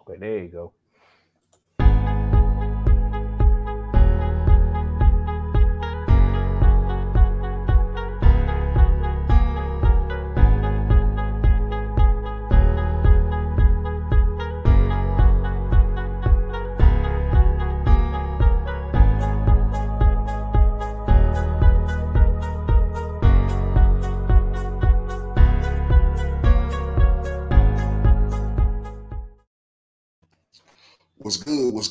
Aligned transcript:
Okay, 0.00 0.18
there 0.18 0.38
you 0.38 0.48
go. 0.48 0.72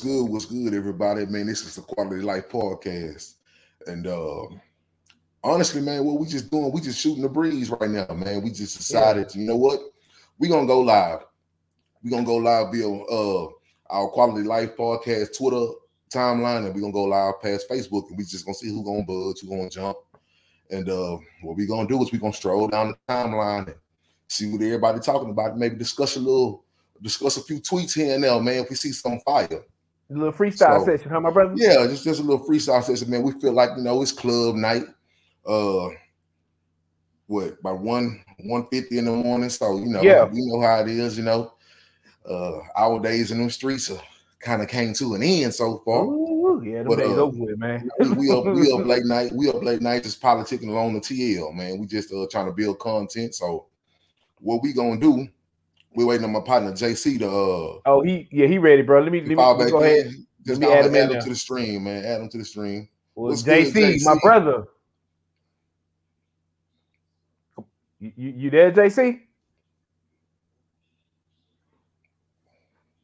Good? 0.00 0.24
What's 0.24 0.46
good? 0.46 0.74
Everybody? 0.74 1.26
Man, 1.26 1.46
this 1.46 1.62
is 1.64 1.76
the 1.76 1.82
Quality 1.82 2.22
Life 2.22 2.48
Podcast. 2.48 3.34
And 3.86 4.06
uh, 4.06 4.46
honestly, 5.44 5.80
man, 5.80 6.04
what 6.04 6.18
we 6.20 6.26
just 6.26 6.50
doing, 6.50 6.72
we 6.72 6.80
just 6.80 7.00
shooting 7.00 7.22
the 7.22 7.28
breeze 7.28 7.70
right 7.70 7.90
now, 7.90 8.06
man. 8.14 8.42
We 8.42 8.50
just 8.50 8.76
decided, 8.76 9.34
you 9.34 9.46
know 9.46 9.56
what? 9.56 9.80
we 10.40 10.48
gonna 10.48 10.66
go 10.66 10.80
live. 10.80 11.20
we 12.02 12.10
gonna 12.10 12.24
go 12.24 12.36
live 12.36 12.72
via 12.72 12.88
uh 12.88 13.48
our 13.90 14.08
Quality 14.08 14.46
Life 14.46 14.74
Podcast 14.76 15.36
Twitter 15.36 15.72
timeline, 16.12 16.64
and 16.64 16.74
we 16.74 16.80
gonna 16.80 16.92
go 16.92 17.04
live 17.04 17.40
past 17.42 17.68
Facebook, 17.68 18.08
and 18.08 18.16
we 18.16 18.24
just 18.24 18.44
gonna 18.46 18.54
see 18.54 18.68
who 18.68 18.82
gonna 18.82 19.04
budge, 19.04 19.40
who 19.40 19.48
gonna 19.48 19.68
jump. 19.68 19.98
And 20.70 20.88
uh 20.88 21.18
what 21.42 21.56
we 21.56 21.66
gonna 21.66 21.86
do 21.86 22.02
is 22.02 22.10
we 22.10 22.18
gonna 22.18 22.32
stroll 22.32 22.68
down 22.68 22.88
the 22.88 23.12
timeline 23.12 23.66
and 23.66 23.76
see 24.28 24.50
what 24.50 24.62
everybody 24.62 24.98
talking 24.98 25.30
about, 25.30 25.58
maybe 25.58 25.76
discuss 25.76 26.16
a 26.16 26.20
little 26.20 26.64
discuss 27.02 27.36
a 27.36 27.42
few 27.42 27.60
tweets 27.60 27.94
here 27.94 28.14
and 28.14 28.24
there, 28.24 28.40
man. 28.40 28.64
If 28.64 28.70
we 28.70 28.76
see 28.76 28.92
some 28.92 29.20
fire, 29.20 29.62
A 30.10 30.12
little 30.12 30.32
freestyle 30.32 30.80
So, 30.80 30.84
session, 30.84 31.08
huh, 31.10 31.20
my 31.20 31.30
brother? 31.30 31.54
yeah, 31.56 31.86
just 31.86 32.02
just 32.02 32.20
a 32.20 32.22
little 32.24 32.44
freestyle 32.44 32.82
session, 32.82 33.08
man. 33.10 33.22
We 33.22 33.32
feel 33.40 33.52
like 33.52 33.70
you 33.76 33.82
know 33.84 34.02
it's 34.02 34.10
club 34.10 34.56
night. 34.56 34.82
Uh, 35.46 35.88
what 37.28 37.62
by 37.62 37.70
one 37.70 38.24
one 38.40 38.66
fifty 38.66 38.98
in 38.98 39.04
the 39.04 39.12
morning? 39.12 39.50
So 39.50 39.78
you 39.78 39.86
know, 39.86 40.02
Yeah. 40.02 40.28
you 40.32 40.46
know 40.46 40.60
how 40.62 40.80
it 40.80 40.88
is. 40.88 41.16
You 41.16 41.22
know, 41.24 41.54
uh, 42.28 42.58
our 42.76 42.98
days 42.98 43.30
in 43.30 43.38
them 43.38 43.50
streets 43.50 43.88
are 43.90 44.00
kind 44.40 44.62
of 44.62 44.68
came 44.68 44.92
to 44.94 45.14
an 45.14 45.22
end 45.22 45.54
so 45.54 45.80
far. 45.84 46.06
Ooh, 46.06 46.60
yeah, 46.64 46.82
them 46.82 46.88
But, 46.88 46.98
days 46.98 47.12
uh, 47.12 47.22
over 47.22 47.44
with, 47.44 47.58
man. 47.58 47.88
we, 48.00 48.10
we 48.10 48.30
up 48.32 48.44
we 48.46 48.72
up 48.72 48.84
late 48.84 49.04
night. 49.06 49.30
We 49.32 49.48
up 49.48 49.62
late 49.62 49.80
night 49.80 50.02
just 50.02 50.20
politicking 50.20 50.70
along 50.70 50.94
the 50.94 51.00
TL, 51.00 51.52
man. 51.54 51.78
We 51.78 51.86
just 51.86 52.12
uh, 52.12 52.26
trying 52.28 52.46
to 52.46 52.52
build 52.52 52.80
content. 52.80 53.36
So 53.36 53.66
what 54.40 54.60
we 54.60 54.72
gonna 54.72 54.98
do? 54.98 55.28
We're 55.94 56.06
waiting 56.06 56.24
on 56.24 56.32
my 56.32 56.40
partner 56.40 56.72
JC 56.72 57.18
to 57.18 57.26
uh 57.28 57.80
Oh, 57.86 58.02
he 58.02 58.28
yeah, 58.30 58.46
he 58.46 58.58
ready, 58.58 58.82
bro. 58.82 59.02
Let 59.02 59.10
me, 59.12 59.20
let 59.20 59.28
me, 59.28 59.34
let 59.36 59.58
me 59.58 59.70
go 59.70 59.82
ahead. 59.82 60.06
in. 60.06 60.26
Just 60.46 60.60
me 60.60 60.66
go 60.66 60.72
add 60.72 60.84
add, 60.84 60.86
him 60.86 60.94
in 60.94 61.10
him 61.16 61.22
to 61.22 61.28
the 61.28 61.34
stream, 61.34 61.84
man. 61.84 62.04
Add 62.04 62.20
him 62.20 62.28
to 62.30 62.38
the 62.38 62.44
stream. 62.44 62.88
Well, 63.14 63.30
What's 63.30 63.42
good, 63.42 63.74
JC, 63.74 64.04
my 64.04 64.16
brother. 64.22 64.64
You, 67.98 68.12
you, 68.16 68.30
you 68.30 68.50
there, 68.50 68.72
JC? 68.72 69.20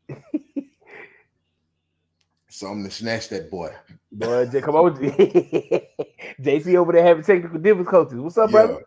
Something 2.49 2.85
to 2.85 2.91
snatch 2.91 3.29
that 3.29 3.51
boy. 3.51 3.75
Boy, 4.11 4.49
come 4.63 4.77
on. 4.77 4.97
JC 6.41 6.77
over 6.77 6.93
there 6.93 7.05
having 7.05 7.25
technical 7.25 7.59
difficulties. 7.59 8.19
What's 8.19 8.39
up, 8.39 8.51
brother? 8.51 8.83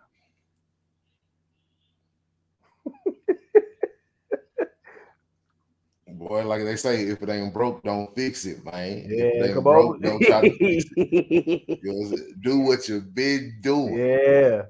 Boy, 6.29 6.45
like 6.45 6.63
they 6.63 6.75
say, 6.75 7.05
if 7.05 7.23
it 7.23 7.29
ain't 7.29 7.51
broke, 7.51 7.81
don't 7.81 8.13
fix 8.15 8.45
it, 8.45 8.63
man. 8.63 8.99
if 9.07 9.11
it 9.11 9.35
Yeah, 9.39 9.45
ain't 9.45 9.53
come 9.55 9.63
broke, 9.63 9.95
on. 9.95 10.01
don't 10.01 10.21
try 10.21 10.41
to 10.47 10.57
fix 10.59 10.85
it. 10.95 11.81
Do 12.43 12.59
what 12.59 12.87
you've 12.87 13.15
been 13.15 13.57
doing. 13.61 13.97
yeah. 13.97 14.61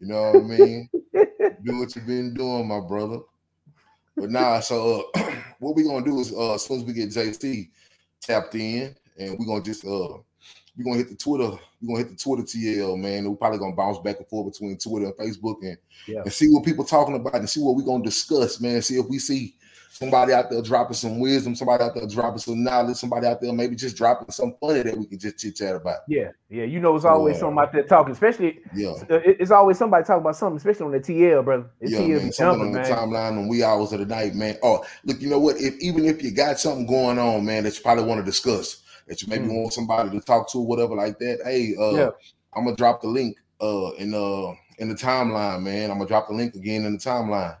You 0.00 0.06
know 0.06 0.22
what 0.32 0.36
I 0.36 0.40
mean? 0.40 0.88
do 1.62 1.78
what 1.78 1.94
you've 1.94 2.06
been 2.06 2.32
doing, 2.32 2.66
my 2.66 2.80
brother. 2.80 3.18
But 4.16 4.30
nah, 4.30 4.60
so 4.60 5.10
uh, 5.14 5.32
what 5.58 5.76
we 5.76 5.82
gonna 5.84 6.06
do 6.06 6.20
is 6.20 6.32
uh 6.32 6.54
as 6.54 6.64
soon 6.64 6.78
as 6.78 6.84
we 6.84 6.94
get 6.94 7.10
JC 7.10 7.68
tapped 8.22 8.54
in, 8.54 8.96
and 9.18 9.38
we're 9.38 9.44
gonna 9.44 9.62
just 9.62 9.84
uh 9.84 10.16
we're 10.74 10.84
gonna 10.84 10.96
hit 10.96 11.10
the 11.10 11.16
Twitter, 11.16 11.50
we're 11.82 11.88
gonna 11.88 11.98
hit 11.98 12.08
the 12.10 12.16
Twitter 12.16 12.44
TL, 12.44 12.96
man. 12.98 13.28
We're 13.28 13.36
probably 13.36 13.58
gonna 13.58 13.76
bounce 13.76 13.98
back 13.98 14.16
and 14.18 14.26
forth 14.28 14.52
between 14.54 14.78
Twitter 14.78 15.06
and 15.06 15.14
Facebook 15.16 15.56
and, 15.62 15.76
Yeah. 16.06 16.22
and 16.22 16.32
see 16.32 16.46
what 16.48 16.64
people 16.64 16.84
talking 16.84 17.16
about 17.16 17.34
and 17.34 17.50
see 17.50 17.60
what 17.60 17.76
we're 17.76 17.82
gonna 17.82 18.04
discuss, 18.04 18.58
man. 18.58 18.80
See 18.80 18.98
if 18.98 19.06
we 19.06 19.18
see 19.18 19.54
somebody 19.98 20.32
out 20.32 20.48
there 20.48 20.62
dropping 20.62 20.94
some 20.94 21.18
wisdom, 21.18 21.56
somebody 21.56 21.82
out 21.82 21.94
there 21.94 22.06
dropping 22.06 22.38
some 22.38 22.62
knowledge, 22.62 22.96
somebody 22.96 23.26
out 23.26 23.40
there 23.40 23.52
maybe 23.52 23.74
just 23.74 23.96
dropping 23.96 24.30
some 24.30 24.54
funny 24.60 24.82
that 24.82 24.96
we 24.96 25.06
can 25.06 25.18
just 25.18 25.38
chit 25.38 25.56
chat 25.56 25.74
about. 25.74 25.98
Yeah. 26.06 26.30
Yeah. 26.48 26.64
You 26.64 26.78
know, 26.78 26.94
it's 26.94 27.04
always 27.04 27.34
Yeah. 27.34 27.40
something 27.40 27.58
out 27.58 27.72
there 27.72 27.82
talking, 27.82 28.12
especially 28.12 28.60
Yeah. 28.74 28.90
uh, 29.10 29.18
it's 29.24 29.50
always 29.50 29.76
somebody 29.76 30.04
talking 30.04 30.20
about 30.20 30.36
something, 30.36 30.56
especially 30.56 30.86
on 30.86 30.92
the 30.92 31.00
TL, 31.00 31.42
brother. 31.42 31.66
The 31.80 31.90
Yeah, 31.90 31.98
TL 31.98 32.20
man. 32.22 32.32
jumping, 32.32 32.60
on 32.68 32.72
the 32.72 32.78
man. 32.80 32.90
timeline 32.92 33.38
on 33.38 33.48
wee 33.48 33.64
hours 33.64 33.92
of 33.92 33.98
the 33.98 34.06
night, 34.06 34.34
man. 34.36 34.56
Oh, 34.62 34.84
look, 35.04 35.20
you 35.20 35.28
know 35.28 35.40
what? 35.40 35.56
If 35.56 35.74
even 35.80 36.04
if 36.04 36.22
you 36.22 36.30
got 36.30 36.60
something 36.60 36.86
going 36.86 37.18
on, 37.18 37.44
man, 37.44 37.64
that 37.64 37.76
you 37.76 37.82
probably 37.82 38.04
want 38.04 38.20
to 38.20 38.24
discuss, 38.24 38.82
that 39.08 39.20
you 39.20 39.28
maybe 39.28 39.46
Mm. 39.46 39.62
want 39.62 39.72
somebody 39.72 40.10
to 40.10 40.20
talk 40.24 40.48
to, 40.52 40.58
whatever 40.60 40.94
like 40.94 41.18
that. 41.18 41.40
Hey, 41.44 41.74
uh, 41.78 41.90
Yeah. 41.90 42.10
I'm 42.54 42.64
gonna 42.64 42.76
drop 42.76 43.02
the 43.02 43.08
link 43.08 43.36
uh 43.60 43.90
in 43.98 44.14
uh 44.14 44.52
in 44.78 44.88
the 44.88 44.94
timeline, 44.94 45.62
man. 45.62 45.90
I'm 45.90 45.98
gonna 45.98 46.08
drop 46.08 46.28
the 46.28 46.34
link 46.34 46.54
again 46.54 46.84
in 46.84 46.92
the 46.92 46.98
timeline. 46.98 47.56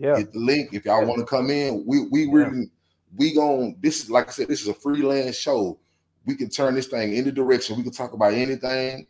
Yeah. 0.00 0.16
Hit 0.16 0.32
the 0.32 0.38
link 0.40 0.70
if 0.72 0.86
y'all 0.86 1.02
Yeah. 1.02 1.08
want 1.08 1.20
to 1.20 1.26
come 1.26 1.50
in. 1.50 1.84
We 1.86 2.06
we 2.10 2.24
Yeah. 2.24 2.32
really 2.32 2.70
we 3.16 3.34
gon' 3.34 3.76
this 3.80 4.02
is 4.02 4.10
like 4.10 4.28
I 4.28 4.32
said, 4.32 4.48
this 4.48 4.62
is 4.62 4.68
a 4.68 4.74
freelance 4.74 5.36
show. 5.36 5.78
We 6.24 6.36
can 6.36 6.48
turn 6.48 6.74
this 6.74 6.86
thing 6.88 7.14
any 7.14 7.30
direction. 7.30 7.76
We 7.76 7.82
can 7.82 7.92
talk 7.92 8.14
about 8.14 8.32
anything 8.32 9.06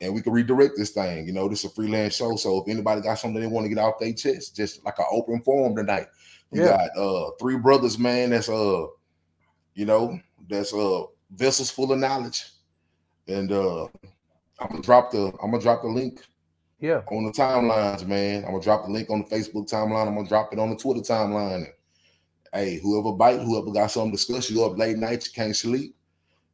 and 0.00 0.14
we 0.14 0.22
can 0.22 0.32
redirect 0.32 0.74
this 0.76 0.90
thing. 0.90 1.26
You 1.26 1.32
know, 1.32 1.48
this 1.48 1.64
is 1.64 1.70
a 1.72 1.74
freelance 1.74 2.14
show. 2.14 2.36
So 2.36 2.62
if 2.62 2.68
anybody 2.68 3.00
got 3.00 3.18
something 3.18 3.40
they 3.40 3.48
want 3.48 3.64
to 3.64 3.68
get 3.68 3.78
off 3.78 3.98
their 3.98 4.12
chest, 4.12 4.54
just 4.56 4.84
like 4.84 4.98
an 4.98 5.06
open 5.10 5.42
forum 5.42 5.74
tonight. 5.74 6.06
You 6.52 6.62
Yeah. 6.62 6.76
got 6.76 6.96
uh 6.96 7.30
three 7.40 7.58
brothers, 7.58 7.98
man. 7.98 8.30
That's 8.30 8.48
uh, 8.48 8.86
you 9.74 9.86
know, 9.86 10.20
that's 10.48 10.72
uh 10.72 11.02
vessels 11.30 11.70
full 11.70 11.92
of 11.92 11.98
knowledge. 11.98 12.44
And 13.26 13.50
uh 13.50 13.84
I'm 14.60 14.68
gonna 14.70 14.82
drop 14.82 15.10
the 15.10 15.32
I'm 15.42 15.50
gonna 15.50 15.60
drop 15.60 15.82
the 15.82 15.88
link 15.88 16.22
Yeah. 16.82 17.02
on 17.12 17.24
the 17.24 17.30
timelines, 17.30 18.04
man. 18.04 18.44
I'm 18.44 18.50
gonna 18.50 18.62
drop 18.62 18.84
the 18.84 18.90
link 18.90 19.08
on 19.08 19.20
the 19.20 19.36
Facebook 19.36 19.70
timeline. 19.70 20.08
I'm 20.08 20.16
gonna 20.16 20.28
drop 20.28 20.52
it 20.52 20.58
on 20.58 20.70
the 20.70 20.76
Twitter 20.76 21.00
timeline. 21.00 21.66
Hey, 22.52 22.80
whoever 22.82 23.12
bite, 23.12 23.38
whoever 23.38 23.70
got 23.70 23.92
something 23.92 24.10
to 24.10 24.16
discuss, 24.16 24.50
you 24.50 24.64
up 24.64 24.76
late 24.76 24.98
night, 24.98 25.24
you 25.24 25.32
can't 25.32 25.54
sleep. 25.54 25.94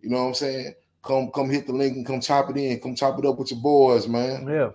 You 0.03 0.11
know 0.11 0.19
what 0.19 0.29
I'm 0.29 0.35
saying? 0.35 0.75
Come, 1.03 1.31
come 1.35 1.49
hit 1.49 1.67
the 1.67 1.73
link 1.73 1.97
and 1.97 2.07
come 2.07 2.21
chop 2.21 2.51
it 2.51 2.59
in. 2.59 2.79
Come 2.79 2.95
chop 2.95 3.19
it 3.19 3.25
up 3.25 3.39
with 3.39 3.51
your 3.51 3.61
boys, 3.61 4.07
man. 4.07 4.47
Yeah. 4.47 4.71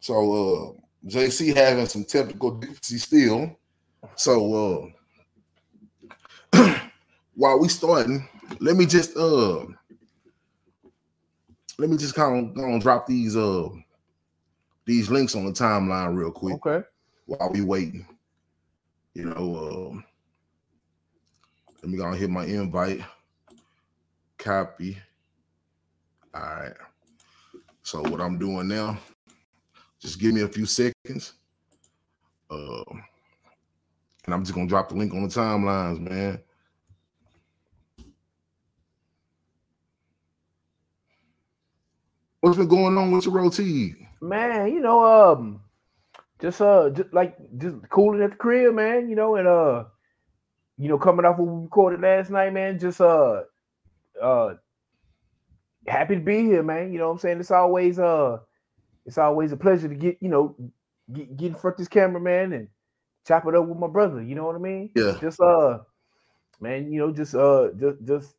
So 0.00 0.14
uh 0.14 0.72
JC 1.06 1.54
having 1.54 1.84
some 1.84 2.04
technical 2.04 2.52
difficulty 2.52 2.96
still. 2.96 3.58
So 4.14 4.90
uh 6.54 6.78
while 7.34 7.60
we 7.60 7.68
starting, 7.68 8.26
let 8.60 8.74
me 8.74 8.86
just 8.86 9.14
uh 9.18 9.66
let 11.78 11.90
me 11.90 11.98
just 11.98 12.14
kind 12.14 12.48
of 12.48 12.54
go 12.54 12.64
and 12.64 12.80
drop 12.80 13.06
these 13.06 13.36
uh 13.36 13.68
these 14.86 15.10
links 15.10 15.34
on 15.34 15.44
the 15.44 15.52
timeline 15.52 16.16
real 16.16 16.30
quick 16.30 16.64
Okay. 16.66 16.86
while 17.26 17.50
we 17.52 17.60
waiting. 17.60 18.06
You 19.14 19.26
know, 19.26 19.92
um 19.92 20.04
let 21.82 21.90
me 21.90 21.98
go 21.98 22.06
and 22.06 22.16
hit 22.16 22.30
my 22.30 22.44
invite. 22.44 23.00
Copy. 24.38 24.96
All 26.34 26.40
right. 26.40 26.72
So 27.82 28.02
what 28.02 28.20
I'm 28.20 28.38
doing 28.38 28.68
now, 28.68 28.98
just 30.00 30.18
give 30.18 30.34
me 30.34 30.42
a 30.42 30.48
few 30.48 30.66
seconds. 30.66 31.34
Um, 32.50 33.04
and 34.24 34.34
I'm 34.34 34.42
just 34.42 34.54
gonna 34.54 34.66
drop 34.66 34.88
the 34.88 34.96
link 34.96 35.14
on 35.14 35.22
the 35.22 35.28
timelines, 35.28 36.00
man. 36.00 36.40
What's 42.40 42.56
been 42.56 42.68
going 42.68 42.96
on 42.98 43.10
with 43.10 43.24
your 43.24 43.34
roti? 43.34 44.05
Man, 44.20 44.72
you 44.72 44.80
know, 44.80 45.04
um, 45.04 45.60
just 46.40 46.60
uh, 46.60 46.90
just 46.90 47.12
like 47.12 47.36
just 47.58 47.76
cooling 47.90 48.22
at 48.22 48.30
the 48.30 48.36
crib, 48.36 48.74
man. 48.74 49.08
You 49.08 49.16
know, 49.16 49.36
and 49.36 49.46
uh, 49.46 49.84
you 50.78 50.88
know, 50.88 50.98
coming 50.98 51.24
off 51.24 51.38
what 51.38 51.48
we 51.48 51.62
recorded 51.62 52.00
last 52.00 52.30
night, 52.30 52.52
man. 52.52 52.78
Just 52.78 53.00
uh, 53.00 53.42
uh, 54.20 54.54
happy 55.86 56.14
to 56.14 56.20
be 56.20 56.44
here, 56.44 56.62
man. 56.62 56.92
You 56.92 56.98
know 56.98 57.06
what 57.06 57.12
I'm 57.12 57.18
saying? 57.18 57.40
It's 57.40 57.50
always 57.50 57.98
uh, 57.98 58.38
it's 59.04 59.18
always 59.18 59.52
a 59.52 59.56
pleasure 59.56 59.88
to 59.88 59.94
get 59.94 60.18
you 60.20 60.28
know 60.28 60.56
get, 61.12 61.36
get 61.36 61.46
in 61.48 61.54
front 61.54 61.74
of 61.74 61.78
this 61.78 61.88
camera, 61.88 62.20
man, 62.20 62.52
and 62.52 62.68
chop 63.26 63.46
it 63.46 63.54
up 63.54 63.66
with 63.66 63.78
my 63.78 63.88
brother. 63.88 64.22
You 64.22 64.34
know 64.34 64.46
what 64.46 64.56
I 64.56 64.58
mean? 64.58 64.90
Yeah. 64.94 65.16
Just 65.20 65.40
uh, 65.40 65.78
man, 66.60 66.92
you 66.92 66.98
know, 66.98 67.12
just 67.12 67.34
uh, 67.34 67.68
just 67.78 68.04
just 68.04 68.34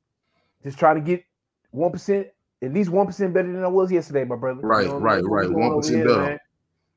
just 0.64 0.78
trying 0.78 0.96
to 0.96 1.02
get 1.02 1.24
one 1.72 1.92
percent, 1.92 2.28
at 2.64 2.74
least 2.74 2.90
one 2.90 3.08
percent 3.08 3.34
better 3.34 3.52
than 3.52 3.64
I 3.64 3.68
was 3.68 3.92
yesterday, 3.92 4.24
my 4.26 4.36
brother. 4.36 4.66
You 4.76 4.84
Right, 4.84 4.86
know 4.86 4.94
what 4.96 5.04
I 5.04 5.06
right, 5.06 5.22
mean? 5.22 5.30
Right. 5.30 5.50
1% 5.50 6.04
better. 6.04 6.18
man. 6.18 6.40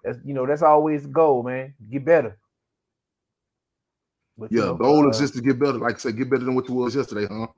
That's 0.05 0.19
you 0.25 0.35
know, 0.35 0.47
that's 0.47 0.63
always 0.63 1.03
the 1.05 1.09
goal, 1.11 1.43
man. 1.43 1.75
Get 1.91 2.05
better. 2.05 2.39
But, 4.39 4.53
you 4.57 4.63
Yeah, 4.63 4.65
know, 4.65 4.77
goal 4.79 5.09
uh, 5.09 5.11
is 5.11 5.19
just 5.19 5.35
to 5.35 5.43
get 5.43 5.59
better. 5.59 5.79
Like 5.79 5.97
I 5.97 5.99
said, 5.99 6.17
get 6.17 6.31
better 6.31 6.45
than 6.45 6.55
what 6.55 6.69
you 6.69 6.75
was 6.75 6.95
yesterday, 6.95 7.27
huh? 7.31 7.49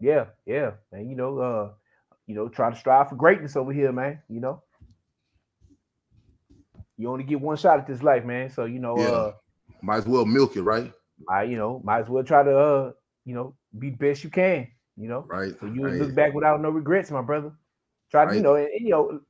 Yeah, 0.00 0.26
yeah, 0.46 0.72
and 0.92 1.10
you 1.10 1.16
know, 1.16 1.38
uh, 1.38 1.72
you 2.26 2.34
know, 2.34 2.48
try 2.48 2.70
to 2.70 2.76
strive 2.76 3.08
for 3.10 3.16
greatness 3.16 3.56
over 3.56 3.72
here, 3.72 3.92
man. 3.92 4.22
You 4.28 4.40
know, 4.40 4.62
you 6.96 7.10
only 7.10 7.24
get 7.24 7.40
one 7.40 7.56
shot 7.56 7.78
at 7.80 7.86
this 7.86 8.02
life, 8.02 8.24
man. 8.24 8.50
So 8.50 8.64
you 8.64 8.78
know, 8.78 9.00
Yeah. 9.00 9.06
uh, 9.06 9.32
Might 9.82 9.98
as 9.98 10.06
well 10.06 10.24
milk 10.26 10.56
it, 10.56 10.62
right? 10.62 10.92
I 11.28 11.44
you 11.44 11.56
know, 11.56 11.80
might 11.84 12.00
as 12.00 12.08
well 12.08 12.24
try 12.24 12.42
to 12.42 12.58
uh, 12.58 12.92
you 13.24 13.34
know, 13.34 13.54
be 13.78 13.90
best 13.90 14.24
you 14.24 14.30
can. 14.30 14.68
You 14.96 15.08
know, 15.08 15.28
Right. 15.28 15.54
so 15.60 15.66
you 15.66 15.86
right. 15.86 15.94
look 15.94 16.14
back 16.14 16.34
without 16.34 16.60
no 16.60 16.70
regrets, 16.70 17.10
my 17.10 17.22
brother. 17.22 17.52
Try 18.10 18.26
to, 18.26 18.34
you 18.34 18.40
know, 18.40 18.56
and, 18.56 18.66
and, 18.68 18.80
you 18.80 18.90
know, 18.90 19.20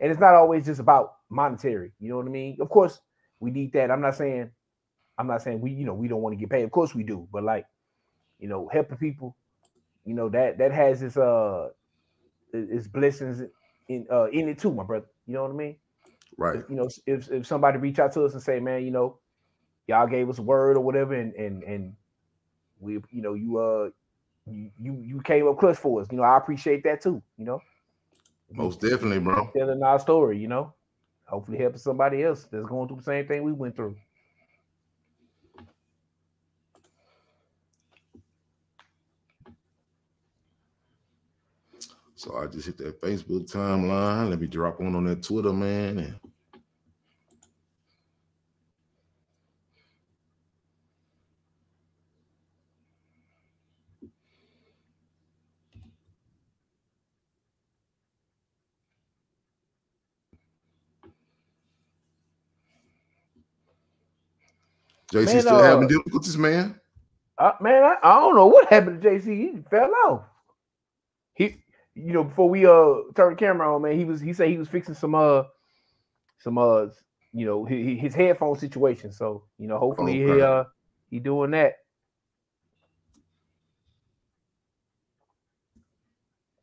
and 0.00 0.10
it's 0.10 0.20
not 0.20 0.34
always 0.34 0.64
just 0.66 0.80
about 0.80 1.16
monetary. 1.28 1.92
You 2.00 2.08
know 2.10 2.16
what 2.16 2.26
I 2.26 2.30
mean? 2.30 2.56
Of 2.60 2.68
course, 2.70 3.00
we 3.38 3.50
need 3.50 3.72
that. 3.74 3.90
I'm 3.90 4.00
not 4.00 4.16
saying, 4.16 4.50
I'm 5.18 5.26
not 5.26 5.42
saying 5.42 5.60
we, 5.60 5.70
you 5.72 5.84
know, 5.84 5.94
we 5.94 6.08
don't 6.08 6.22
want 6.22 6.32
to 6.32 6.38
get 6.40 6.50
paid. 6.50 6.64
Of 6.64 6.70
course 6.70 6.94
we 6.94 7.02
do, 7.04 7.28
but 7.32 7.42
like, 7.44 7.66
you 8.38 8.48
know, 8.48 8.68
helping 8.72 8.96
people, 8.98 9.36
you 10.04 10.14
know, 10.14 10.28
that 10.30 10.58
that 10.58 10.72
has 10.72 11.02
its 11.02 11.16
uh 11.16 11.68
its 12.52 12.88
blessings 12.88 13.42
in 13.88 14.06
uh 14.10 14.28
in 14.30 14.48
it 14.48 14.58
too, 14.58 14.72
my 14.72 14.84
brother. 14.84 15.06
You 15.26 15.34
know 15.34 15.42
what 15.42 15.52
I 15.52 15.54
mean? 15.54 15.76
Right. 16.38 16.64
You 16.68 16.76
know, 16.76 16.88
if 17.06 17.30
if 17.30 17.46
somebody 17.46 17.78
reach 17.78 17.98
out 17.98 18.12
to 18.12 18.24
us 18.24 18.32
and 18.32 18.42
say, 18.42 18.60
man, 18.60 18.84
you 18.84 18.90
know, 18.90 19.18
y'all 19.86 20.06
gave 20.06 20.28
us 20.30 20.38
a 20.38 20.42
word 20.42 20.76
or 20.76 20.80
whatever, 20.80 21.14
and 21.14 21.34
and 21.34 21.62
and 21.64 21.94
we, 22.80 22.94
you 23.10 23.22
know, 23.22 23.34
you 23.34 23.58
uh 23.58 23.90
you 24.50 24.70
you, 24.78 25.02
you 25.02 25.20
came 25.22 25.48
up 25.48 25.58
clutch 25.58 25.76
for 25.78 26.00
us. 26.02 26.08
You 26.10 26.18
know, 26.18 26.24
I 26.24 26.36
appreciate 26.36 26.82
that 26.84 27.00
too. 27.02 27.22
You 27.38 27.44
know, 27.44 27.60
Most 28.52 28.80
definitely, 28.80 29.20
bro. 29.20 29.50
telling 29.56 29.82
our 29.82 29.98
story. 29.98 30.38
You 30.38 30.48
know, 30.48 30.74
hopefully 31.24 31.58
helping 31.58 31.78
somebody 31.78 32.22
else 32.22 32.44
that's 32.50 32.66
going 32.66 32.88
through 32.88 32.98
the 32.98 33.02
same 33.02 33.26
thing 33.26 33.42
we 33.42 33.52
went 33.52 33.76
through. 33.76 33.96
So 42.14 42.36
I 42.36 42.46
just 42.48 42.66
hit 42.66 42.76
that 42.78 43.00
Facebook 43.00 43.50
timeline. 43.50 44.28
Let 44.28 44.40
me 44.40 44.46
drop 44.46 44.78
one 44.78 44.94
on 44.94 45.04
that 45.04 45.22
Twitter, 45.22 45.54
man. 45.54 45.98
And 45.98 46.20
JC 65.12 65.26
Man, 65.26 65.40
still 65.40 65.56
uh, 65.56 65.62
having 65.62 65.88
difficulties, 65.88 66.38
man. 66.38 66.80
Uh, 67.36 67.52
man, 67.60 67.82
I, 67.82 67.96
I 68.02 68.20
don't 68.20 68.36
know 68.36 68.46
what 68.46 68.68
happened 68.68 69.02
to 69.02 69.08
JC. 69.08 69.26
He 69.26 69.58
fell 69.70 69.90
off. 70.06 70.22
He, 71.34 71.56
you 71.94 72.12
know, 72.12 72.24
before 72.24 72.48
we 72.48 72.66
uh 72.66 73.12
turned 73.14 73.36
the 73.36 73.38
camera 73.38 73.74
on, 73.74 73.82
man, 73.82 73.98
he 73.98 74.04
was 74.04 74.20
he 74.20 74.32
said 74.32 74.48
he 74.48 74.58
was 74.58 74.68
fixing 74.68 74.94
some 74.94 75.14
uh 75.14 75.44
some 76.38 76.58
uh 76.58 76.86
you 77.32 77.46
know 77.46 77.64
his, 77.64 78.00
his 78.00 78.14
headphone 78.14 78.58
situation. 78.58 79.10
So 79.12 79.44
you 79.58 79.66
know, 79.66 79.78
hopefully 79.78 80.18
he 80.24 80.40
uh 80.40 80.64
he 81.10 81.18
doing 81.18 81.52
that. 81.52 81.74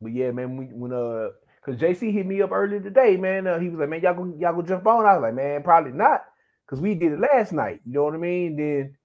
But 0.00 0.12
yeah, 0.12 0.30
man, 0.30 0.56
we, 0.56 0.66
when 0.66 0.92
uh, 0.92 1.30
cause 1.64 1.76
JC 1.76 2.12
hit 2.12 2.24
me 2.24 2.40
up 2.40 2.52
earlier 2.52 2.80
today, 2.80 3.16
man. 3.16 3.46
Uh, 3.46 3.58
he 3.58 3.68
was 3.68 3.80
like, 3.80 3.88
man, 3.88 4.00
y'all 4.00 4.14
go 4.14 4.32
y'all 4.38 4.54
go 4.54 4.62
jump 4.62 4.86
on. 4.86 5.04
I 5.04 5.14
was 5.14 5.22
like, 5.22 5.34
man, 5.34 5.62
probably 5.62 5.92
not, 5.92 6.24
cause 6.68 6.80
we 6.80 6.94
did 6.94 7.12
it 7.12 7.20
last 7.20 7.52
night. 7.52 7.80
You 7.84 7.94
know 7.94 8.04
what 8.04 8.14
I 8.14 8.18
mean? 8.18 8.56
Then 8.56 8.96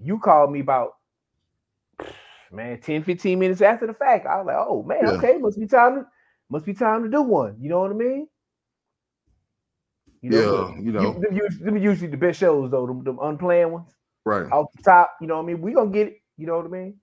you 0.00 0.18
called 0.18 0.52
me 0.52 0.60
about 0.60 0.92
man 2.52 2.80
10 2.80 3.02
15 3.02 3.38
minutes 3.38 3.60
after 3.60 3.86
the 3.86 3.92
fact 3.92 4.26
i 4.26 4.38
was 4.38 4.46
like 4.46 4.56
oh 4.56 4.82
man 4.82 5.04
Yeah. 5.04 5.10
okay 5.10 5.36
must 5.36 5.58
be 5.58 5.66
time 5.66 5.96
to 5.96 6.06
must 6.48 6.64
be 6.64 6.72
time 6.72 7.02
to 7.02 7.10
do 7.10 7.20
one 7.20 7.56
you 7.60 7.68
know 7.68 7.80
what 7.80 7.90
i 7.90 7.94
mean 7.94 8.26
you 10.22 10.30
yeah, 10.32 10.50
but 10.50 10.82
you 10.82 10.92
know, 10.92 11.12
them 11.60 11.76
usually 11.76 12.10
the 12.10 12.16
best 12.16 12.40
shows 12.40 12.70
though 12.70 12.86
them, 12.86 13.04
them 13.04 13.18
unplanned 13.20 13.72
ones 13.72 13.94
right. 14.24 14.50
off 14.50 14.72
the 14.74 14.82
top 14.82 15.14
you 15.20 15.26
know 15.26 15.36
what 15.36 15.42
i 15.42 15.46
mean 15.46 15.60
we 15.60 15.74
gonna 15.74 15.90
get 15.90 16.08
it 16.08 16.22
you 16.38 16.46
know 16.46 16.56
what 16.56 16.64
i 16.64 16.68
mean 16.68 16.98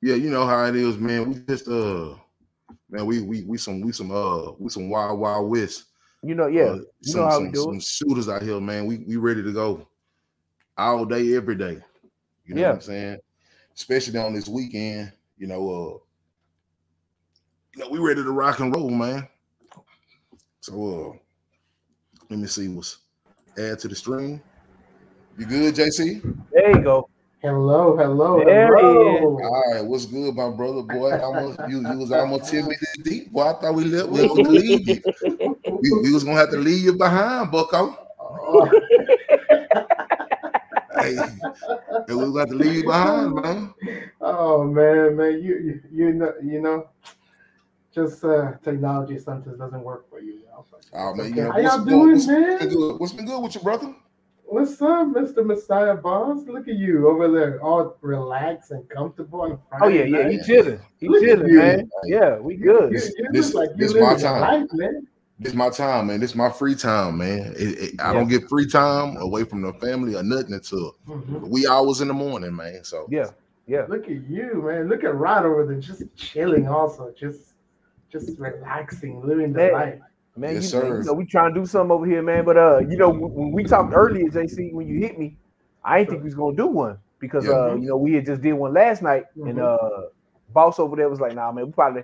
Yeah, 0.00 0.14
you 0.14 0.30
know 0.30 0.46
how 0.46 0.64
it 0.66 0.76
is, 0.76 0.96
man. 0.96 1.28
We 1.28 1.40
just 1.40 1.66
uh 1.66 2.14
man, 2.88 3.04
we 3.04 3.20
we 3.20 3.42
we 3.42 3.58
some 3.58 3.80
we 3.80 3.90
some 3.90 4.12
uh 4.12 4.52
we 4.52 4.68
some 4.70 4.88
wild 4.88 5.18
wild 5.18 5.50
west. 5.50 5.86
You 6.22 6.34
know 6.34 6.46
yeah 6.46 6.64
Uh, 6.72 6.74
you 6.74 6.86
some, 7.02 7.20
know 7.20 7.26
how 7.28 7.34
some, 7.36 7.46
we 7.46 7.52
do 7.52 7.62
some 7.62 7.76
it 7.76 7.82
shooters 7.82 8.28
out 8.28 8.42
here, 8.42 8.60
man. 8.60 8.86
We 8.86 8.98
we 8.98 9.16
ready 9.16 9.42
to 9.42 9.52
go 9.52 9.86
all 10.76 11.04
day, 11.04 11.34
every 11.36 11.54
day. 11.54 11.78
You 12.44 12.54
know 12.54 12.62
Yeah. 12.62 12.68
what 12.68 12.74
I'm 12.76 12.80
saying? 12.80 13.18
Especially 13.76 14.18
on 14.18 14.34
this 14.34 14.48
weekend, 14.48 15.12
you 15.36 15.46
know, 15.46 15.68
uh 15.70 15.98
you 17.74 17.84
know, 17.84 17.90
we 17.90 17.98
ready 17.98 18.22
to 18.22 18.30
rock 18.30 18.60
and 18.60 18.74
roll, 18.74 18.90
man. 18.90 19.28
So 20.60 21.12
uh 21.14 21.18
let 22.30 22.38
me 22.38 22.46
see 22.46 22.68
what's 22.68 22.98
add 23.58 23.78
to 23.80 23.88
the 23.88 23.94
stream. 23.94 24.40
You 25.36 25.46
good, 25.46 25.74
JC? 25.74 26.22
there 26.50 26.76
you 26.76 26.82
go 26.82 27.08
Hello, 27.40 27.96
hello, 27.96 28.44
There 28.44 28.52
he 28.56 28.62
hello. 28.64 29.38
All 29.40 29.72
right, 29.72 29.84
what's 29.84 30.06
good, 30.06 30.34
my 30.34 30.50
brother? 30.50 30.82
Boy, 30.82 31.16
almost 31.20 31.60
you, 31.68 31.86
you 31.86 31.98
was 31.98 32.10
almost 32.10 32.50
10 32.50 32.62
minutes 32.62 32.98
deep. 33.04 33.30
Boy, 33.30 33.42
I 33.42 33.52
thought 33.52 33.74
we 33.76 33.84
left 33.84 34.08
we 34.08 34.22
was 34.24 34.34
gonna 34.34 34.48
leave 34.48 34.88
you. 34.88 35.00
We, 35.80 35.90
we 36.02 36.12
was 36.12 36.24
gonna 36.24 36.38
have 36.38 36.50
to 36.50 36.56
leave 36.58 36.84
you 36.84 36.92
behind, 36.94 37.50
Bucko. 37.50 37.96
Oh, 38.20 38.70
Hey, 41.00 41.16
we 42.08 42.14
was 42.16 42.30
gonna 42.30 42.40
have 42.40 42.48
to 42.48 42.54
leave 42.54 42.74
you 42.78 42.84
behind, 42.84 43.34
man. 43.34 43.72
oh, 44.20 44.64
man, 44.64 45.16
man, 45.16 45.40
you 45.40 45.56
you 45.58 45.80
you 45.92 46.12
know 46.14 46.32
you 46.42 46.60
know, 46.60 46.88
just 47.94 48.24
uh, 48.24 48.52
technology 48.64 49.18
sometimes 49.18 49.58
doesn't 49.58 49.82
work 49.84 50.08
for 50.10 50.18
you. 50.20 50.32
you 50.34 50.46
know, 50.46 50.64
but 50.70 50.80
Oh 50.92 51.14
man, 51.14 51.26
okay. 51.26 51.36
you 51.36 51.42
know, 51.44 51.52
How 51.52 51.58
y'all 51.58 51.84
doing, 51.84 52.10
what's 52.14 52.26
man? 52.26 52.58
been 52.58 52.68
good? 52.70 52.98
What's 52.98 53.12
been 53.12 53.26
good 53.26 53.40
with 53.40 53.54
you, 53.54 53.60
brother? 53.60 53.94
What's 54.44 54.80
up, 54.82 55.08
Mr. 55.08 55.44
Messiah 55.44 55.94
Boss? 55.94 56.44
Look 56.46 56.66
at 56.68 56.74
you 56.74 57.06
over 57.08 57.28
there, 57.30 57.60
all 57.62 57.96
relaxed 58.00 58.70
and 58.72 58.88
comfortable 58.88 59.42
on 59.42 59.52
a 59.52 59.58
Friday 59.68 59.84
oh 59.84 59.88
yeah 59.88 60.04
yeah 60.18 60.22
night. 60.24 60.32
he 60.32 60.42
chilling 60.42 60.80
he 60.98 61.08
chilling 61.20 61.54
man 61.54 61.90
yeah 62.06 62.38
we 62.38 62.56
good 62.56 62.90
You, 62.92 62.98
This- 62.98 63.12
you 63.18 63.28
this- 63.30 63.54
look 63.54 63.68
like 63.68 63.78
you 63.78 63.86
this 63.86 63.94
my 64.00 64.16
time. 64.16 64.40
life, 64.40 64.68
man. 64.72 65.06
This 65.40 65.54
my 65.54 65.70
time, 65.70 66.08
man. 66.08 66.18
This 66.20 66.34
my 66.34 66.50
free 66.50 66.74
time, 66.74 67.18
man. 67.18 67.54
It- 67.56 67.78
it- 67.78 68.00
I 68.00 68.08
Yeah. 68.08 68.12
don't 68.14 68.28
get 68.28 68.48
free 68.48 68.66
time 68.66 69.16
away 69.18 69.44
from 69.44 69.62
the 69.62 69.72
family 69.74 70.16
or 70.16 70.22
nothing 70.22 70.52
until 70.54 70.96
Mhm. 71.08 71.42
the 71.42 71.46
wee 71.46 71.66
hours 71.70 72.00
in 72.00 72.08
the 72.08 72.14
morning, 72.14 72.54
man. 72.56 72.82
So 72.82 73.06
yeah 73.08 73.30
yeah 73.66 73.84
Look 73.88 74.04
at 74.04 74.28
you, 74.28 74.62
man. 74.66 74.88
Look 74.88 75.04
at 75.04 75.14
Rod 75.14 75.44
over 75.46 75.64
there, 75.64 75.78
just 75.78 76.02
chilling, 76.16 76.66
also, 76.66 77.12
just 77.16 77.54
just 78.10 78.38
relaxing, 78.40 79.20
living 79.22 79.52
the 79.52 79.60
Hey. 79.60 79.72
life. 79.72 80.00
Man, 80.36 80.54
Yes, 80.54 80.62
you, 80.64 80.68
sir. 80.70 80.98
you 81.00 81.04
know, 81.04 81.12
we 81.12 81.26
trying 81.26 81.52
to 81.52 81.60
do 81.60 81.66
something 81.66 81.90
over 81.90 82.06
here, 82.06 82.22
man. 82.22 82.44
But 82.44 82.56
uh, 82.56 82.78
you 82.88 82.96
know, 82.96 83.10
when 83.10 83.32
when 83.34 83.52
we 83.52 83.64
talked 83.64 83.92
earlier, 83.94 84.28
JC, 84.30 84.72
when 84.72 84.86
you 84.88 84.98
hit 84.98 85.18
me, 85.18 85.36
I 85.84 85.98
didn't 85.98 86.10
think 86.10 86.22
we 86.22 86.26
was 86.26 86.34
gonna 86.34 86.56
do 86.56 86.66
one 86.68 86.98
because 87.20 87.44
Yeah. 87.44 87.52
uh, 87.52 87.74
you 87.74 87.88
know, 87.88 87.96
we 87.96 88.14
had 88.14 88.24
just 88.26 88.40
did 88.42 88.54
one 88.54 88.72
last 88.72 89.02
night, 89.02 89.26
and 89.36 89.58
Mhm. 89.58 89.62
uh, 89.62 90.06
boss 90.52 90.78
over 90.80 90.96
there 90.96 91.08
was 91.08 91.20
like, 91.20 91.34
"Nah, 91.34 91.52
man, 91.52 91.66
we 91.66 91.72
probably, 91.72 92.02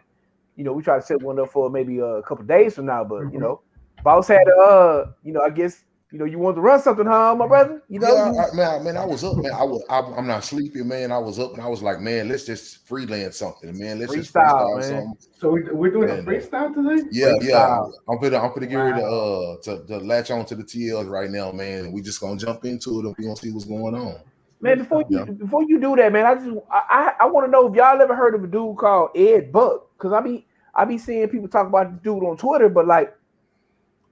you 0.57 0.65
know, 0.65 0.73
we 0.73 0.83
try 0.83 0.97
to 0.99 1.05
set 1.05 1.21
one 1.23 1.39
up 1.39 1.51
for 1.51 1.71
maybe 1.71 1.99
a 1.99 2.23
couple 2.23 2.45
days 2.45 2.75
from 2.75 2.87
now." 2.87 3.05
But 3.05 3.33
you 3.33 3.39
Mhm. 3.39 3.41
know, 3.41 3.61
boss 4.03 4.29
had 4.29 4.47
uh, 4.61 5.07
you 5.23 5.33
know, 5.33 5.41
I 5.43 5.51
guess 5.51 5.85
you 6.13 6.19
know, 6.21 6.27
you 6.27 6.39
want 6.39 6.55
to 6.55 6.63
run 6.63 6.81
something, 6.81 7.07
huh, 7.07 7.35
my 7.37 7.49
brother? 7.49 7.83
You 7.89 7.99
know, 7.99 8.15
yeah, 8.15 8.31
you- 8.31 8.39
I, 8.39 8.55
man, 8.55 8.69
I, 8.69 8.79
man, 8.85 8.97
I 8.97 9.05
was 9.05 9.25
up, 9.25 9.37
man. 9.39 9.53
I 9.53 9.65
was, 9.65 9.83
I, 9.91 9.99
I'm 9.99 10.29
not 10.29 10.45
sleepy, 10.45 10.85
man. 10.85 11.11
I 11.11 11.19
was 11.19 11.41
up, 11.41 11.55
and 11.55 11.61
I 11.63 11.67
was 11.67 11.83
like, 11.83 11.99
man, 12.01 12.29
let's 12.29 12.45
just 12.45 12.87
freelance 12.87 13.37
something, 13.37 13.77
man. 13.77 13.99
Let's 13.99 14.15
just 14.15 14.33
Freestyle, 14.33 14.47
freestyle 14.47 14.75
man. 14.77 14.83
something. 14.91 15.17
So 15.41 15.51
we, 15.51 15.63
we're 15.73 15.91
doing 15.91 16.11
a 16.11 16.15
Man, 16.23 16.25
freestyle 16.25 16.73
today. 16.73 17.09
Yeah, 17.11 17.33
yeah. 17.43 17.81
I'm 18.09 18.21
gonna, 18.21 18.39
I'm 18.39 18.55
gonna 18.55 18.67
get 18.67 18.77
ready 18.77 19.01
to 19.01 19.07
uh 19.07 19.57
to, 19.65 19.87
to 19.87 19.99
latch 19.99 20.31
on 20.31 20.45
to 20.47 20.55
the 20.55 20.63
TLs 20.63 21.09
right 21.11 21.31
now, 21.31 21.51
man. 21.51 21.91
We 21.91 22.01
just 22.01 22.21
gonna 22.21 22.39
jump 22.39 22.65
into 22.65 23.01
it 23.01 23.07
and 23.07 23.15
we 23.19 23.25
gonna 23.25 23.35
see 23.37 23.51
what's 23.51 23.65
going 23.65 23.97
on. 23.97 24.17
man. 24.61 24.79
Before 24.79 25.03
you 25.09 25.19
Yeah. 25.19 25.25
before 25.33 25.65
you 25.65 25.81
do 25.81 25.97
that, 25.97 26.13
man, 26.13 26.27
I 26.27 26.35
just 26.37 26.47
I 26.71 26.83
I, 27.21 27.25
I 27.25 27.27
want 27.27 27.47
to 27.47 27.51
know 27.51 27.67
if 27.67 27.75
y'all 27.75 28.01
ever 28.01 28.15
heard 28.15 28.37
of 28.37 28.45
a 28.45 28.47
dude 28.47 28.77
called 28.77 29.11
Ed 29.17 29.51
Buck 29.51 29.91
because 30.05 30.15
I 30.15 30.21
be 30.21 30.47
I 30.75 30.85
be 30.85 30.99
seeing 30.99 31.27
people 31.29 31.49
talk 31.49 31.67
about 31.67 31.91
the 31.91 31.99
dude 32.11 32.23
on 32.25 32.37
Twitter, 32.37 32.69
but 32.69 32.87
like 32.87 33.17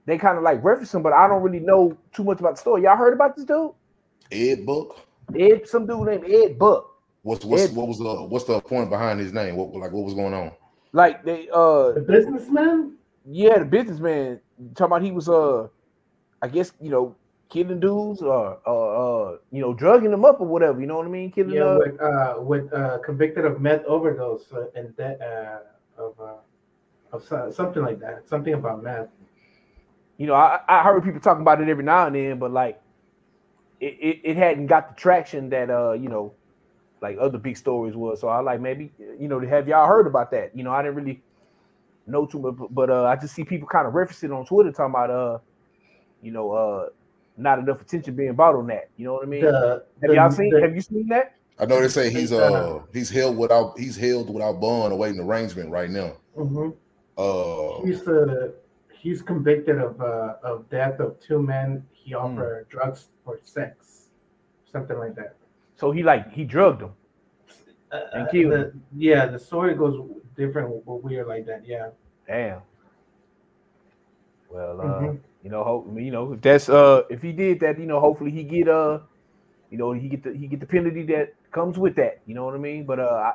they 0.05 0.17
kind 0.17 0.37
of 0.37 0.43
like 0.43 0.63
reference 0.63 0.93
him, 0.93 1.03
but 1.03 1.13
I 1.13 1.27
don't 1.27 1.43
really 1.43 1.59
know 1.59 1.95
too 2.13 2.23
much 2.23 2.39
about 2.39 2.55
the 2.55 2.61
story. 2.61 2.83
Y'all 2.83 2.97
heard 2.97 3.13
about 3.13 3.35
this 3.35 3.45
dude? 3.45 3.71
Ed 4.31 4.65
Buck. 4.65 4.97
Ed, 5.37 5.67
some 5.67 5.85
dude 5.85 6.07
named 6.07 6.25
Ed 6.25 6.57
Buck. 6.57 6.89
What's 7.21 7.45
what's 7.45 7.63
Ed- 7.63 7.75
what 7.75 7.87
was 7.87 7.99
the 7.99 8.23
what's 8.23 8.45
the 8.45 8.59
point 8.59 8.89
behind 8.89 9.19
his 9.19 9.33
name? 9.33 9.55
What 9.55 9.71
like 9.73 9.91
what 9.91 10.03
was 10.03 10.15
going 10.15 10.33
on? 10.33 10.51
Like 10.93 11.23
they 11.23 11.47
uh 11.53 11.91
The 11.91 12.01
businessman. 12.07 12.97
yeah, 13.25 13.59
the 13.59 13.65
businessman 13.65 14.39
talking 14.75 14.85
about 14.85 15.03
he 15.03 15.11
was 15.11 15.29
uh 15.29 15.67
I 16.41 16.47
guess 16.47 16.73
you 16.81 16.89
know 16.89 17.15
killing 17.49 17.79
dudes 17.79 18.23
or 18.23 18.57
uh, 18.65 18.71
uh 18.71 19.37
you 19.51 19.61
know 19.61 19.73
drugging 19.73 20.11
them 20.11 20.25
up 20.25 20.41
or 20.41 20.47
whatever. 20.47 20.81
You 20.81 20.87
know 20.87 20.97
what 20.97 21.05
I 21.05 21.09
mean? 21.09 21.31
Killing 21.31 21.53
Yeah, 21.53 21.65
uh, 21.65 21.77
with 21.77 22.01
uh, 22.01 22.35
with 22.39 22.73
uh, 22.73 22.97
convicted 23.05 23.45
of 23.45 23.61
meth 23.61 23.85
overdose 23.85 24.51
uh, 24.51 24.65
and 24.75 24.93
that 24.97 25.21
uh, 25.21 25.72
of 25.97 26.13
uh, 26.19 26.33
of 27.11 27.53
something 27.53 27.83
like 27.83 27.99
that. 27.99 28.27
Something 28.27 28.53
about 28.53 28.83
math. 28.83 29.07
you 30.17 30.27
know, 30.27 30.33
I, 30.33 30.59
I 30.67 30.83
heard 30.83 31.03
people 31.03 31.19
talking 31.19 31.41
about 31.41 31.61
it 31.61 31.69
every 31.69 31.83
now 31.83 32.07
and 32.07 32.15
then, 32.15 32.39
but 32.39 32.51
like 32.51 32.81
it, 33.79 33.97
it, 33.99 34.19
it 34.23 34.37
hadn't 34.37 34.67
got 34.67 34.89
the 34.95 34.95
traction 35.01 35.49
that 35.49 35.69
uh 35.69 35.93
you 35.93 36.09
know 36.09 36.33
like 37.01 37.17
other 37.19 37.37
big 37.37 37.57
stories 37.57 37.95
was. 37.95 38.19
So 38.21 38.27
I 38.29 38.39
like 38.39 38.61
maybe 38.61 38.91
you 39.19 39.27
know 39.27 39.39
have 39.41 39.67
y'all 39.67 39.87
heard 39.87 40.07
about 40.07 40.31
that? 40.31 40.55
You 40.55 40.63
know, 40.63 40.71
I 40.71 40.81
didn't 40.81 40.95
really 40.95 41.21
know 42.07 42.25
too 42.25 42.39
much, 42.39 42.55
but 42.71 42.89
uh 42.89 43.05
I 43.05 43.15
just 43.15 43.35
see 43.35 43.43
people 43.43 43.67
kind 43.67 43.87
of 43.87 43.93
referencing 43.93 44.35
on 44.37 44.45
Twitter 44.45 44.71
talking 44.71 44.91
about 44.93 45.09
uh 45.09 45.37
you 46.21 46.31
know 46.31 46.51
uh 46.51 46.89
not 47.37 47.59
enough 47.59 47.81
attention 47.81 48.15
being 48.15 48.33
brought 48.33 48.55
on 48.55 48.67
that. 48.67 48.89
You 48.97 49.05
know 49.05 49.13
what 49.13 49.23
I 49.23 49.27
mean? 49.27 49.41
The, 49.41 49.83
have 50.01 50.09
the- 50.09 50.15
y'all 50.15 50.31
seen? 50.31 50.49
the- 50.51 50.61
have 50.61 50.75
you 50.75 50.81
seen 50.81 51.07
that? 51.09 51.35
I 51.59 51.65
know 51.65 51.79
they 51.81 51.87
say 51.87 52.09
he's 52.09 52.31
It's, 52.31 52.41
uh, 52.41 52.79
he's 52.91 53.09
held 53.09 53.37
without 53.37 53.77
he's 53.77 53.95
held 53.95 54.33
without 54.33 54.59
bond 54.59 54.91
awaiting 54.93 55.19
arrangement 55.21 55.69
right 55.69 55.89
now. 55.89 56.13
Mhm. 56.35 56.73
Uh 57.17 57.81
He's 57.85 58.07
uh, 58.07 58.51
he's 58.91 59.21
convicted 59.21 59.77
of 59.79 60.01
uh, 60.01 60.35
of 60.43 60.67
death 60.69 60.99
of 60.99 61.19
two 61.19 61.41
men. 61.41 61.85
He 61.91 62.11
Hmm. 62.11 62.17
offered 62.25 62.67
drugs 62.69 63.09
for 63.23 63.39
sex, 63.43 64.09
something 64.65 64.97
like 64.97 65.15
that. 65.15 65.35
So 65.75 65.91
he 65.91 66.01
like 66.03 66.31
he 66.31 66.43
drugged 66.43 66.81
them. 66.81 66.93
Uh, 67.91 67.99
And 68.13 68.29
killed 68.29 68.51
the- 68.53 68.73
yeah, 68.97 69.27
the 69.27 69.37
story 69.37 69.75
goes 69.75 70.01
different, 70.35 70.83
but 70.85 71.03
weird 71.03 71.27
like 71.27 71.45
that. 71.45 71.65
Yeah. 71.65 71.89
Damn. 72.27 72.61
Well, 74.49 74.81
uh, 74.81 74.85
Mhm. 74.85 75.19
you 75.43 75.49
know, 75.51 75.63
hope 75.63 75.87
you 75.97 76.11
know 76.11 76.33
if 76.33 76.41
that's 76.41 76.67
uh 76.69 77.03
if 77.09 77.21
he 77.21 77.31
did 77.31 77.59
that, 77.61 77.77
you 77.79 77.85
know, 77.85 77.99
hopefully 77.99 78.31
he 78.31 78.43
get 78.43 78.67
uh, 78.67 78.99
you 79.69 79.77
know, 79.77 79.91
he 79.93 80.09
get 80.09 80.23
the 80.23 80.33
he 80.33 80.47
get 80.47 80.59
the 80.59 80.65
penalty 80.65 81.03
that 81.13 81.33
comes 81.53 81.77
with 81.77 81.95
that. 81.95 82.21
You 82.25 82.35
know 82.35 82.45
what 82.45 82.55
I 82.55 82.57
mean? 82.57 82.85
But 82.85 82.99
uh, 82.99 83.31
I 83.31 83.33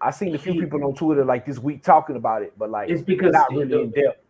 I 0.00 0.10
seen 0.10 0.34
a 0.34 0.38
few 0.38 0.54
He- 0.54 0.60
people 0.60 0.82
on 0.84 0.94
Twitter 0.94 1.24
like 1.24 1.44
this 1.46 1.58
week 1.58 1.82
talking 1.82 2.16
about 2.16 2.42
it, 2.42 2.52
but 2.58 2.70
like 2.70 2.90
It's 2.90 3.02
because 3.02 3.32
not 3.32 3.52
you 3.52 3.60
really 3.60 3.74
know, 3.74 3.80
in 3.82 3.90
depth. 3.90 4.20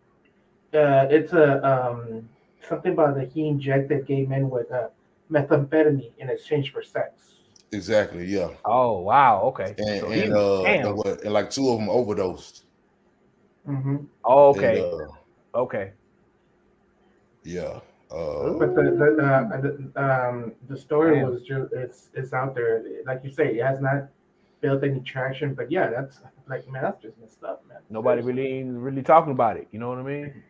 uh, 0.75 1.07
it's 1.17 1.33
a 1.33 1.65
um, 1.67 2.29
something 2.69 2.93
about 2.93 3.15
that 3.17 3.31
he 3.33 3.49
injected 3.49 4.07
gay 4.07 4.27
men 4.27 4.51
with 4.51 4.71
uh, 4.73 4.89
methamphetamine 5.31 6.13
in 6.19 6.29
exchange 6.31 6.73
for 6.73 6.83
sex. 6.83 7.13
exactly, 7.73 8.25
yeah. 8.27 8.49
Oh 8.65 9.01
wow, 9.01 9.43
okay. 9.45 9.75
And, 9.79 10.01
So 10.01 10.11
and 10.13 10.33
was- 10.33 10.43
uh 10.43 10.63
damn. 10.65 10.87
and, 10.89 10.97
what, 10.97 11.23
and 11.25 11.33
like 11.33 11.51
two 11.51 11.69
of 11.71 11.79
them 11.79 11.89
overdosed. 11.89 12.65
hmm 13.67 13.97
Oh, 14.25 14.51
okay, 14.51 14.81
And, 14.81 15.01
uh, 15.01 15.61
okay. 15.65 15.93
yeah. 17.45 17.81
Uh 18.11 18.53
But 18.55 18.75
the 18.75 18.83
the, 18.83 19.25
uh, 19.25 19.61
the 19.61 20.03
um 20.03 20.53
the 20.69 20.77
story 20.77 21.17
Damn. 21.17 21.31
was 21.31 21.43
just 21.43 21.73
it's 21.73 22.09
it's 22.15 22.33
out 22.33 22.55
there. 22.55 22.83
Like 23.07 23.21
you 23.23 23.31
say, 23.31 23.57
it 23.57 23.65
has 23.65 23.81
not 23.81 24.09
built 24.61 24.83
any 24.83 25.01
traction. 25.01 25.55
But 25.55 25.71
yeah, 25.71 25.91
that's 25.91 26.21
like 26.49 26.69
man, 26.71 26.83
that's 26.83 27.03
just 27.03 27.19
messed 27.21 27.45
up, 27.45 27.67
man. 27.69 27.79
Nobody 27.91 28.23
really 28.23 28.65
really 28.65 29.03
talking 29.03 29.33
about 29.33 29.57
it. 29.57 29.69
You 29.73 29.79
know 29.79 29.91
what 29.91 29.99
I 29.99 30.03
mean? 30.03 30.43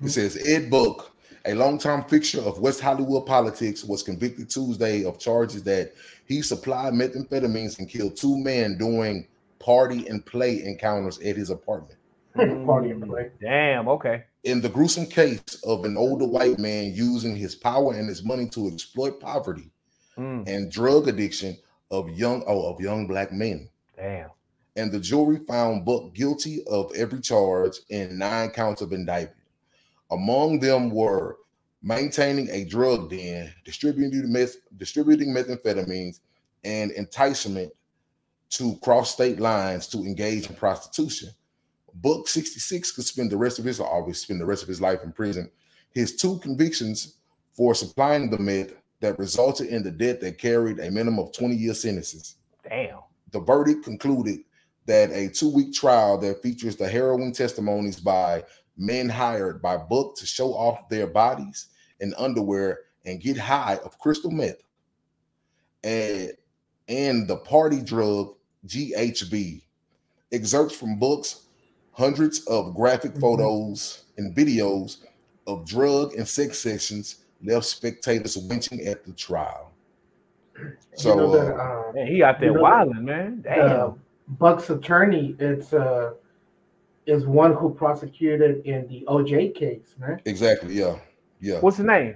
It 0.00 0.10
says 0.10 0.40
Ed 0.46 0.70
Buck, 0.70 1.16
a 1.46 1.54
longtime 1.54 2.04
fixture 2.04 2.40
of 2.40 2.60
West 2.60 2.80
Hollywood 2.80 3.26
politics, 3.26 3.82
was 3.82 4.04
convicted 4.04 4.48
Tuesday 4.48 5.04
of 5.04 5.18
charges 5.18 5.64
that 5.64 5.94
he 6.26 6.42
supplied 6.42 6.94
methamphetamines 6.94 7.78
and 7.80 7.88
killed 7.88 8.16
two 8.16 8.38
men 8.38 8.78
during 8.78 9.26
party 9.58 10.06
and 10.08 10.24
play 10.24 10.62
encounters 10.64 11.18
at 11.20 11.36
his 11.36 11.50
apartment. 11.50 11.98
Party 12.66 12.90
and 12.90 13.06
play. 13.06 13.30
Damn. 13.40 13.88
Okay. 13.88 14.24
In 14.44 14.60
the 14.60 14.68
gruesome 14.68 15.06
case 15.06 15.40
of 15.64 15.84
an 15.84 15.96
older 15.96 16.26
white 16.26 16.58
man 16.58 16.92
using 16.94 17.34
his 17.34 17.54
power 17.54 17.94
and 17.94 18.08
his 18.08 18.22
money 18.22 18.48
to 18.50 18.68
exploit 18.68 19.20
poverty 19.20 19.70
Mm, 20.16 20.46
and 20.46 20.70
drug 20.70 21.08
addiction 21.08 21.56
of 21.90 22.08
young 22.10 22.44
oh, 22.46 22.72
of 22.72 22.80
young 22.80 23.08
black 23.08 23.32
men. 23.32 23.68
damn. 23.96 24.30
and 24.76 24.92
the 24.92 25.00
jury 25.00 25.40
found 25.48 25.84
Buck 25.84 26.14
guilty 26.14 26.62
of 26.68 26.94
every 26.94 27.20
charge 27.20 27.78
in 27.88 28.16
nine 28.16 28.50
counts 28.50 28.80
of 28.80 28.92
indictment. 28.92 29.42
Among 30.12 30.60
them 30.60 30.90
were 30.90 31.38
maintaining 31.82 32.48
a 32.50 32.64
drug 32.64 33.10
den, 33.10 33.52
distributing 33.64 34.30
meth, 34.32 34.54
distributing 34.76 35.34
methamphetamines, 35.34 36.20
and 36.62 36.92
enticement 36.92 37.72
to 38.50 38.76
cross 38.82 39.12
state 39.12 39.40
lines 39.40 39.88
to 39.88 39.98
engage 40.04 40.48
in 40.48 40.54
prostitution. 40.54 41.30
Buck 41.94 42.28
66 42.28 42.92
could 42.92 43.04
spend 43.04 43.30
the 43.30 43.36
rest 43.36 43.58
of 43.58 43.64
his 43.64 43.80
always 43.80 44.20
spend 44.20 44.40
the 44.40 44.46
rest 44.46 44.62
of 44.62 44.68
his 44.68 44.80
life 44.80 45.02
in 45.04 45.12
prison. 45.12 45.50
His 45.92 46.16
two 46.16 46.38
convictions 46.40 47.16
for 47.52 47.74
supplying 47.74 48.30
the 48.30 48.38
meth 48.38 48.72
that 49.00 49.18
resulted 49.18 49.68
in 49.68 49.82
the 49.82 49.90
death 49.90 50.20
that 50.20 50.38
carried 50.38 50.80
a 50.80 50.90
minimum 50.90 51.20
of 51.20 51.32
20 51.32 51.54
year 51.54 51.74
sentences 51.74 52.36
Damn. 52.68 52.98
the 53.30 53.40
verdict 53.40 53.84
concluded 53.84 54.40
that 54.86 55.10
a 55.12 55.28
two-week 55.28 55.72
trial 55.72 56.18
that 56.18 56.42
features 56.42 56.76
the 56.76 56.88
harrowing 56.88 57.32
testimonies 57.32 58.00
by 58.00 58.42
men 58.76 59.08
hired 59.08 59.62
by 59.62 59.76
Buck 59.76 60.16
to 60.16 60.26
show 60.26 60.52
off 60.52 60.88
their 60.88 61.06
bodies 61.06 61.68
and 62.00 62.14
underwear 62.18 62.80
and 63.04 63.20
get 63.20 63.36
high 63.36 63.78
of 63.84 63.98
crystal 63.98 64.30
meth 64.30 64.62
and 65.84 66.32
and 66.88 67.28
the 67.28 67.36
party 67.36 67.80
drug 67.80 68.34
GHB 68.66 69.62
excerpts 70.32 70.74
from 70.74 70.98
books, 70.98 71.43
hundreds 71.94 72.44
of 72.46 72.74
graphic 72.74 73.12
Mhm. 73.14 73.20
photos 73.20 74.04
and 74.18 74.34
videos 74.36 74.98
of 75.46 75.64
drug 75.66 76.14
and 76.14 76.26
sex 76.26 76.58
sessions 76.58 77.24
left 77.42 77.66
spectators 77.66 78.36
winching 78.48 78.86
at 78.86 79.04
the 79.04 79.12
trial. 79.12 79.70
So 80.94 81.10
you 81.10 81.16
know 81.16 81.32
uh, 81.32 81.44
that 81.44 81.54
uh, 81.56 81.92
Man, 81.94 82.06
he 82.06 82.22
out 82.22 82.38
there 82.40 82.50
You 82.50 82.54
know, 82.56 82.62
wilding, 82.62 83.04
man. 83.04 83.40
Damn. 83.42 83.70
uh, 83.80 83.90
Buck's 84.38 84.70
attorney 84.70 85.36
it's 85.38 85.72
uh 85.72 86.14
is 87.06 87.26
one 87.26 87.52
who 87.54 87.74
prosecuted 87.74 88.64
in 88.64 88.86
the 88.88 89.04
OJ 89.08 89.54
case, 89.54 89.94
man. 89.98 90.20
Exactly. 90.24 90.74
Yeah. 90.74 90.96
Yeah. 91.40 91.60
What's 91.60 91.76
his 91.76 91.84
name? 91.86 92.14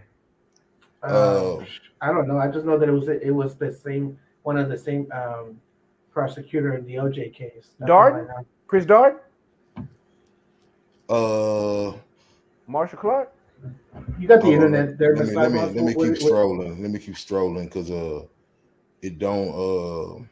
Uh, 1.02 1.58
Uh, 1.58 1.64
I 2.00 2.12
don't 2.12 2.26
know. 2.28 2.38
I 2.38 2.48
just 2.48 2.64
know 2.64 2.78
that 2.78 2.88
it 2.88 2.92
was 2.92 3.08
it 3.08 3.30
was 3.34 3.56
the 3.56 3.70
same 3.72 4.18
one 4.44 4.56
of 4.56 4.68
the 4.70 4.78
same 4.78 5.06
um, 5.12 5.60
prosecutor 6.10 6.74
in 6.74 6.86
the 6.86 6.94
OJ 6.94 7.34
case. 7.34 7.74
That's 7.78 7.90
all 7.90 7.98
I 8.02 8.10
Darden? 8.10 8.28
know. 8.28 8.46
Chris 8.66 8.86
Dart? 8.86 9.27
Uh, 11.08 11.92
Marcia 12.66 12.96
Clark? 12.96 13.32
You 14.18 14.28
got 14.28 14.36
the 14.36 14.42
hold 14.42 14.54
internet 14.54 14.98
there. 14.98 15.16
Let 15.16 15.26
me 15.26 15.34
let 15.34 15.52
me 15.52 15.58
let 15.60 15.74
me 15.74 15.80
us. 15.90 15.96
What- 15.96 16.04
keep 16.04 16.12
what- 16.12 16.20
strolling. 16.22 16.82
Let 16.82 16.90
me 16.90 16.98
keep 16.98 17.16
strolling 17.16 17.64
because 17.64 17.90
uh, 17.90 18.22
it 19.02 19.18
don't 19.18 19.48
uh, 19.48 20.22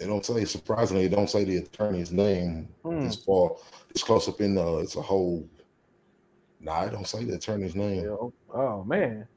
it 0.00 0.06
don't 0.06 0.24
say 0.24 0.44
surprisingly 0.44 1.04
it 1.04 1.10
don't 1.10 1.28
say 1.30 1.44
the 1.44 1.58
attorney's 1.58 2.10
name 2.10 2.68
Hmm. 2.84 3.04
this 3.04 3.16
far. 3.16 3.56
It's 3.90 4.02
close 4.02 4.28
up 4.28 4.40
in 4.40 4.56
uh, 4.58 4.76
it's 4.76 4.96
a 4.96 5.02
whole. 5.02 5.46
Nah, 6.60 6.80
I 6.80 6.88
don't 6.88 7.06
say 7.06 7.24
the 7.24 7.34
attorney's 7.34 7.76
name. 7.76 8.04
Yeah. 8.04 8.16
Oh 8.54 8.82
man. 8.84 9.28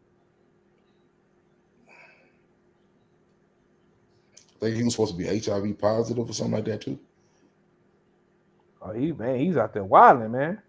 I 4.55 4.65
think 4.65 4.77
he 4.77 4.83
was 4.83 4.93
supposed 4.93 5.13
to 5.13 5.17
be 5.17 5.39
HIV 5.39 5.77
positive 5.79 6.29
or 6.29 6.33
something 6.33 6.53
like 6.53 6.65
that 6.65 6.81
too. 6.81 6.97
Oh, 8.81 8.91
he 8.93 9.11
man, 9.11 9.39
he's 9.39 9.57
out 9.57 9.73
there 9.73 9.83
wilding, 9.83 10.31
man. 10.31 10.61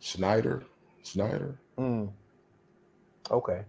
Snyder, 0.00 0.64
Snyder. 1.04 1.58
Mm. 1.78 2.10
Okay. 3.30 3.62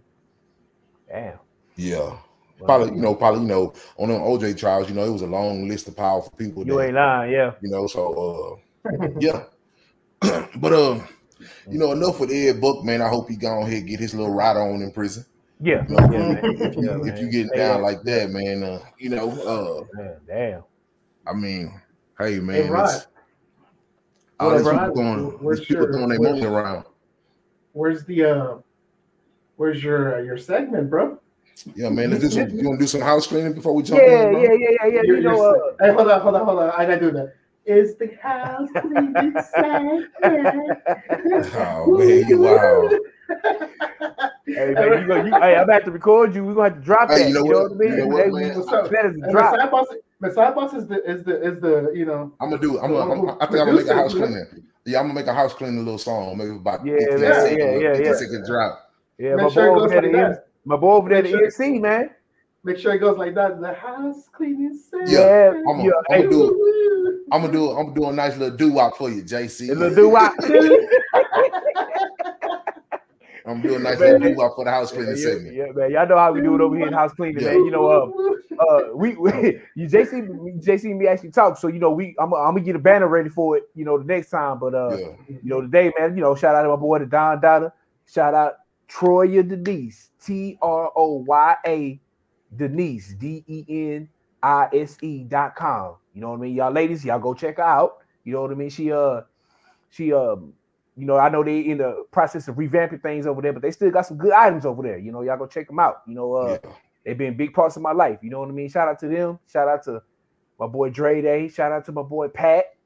Damn. 1.08 1.38
Yeah, 1.76 2.18
probably 2.58 2.94
you 2.96 3.02
know 3.02 3.14
probably 3.14 3.42
you 3.42 3.46
know 3.46 3.72
on 3.98 4.08
them 4.08 4.20
OJ 4.20 4.58
trials 4.58 4.88
you 4.88 4.94
know 4.94 5.04
it 5.04 5.10
was 5.10 5.22
a 5.22 5.26
long 5.26 5.68
list 5.68 5.88
of 5.88 5.96
powerful 5.96 6.32
people. 6.36 6.66
You 6.66 6.78
that- 6.78 6.86
ain't 6.86 6.94
lying, 6.94 7.32
yeah. 7.32 7.52
you 7.60 7.70
know 7.70 7.86
so 7.86 8.60
uh 8.90 9.08
yeah 9.20 9.44
but 10.56 10.72
uh 10.72 11.00
you 11.70 11.78
know 11.78 11.92
enough 11.92 12.20
with 12.20 12.30
ed 12.30 12.60
buck 12.60 12.84
man 12.84 13.02
i 13.02 13.08
hope 13.08 13.28
he 13.28 13.36
go 13.36 13.60
ahead 13.62 13.74
and 13.78 13.88
get 13.88 14.00
his 14.00 14.14
little 14.14 14.32
ride 14.32 14.56
on 14.56 14.82
in 14.82 14.90
prison 14.92 15.24
Yeah. 15.60 15.84
you 15.88 15.94
know, 15.96 16.10
yeah, 16.10 16.40
if, 16.42 16.76
you, 16.76 16.82
Yeah, 16.82 17.12
if 17.12 17.20
you 17.20 17.30
getting 17.30 17.50
Hey, 17.52 17.58
down 17.58 17.78
yeah. 17.78 17.86
like 17.86 18.02
that 18.02 18.30
man 18.30 18.62
uh 18.64 18.80
you 18.98 19.08
know 19.10 19.30
uh 19.30 19.84
Man, 19.96 20.16
damn. 20.26 20.62
i 21.26 21.32
mean 21.32 21.80
hey 22.18 22.38
man 22.40 22.64
Hey, 22.64 22.68
Rod. 22.70 22.82
let's- 22.86 23.06
all 24.40 24.50
these 24.56 24.66
Rod, 24.66 24.78
people 24.88 24.94
going 24.94 25.24
where's 25.42 25.58
these 25.60 25.68
people 25.68 25.84
your- 25.84 25.92
throwing 25.92 26.08
their 26.08 26.18
where's- 26.18 26.34
money 26.40 26.46
around 26.46 26.84
Where's 27.72 28.04
the 28.04 28.24
uh, 28.24 28.56
where's 29.56 29.82
your 29.82 30.16
uh, 30.16 30.22
your 30.22 30.36
segment, 30.38 30.90
bro? 30.90 31.18
yeah 31.76 31.88
man 31.88 32.10
let's 32.10 32.22
do 32.22 32.30
some 32.30 32.50
you 32.50 32.68
want 32.68 32.78
to 32.80 32.84
do 32.84 32.88
some 32.88 33.00
house 33.00 33.26
cleaning 33.28 33.52
before 33.52 33.72
we 33.74 33.82
jump 33.84 34.00
Yeah, 34.04 34.26
in 34.26 34.32
bro? 34.32 34.42
yeah, 34.42 34.48
yeah, 34.52 34.68
yeah, 34.82 34.86
yeah. 34.86 35.02
Your- 35.02 35.16
You 35.18 35.22
know, 35.22 35.50
uh, 35.50 35.84
hey, 35.84 35.92
hold 35.92 36.10
on, 36.10 36.20
hold 36.20 36.34
on, 36.34 36.44
hold 36.44 36.58
on. 36.58 36.70
I 36.70 36.84
gotta 36.84 37.00
do 37.00 37.10
that. 37.12 37.34
Is 37.66 37.96
the 37.96 38.08
house 38.22 38.68
cleaning 38.78 39.34
segment? 39.54 40.10
oh 41.56 41.98
man 41.98 42.28
you 42.28 42.38
wow 42.40 42.90
hey, 44.46 44.74
man, 44.74 45.00
you 45.00 45.06
go, 45.08 45.16
you, 45.24 45.32
hey, 45.40 45.56
I'm 45.56 45.64
about 45.64 45.84
to 45.86 45.90
record 45.90 46.34
you. 46.34 46.44
We're 46.44 46.52
gonna 46.54 46.68
have 46.74 46.78
to 46.78 46.84
drop 46.84 47.08
Hey, 47.08 47.20
that. 47.22 47.28
you 47.28 47.34
know 47.34 47.44
You 47.44 47.52
know 47.52 47.62
what? 47.62 47.70
what 47.70 47.86
I 47.86 47.88
mean? 47.88 47.90
You 47.92 47.96
know 47.96 48.06
what, 48.08 48.24
Hey, 48.24 48.30
man? 48.30 48.58
What's 48.58 48.68
up? 48.72 48.90
That 48.90 49.06
is 49.06 49.16
a 49.16 49.30
drop. 49.32 49.52
Messiah 49.52 49.70
Boss, 49.70 49.86
Messiah 50.20 50.52
Boss 50.54 50.74
is 50.74 50.86
the 50.86 51.10
is 51.10 51.24
the 51.24 51.42
is 51.42 51.60
the 51.60 51.92
you 51.94 52.04
know 52.04 52.32
i'm 52.40 52.50
gonna 52.50 52.60
do 52.60 52.78
i'm 52.80 52.92
gonna, 52.92 53.12
I'm, 53.12 53.28
i 53.40 53.46
think 53.46 53.60
i'm 53.60 53.66
gonna 53.66 53.72
make 53.72 53.86
a 53.88 53.94
house 53.94 54.12
cleaning 54.12 54.46
yeah 54.84 54.98
i'm 55.00 55.04
gonna 55.06 55.14
make 55.20 55.26
a 55.26 55.32
house 55.34 55.54
cleaning 55.54 55.78
little 55.78 55.96
song 55.98 56.36
maybe 56.36 56.50
about 56.50 56.84
Yeah, 56.84 56.98
15 56.98 57.20
man, 57.20 57.34
seconds, 57.34 57.58
yeah, 57.58 57.78
yeah, 57.78 57.88
15 57.94 58.04
yeah. 58.06 58.12
second 58.14 58.46
drop 58.46 58.90
Yeah, 59.18 59.34
Make 59.36 59.42
my 59.44 59.48
sure 59.50 59.66
boy 59.66 59.70
over 59.70 59.80
goes 59.80 59.90
there, 59.90 60.02
like 60.02 60.12
the 60.12 60.18
that. 60.18 60.46
My 60.66 60.76
boy 60.76 60.92
over 60.92 61.08
there, 61.08 61.22
Make 61.22 61.32
the 61.32 61.50
sure- 61.50 61.66
NC, 61.68 61.80
man. 61.80 62.10
Make 62.64 62.78
sure 62.78 62.94
it 62.94 62.98
goes 62.98 63.18
like 63.18 63.34
that. 63.34 63.60
The 63.60 63.74
house 63.74 64.28
cleaning 64.32 64.74
service. 64.90 65.10
Yeah, 65.10 65.50
I'm 65.50 65.64
gonna 65.64 65.92
hey, 66.08 66.22
do 66.22 67.26
I'm 67.30 67.42
gonna 67.42 67.52
do 67.52 67.70
it. 67.70 67.76
I'm 67.76 67.84
gonna 67.86 67.94
do 67.94 68.06
a 68.08 68.12
nice 68.12 68.36
little 68.38 68.56
doo 68.56 68.72
wop 68.72 68.96
for 68.96 69.10
you, 69.10 69.22
JC. 69.22 69.68
It's 69.70 69.80
a 69.80 69.94
do 69.94 70.08
wop. 70.08 70.32
I'm 73.46 73.60
gonna 73.60 73.68
do 73.68 73.74
a 73.74 73.78
nice 73.78 74.00
Man. 74.00 74.12
little 74.14 74.28
doo 74.30 74.36
wop 74.38 74.56
for 74.56 74.64
the 74.64 74.70
house 74.70 74.90
cleaning 74.90 75.16
yeah, 75.18 75.22
segment. 75.22 75.54
yeah, 75.54 75.66
man. 75.74 75.90
Y'all 75.90 76.08
know 76.08 76.16
how 76.16 76.32
we 76.32 76.40
do 76.40 76.54
it 76.54 76.62
over 76.62 76.74
here 76.74 76.86
in 76.86 76.94
house 76.94 77.12
cleaning, 77.12 77.42
Yeah. 77.42 77.50
man. 77.50 77.66
You 77.66 77.70
know, 77.70 77.86
uh, 77.86 78.62
uh, 78.64 78.96
we, 78.96 79.14
we 79.16 79.30
you 79.74 79.86
JC, 79.86 80.26
JC 80.64 80.84
and 80.84 80.98
me 80.98 81.06
actually 81.06 81.32
talk. 81.32 81.58
So 81.58 81.68
you 81.68 81.78
know, 81.78 81.90
we 81.90 82.16
I'm, 82.18 82.32
I'm 82.32 82.54
gonna 82.54 82.60
get 82.62 82.76
a 82.76 82.78
banner 82.78 83.08
ready 83.08 83.28
for 83.28 83.58
it. 83.58 83.64
You 83.74 83.84
know, 83.84 83.98
the 83.98 84.04
next 84.04 84.30
time. 84.30 84.58
But 84.58 84.74
uh, 84.74 84.96
Yeah. 84.96 85.06
you 85.28 85.40
know, 85.42 85.60
today, 85.60 85.92
man. 85.98 86.16
You 86.16 86.22
know, 86.22 86.34
shout 86.34 86.54
out 86.54 86.62
to 86.62 86.70
my 86.70 86.76
boy, 86.76 87.00
the 87.00 87.06
Don 87.06 87.42
Dada. 87.42 87.74
Shout 88.06 88.32
out 88.32 88.54
Troya 88.88 89.46
Denise, 89.46 90.08
T 90.24 90.56
R 90.62 90.90
O 90.96 91.24
Y 91.26 91.56
A 91.66 92.00
Denise, 92.56 93.14
D 93.14 93.44
E 93.46 93.64
N 93.68 94.08
I 94.42 94.68
S 94.72 94.98
E 95.02 95.24
dot 95.24 95.56
com. 95.56 95.96
You 96.14 96.20
know 96.20 96.30
what 96.30 96.38
I 96.38 96.42
mean, 96.42 96.54
y'all 96.54 96.72
ladies, 96.72 97.04
y'all 97.04 97.18
go 97.18 97.34
check 97.34 97.56
her 97.56 97.62
out. 97.62 97.98
You 98.24 98.32
know 98.32 98.42
what 98.42 98.50
I 98.50 98.54
mean. 98.54 98.70
She 98.70 98.92
uh, 98.92 99.22
she 99.90 100.12
um, 100.12 100.52
you 100.96 101.06
know, 101.06 101.16
I 101.16 101.28
know 101.28 101.42
they 101.42 101.60
in 101.60 101.78
the 101.78 102.04
process 102.12 102.46
of 102.48 102.56
revamping 102.56 103.02
things 103.02 103.26
over 103.26 103.42
there, 103.42 103.52
but 103.52 103.62
they 103.62 103.70
still 103.70 103.90
got 103.90 104.06
some 104.06 104.16
good 104.16 104.32
items 104.32 104.64
over 104.64 104.82
there. 104.82 104.98
You 104.98 105.12
know, 105.12 105.22
y'all 105.22 105.36
go 105.36 105.46
check 105.46 105.66
them 105.66 105.78
out. 105.78 106.02
You 106.06 106.14
know, 106.14 106.34
uh, 106.34 106.58
yeah. 106.62 106.70
they've 107.04 107.18
been 107.18 107.36
big 107.36 107.52
parts 107.52 107.76
of 107.76 107.82
my 107.82 107.92
life. 107.92 108.18
You 108.22 108.30
know 108.30 108.40
what 108.40 108.48
I 108.48 108.52
mean? 108.52 108.68
Shout 108.68 108.88
out 108.88 108.98
to 109.00 109.08
them. 109.08 109.38
Shout 109.50 109.68
out 109.68 109.82
to 109.84 110.02
my 110.58 110.66
boy 110.66 110.90
Dre 110.90 111.20
Day. 111.20 111.48
Shout 111.48 111.72
out 111.72 111.84
to 111.86 111.92
my 111.92 112.02
boy 112.02 112.28
Pat, 112.28 112.76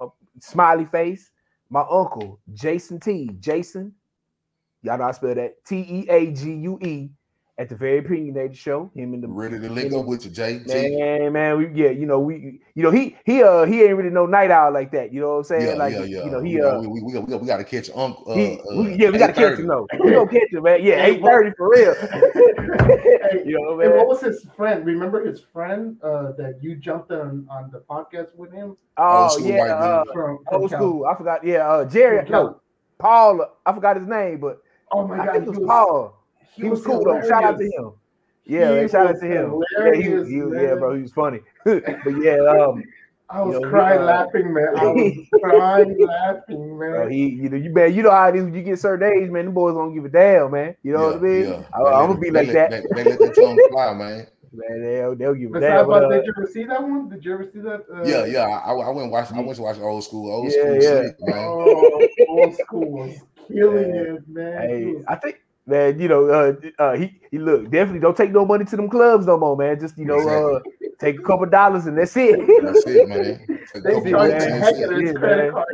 my 0.00 0.06
Smiley 0.40 0.86
Face, 0.86 1.30
my 1.68 1.84
uncle 1.90 2.40
Jason 2.54 2.98
T. 3.00 3.30
Jason, 3.38 3.94
y'all 4.82 4.98
know 4.98 5.04
I 5.04 5.12
spell 5.12 5.34
that 5.34 5.64
T 5.66 5.76
E 5.76 6.06
A 6.08 6.32
G 6.32 6.54
U 6.54 6.78
E 6.80 7.10
at 7.58 7.68
the 7.68 7.74
very 7.74 7.98
opinionated 7.98 8.56
show. 8.56 8.88
Him 8.94 9.14
and 9.14 9.22
the 9.22 9.26
Ready 9.28 9.58
to 9.58 9.68
link 9.68 9.92
up 9.92 10.06
with 10.06 10.24
you, 10.24 10.30
JT. 10.30 10.66
man, 10.98 11.32
man, 11.32 11.58
we 11.58 11.68
yeah, 11.82 11.90
you 11.90 12.06
know 12.06 12.20
we, 12.20 12.60
you 12.74 12.82
know 12.84 12.90
he 12.92 13.16
he 13.24 13.42
uh 13.42 13.64
he 13.64 13.82
ain't 13.82 13.96
really 13.96 14.10
no 14.10 14.26
night 14.26 14.50
owl 14.50 14.72
like 14.72 14.92
that. 14.92 15.12
You 15.12 15.20
know 15.20 15.30
what 15.32 15.36
I'm 15.38 15.44
saying? 15.44 15.66
Yeah, 15.66 15.74
like 15.74 15.92
yeah, 15.92 16.04
yeah. 16.04 16.24
you 16.24 16.30
know 16.30 16.40
he 16.40 16.50
You 16.52 16.66
uh. 16.68 16.80
we, 16.80 16.86
we, 16.86 17.02
we, 17.02 17.12
got, 17.12 17.40
we, 17.40 17.46
got 17.46 17.56
to 17.56 17.64
catch 17.64 17.90
Uncle. 17.94 18.30
Uh, 18.30 18.34
he, 18.36 18.60
uh, 18.60 18.80
we- 18.82 18.94
yeah, 18.94 19.10
we 19.10 19.18
gotta 19.18 19.32
catch 19.32 19.58
him 19.58 19.66
though. 19.66 19.86
We 20.00 20.12
gonna 20.12 20.30
catch 20.30 20.52
him, 20.52 20.62
man. 20.62 20.82
Yeah, 20.82 21.04
eight 21.04 21.20
thirty 21.22 21.50
for 21.56 21.70
real. 21.70 21.94
you 23.44 23.58
know, 23.60 23.80
And 23.80 23.94
what 23.94 24.06
was 24.08 24.20
his 24.20 24.44
friend? 24.56 24.86
Remember 24.86 25.24
his 25.26 25.40
friend 25.40 25.96
uh, 26.02 26.32
that 26.32 26.58
you 26.62 26.76
jumped 26.76 27.10
on 27.10 27.46
on 27.50 27.70
the 27.72 27.80
podcast 27.80 28.34
with 28.36 28.52
him 28.52 28.76
Oh 28.96 29.30
Old 29.34 29.44
yeah, 29.44 29.58
white 29.58 29.70
uh, 29.70 30.04
from, 30.12 30.38
from 30.48 30.60
old 30.62 30.70
Cal- 30.70 30.78
school. 30.80 31.06
I 31.06 31.16
forgot. 31.16 31.44
Yeah, 31.44 31.68
uh, 31.68 31.84
Jerry. 31.84 32.28
No, 32.28 32.60
Paul. 32.98 33.46
I 33.66 33.72
forgot 33.72 33.96
his 33.96 34.06
name, 34.06 34.38
but 34.40 34.60
Oh 34.90 35.06
my 35.06 35.20
I 35.20 35.26
god, 35.26 35.32
think 35.34 35.44
it 35.46 35.50
was 35.50 35.66
Paul. 35.66 36.17
He, 36.62 36.68
was, 36.68 36.84
cool 36.84 37.04
though. 37.04 37.20
Shout 37.28 37.44
out 37.44 37.58
to 37.58 37.64
him. 37.64 37.92
Yeah, 38.44 38.80
He 38.82 38.88
shout 38.88 39.06
out 39.08 39.20
to 39.20 39.26
him. 39.26 39.60
Yeah, 39.78 39.92
he, 39.94 40.02
he, 40.02 40.36
yeah, 40.38 40.74
bro, 40.74 40.94
he 40.96 41.02
was 41.02 41.12
funny. 41.12 41.40
but 41.64 41.82
yeah, 42.22 42.38
um, 42.48 42.82
I 43.30 43.42
was 43.42 43.54
You 43.56 43.60
know, 43.60 43.68
crying 43.68 43.98
he, 44.00 44.04
uh, 44.04 44.06
laughing, 44.06 44.52
man. 44.54 44.68
I 44.74 44.86
was 44.86 45.28
crying 45.42 45.98
laughing, 45.98 46.78
man. 46.78 46.90
bro, 46.92 47.08
he, 47.08 47.26
you 47.28 47.50
know, 47.50 47.56
you 47.58 47.70
man, 47.70 47.94
you 47.94 48.02
know 48.02 48.10
how 48.10 48.28
it 48.28 48.36
is 48.36 48.44
when 48.44 48.54
you 48.54 48.62
get 48.62 48.78
certain 48.78 49.12
age, 49.12 49.30
man. 49.30 49.44
The 49.46 49.50
boys 49.50 49.74
don't 49.74 49.94
give 49.94 50.06
a 50.06 50.08
damn, 50.08 50.50
man. 50.50 50.74
You 50.82 50.94
know 50.94 51.08
what 51.08 51.16
I 51.16 51.20
mean? 51.20 51.46
I, 51.46 51.52
They 51.52 51.90
I'm 51.90 52.06
gonna 52.08 52.18
be 52.18 52.30
they 52.30 52.38
like 52.46 52.54
let- 52.54 52.70
that. 52.70 52.84
They, 52.94 53.02
they 53.04 53.10
let 53.10 53.18
that 53.20 53.34
tongue 53.34 53.58
fly, 53.70 53.92
man. 53.98 54.26
Man, 54.50 54.82
they'll, 54.82 55.14
they'll 55.14 55.34
give 55.34 55.50
a 55.50 55.52
But 55.52 55.60
damn. 55.60 55.86
but 55.86 56.00
But, 56.00 56.04
uh, 56.04 56.08
did 56.08 56.24
you 56.24 56.32
ever 56.38 56.46
see 56.50 56.64
that 56.64 56.82
one? 56.82 57.10
Did 57.10 57.22
you 57.22 57.34
ever 57.34 57.44
see 57.52 57.58
that? 57.60 57.84
Uh, 57.94 58.02
Yeah, 58.04 58.24
yeah. 58.24 58.46
I, 58.46 58.72
I 58.72 58.88
went 58.88 59.02
and 59.02 59.10
watched. 59.12 59.30
I 59.30 59.40
went 59.40 59.56
to 59.56 59.62
watch 59.62 59.78
old 59.78 60.04
school. 60.04 60.32
Old 60.32 60.50
Yeah, 60.50 60.58
school 60.58 60.74
yeah. 60.76 61.02
shit, 61.02 61.16
man. 61.20 61.44
Oh, 61.44 62.08
old 62.30 62.54
school 62.56 62.90
was 62.92 63.18
killing 63.46 63.94
Yeah. 63.94 64.00
it, 64.14 64.26
man. 64.28 64.58
Hey, 64.62 64.84
was- 64.86 65.04
I 65.06 65.16
think 65.16 65.36
man, 65.68 66.00
you 66.00 66.08
know, 66.08 66.26
uh, 66.28 66.54
uh, 66.78 66.94
he 66.96 67.20
he 67.30 67.38
look 67.38 67.70
definitely 67.70 68.00
don't 68.00 68.16
take 68.16 68.32
no 68.32 68.44
money 68.46 68.64
to 68.64 68.76
them 68.76 68.88
clubs 68.88 69.26
no 69.26 69.38
more, 69.38 69.56
man. 69.56 69.78
Just 69.78 69.98
you 69.98 70.06
know, 70.06 70.26
uh, 70.28 70.60
take 70.98 71.18
a 71.18 71.22
couple 71.22 71.46
dollars 71.46 71.86
and 71.86 71.96
that's 71.98 72.16
it. 72.16 72.38
That's 72.62 72.86
it, 72.86 73.06
man. 73.08 73.46
Take 73.72 73.76
a 73.76 73.80
they 73.82 73.92
couple 73.92 74.10
charge 74.10 74.30
bucks 74.32 74.44
the 74.44 74.50
and 74.50 74.64
heck 74.64 74.76
that's 74.76 74.80
it. 74.80 75.00
his 75.00 75.12
Yeah, 75.12 75.12
credit 75.12 75.54
man. 75.54 75.64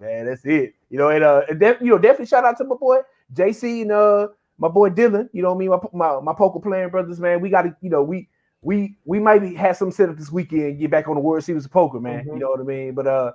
man, 0.00 0.26
that's 0.26 0.44
it. 0.44 0.74
You 0.88 0.98
know, 0.98 1.10
and 1.10 1.22
uh, 1.24 1.42
and 1.48 1.60
def- 1.60 1.80
you 1.80 1.88
know, 1.90 1.98
definitely 1.98 2.26
shout 2.26 2.44
out 2.44 2.56
to 2.58 2.64
my 2.64 2.76
boy 2.76 2.98
JC 3.34 3.82
and 3.82 3.92
uh 3.92 4.28
my 4.58 4.68
boy 4.68 4.90
Dylan. 4.90 5.28
You 5.32 5.42
know 5.42 5.50
what 5.50 5.56
I 5.56 5.58
mean? 5.58 5.70
My 5.70 5.78
my, 5.92 6.20
my 6.20 6.32
poker 6.34 6.60
playing 6.60 6.90
brothers, 6.90 7.20
man. 7.20 7.40
We 7.40 7.50
got 7.50 7.62
to, 7.62 7.76
you 7.82 7.90
know, 7.90 8.02
we 8.02 8.28
we 8.62 8.96
we 9.04 9.18
might 9.20 9.42
have 9.56 9.76
some 9.76 9.90
set 9.90 10.08
up 10.08 10.16
this 10.16 10.32
weekend, 10.32 10.62
and 10.64 10.78
get 10.78 10.90
back 10.90 11.08
on 11.08 11.14
the 11.14 11.20
World 11.20 11.44
Series 11.44 11.64
of 11.66 11.70
poker, 11.70 12.00
man. 12.00 12.24
Mhm. 12.24 12.34
You 12.34 12.38
know 12.40 12.50
what 12.50 12.60
I 12.60 12.64
mean? 12.64 12.94
But 12.94 13.06
uh, 13.06 13.32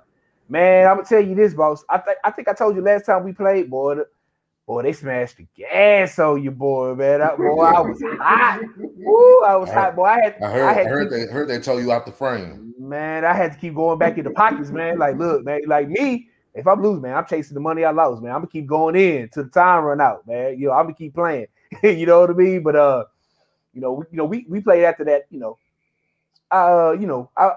man, 0.48 0.88
I'm 0.88 0.96
gonna 0.96 1.08
tell 1.08 1.20
you 1.20 1.34
this, 1.34 1.54
boss. 1.54 1.84
I 1.88 1.98
think 1.98 2.18
I 2.24 2.30
think 2.30 2.48
I 2.48 2.52
told 2.54 2.76
you 2.76 2.82
last 2.82 3.06
time 3.06 3.24
we 3.24 3.32
played, 3.32 3.70
boy. 3.70 3.96
the- 3.96 4.08
Boy, 4.66 4.82
they 4.82 4.92
smashed 4.92 5.36
the 5.36 5.46
gas 5.56 6.18
on 6.18 6.42
you, 6.42 6.50
boy, 6.50 6.94
man. 6.96 7.20
That, 7.20 7.36
boy, 7.36 7.60
I 7.60 7.80
was 7.80 8.02
hot. 8.18 8.60
Woo, 8.76 9.42
I 9.44 9.54
was 9.56 9.70
hot, 9.70 9.94
boy. 9.94 10.04
I 10.06 10.20
had, 10.20 10.36
I 10.42 10.50
heard. 10.50 10.62
I 10.64 10.70
I, 10.70 10.72
had 10.72 10.86
heard 10.88 11.10
to- 11.10 11.16
they 11.16 11.26
heard 11.32 11.48
they 11.48 11.60
told 11.60 11.82
you 11.82 11.92
out 11.92 12.04
the 12.04 12.10
frame. 12.10 12.74
Man, 12.76 13.24
I 13.24 13.32
had 13.32 13.52
to 13.52 13.58
keep 13.58 13.76
going 13.76 13.98
back 13.98 14.18
in 14.18 14.24
the 14.24 14.30
pockets, 14.30 14.70
man. 14.70 14.98
Like, 14.98 15.16
look, 15.16 15.44
man, 15.44 15.60
like 15.66 15.88
me, 15.88 16.28
if 16.54 16.66
I'm 16.66 16.82
losing, 16.82 17.02
man, 17.02 17.16
I'm 17.16 17.26
chasing 17.26 17.54
the 17.54 17.60
money 17.60 17.84
I 17.84 17.90
lost, 17.92 18.22
man. 18.22 18.32
I'm 18.32 18.38
gonna 18.38 18.48
keep 18.48 18.66
going 18.66 18.96
in 18.96 19.28
till 19.28 19.44
the 19.44 19.50
time 19.50 19.84
run 19.84 20.00
out, 20.00 20.26
man. 20.26 20.58
You 20.58 20.66
know, 20.68 20.72
I'm 20.72 20.86
gonna 20.86 20.94
keep 20.94 21.14
playing. 21.14 21.46
you 21.84 22.06
know 22.06 22.20
what 22.20 22.30
I 22.30 22.34
mean? 22.34 22.62
But 22.64 22.74
uh, 22.74 23.04
you 23.72 23.80
know, 23.80 23.92
we, 23.92 24.04
you 24.10 24.16
know, 24.16 24.24
we 24.24 24.46
we 24.48 24.60
played 24.60 24.82
after 24.84 25.04
that, 25.04 25.26
you 25.30 25.38
know. 25.38 25.58
Uh, 26.50 26.96
you 26.98 27.06
know, 27.06 27.30
I 27.36 27.52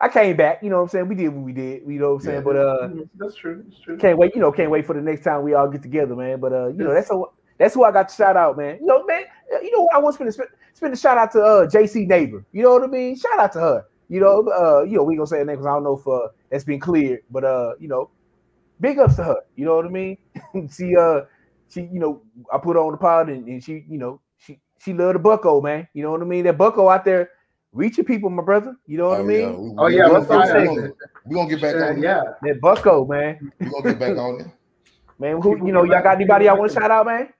I 0.00 0.08
came 0.08 0.36
back, 0.36 0.62
you 0.62 0.68
know 0.68 0.76
what 0.76 0.82
I'm 0.82 0.88
saying? 0.88 1.08
We 1.08 1.14
did 1.14 1.28
what 1.28 1.42
we 1.42 1.52
did, 1.52 1.82
you 1.86 1.98
know 1.98 2.14
what 2.14 2.16
I'm 2.16 2.20
saying? 2.20 2.36
Yeah. 2.36 2.42
But 2.42 2.56
uh 2.56 2.88
That's 3.16 3.34
true. 3.34 3.64
That's 3.66 3.80
true. 3.80 3.96
can't 3.96 4.18
wait, 4.18 4.34
you 4.34 4.40
know, 4.40 4.52
can't 4.52 4.70
wait 4.70 4.86
for 4.86 4.94
the 4.94 5.00
next 5.00 5.24
time 5.24 5.42
we 5.42 5.54
all 5.54 5.68
get 5.68 5.82
together, 5.82 6.14
man. 6.14 6.38
But 6.38 6.52
uh, 6.52 6.68
you 6.68 6.84
know, 6.84 6.92
that's 6.92 7.08
who 7.08 7.26
that's 7.58 7.74
who 7.74 7.84
I 7.84 7.92
got 7.92 8.08
to 8.10 8.14
shout 8.14 8.36
out, 8.36 8.56
man. 8.58 8.78
You 8.80 8.86
know, 8.86 9.04
man, 9.04 9.24
uh, 9.54 9.60
you 9.60 9.72
know 9.72 9.88
I 9.94 9.98
want 9.98 10.18
to 10.18 10.32
spend 10.32 10.48
spend 10.74 10.92
a 10.92 10.96
shout 10.96 11.16
out 11.16 11.32
to 11.32 11.42
uh 11.42 11.66
JC 11.66 12.06
neighbor. 12.06 12.44
You 12.52 12.62
know 12.62 12.72
what 12.72 12.82
I 12.82 12.88
mean? 12.88 13.16
Shout 13.16 13.38
out 13.38 13.52
to 13.52 13.60
her. 13.60 13.84
You 14.08 14.20
know, 14.20 14.46
uh, 14.48 14.82
you 14.84 14.96
know, 14.96 15.02
we 15.02 15.16
gonna 15.16 15.26
say 15.26 15.38
her 15.38 15.44
name 15.44 15.56
because 15.56 15.66
I 15.66 15.72
don't 15.72 15.84
know 15.84 15.98
if 15.98 16.06
uh 16.06 16.28
that's 16.50 16.64
been 16.64 16.78
cleared, 16.80 17.20
but 17.30 17.44
uh, 17.44 17.72
you 17.80 17.88
know, 17.88 18.10
big 18.80 18.98
ups 18.98 19.16
to 19.16 19.24
her. 19.24 19.40
You 19.56 19.64
know 19.64 19.76
what 19.76 19.86
I 19.86 19.88
mean? 19.88 20.18
she 20.70 20.94
uh 20.94 21.22
she, 21.68 21.82
you 21.82 21.98
know, 21.98 22.22
I 22.52 22.58
put 22.58 22.76
her 22.76 22.82
on 22.82 22.92
the 22.92 22.98
pod 22.98 23.28
and, 23.28 23.46
and 23.48 23.62
she, 23.62 23.84
you 23.88 23.98
know, 23.98 24.20
she 24.38 24.60
she 24.78 24.92
loved 24.92 25.16
the 25.16 25.18
bucko, 25.18 25.60
man. 25.60 25.88
You 25.94 26.02
know 26.02 26.12
what 26.12 26.22
I 26.22 26.24
mean? 26.24 26.44
That 26.44 26.58
bucko 26.58 26.88
out 26.88 27.04
there 27.04 27.30
reaching 27.76 28.04
people, 28.04 28.30
my 28.30 28.42
brother. 28.42 28.74
You 28.86 28.98
know 28.98 29.08
what 29.10 29.20
I 29.20 29.22
mean? 29.22 29.38
we, 29.62 29.74
Oh 29.78 29.86
we- 29.86 29.96
yeah, 29.96 30.06
we, 30.06 30.12
what's 30.12 30.26
gonna, 30.26 30.46
we, 30.46 30.64
man? 30.64 30.76
gonna, 30.76 30.92
gonna 31.34 31.50
get 31.50 31.60
back 31.60 31.74
Uh, 31.76 31.84
on. 31.90 32.02
yeah. 32.02 32.22
That 32.42 32.60
bucko, 32.60 33.06
man. 33.06 33.52
we 33.60 33.66
gonna 33.70 33.90
get 33.90 33.98
back 33.98 34.16
on 34.16 34.40
it. 34.40 34.46
Man, 35.18 35.40
who 35.40 35.56
you 35.66 35.72
know, 35.72 35.82
y'all 35.84 36.02
got 36.02 36.16
anybody 36.16 36.44
y'all 36.44 36.58
want 36.58 36.70
to 36.70 36.78
shout 36.78 36.90
out, 36.90 37.06
man? 37.06 37.32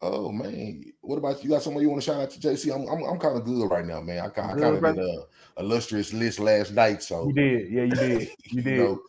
Oh 0.00 0.30
man, 0.30 0.84
what 1.00 1.16
about 1.16 1.42
you? 1.42 1.50
Got 1.50 1.60
someone 1.62 1.82
you 1.82 1.90
want 1.90 2.02
to 2.02 2.06
shout 2.06 2.20
out 2.20 2.30
to? 2.30 2.38
JC, 2.38 2.72
I'm 2.72 2.86
I'm, 2.86 3.02
I'm 3.02 3.18
kind 3.18 3.36
of 3.36 3.44
good 3.44 3.68
right 3.68 3.84
now, 3.84 4.00
man. 4.00 4.20
I, 4.20 4.26
I 4.26 4.28
kind 4.30 4.62
of 4.62 4.80
brother? 4.80 4.94
did 4.94 5.04
a 5.04 5.60
illustrious 5.60 6.12
list 6.12 6.38
last 6.38 6.72
night, 6.72 7.02
so 7.02 7.26
You 7.26 7.32
did, 7.32 7.72
yeah, 7.72 7.82
you 7.82 7.90
did, 7.90 8.28
you 8.44 8.62
did. 8.62 8.78
know, 8.78 9.02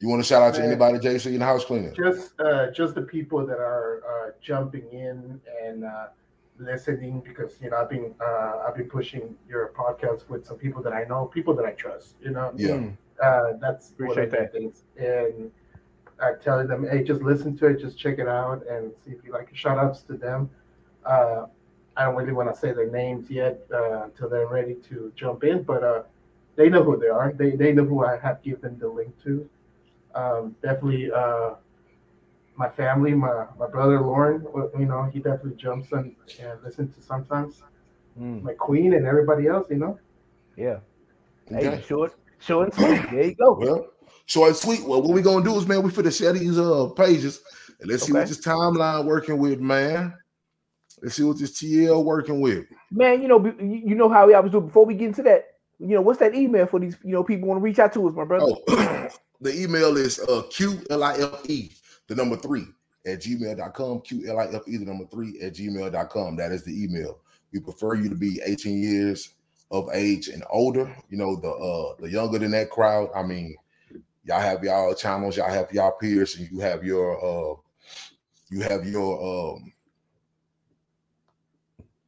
you 0.00 0.08
want 0.08 0.22
to 0.22 0.26
shout 0.28 0.42
out 0.42 0.54
to 0.56 0.62
anybody, 0.62 0.98
JC, 0.98 1.26
in 1.32 1.38
the 1.38 1.46
house 1.46 1.64
cleaning? 1.64 1.94
Just 1.94 2.38
uh, 2.40 2.70
just 2.72 2.94
the 2.94 3.02
people 3.02 3.46
that 3.46 3.58
are 3.58 4.02
uh, 4.06 4.30
jumping 4.42 4.86
in 4.92 5.40
and 5.64 5.84
uh, 5.84 6.08
listening 6.58 7.20
because 7.20 7.52
you 7.62 7.70
know 7.70 7.76
I've 7.78 7.90
been 7.90 8.14
uh, 8.20 8.62
I've 8.66 8.76
been 8.76 8.88
pushing 8.88 9.34
your 9.48 9.72
podcast 9.76 10.28
with 10.28 10.46
some 10.46 10.56
people 10.58 10.82
that 10.82 10.92
I 10.92 11.04
know, 11.04 11.26
people 11.26 11.54
that 11.54 11.64
I 11.64 11.72
trust. 11.72 12.14
You 12.20 12.30
know, 12.30 12.52
Yeah. 12.56 12.70
Mm. 12.70 12.96
uh, 13.22 13.52
that's 13.60 13.92
one 13.96 14.10
Appreciate 14.10 14.24
of 14.24 14.30
the 14.32 14.36
that. 14.38 14.52
things. 14.52 14.82
And 14.96 15.50
I 16.20 16.32
tell 16.42 16.66
them, 16.66 16.86
hey, 16.88 17.04
just 17.04 17.22
listen 17.22 17.56
to 17.58 17.66
it, 17.66 17.78
just 17.80 17.96
check 17.98 18.18
it 18.18 18.28
out, 18.28 18.66
and 18.68 18.92
see 19.04 19.12
if 19.12 19.24
you 19.24 19.32
like. 19.32 19.48
it. 19.50 19.56
Shout 19.56 19.78
outs 19.78 20.02
to 20.02 20.14
them. 20.14 20.50
Uh, 21.04 21.46
I 21.96 22.04
don't 22.04 22.16
really 22.16 22.32
want 22.32 22.52
to 22.52 22.58
say 22.58 22.72
their 22.72 22.90
names 22.90 23.30
yet 23.30 23.60
uh, 23.72 24.02
until 24.04 24.28
they're 24.28 24.46
ready 24.48 24.74
to 24.88 25.12
jump 25.16 25.44
in, 25.44 25.62
but 25.62 25.82
uh, 25.82 26.02
they 26.56 26.68
know 26.68 26.82
who 26.82 26.96
they 26.96 27.08
are. 27.08 27.32
They 27.32 27.50
they 27.52 27.72
know 27.72 27.84
who 27.84 28.04
I 28.04 28.16
have 28.18 28.42
given 28.42 28.78
the 28.78 28.88
link 28.88 29.12
to. 29.24 29.48
Um, 30.14 30.56
definitely, 30.62 31.10
uh, 31.12 31.54
my 32.58 32.68
family, 32.68 33.14
my 33.14 33.46
my 33.58 33.68
brother 33.68 34.00
Lauren. 34.00 34.44
You 34.78 34.86
know, 34.86 35.04
he 35.04 35.20
definitely 35.20 35.56
jumps 35.56 35.92
in 35.92 36.14
and 36.40 36.62
listens 36.62 36.94
to 36.96 37.00
sometimes. 37.00 37.62
Mm. 38.20 38.42
My 38.42 38.52
queen 38.54 38.94
and 38.94 39.06
everybody 39.06 39.46
else. 39.46 39.66
You 39.70 39.76
know. 39.76 39.98
Yeah. 40.56 40.80
Hey, 41.48 41.68
Okay. 41.68 41.82
short, 41.86 42.14
short 42.40 42.66
and 42.66 42.74
sweet. 42.74 43.10
There 43.10 43.24
you 43.24 43.34
go. 43.36 43.54
Well, 43.54 43.86
short 44.26 44.48
and 44.48 44.56
sweet. 44.56 44.82
Well, 44.82 45.00
what 45.00 45.14
we 45.14 45.22
gonna 45.22 45.44
do 45.44 45.56
is, 45.56 45.66
man, 45.66 45.82
we 45.82 45.90
finna 45.90 46.16
share 46.16 46.32
these 46.32 46.58
uh 46.58 46.88
pages 46.88 47.40
and 47.80 47.88
let's 47.88 48.04
see 48.04 48.12
what 48.12 48.26
this 48.26 48.44
timeline 48.44 49.04
working 49.06 49.38
with, 49.38 49.60
man. 49.60 50.14
Let's 51.00 51.14
see 51.14 51.22
what 51.22 51.38
this 51.38 51.52
TL 51.52 52.04
working 52.04 52.40
with. 52.40 52.66
Man, 52.90 53.22
you 53.22 53.28
know, 53.28 53.44
you 53.46 53.82
you 53.86 53.94
know 53.94 54.08
how 54.08 54.26
we 54.26 54.34
always 54.34 54.50
do 54.50 54.60
before 54.60 54.84
we 54.84 54.94
get 54.94 55.06
into 55.06 55.22
that. 55.22 55.46
You 55.78 55.94
know, 55.94 56.00
what's 56.00 56.18
that 56.18 56.34
email 56.34 56.66
for 56.66 56.80
these, 56.80 56.96
you 57.04 57.12
know, 57.12 57.22
people 57.22 57.46
want 57.48 57.60
to 57.60 57.62
reach 57.62 57.78
out 57.78 57.92
to 57.92 58.08
us, 58.08 58.14
my 58.16 58.24
brother? 58.24 58.52
Oh, 58.68 59.08
the 59.40 59.62
email 59.62 59.96
is 59.96 60.18
uh 60.18 60.42
QLIFE, 60.50 61.77
the 62.08 62.14
number 62.14 62.36
three 62.36 62.66
at 63.06 63.20
gmail.com. 63.20 64.00
QLIFE, 64.00 64.64
the 64.64 64.78
number 64.84 65.06
three 65.06 65.40
at 65.40 65.54
gmail.com. 65.54 66.36
That 66.36 66.52
is 66.52 66.64
the 66.64 66.84
email. 66.84 67.18
We 67.52 67.60
prefer 67.60 67.94
you 67.94 68.08
to 68.08 68.14
be 68.14 68.40
18 68.44 68.82
years 68.82 69.34
of 69.70 69.88
age 69.92 70.28
and 70.28 70.44
older. 70.50 70.94
You 71.10 71.18
know, 71.18 71.36
the 71.36 71.50
uh 71.50 71.94
the 72.00 72.10
younger 72.10 72.38
than 72.38 72.50
that 72.52 72.70
crowd. 72.70 73.10
I 73.14 73.22
mean, 73.22 73.54
y'all 74.24 74.40
have 74.40 74.64
y'all 74.64 74.94
channels, 74.94 75.36
y'all 75.36 75.50
have 75.50 75.72
y'all 75.72 75.92
peers, 75.92 76.36
and 76.36 76.50
you 76.50 76.60
have 76.60 76.84
your 76.84 77.52
uh 77.52 77.56
you 78.50 78.62
have 78.62 78.86
your 78.86 79.54
um 79.54 79.72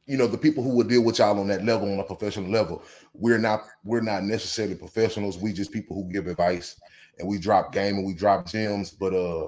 you 0.07 0.17
know 0.17 0.27
the 0.27 0.37
people 0.37 0.63
who 0.63 0.75
will 0.75 0.87
deal 0.87 1.03
with 1.03 1.19
y'all 1.19 1.39
on 1.39 1.47
that 1.47 1.63
level 1.63 1.91
on 1.91 1.99
a 1.99 2.03
professional 2.03 2.49
level 2.49 2.83
we're 3.13 3.37
not 3.37 3.63
we're 3.83 4.01
not 4.01 4.23
necessarily 4.23 4.75
professionals 4.75 5.37
we 5.37 5.53
just 5.53 5.71
people 5.71 5.95
who 5.95 6.11
give 6.11 6.27
advice 6.27 6.81
and 7.19 7.27
we 7.27 7.37
drop 7.37 7.71
game 7.71 7.95
and 7.95 8.05
we 8.05 8.13
drop 8.13 8.45
gems 8.45 8.89
but 8.89 9.13
uh 9.13 9.47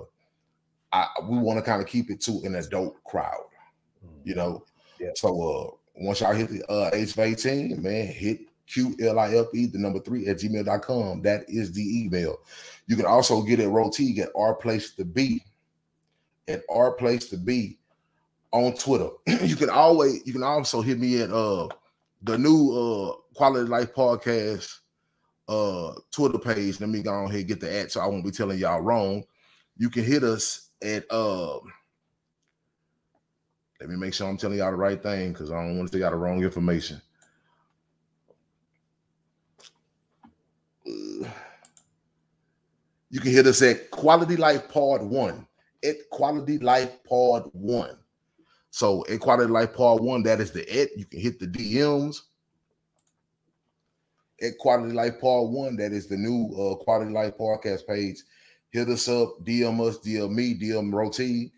I, 0.94 1.08
we 1.28 1.38
want 1.38 1.58
to 1.58 1.64
kind 1.64 1.82
of 1.82 1.88
keep 1.88 2.10
it 2.10 2.22
to 2.22 2.42
an 2.46 2.56
adult 2.56 3.04
crowd 3.04 3.46
you 4.24 4.36
know 4.36 4.64
Yeah. 5.00 5.10
so 5.16 5.28
uh 5.42 5.76
once 5.96 6.22
y'all 6.22 6.34
hit 6.34 6.50
the 6.50 6.64
uh 6.72 6.90
age 6.94 7.12
of 7.12 7.20
18 7.20 7.82
man 7.82 8.08
hit 8.08 8.42
qlife 8.70 9.52
the 9.72 9.78
number 9.80 10.00
three 10.00 10.28
at 10.28 10.38
gmail.com 10.38 11.22
that 11.24 11.44
is 11.50 11.72
the 11.74 12.04
email 12.06 12.40
you 12.88 12.96
can 12.96 13.06
also 13.06 13.42
get 13.42 13.60
it 13.60 13.68
rotique 13.68 14.20
at 14.20 14.30
our 14.38 14.54
place 14.54 14.92
to 14.96 15.04
be 15.04 15.44
at 16.48 16.62
our 16.70 16.92
place 16.92 17.30
to 17.30 17.38
be 17.38 17.78
on 18.52 18.74
Twitter. 18.74 19.10
you 19.44 19.56
can 19.56 19.70
always 19.70 20.26
you 20.26 20.34
can 20.34 20.44
also 20.44 20.82
hit 20.82 21.00
me 21.00 21.22
at 21.22 21.32
uh 21.32 21.68
the 22.24 22.38
new 22.38 22.72
uh 22.72 23.16
quality 23.36 23.68
life 23.70 23.94
podcast 23.94 24.80
uh 25.50 25.94
Twitter 26.12 26.38
page. 26.40 26.80
Let 26.80 26.90
me 26.90 27.02
go 27.02 27.12
on 27.12 27.32
here 27.32 27.40
and 27.40 27.48
get 27.48 27.60
the 27.60 27.74
ad 27.74 27.92
so 27.92 28.00
I 28.02 28.08
won't 28.08 28.24
be 28.24 28.32
telling 28.32 28.60
y'all 28.60 28.82
wrong. 28.82 29.24
You 29.78 29.90
can 29.90 30.04
hit 30.04 30.24
us 30.24 30.70
at 30.84 31.06
uh 31.10 31.60
let 33.80 33.90
me 33.90 33.98
make 33.98 34.14
sure 34.14 34.30
I'm 34.30 34.38
telling 34.38 34.60
y'all 34.60 34.72
the 34.72 34.78
right 34.78 35.02
thing 35.02 35.34
because 35.34 35.52
I 35.52 35.56
don't 35.56 35.78
want 35.78 35.90
to 35.90 35.92
tell 35.92 36.02
y'all 36.02 36.12
the 36.12 36.18
wrong 36.18 36.42
information. 36.42 37.02
You 40.86 41.28
can 43.20 43.32
hit 43.32 43.46
us 43.46 43.62
at 43.62 43.92
Quality 43.92 44.38
Life 44.38 44.70
Part 44.70 45.04
One. 45.04 45.46
At 45.84 46.10
Quality 46.10 46.60
Life 46.60 47.04
Part 47.04 47.54
One. 47.54 47.98
So 48.72 49.06
at 49.08 49.20
Quality 49.20 49.52
Life 49.52 49.76
Part 49.76 50.02
One, 50.02 50.24
that 50.24 50.40
is 50.40 50.52
the 50.52 50.62
at. 50.82 50.98
You 50.98 51.06
can 51.06 51.20
hit 51.20 51.40
the 51.40 51.48
DMs. 51.48 52.22
At 54.42 54.58
Quality 54.58 54.94
Life 54.94 55.20
Part 55.20 55.50
One, 55.50 55.76
that 55.76 55.92
is 55.92 56.08
the 56.08 56.18
new 56.18 56.56
uh, 56.56 56.76
Quality 56.84 57.12
Life 57.12 57.38
podcast 57.38 57.86
page. 57.86 58.24
Hit 58.74 58.90
us 58.90 59.08
up, 59.08 59.46
DM 59.46 59.88
us, 59.88 60.00
DM 60.00 60.32
me, 60.32 60.56
DM 60.56 60.92
Roti. 60.92 61.52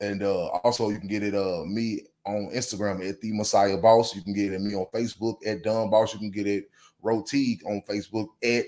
And 0.00 0.24
uh, 0.24 0.46
also 0.64 0.88
you 0.90 0.98
can 0.98 1.06
get 1.06 1.22
it 1.22 1.34
uh 1.34 1.62
me 1.64 2.00
on 2.26 2.50
Instagram 2.52 3.08
at 3.08 3.20
the 3.20 3.32
Messiah 3.32 3.76
Boss. 3.76 4.16
You 4.16 4.22
can 4.22 4.34
get 4.34 4.52
it 4.52 4.60
me 4.60 4.74
on 4.74 4.86
Facebook 4.92 5.36
at 5.46 5.62
Don 5.62 5.90
Boss. 5.90 6.12
You 6.12 6.18
can 6.18 6.32
get 6.32 6.48
it 6.48 6.68
Rotigue 7.04 7.64
on 7.66 7.82
Facebook 7.88 8.28
at 8.42 8.64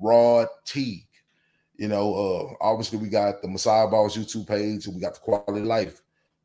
Rod 0.00 0.46
Teague. 0.64 1.08
You 1.76 1.88
know, 1.88 2.14
uh, 2.14 2.64
obviously 2.64 2.98
we 2.98 3.08
got 3.08 3.42
the 3.42 3.48
Messiah 3.48 3.88
Boss 3.88 4.16
YouTube 4.16 4.46
page, 4.46 4.86
and 4.86 4.94
we 4.94 5.00
got 5.00 5.14
the 5.14 5.20
Quality 5.20 5.66
Life 5.66 6.02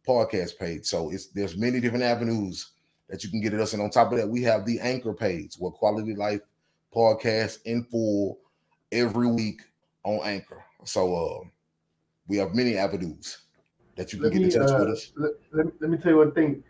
podcast 0.08 0.58
page. 0.58 0.86
So 0.86 1.12
it's 1.12 1.28
there's 1.28 1.56
many 1.56 1.80
different 1.80 2.04
avenues 2.04 2.72
that 3.10 3.24
you 3.24 3.30
can 3.30 3.42
get 3.42 3.54
at 3.54 3.60
us. 3.60 3.74
And 3.74 3.82
on 3.84 3.92
top 3.92 4.12
of 4.12 4.18
that, 4.18 4.28
we 4.28 4.42
have 4.42 4.66
the 4.66 4.80
anchor 4.80 5.14
page 5.14 5.54
where 5.60 5.72
Quality 5.72 6.16
Life 6.16 6.42
podcast 6.96 7.60
in 7.66 7.84
full 7.84 8.40
every 8.92 9.28
week 9.28 9.62
on 10.04 10.20
Anchor. 10.24 10.64
So 10.86 11.16
uh 11.16 11.48
we 12.28 12.38
have 12.38 12.54
many 12.56 12.78
avenues 12.78 13.40
that 13.96 14.14
you 14.14 14.20
can 14.20 14.30
Let 14.30 14.34
get 14.34 14.42
me, 14.48 14.54
in 14.54 14.60
touch 14.60 14.72
uh, 14.72 14.80
with 14.86 14.90
us. 14.90 15.12
let, 15.16 15.32
let, 15.52 15.66
me- 15.66 15.72
let 15.82 15.90
me 15.90 15.98
tell 15.98 16.12
you 16.12 16.18
one 16.20 16.32
thing. 16.32 16.64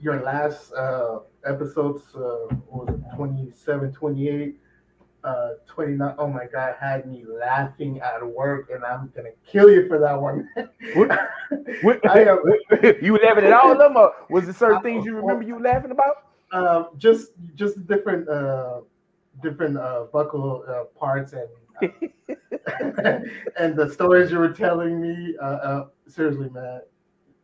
Your 0.00 0.20
last 0.22 0.72
uh, 0.74 1.20
episodes, 1.46 2.02
uh, 2.14 2.46
was 2.68 2.88
27, 3.16 3.92
28, 3.92 4.56
uh, 5.22 5.50
29. 5.66 6.14
Oh 6.18 6.26
my 6.28 6.46
God, 6.52 6.74
had 6.78 7.06
me 7.06 7.24
laughing 7.24 8.00
at 8.00 8.24
work, 8.26 8.70
and 8.74 8.84
I'm 8.84 9.10
going 9.14 9.26
to 9.32 9.50
kill 9.50 9.70
you 9.70 9.88
for 9.88 9.98
that 9.98 10.20
one. 10.20 10.48
What- 10.94 11.18
What, 11.82 12.00
I 12.10 12.24
am- 12.24 12.42
you 13.02 13.12
were 13.12 13.20
laughing 13.20 13.44
at 13.44 13.52
all 13.52 13.72
of 13.72 13.78
them, 13.78 13.96
or 13.96 14.12
was 14.28 14.48
it 14.48 14.56
certain 14.56 14.82
things 14.82 15.04
you 15.06 15.14
remember 15.14 15.44
you 15.44 15.62
laughing 15.62 15.90
about? 15.92 16.16
um, 16.52 16.88
just 16.98 17.32
just 17.54 17.86
different 17.86 18.28
uh, 18.28 18.80
different 19.42 19.76
uh, 19.78 20.04
buckle 20.12 20.64
uh, 20.68 20.84
parts 20.98 21.32
and 21.32 21.42
uh, 21.42 21.63
and 23.58 23.76
the 23.76 23.90
stories 23.92 24.30
you 24.30 24.38
were 24.38 24.52
telling 24.52 25.00
me. 25.00 25.36
Uh, 25.40 25.44
uh, 25.44 25.86
seriously, 26.08 26.48
man, 26.50 26.80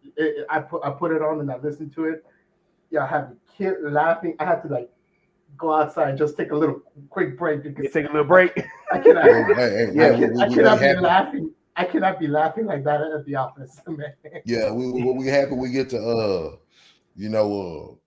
it, 0.05 0.13
it- 0.17 0.47
I 0.49 0.61
put 0.61 0.83
I 0.85 0.91
put 0.91 1.13
it 1.13 1.23
on 1.23 1.41
and 1.41 1.51
I 1.51 1.57
listened 1.59 1.93
to 1.95 2.05
it. 2.07 2.25
Yeah, 2.91 3.05
I 3.05 3.07
had 3.07 3.31
me 3.31 3.37
kid 3.57 3.75
laughing. 3.83 4.35
I 4.41 4.45
had 4.45 4.63
to 4.63 4.69
like 4.69 4.91
go 5.57 5.73
outside, 5.75 6.17
just 6.17 6.37
take 6.37 6.51
a 6.53 6.57
little 6.57 6.83
quick 7.11 7.39
break 7.39 7.63
because 7.63 7.85
You 7.85 7.91
take 7.91 8.05
a 8.09 8.13
little 8.13 8.25
break. 8.25 8.53
I 8.93 8.99
cannot. 8.99 9.25
Hey, 9.25 9.43
hey, 9.55 9.71
hey, 9.87 9.91
Yeah, 9.95 10.07
I, 10.07 10.11
man, 10.11 10.21
can, 10.21 10.35
we, 10.35 10.41
I 10.41 10.49
we, 10.49 10.51
we 10.51 10.55
cannot 10.57 10.79
be 10.81 10.87
happy. 10.87 11.01
laughing. 11.01 11.55
I 11.77 11.85
cannot 11.85 12.19
be 12.19 12.27
laughing 12.27 12.67
like 12.67 12.85
that 12.85 13.01
at 13.01 13.25
the 13.25 13.35
office, 13.37 13.81
man. 13.87 14.13
Yeah, 14.45 14.71
we 14.73 14.91
we, 14.91 15.03
we 15.13 15.27
happy 15.27 15.53
we 15.55 15.71
get 15.71 15.91
to 15.91 15.99
uh 15.99 16.57
you 17.15 17.29
know 17.29 17.99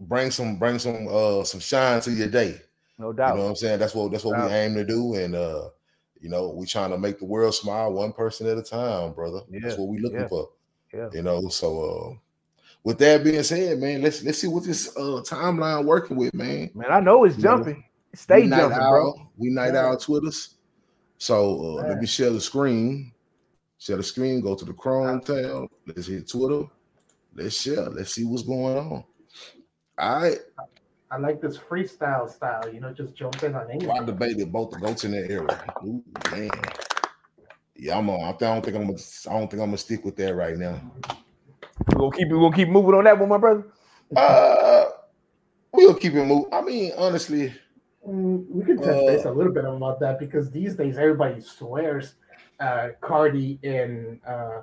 uh 0.00 0.04
bring 0.04 0.30
some 0.30 0.56
bring 0.58 0.78
some 0.78 1.06
uh 1.08 1.44
some 1.44 1.60
shine 1.60 2.00
to 2.02 2.10
your 2.10 2.28
day. 2.28 2.60
No 3.00 3.12
doubt. 3.14 3.30
You 3.30 3.36
know 3.36 3.42
what 3.44 3.48
I'm 3.50 3.56
saying? 3.56 3.78
That's 3.78 3.94
what 3.94 4.12
that's 4.12 4.24
what 4.24 4.36
Doubt. 4.36 4.50
we 4.50 4.54
aim 4.56 4.74
to 4.74 4.84
do. 4.84 5.14
And 5.14 5.34
uh, 5.34 5.70
you 6.20 6.28
know, 6.28 6.50
we 6.50 6.66
trying 6.66 6.90
to 6.90 6.98
make 6.98 7.18
the 7.18 7.24
world 7.24 7.54
smile 7.54 7.90
one 7.92 8.12
person 8.12 8.46
at 8.46 8.58
a 8.58 8.62
time, 8.62 9.12
brother. 9.14 9.40
Yeah, 9.48 9.60
That's 9.62 9.78
what 9.78 9.88
we 9.88 9.98
looking 9.98 10.20
yeah, 10.20 10.28
for. 10.28 10.50
yeah. 10.92 11.08
You 11.12 11.22
know, 11.22 11.48
so 11.48 11.80
uh 11.80 12.18
with 12.84 12.98
that 12.98 13.24
being 13.24 13.42
said, 13.42 13.78
man, 13.78 14.02
let's 14.02 14.22
let's 14.22 14.36
see 14.38 14.48
what 14.48 14.64
this 14.64 14.94
uh 14.98 15.22
timeline 15.24 15.86
working 15.86 16.16
with, 16.18 16.34
man. 16.34 16.70
Man, 16.74 16.90
I 16.90 17.00
know 17.00 17.24
it's 17.24 17.38
You 17.38 17.44
know, 17.44 17.56
jumping. 17.56 17.84
Stay 18.12 18.42
we 18.42 18.46
night 18.48 18.58
jumping, 18.58 18.78
bro. 18.78 19.14
we 19.38 19.48
night 19.48 19.72
Yeah. 19.72 19.86
owl 19.86 19.96
Twitters. 19.96 20.56
So 21.16 21.78
uh, 21.78 21.88
let 21.88 21.98
me 22.00 22.06
share 22.06 22.30
the 22.30 22.40
screen. 22.40 23.12
Share 23.78 23.96
the 23.96 24.02
screen, 24.02 24.42
go 24.42 24.54
to 24.54 24.64
the 24.66 24.74
Chrome 24.74 25.22
tab. 25.22 25.68
Let's 25.86 26.06
hit 26.06 26.28
Twitter. 26.28 26.68
Let's 27.34 27.58
share. 27.58 27.88
Let's 27.88 28.12
see 28.12 28.24
what's 28.24 28.42
going 28.42 28.76
on. 28.76 29.04
All 29.98 30.20
right. 30.22 30.38
I 31.12 31.18
like 31.18 31.40
this 31.40 31.58
freestyle 31.58 32.30
style, 32.30 32.72
you 32.72 32.80
know, 32.80 32.92
just 32.92 33.14
jump 33.14 33.42
in 33.42 33.54
on 33.54 33.68
I 33.70 34.04
debated 34.04 34.52
both 34.52 34.70
the 34.70 34.78
goats 34.78 35.04
in 35.04 35.10
that 35.12 35.30
area. 35.30 35.64
Ooh, 35.84 36.02
man. 36.30 36.50
Yeah, 37.74 37.98
I'm 37.98 38.08
on. 38.10 38.20
I 38.22 38.32
don't 38.38 38.64
think 38.64 38.76
I'm 38.76 38.86
gonna 38.86 38.98
I 39.28 39.38
don't 39.38 39.50
think 39.50 39.60
I'm 39.62 39.68
gonna 39.68 39.78
stick 39.78 40.04
with 40.04 40.16
that 40.16 40.34
right 40.34 40.56
now. 40.56 40.80
We 41.88 41.94
gonna 41.94 42.16
keep 42.16 42.28
we 42.28 42.34
gonna 42.38 42.54
keep 42.54 42.68
moving 42.68 42.94
on 42.94 43.04
that 43.04 43.18
one, 43.18 43.28
my 43.28 43.38
brother. 43.38 43.66
Uh 44.14 44.84
we'll 45.72 45.94
keep 45.94 46.12
it 46.14 46.24
moving. 46.24 46.52
I 46.52 46.60
mean, 46.60 46.92
honestly, 46.96 47.52
Mm, 48.08 48.46
we 48.48 48.64
can 48.64 48.78
touch 48.78 48.86
Uh, 48.96 49.06
base 49.06 49.24
a 49.26 49.30
little 49.30 49.52
bit 49.52 49.64
about 49.66 50.00
that 50.00 50.18
because 50.18 50.50
these 50.50 50.74
days 50.74 50.96
everybody 50.96 51.38
swears 51.40 52.14
uh, 52.58 52.88
Cardi 53.02 53.58
and 53.62 54.18
uh, 54.26 54.62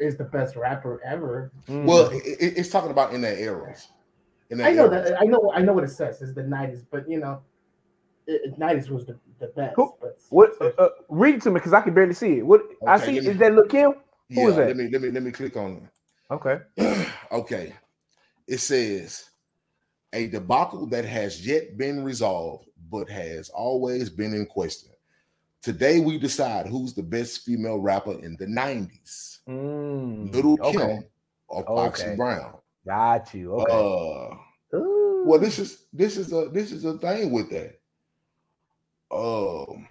is 0.00 0.16
the 0.16 0.24
best 0.24 0.56
rapper 0.56 1.00
ever. 1.04 1.52
Mm. 1.68 1.84
well, 1.84 2.08
it, 2.10 2.22
it- 2.40 2.58
it's 2.58 2.68
talking 2.68 2.90
about 2.90 3.12
in 3.12 3.20
that 3.20 3.38
era. 3.38 3.74
In 4.54 4.60
I 4.66 4.72
know 4.72 4.86
era. 4.86 5.02
that. 5.02 5.20
I 5.20 5.24
know. 5.24 5.50
I 5.54 5.60
know 5.62 5.72
what 5.72 5.84
it 5.84 5.90
says. 5.90 6.22
It's 6.22 6.32
the 6.34 6.42
'90s, 6.42 6.84
but 6.90 7.08
you 7.08 7.18
know, 7.18 7.42
it, 8.26 8.58
'90s 8.58 8.88
was 8.88 9.04
the, 9.06 9.18
the 9.40 9.48
best. 9.48 9.74
Who- 9.76 9.94
But 10.00 10.18
what? 10.30 10.52
Uh, 10.60 10.70
uh, 10.78 10.88
read 11.08 11.36
it 11.36 11.42
to 11.42 11.50
me 11.50 11.54
because 11.54 11.72
I 11.72 11.80
can 11.80 11.94
barely 11.94 12.14
see 12.14 12.38
it. 12.38 12.46
What 12.46 12.62
I 12.86 12.98
see 12.98 13.12
me- 13.12 13.26
is 13.26 13.36
that 13.38 13.52
Lil 13.52 13.66
Kim. 13.66 13.94
Yeah, 14.28 14.42
who 14.42 14.48
is 14.50 14.56
that? 14.56 14.66
let 14.68 14.76
me 14.76 14.88
let 14.90 15.02
me 15.02 15.10
let 15.10 15.22
me 15.22 15.30
click 15.32 15.56
on 15.56 15.88
Okay. 16.30 16.58
it. 16.76 17.08
okay. 17.32 17.74
It 18.46 18.58
says 18.58 19.28
a 20.12 20.26
debacle 20.28 20.86
that 20.86 21.04
has 21.04 21.44
yet 21.46 21.76
been 21.76 22.04
resolved, 22.04 22.68
but 22.90 23.08
has 23.08 23.48
always 23.50 24.08
been 24.10 24.32
in 24.34 24.46
question. 24.46 24.90
Today 25.62 25.98
we 26.00 26.18
decide 26.18 26.66
who's 26.66 26.92
the 26.94 27.02
best 27.02 27.40
female 27.44 27.78
rapper 27.78 28.12
in 28.22 28.36
the 28.38 28.46
90s. 28.46 29.38
Mm, 29.48 30.32
Little 30.32 30.58
okay. 30.62 30.76
Kim 30.78 31.04
or 31.48 31.64
Foxy 31.64 32.04
Okay. 32.04 32.16
Brown. 32.16 32.54
Got 32.86 33.32
you. 33.34 33.54
Okay. 33.54 33.72
Uh 33.72 33.76
Ooh. 33.76 34.38
Well 35.24 35.40
this 35.40 35.58
is 35.58 35.86
this 35.92 36.16
is 36.16 36.32
a 36.32 36.48
this 36.50 36.70
is 36.72 36.84
a 36.84 36.98
thing 36.98 37.30
with 37.30 37.50
that. 37.50 37.80
Um 39.14 39.86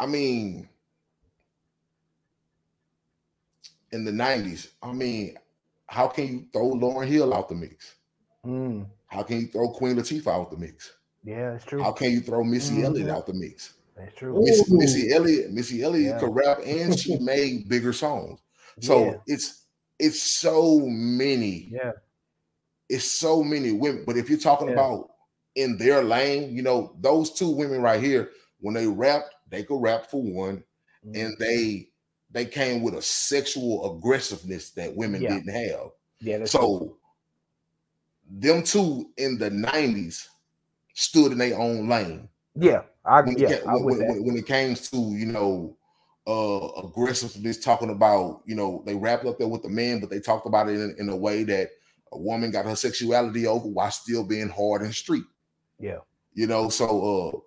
I 0.00 0.06
mean 0.06 0.68
in 3.92 4.04
the 4.04 4.10
90s, 4.10 4.70
I 4.82 4.92
mean, 4.92 5.36
how 5.88 6.08
can 6.08 6.26
you 6.26 6.46
throw 6.52 6.72
Lauryn 6.72 7.06
Hill 7.06 7.32
out 7.32 7.48
the 7.48 7.54
mix? 7.54 7.94
Mm, 8.44 8.86
How 9.06 9.22
can 9.22 9.40
you 9.42 9.46
throw 9.46 9.70
Queen 9.70 9.96
Latifah 9.96 10.26
out 10.26 10.50
the 10.50 10.56
mix? 10.56 10.92
yeah, 11.22 11.52
that's 11.52 11.64
true. 11.64 11.82
How 11.82 11.92
can 11.92 12.10
you 12.10 12.20
throw 12.20 12.42
Missy 12.42 12.78
Mhm. 12.78 12.84
Elliott 12.84 13.10
out 13.10 13.26
the 13.26 13.34
mix? 13.34 13.74
That's 13.96 14.14
true. 14.16 14.42
Missy, 14.42 14.74
Missy 14.74 15.12
Elliott, 15.12 15.52
Missy 15.52 15.82
Elliott 15.82 16.14
Yeah. 16.14 16.18
could 16.18 16.34
rap 16.34 16.58
and 16.66 16.98
she 16.98 17.16
made 17.20 17.68
bigger 17.68 17.92
songs. 17.92 18.40
So 18.80 19.04
yeah, 19.04 19.16
it's 19.26 19.66
it's 20.00 20.20
so 20.20 20.80
many, 20.80 21.68
yeah, 21.70 21.92
it's 22.88 23.10
so 23.18 23.42
many 23.42 23.72
women. 23.72 24.04
But 24.06 24.16
if 24.16 24.28
you're 24.28 24.38
talking 24.38 24.68
Yeah. 24.68 24.74
about 24.74 25.10
in 25.54 25.76
their 25.78 26.02
lane, 26.02 26.54
you 26.54 26.62
know, 26.62 26.96
those 27.00 27.32
two 27.32 27.50
women 27.50 27.80
right 27.80 28.02
here, 28.02 28.30
when 28.60 28.74
they 28.74 28.86
rapped, 28.86 29.34
they 29.50 29.62
could 29.62 29.80
rap 29.80 30.10
for 30.10 30.22
one, 30.22 30.62
Mm, 31.06 31.16
and 31.24 31.38
they 31.38 31.88
they 32.30 32.44
came 32.46 32.82
with 32.82 32.94
a 32.94 33.02
sexual 33.02 33.96
aggressiveness 33.96 34.70
that 34.72 34.94
women 34.96 35.22
Yeah. 35.22 35.34
didn't 35.34 35.54
have. 35.54 35.90
yeah. 36.20 36.44
So 36.46 36.96
them 38.28 38.62
two 38.62 39.10
in 39.18 39.38
the 39.38 39.50
90s 39.50 40.28
stood 40.94 41.30
in 41.32 41.38
their 41.38 41.58
own 41.58 41.88
lane. 41.88 42.28
Yeah, 42.56 42.82
I 43.04 43.20
When, 43.20 43.36
yeah, 43.38 43.50
it, 43.50 43.66
when, 43.66 43.84
when- 43.84 44.24
when- 44.24 44.36
it 44.36 44.46
came 44.46 44.74
to, 44.74 44.96
you 44.96 45.26
know, 45.26 45.76
uh 46.26 46.68
aggressiveness 46.82 47.58
talking 47.58 47.90
about 47.90 48.40
you 48.46 48.54
know 48.54 48.82
they 48.86 48.94
wrapped 48.94 49.26
up 49.26 49.36
there 49.38 49.46
with 49.46 49.62
the 49.62 49.68
man 49.68 50.00
but 50.00 50.08
they 50.08 50.18
talked 50.18 50.46
about 50.46 50.70
it 50.70 50.80
in, 50.80 50.96
in 50.98 51.10
a 51.10 51.16
way 51.16 51.44
that 51.44 51.68
a 52.14 52.18
woman 52.18 52.50
got 52.50 52.64
her 52.64 52.76
sexuality 52.76 53.46
over 53.46 53.68
while 53.68 53.90
still 53.90 54.24
being 54.24 54.48
hard 54.48 54.82
and 54.82 54.94
street 54.94 55.24
Yeah. 55.78 55.98
you 56.34 56.46
know 56.46 56.68
so 56.68 57.42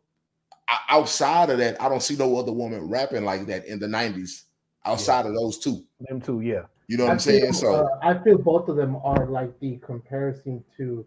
uh 0.69 0.75
outside 0.89 1.49
of 1.49 1.58
that 1.60 1.82
i 1.82 1.88
don't 1.89 2.03
see 2.03 2.15
no 2.15 2.38
other 2.38 2.51
woman 2.51 2.88
rapping 2.89 3.23
like 3.25 3.45
that 3.47 3.65
in 3.65 3.80
the 3.80 3.88
90s 3.88 4.43
outside 4.86 5.25
of 5.25 5.34
those 5.34 5.58
two 5.58 5.84
Them 6.08 6.21
two, 6.21 6.41
yeah. 6.41 6.63
you 6.88 6.97
know 6.97 7.06
what 7.06 7.12
I 7.12 7.13
i'm 7.13 7.19
saying 7.19 7.53
so 7.53 7.86
uh, 7.86 7.99
I 8.01 8.17
feel 8.23 8.38
both 8.38 8.67
of 8.69 8.75
them 8.75 8.97
are 9.03 9.25
like 9.27 9.58
the 9.60 9.77
comparison 9.77 10.63
to 10.77 11.06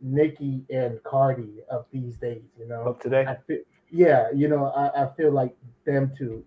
Nicki 0.00 0.64
and 0.70 1.02
Cardi 1.02 1.60
of 1.70 1.86
these 1.90 2.16
days. 2.16 2.42
You 2.58 2.68
know, 2.68 2.82
Up 2.88 3.00
today. 3.00 3.24
I 3.26 3.36
feel, 3.46 3.60
yeah, 3.90 4.30
you 4.34 4.48
know, 4.48 4.66
I, 4.66 5.04
I 5.04 5.14
feel 5.16 5.32
like 5.32 5.56
them 5.86 6.12
two, 6.18 6.44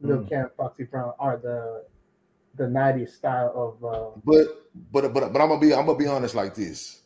Lil 0.00 0.18
Mm. 0.24 0.28
Kim, 0.28 0.50
Foxy 0.56 0.82
Brown, 0.84 1.12
are 1.20 1.36
the 1.36 1.84
the 2.58 2.64
'90s 2.64 3.10
style 3.10 3.52
of. 3.54 3.84
Uh, 3.84 4.20
But 4.24 4.66
but 4.92 5.12
but 5.14 5.32
but 5.32 5.40
I'm 5.42 5.48
gonna 5.48 5.60
be 5.60 5.72
I'm 5.74 5.86
gonna 5.86 5.98
be 5.98 6.06
honest 6.06 6.34
like 6.34 6.54
this. 6.54 7.02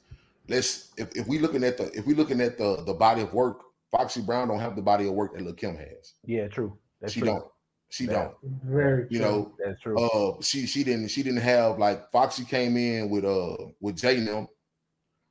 Let's 0.49 0.91
if, 0.97 1.15
if 1.17 1.27
we 1.29 1.39
looking 1.39 1.63
at 1.65 1.77
the 1.79 1.91
if 1.97 2.07
we 2.07 2.15
looking 2.15 2.41
at 2.41 2.59
the 2.59 2.83
the 2.85 2.95
body 2.95 3.23
of 3.23 3.33
work, 3.33 3.61
Foxy 3.91 4.21
Brown 4.23 4.49
don't 4.49 4.61
have 4.61 4.75
the 4.77 4.83
body 4.83 5.07
of 5.07 5.15
work 5.15 5.35
that 5.35 5.43
Lil 5.43 5.55
Kim 5.55 5.77
has. 5.77 6.15
Yeah, 6.25 6.49
true. 6.49 6.77
That's 7.01 7.13
she 7.13 7.21
true. 7.21 7.29
don't. 7.29 7.45
She 7.91 8.05
Yeah. 8.07 8.13
don't. 8.13 8.35
very, 8.65 9.07
You 9.11 9.19
true. 9.19 9.27
know, 9.29 9.53
That's 9.65 9.81
true. 9.81 9.99
uh 9.99 10.41
she 10.43 10.67
she 10.67 10.83
didn't 10.83 11.09
she 11.09 11.23
didn't 11.23 11.43
have 11.43 11.79
like 11.79 12.11
Foxy 12.11 12.45
came 12.45 12.77
in 12.77 13.11
with 13.11 13.25
uh 13.25 13.57
with 13.81 13.97
Jay 13.99 14.17
and 14.19 14.27
them, 14.29 14.49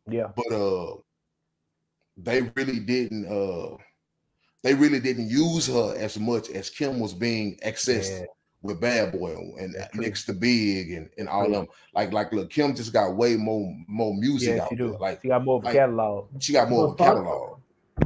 yeah. 0.07 0.27
but 0.36 0.51
uh 0.53 0.95
they 2.17 2.41
really 2.55 2.79
didn't 2.79 3.25
uh 3.25 3.75
they 4.63 4.75
really 4.75 4.99
didn't 4.99 5.27
use 5.29 5.67
her 5.67 5.95
as 5.97 6.19
much 6.19 6.49
as 6.51 6.69
Kim 6.69 6.99
was 6.99 7.13
being 7.13 7.57
accessed 7.65 8.19
Yeah. 8.21 8.25
With 8.63 8.80
Bad 8.80 9.12
Boy 9.13 9.36
and 9.60 9.74
That's 9.74 9.91
true. 9.93 10.04
next 10.04 10.26
to 10.26 10.34
Big 10.34 10.91
and, 10.91 11.10
and 11.17 11.28
all 11.28 11.45
True. 11.45 11.54
them. 11.56 11.67
Like 11.95 12.13
like 12.13 12.32
look, 12.32 12.50
Kim 12.52 12.76
just 12.76 12.93
got 12.93 13.15
way 13.15 13.36
more 13.36 13.74
more 13.88 14.13
music 14.15 14.56
Yeah, 14.58 14.63
out 14.63 14.69
she 14.69 14.76
there. 14.76 14.88
do. 14.88 14.97
Like 15.00 15.21
she 15.21 15.30
got 15.30 15.43
more 15.43 15.58
of 15.58 15.63
a 15.63 15.65
like- 15.65 15.76
catalog. 15.76 16.28
she 16.39 16.54
got 16.54 16.69
more 16.69 16.86
of 16.86 16.91
a 16.91 16.93
Well, 16.93 16.97
Fox- 16.97 17.10
catalog. 17.10 17.58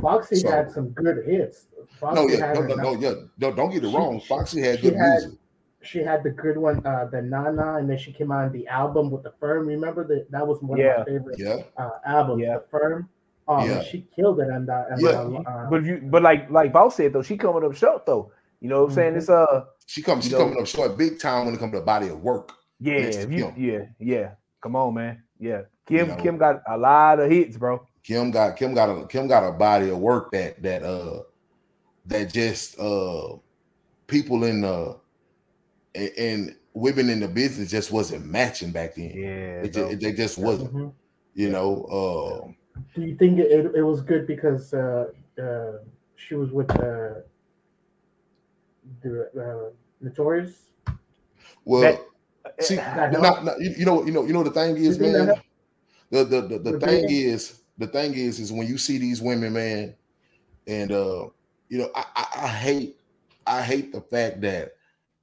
Foxy 0.01 0.35
So- 0.37 0.51
had 0.51 0.71
some 0.71 0.89
good 0.89 1.25
hits. 1.25 1.67
Foxy 1.99 2.15
No, 2.21 2.27
yeah, 2.29 2.45
had 2.47 2.55
no, 2.55 2.61
no, 2.61 2.75
no, 2.75 2.95
yeah. 2.99 3.13
No, 3.37 3.53
don't 3.53 3.69
get 3.71 3.83
it 3.83 3.89
She- 3.89 3.95
wrong. 3.95 4.19
she- 4.19 4.27
Foxy 4.27 4.61
had 4.61 4.81
good 4.81 4.95
had- 4.95 5.21
music. 5.21 5.39
She 5.81 5.99
had 5.99 6.23
the 6.23 6.31
good 6.31 6.57
one, 6.57 6.83
uh, 6.83 7.07
the 7.11 7.21
Nana, 7.21 7.75
and 7.75 7.87
then 7.87 7.99
she 7.99 8.11
came 8.11 8.31
on 8.31 8.51
the 8.51 8.67
album 8.67 9.11
with 9.11 9.21
the 9.21 9.31
Firm. 9.39 9.67
Remember 9.67 10.03
that? 10.07 10.31
That 10.31 10.47
was 10.47 10.59
one 10.61 10.79
of 10.79 10.83
Yeah. 10.85 10.95
my 10.99 11.03
favorite 11.05 11.37
Yeah. 11.39 11.57
uh, 11.77 11.89
albums, 12.05 12.41
Yeah. 12.41 12.55
the 12.57 12.63
Firm. 12.71 13.07
Um, 13.47 13.69
Yeah. 13.69 13.83
she 13.83 14.07
killed 14.15 14.39
it 14.39 14.49
on 14.49 14.65
that. 14.65 14.91
on 14.93 14.99
Yeah. 14.99 15.11
the, 15.11 15.43
uh, 15.47 15.69
But 15.69 15.83
you 15.85 16.01
but 16.03 16.23
like 16.23 16.49
like 16.49 16.73
Boss 16.73 16.95
said 16.95 17.13
though, 17.13 17.21
she 17.21 17.37
coming 17.37 17.63
up 17.63 17.75
short 17.75 18.05
though. 18.07 18.31
You 18.65 18.69
know 18.71 18.81
what 18.81 18.89
I'm 18.89 18.95
saying? 18.95 19.13
Mhm. 19.13 19.17
It's 19.17 19.29
uh 19.29 19.65
She 19.85 20.01
comes 20.01 20.23
she 20.23 20.31
You 20.31 20.39
know- 20.39 20.45
coming 20.45 20.59
up 20.59 20.65
short 20.65 20.97
big 20.97 21.19
time 21.19 21.45
when 21.45 21.53
it 21.53 21.59
comes 21.59 21.73
to 21.73 21.81
body 21.81 22.07
of 22.07 22.19
work. 22.23 22.51
yeah, 22.79 22.97
Next 23.01 23.17
to 23.17 23.21
if 23.21 23.31
you, 23.31 23.53
yeah, 23.55 23.83
yeah. 23.99 24.31
Come 24.59 24.75
on, 24.75 24.95
man. 24.95 25.21
Yeah. 25.39 25.61
Kim 25.85 26.07
know. 26.07 26.15
Kim 26.15 26.39
got 26.39 26.63
a 26.67 26.75
lot 26.75 27.19
of 27.19 27.29
hits, 27.29 27.57
bro. 27.57 27.85
Kim 28.01 28.31
got 28.31 28.57
Kim 28.57 28.73
got 28.73 28.89
a 28.89 29.05
Kim 29.05 29.27
got 29.27 29.47
a 29.47 29.51
body 29.51 29.89
of 29.89 29.99
work 29.99 30.31
that 30.31 30.63
that 30.63 30.81
uh 30.81 31.19
that 32.07 32.33
just 32.33 32.79
uh 32.79 33.35
people 34.07 34.43
in 34.45 34.61
the 34.61 34.97
and, 35.93 36.11
and 36.17 36.55
women 36.73 37.11
in 37.11 37.19
the 37.19 37.27
business 37.27 37.69
just 37.69 37.91
wasn't 37.91 38.25
matching 38.25 38.71
back 38.71 38.95
then. 38.95 39.11
Yeah. 39.13 39.61
It 39.61 39.73
just, 39.73 39.99
they 39.99 40.11
just 40.13 40.39
wasn't, 40.39 40.73
mhm. 40.73 40.91
you 41.35 41.49
know. 41.51 41.83
Uh 41.83 42.81
Do 42.95 43.03
you 43.03 43.15
think 43.15 43.37
it, 43.37 43.75
it 43.75 43.83
was 43.83 44.01
good 44.01 44.25
because 44.25 44.73
uh, 44.73 45.05
uh, 45.39 45.73
she 46.15 46.33
was 46.33 46.49
with 46.51 46.71
uh, 46.71 47.21
the 49.01 49.29
uh, 49.35 49.69
Notorious? 50.01 50.69
well 51.63 51.81
That- 51.81 52.63
see 52.63 52.75
That 52.75 53.11
no, 53.11 53.21
helped? 53.21 53.43
no, 53.43 53.51
no, 53.53 53.57
you, 53.59 53.69
you 53.79 53.85
know 53.85 54.05
you 54.05 54.11
know 54.11 54.25
you 54.25 54.33
know 54.33 54.43
the 54.43 54.51
thing 54.51 54.77
is, 54.77 54.97
think 54.97 55.13
man. 55.13 55.27
helped? 55.27 55.41
The 56.11 56.23
the 56.23 56.41
the, 56.41 56.59
the 56.59 56.79
thing 56.79 57.07
dating? 57.07 57.09
is 57.33 57.61
the 57.77 57.87
thing 57.87 58.13
is 58.13 58.39
is 58.39 58.51
when 58.51 58.67
you 58.67 58.77
see 58.77 58.97
these 58.97 59.21
women, 59.21 59.53
man, 59.53 59.95
and 60.67 60.91
uh 60.91 61.29
you 61.67 61.79
know, 61.79 61.89
I, 61.95 62.05
I, 62.15 62.27
I 62.43 62.47
hate 62.47 62.97
I 63.47 63.61
hate 63.61 63.91
the 63.91 64.01
fact 64.01 64.41
that 64.41 64.75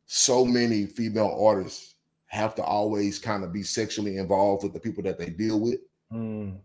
so 0.07 0.45
many 0.45 0.87
female 0.87 1.39
artists 1.41 1.95
have 2.27 2.55
to 2.57 2.63
always 2.65 3.19
kind 3.19 3.45
of 3.45 3.53
be 3.53 3.63
sexually 3.63 4.17
involved 4.17 4.65
with 4.65 4.73
the 4.73 4.81
people 4.81 5.03
that 5.05 5.19
they 5.19 5.31
deal 5.31 5.61
with. 5.61 5.79
Mm, 6.13 6.59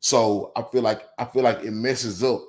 So 0.00 0.50
I 0.56 0.62
feel 0.72 0.82
like 0.82 1.02
I 1.18 1.24
feel 1.24 1.42
like 1.44 1.62
it 1.62 1.70
messes 1.70 2.24
up 2.24 2.42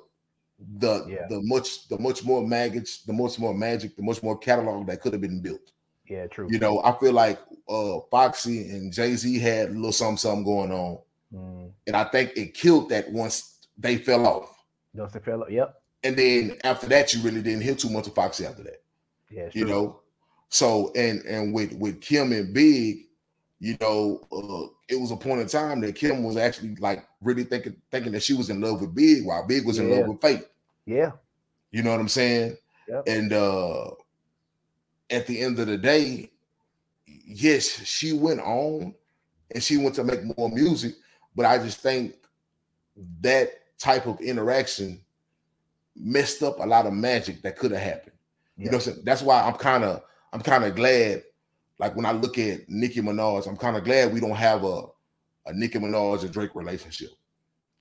the 0.78 1.04
Yeah. 1.08 1.26
the 1.28 1.40
much 1.42 1.88
the 1.88 1.98
much 1.98 2.24
more 2.24 2.46
magic, 2.46 2.86
the 3.06 3.12
much 3.12 3.38
more 3.38 3.54
magic, 3.54 3.96
the 3.96 4.02
much 4.02 4.22
more 4.22 4.36
catalog 4.38 4.86
that 4.86 5.00
could 5.00 5.12
have 5.12 5.22
been 5.22 5.40
built. 5.40 5.72
yeah, 6.08 6.26
true. 6.26 6.48
You 6.50 6.58
know, 6.58 6.80
I 6.82 6.96
feel 6.98 7.12
like 7.12 7.38
uh 7.68 8.00
Foxy 8.10 8.68
and 8.70 8.92
Jay 8.92 9.14
Z 9.16 9.38
had 9.38 9.68
a 9.70 9.72
little 9.72 9.92
something 9.92 10.16
something 10.18 10.44
going 10.44 10.72
on, 10.72 10.98
Mm, 11.34 11.70
and 11.86 11.96
I 11.96 12.04
think 12.04 12.32
it 12.36 12.52
killed 12.54 12.90
that 12.90 13.10
once 13.10 13.66
they 13.78 13.96
fell 13.96 14.26
off. 14.26 14.54
Dustin 14.94 15.22
fell. 15.22 15.42
Off, 15.42 15.50
yep. 15.50 15.80
And 16.04 16.14
then 16.16 16.58
after 16.64 16.86
that, 16.88 17.14
you 17.14 17.22
really 17.22 17.40
didn't 17.40 17.62
hear 17.62 17.74
too 17.74 17.88
much 17.88 18.06
of 18.06 18.14
Foxy 18.14 18.44
after 18.44 18.62
that. 18.64 18.82
Yeah, 19.30 19.48
you 19.52 19.64
true. 19.64 19.70
know. 19.70 20.00
So 20.50 20.92
and 20.94 21.20
and 21.24 21.54
with 21.54 21.72
with 21.74 22.00
Kim 22.02 22.32
and 22.32 22.52
Big, 22.52 23.06
you 23.60 23.78
know, 23.80 24.20
uh, 24.30 24.66
it 24.90 25.00
was 25.00 25.10
a 25.12 25.16
point 25.16 25.40
in 25.40 25.46
time 25.46 25.80
that 25.80 25.94
Kim 25.94 26.22
was 26.22 26.36
actually 26.36 26.74
like 26.76 27.06
really 27.22 27.44
thinking 27.44 27.76
thinking 27.90 28.12
that 28.12 28.22
she 28.22 28.34
was 28.34 28.50
in 28.50 28.60
love 28.60 28.82
with 28.82 28.94
Big 28.94 29.24
while 29.24 29.46
Big 29.46 29.64
was 29.64 29.78
in 29.78 29.88
Yeah. 29.88 29.96
love 30.00 30.08
with 30.08 30.20
Faith. 30.20 30.46
Yeah. 30.86 31.12
You 31.70 31.82
know 31.82 31.90
what 31.90 32.00
I'm 32.00 32.08
saying? 32.08 32.56
Yep. 32.88 33.04
And 33.06 33.32
uh 33.32 33.90
at 35.10 35.26
the 35.26 35.40
end 35.40 35.58
of 35.58 35.66
the 35.66 35.76
day, 35.76 36.30
yes, 37.06 37.64
she 37.84 38.12
went 38.12 38.40
on 38.40 38.94
and 39.54 39.62
she 39.62 39.76
went 39.76 39.94
to 39.96 40.04
make 40.04 40.20
more 40.36 40.48
music, 40.48 40.94
but 41.36 41.46
I 41.46 41.58
just 41.58 41.78
think 41.78 42.14
that 43.20 43.50
type 43.78 44.06
of 44.06 44.20
interaction 44.20 45.00
messed 45.94 46.42
up 46.42 46.58
a 46.60 46.66
lot 46.66 46.86
of 46.86 46.92
magic 46.92 47.42
that 47.42 47.58
could 47.58 47.72
have 47.72 47.82
happened. 47.82 48.16
You 48.56 48.70
know, 48.70 48.78
saying? 48.78 49.02
that's 49.04 49.22
why 49.22 49.42
I'm 49.42 49.54
kind 49.54 49.84
of 49.84 50.02
I'm 50.32 50.40
kind 50.40 50.64
of 50.64 50.74
glad. 50.74 51.22
Like 51.78 51.96
when 51.96 52.06
I 52.06 52.12
look 52.12 52.38
at 52.38 52.68
Nicki 52.68 53.00
Minaj, 53.00 53.46
I'm 53.48 53.56
kind 53.56 53.76
of 53.76 53.84
glad 53.84 54.12
we 54.12 54.20
don't 54.20 54.30
have 54.36 54.64
a 54.64 54.84
a 55.46 55.52
Nicki 55.52 55.78
Minaj 55.78 56.22
and 56.22 56.32
Drake 56.32 56.54
relationship. 56.54 57.10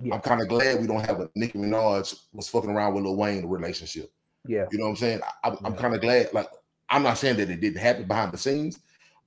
Yeah. 0.04 0.16
I'm 0.16 0.22
kind 0.22 0.42
of 0.42 0.48
glad 0.48 0.80
we 0.80 0.88
don't 0.88 1.06
have 1.06 1.20
a 1.20 1.30
Nicki 1.36 1.58
Minaj 1.60 2.20
was 2.34 2.50
fucking 2.50 2.70
around 2.70 2.94
with 2.94 3.04
Lil 3.04 3.16
Wayne 3.16 3.46
relationship. 3.48 4.12
Yeah. 4.48 4.66
You 4.72 4.80
know 4.80 4.86
what 4.86 4.92
I'm 4.92 4.96
saying? 4.98 5.22
I, 5.44 5.50
I'm 5.50 5.74
Yeah. 5.74 5.82
kind 5.82 5.96
of 5.96 6.02
glad. 6.02 6.34
Like 6.34 6.48
I'm 6.90 7.04
not 7.04 7.18
saying 7.18 7.38
that 7.38 7.50
it 7.50 7.62
didn't 7.62 7.80
happen 7.80 8.08
behind 8.08 8.32
the 8.32 8.38
scenes, 8.38 8.80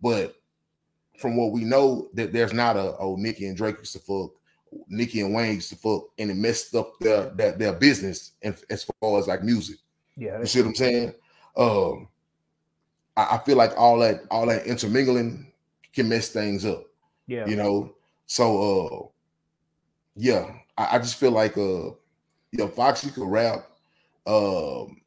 but 0.02 0.34
from 1.18 1.36
what 1.36 1.52
we 1.52 1.64
know, 1.64 2.08
that 2.14 2.32
there's 2.32 2.52
not 2.52 2.76
a 2.76 2.96
oh 2.98 3.16
Nicki 3.16 3.46
and 3.46 3.56
Drake 3.56 3.78
used 3.78 3.92
to 3.92 4.00
fuck, 4.00 4.32
Nicki 4.88 5.20
and 5.20 5.32
Wayne 5.34 5.54
used 5.54 5.70
to 5.70 5.76
fuck, 5.76 6.04
and 6.18 6.30
it 6.30 6.34
messed 6.34 6.74
up 6.74 6.98
their 7.00 7.30
their, 7.30 7.52
their 7.52 7.72
business 7.72 8.32
and 8.42 8.56
as 8.70 8.84
far 9.00 9.18
as 9.18 9.28
like 9.28 9.42
music. 9.44 9.76
Yeah. 10.16 10.40
You 10.40 10.46
see 10.46 10.60
what 10.60 10.68
I'm 10.68 10.74
saying? 10.74 11.14
Um, 11.56 12.08
I, 13.16 13.36
I 13.36 13.38
feel 13.38 13.56
like 13.56 13.72
all 13.76 13.98
that 14.00 14.22
all 14.30 14.46
that 14.46 14.66
intermingling 14.66 15.52
can 15.92 16.08
mess 16.08 16.30
things 16.30 16.64
up. 16.64 16.84
Yeah. 17.28 17.46
You 17.46 17.56
know, 17.56 17.94
so 18.26 18.62
uh, 18.62 19.06
yeah, 20.16 20.52
I, 20.76 20.96
I 20.96 20.98
just 20.98 21.16
feel 21.16 21.30
like 21.30 21.56
uh, 21.56 21.90
you 22.50 22.58
know, 22.58 22.68
Foxy 22.68 23.10
could 23.10 23.28
rap. 23.28 23.66
Um, 24.26 25.00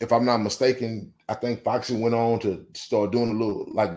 if 0.00 0.12
I'm 0.12 0.24
not 0.24 0.38
mistaken, 0.38 1.12
I 1.28 1.34
think 1.34 1.62
Foxy 1.62 1.96
went 1.96 2.14
on 2.14 2.38
to 2.40 2.66
start 2.74 3.12
doing 3.12 3.30
a 3.30 3.32
little 3.32 3.66
like 3.72 3.90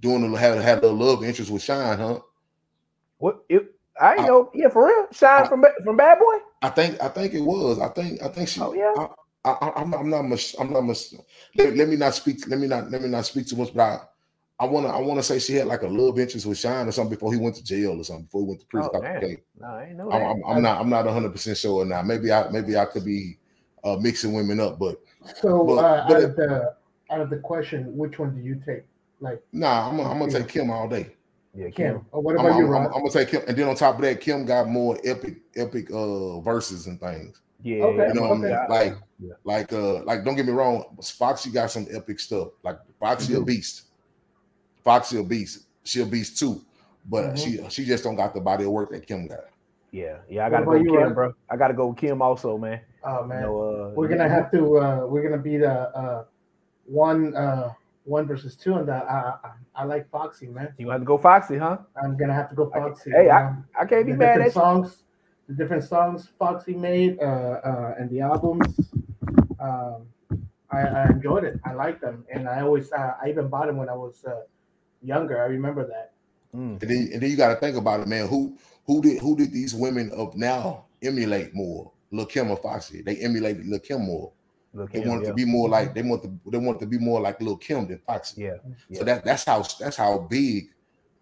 doing 0.00 0.18
a 0.18 0.20
little 0.22 0.36
had 0.36 0.58
had 0.60 0.78
a 0.78 0.82
little 0.82 0.96
love 0.96 1.24
interest 1.24 1.50
with 1.50 1.62
Shyne, 1.62 1.98
huh? 1.98 2.20
What? 3.18 3.44
It, 3.48 3.74
I 4.00 4.16
I- 4.16 4.26
know. 4.26 4.50
Yeah, 4.54 4.68
for 4.68 4.86
real. 4.86 5.06
Shyne 5.12 5.44
I- 5.44 5.48
from 5.48 5.64
from 5.84 5.96
Bad 5.96 6.18
Boy. 6.18 6.38
I 6.62 6.68
think 6.70 7.02
I 7.02 7.08
think 7.08 7.34
it 7.34 7.40
was. 7.40 7.78
I 7.78 7.88
think 7.88 8.22
I 8.22 8.28
think 8.28 8.48
she. 8.48 8.60
Oh 8.60 8.72
yeah. 8.72 9.06
I, 9.44 9.50
I, 9.50 9.72
I'm 9.76 9.90
not. 9.90 10.00
I'm 10.00 10.10
not 10.10 10.22
much. 10.22 10.54
I'm 10.60 10.72
not 10.72 10.82
much. 10.82 11.14
Let, 11.56 11.76
let 11.76 11.88
me 11.88 11.96
not 11.96 12.14
speak. 12.14 12.46
Let 12.46 12.60
me 12.60 12.68
not. 12.68 12.90
Let 12.90 13.02
me 13.02 13.08
not 13.08 13.26
speak 13.26 13.48
too 13.48 13.56
much. 13.56 13.74
But 13.74 14.11
I, 14.62 14.64
I 14.64 14.68
want 14.68 14.86
to. 14.86 14.92
I 14.92 14.98
want 15.00 15.18
to 15.18 15.22
say 15.22 15.38
she 15.38 15.54
had 15.54 15.66
like 15.66 15.82
a 15.82 15.86
love 15.88 16.18
interest 16.18 16.46
with 16.46 16.58
Shyne 16.58 16.86
or 16.88 16.92
something 16.92 17.14
before 17.14 17.32
he 17.32 17.38
went 17.38 17.56
to 17.56 17.64
jail 17.64 17.98
or 18.00 18.04
something. 18.04 18.24
before 18.24 18.42
he 18.42 18.46
went 18.48 18.60
to 18.60 18.66
prison. 18.66 18.90
Oh, 18.94 18.98
Okay. 18.98 19.38
No, 19.60 19.66
I 19.66 19.84
ain't 19.84 19.96
know 19.96 20.10
I'm, 20.10 20.20
that. 20.20 20.26
I'm, 20.46 20.56
I'm 20.56 20.62
not. 20.62 20.80
I'm 20.80 20.88
not 20.90 21.04
100 21.04 21.30
percent 21.32 21.56
sure 21.58 21.84
now. 21.84 22.02
Maybe 22.02 22.30
I. 22.32 22.48
Maybe 22.50 22.76
I 22.76 22.84
could 22.84 23.04
be 23.04 23.38
uh, 23.84 23.96
mixing 24.00 24.32
women 24.32 24.60
up, 24.60 24.78
but 24.78 25.00
So 25.40 25.64
But- 25.64 25.72
uh, 25.78 26.04
but 26.08 26.16
out 26.16 26.22
it- 26.22 26.24
of 26.30 26.36
the 26.36 26.74
out 27.10 27.20
of 27.20 27.30
the 27.30 27.36
question, 27.38 27.96
which 27.96 28.18
one 28.18 28.34
do 28.34 28.40
you 28.42 28.60
take? 28.64 28.84
Like 29.20 29.42
nah. 29.52 29.88
I'm. 29.90 30.00
I'm 30.00 30.18
gonna 30.18 30.32
take 30.32 30.48
Kim 30.48 30.70
all 30.70 30.88
day. 30.88 31.14
yeah, 31.54 31.66
Kim? 31.70 31.94
Kim. 31.96 32.06
Or 32.12 32.22
what 32.22 32.38
I'm, 32.38 32.46
about 32.46 32.58
you, 32.58 32.66
I'm, 32.68 32.74
I'm, 32.74 32.86
I'm 32.86 32.92
gonna 33.02 33.10
take 33.10 33.28
Kim, 33.28 33.42
and 33.46 33.56
then 33.56 33.68
on 33.68 33.74
top 33.76 33.96
of 33.96 34.00
that, 34.02 34.20
Kim 34.20 34.44
got 34.46 34.68
more 34.68 34.98
epic, 35.04 35.38
epic 35.56 35.90
uh 35.92 36.40
verses 36.40 36.86
and 36.86 36.98
things. 37.00 37.40
Yeah. 37.62 37.84
Okay, 37.84 38.08
You 38.08 38.14
know 38.14 38.22
what 38.22 38.30
I 38.32 38.34
mean? 38.34 38.44
Okay. 38.52 38.66
Like, 38.68 38.94
Yeah. 39.20 39.32
like, 39.44 39.72
uh, 39.72 40.02
like. 40.02 40.24
Don't 40.24 40.34
get 40.34 40.46
me 40.46 40.52
wrong. 40.52 40.96
Foxy 41.00 41.50
got 41.50 41.70
some 41.70 41.86
epic 41.92 42.18
stuff. 42.18 42.48
Like 42.64 42.78
Foxy 42.98 43.34
a 43.34 43.38
Mhm. 43.38 43.46
beast. 43.46 43.82
Foxy 44.84 45.18
a 45.18 45.22
beast. 45.22 45.66
She 45.84 46.00
a 46.02 46.06
beast 46.06 46.38
too. 46.38 46.60
But 47.08 47.34
Mhm. 47.34 47.38
she 47.38 47.68
she 47.70 47.84
just 47.84 48.04
don't 48.04 48.16
got 48.16 48.34
the 48.34 48.40
body 48.40 48.64
of 48.64 48.70
work 48.70 48.90
that 48.90 49.06
Kim 49.06 49.26
got. 49.26 49.40
Yeah. 49.90 50.18
Yeah. 50.28 50.46
I 50.46 50.50
gotta 50.50 50.64
go 50.66 50.78
with 50.78 50.88
Kim, 50.88 50.94
Rod? 50.94 51.14
bro. 51.14 51.32
I 51.50 51.56
gotta 51.56 51.74
go 51.74 51.88
with 51.88 51.98
Kim 51.98 52.22
also, 52.22 52.56
man. 52.58 52.80
Oh 53.04 53.22
You 53.22 53.28
man, 53.28 53.42
know, 53.42 53.58
uh, 53.60 53.90
we're 53.94 54.08
gonna 54.08 54.28
have 54.28 54.50
to. 54.52 54.78
Uh, 54.78 55.06
we're 55.06 55.22
gonna 55.28 55.42
be 55.42 55.56
the 55.58 55.70
uh, 55.72 56.24
one 56.84 57.34
uh 57.36 57.72
one 58.04 58.26
versus 58.26 58.56
two 58.56 58.74
on 58.74 58.86
that. 58.86 59.04
I, 59.10 59.34
I 59.44 59.82
I 59.82 59.84
like 59.84 60.08
Foxy, 60.10 60.46
man. 60.46 60.72
You 60.78 60.86
gonna 60.86 60.94
have 60.94 61.02
to 61.02 61.06
go 61.06 61.18
Foxy, 61.18 61.58
huh? 61.58 61.78
I'm 62.02 62.16
gonna 62.16 62.34
have 62.34 62.48
to 62.50 62.54
go 62.54 62.70
Foxy. 62.70 63.10
Hey, 63.10 63.28
I, 63.30 63.54
I 63.78 63.84
can't 63.84 64.06
be 64.06 64.12
the 64.12 64.18
mad 64.18 64.38
different 64.38 64.40
at 64.40 64.54
you. 64.54 64.60
songs, 64.60 65.02
the 65.48 65.54
different 65.54 65.84
songs 65.84 66.28
Foxy 66.38 66.74
made, 66.74 67.18
uh, 67.20 67.24
uh, 67.64 67.94
and 67.98 68.08
the 68.10 68.20
albums. 68.20 68.78
Um, 69.60 70.06
I, 70.70 70.80
I 70.80 71.06
enjoyed 71.10 71.44
it. 71.44 71.60
I 71.64 71.74
liked 71.74 72.00
them, 72.00 72.24
and 72.32 72.48
I 72.48 72.62
always, 72.62 72.90
uh, 72.92 73.14
I 73.22 73.28
even 73.28 73.48
bought 73.48 73.66
them 73.66 73.76
when 73.76 73.88
I 73.88 73.94
was 73.94 74.24
uh, 74.24 74.40
younger. 75.02 75.42
I 75.42 75.46
remember 75.46 75.86
that. 75.86 76.12
Mm. 76.54 76.80
And 76.82 76.90
then, 76.90 77.10
and 77.12 77.22
then 77.22 77.30
you 77.30 77.36
got 77.36 77.54
to 77.54 77.60
think 77.60 77.76
about 77.76 78.00
it, 78.00 78.08
man. 78.08 78.28
Who 78.28 78.56
who 78.86 79.00
did 79.02 79.18
who 79.20 79.36
did 79.36 79.52
these 79.52 79.74
women 79.74 80.10
of 80.10 80.36
now 80.36 80.86
emulate 81.02 81.54
more? 81.54 81.90
Lil 82.10 82.26
Kim 82.26 82.50
or 82.50 82.56
Foxy? 82.56 83.02
They 83.02 83.16
emulated 83.16 83.66
Lil 83.66 83.80
Kim 83.80 84.02
more. 84.02 84.32
Look 84.74 84.92
They 84.92 85.00
him, 85.00 85.08
wanted 85.08 85.22
yeah. 85.24 85.28
to 85.30 85.34
be 85.34 85.44
more 85.44 85.68
like 85.68 85.94
they 85.94 86.02
want 86.02 86.22
to 86.22 86.50
they 86.50 86.58
want 86.58 86.80
to 86.80 86.86
be 86.86 86.98
more 86.98 87.20
like 87.20 87.40
Lil 87.40 87.56
Kim 87.56 87.86
than 87.86 87.98
Foxy. 88.06 88.42
yeah. 88.42 88.56
So 88.92 89.04
that 89.04 89.24
that's 89.24 89.44
how 89.44 89.62
that's 89.78 89.96
how 89.96 90.18
big 90.18 90.70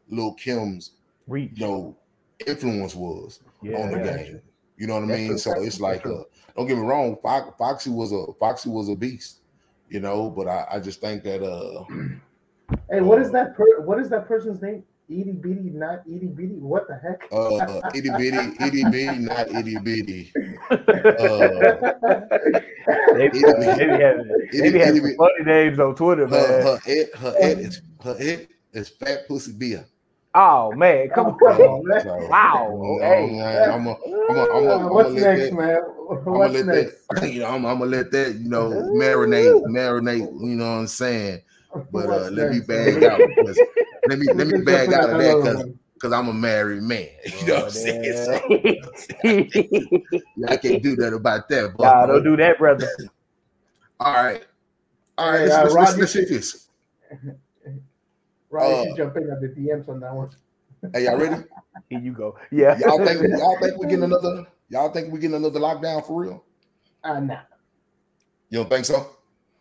Lil 0.09 0.35
Kim's 0.35 0.93
Reach. 1.27 1.53
you 1.55 1.67
know 1.67 1.97
influence 2.47 2.95
was 2.95 3.41
yeah, 3.63 3.77
on 3.77 3.91
the 3.91 3.99
yeah. 3.99 4.17
game. 4.17 4.43
You 4.77 4.87
know 4.87 4.95
what 4.95 5.05
I 5.05 5.07
mean? 5.07 5.29
true. 5.29 5.39
So 5.39 5.63
it's 5.63 5.79
like, 5.79 6.03
true. 6.03 6.21
uh, 6.21 6.25
don't 6.57 6.67
get 6.67 6.79
me 6.79 6.85
wrong, 6.85 7.19
Fo- 7.23 7.55
Foxy 7.59 7.91
was 7.91 8.13
a 8.13 8.33
Foxy 8.39 8.71
was 8.71 8.89
a 8.89 8.97
beast, 8.97 9.41
you 9.91 10.01
know. 10.01 10.31
But 10.31 10.49
I, 10.49 10.67
I 10.73 10.81
just 10.81 11.01
think 11.01 11.23
that 11.25 11.43
uh, 11.43 11.85
Hey, 12.91 13.01
what 13.01 13.21
is 13.21 13.31
that? 13.33 13.57
Per- 13.57 13.81
what 13.83 13.99
is 14.01 14.09
that 14.11 14.27
person's 14.27 14.61
name? 14.63 14.85
Edie 15.11 15.33
Bitty, 15.33 15.71
not 15.71 16.01
Edie 16.07 16.27
Bitty. 16.27 16.55
What 16.55 16.87
the 16.89 16.95
heck? 16.95 17.21
uh, 17.33 17.81
itty 17.95 18.11
bitty, 18.11 18.39
itty 18.61 18.85
bitty, 18.85 19.19
not 19.19 19.49
itty 19.51 19.79
bitty. 19.79 20.33
Uh, 20.71 21.73
They, 23.15 23.29
they 23.29 23.87
be 23.87 23.99
having, 23.99 24.47
they 24.53 24.71
be 24.71 24.79
having 24.79 25.03
some 25.03 25.17
funny 25.17 25.45
names 25.45 25.79
on 25.81 25.95
Twitter, 25.95 26.27
her 26.27 26.53
man. 26.53 26.63
her 26.63 26.79
ed, 26.87 27.07
her 27.19 27.35
ed 27.39 27.59
is 27.59 27.83
her 28.03 28.17
ed 28.19 28.49
is 28.73 28.89
fat 28.89 29.27
pussy 29.27 29.53
beer. 29.53 29.85
Oh 30.35 30.73
man, 30.73 31.09
come 31.11 31.27
Oh, 31.27 31.33
come 31.33 31.57
on. 31.61 31.63
on, 31.63 31.89
man. 31.89 32.01
So, 32.03 32.29
Wow, 32.31 32.71
you 32.71 32.99
know, 32.99 32.99
hey. 33.01 33.65
I'm 33.67 33.87
a, 33.87 33.91
I'm 34.31 34.37
a, 34.37 34.43
I'm 34.43 34.71
a, 34.71 34.75
Uh, 34.75 34.79
I'm 34.79 34.93
what's 34.93 35.15
gonna 35.15 35.21
let 35.21 35.37
next, 35.37 35.51
that, 35.51 35.57
man? 35.57 35.79
I'm 36.11 36.25
gonna 36.25 36.39
What's 36.39 36.55
let 36.55 36.67
next? 36.67 37.09
that, 37.11 37.33
you 37.33 37.41
know, 37.41 37.47
I'm, 37.49 37.67
I'm 37.67 37.79
gonna 37.79 37.91
let 37.91 38.11
that, 38.13 38.35
you 38.37 38.49
know, 38.49 38.71
marinate, 38.95 39.65
marinate. 39.67 40.41
You 40.41 40.57
know 40.57 40.65
what 40.73 40.79
I'm 40.79 40.87
saying? 40.87 41.41
But 41.93 42.07
uh, 42.11 42.31
let 42.31 42.51
me 42.51 42.61
bag 42.61 43.03
out 43.05 43.21
because 43.37 43.61
let 44.09 44.19
me 44.19 44.27
let 44.35 44.47
me 44.49 44.61
bag 44.63 44.93
out 44.93 45.11
of 45.11 45.19
that 45.19 45.37
because 45.37 45.67
because 45.95 46.13
I'm 46.13 46.29
a 46.29 46.33
married 46.33 46.83
man. 46.83 47.09
You 47.41 47.47
know 47.47 47.55
what 47.57 47.65
I'm 47.65 47.71
saying? 47.71 48.13
So, 48.25 48.33
nah, 50.37 50.53
I 50.53 50.57
can't 50.63 50.83
do 50.83 50.97
that 50.97 51.13
about 51.15 51.49
that. 51.51 51.75
But 51.77 52.07
don't 52.07 52.25
do 52.25 52.37
that, 52.37 52.59
brother. 52.59 52.89
all 54.01 54.13
right, 54.15 54.45
all 55.19 55.31
right. 55.31 55.41
Hey, 55.41 55.47
let's, 55.49 55.55
uh, 55.55 55.63
let's, 55.79 55.97
let's, 55.97 56.15
you 56.15 56.23
should- 56.23 56.29
this. 56.29 56.67
Right, 58.53 58.65
Uh, 58.67 58.85
should 58.85 58.97
jump 58.97 59.17
in 59.17 59.31
at 59.31 59.41
the 59.41 59.49
DMs 59.49 59.89
on 59.89 60.01
that 60.01 60.13
one. 60.15 60.31
Hey, 60.93 61.05
y'all 61.05 61.17
ready? 61.19 61.45
Here 61.89 62.01
you 62.01 62.13
go. 62.13 62.37
Yeah. 62.51 62.77
Y'all 62.79 63.05
think 63.05 63.23
y'all 63.39 63.59
think 63.61 63.79
we 63.79 63.87
getting 63.87 64.05
another? 64.05 64.47
Y'all 64.71 64.91
think 64.91 65.13
we 65.13 65.21
getting 65.21 65.37
another 65.37 65.61
lockdown 65.61 66.05
for 66.05 66.21
real? 66.23 66.45
Uh, 67.05 67.21
nah, 67.21 67.41
You 68.49 68.59
don't 68.59 68.69
think 68.71 68.87
so? 68.87 69.11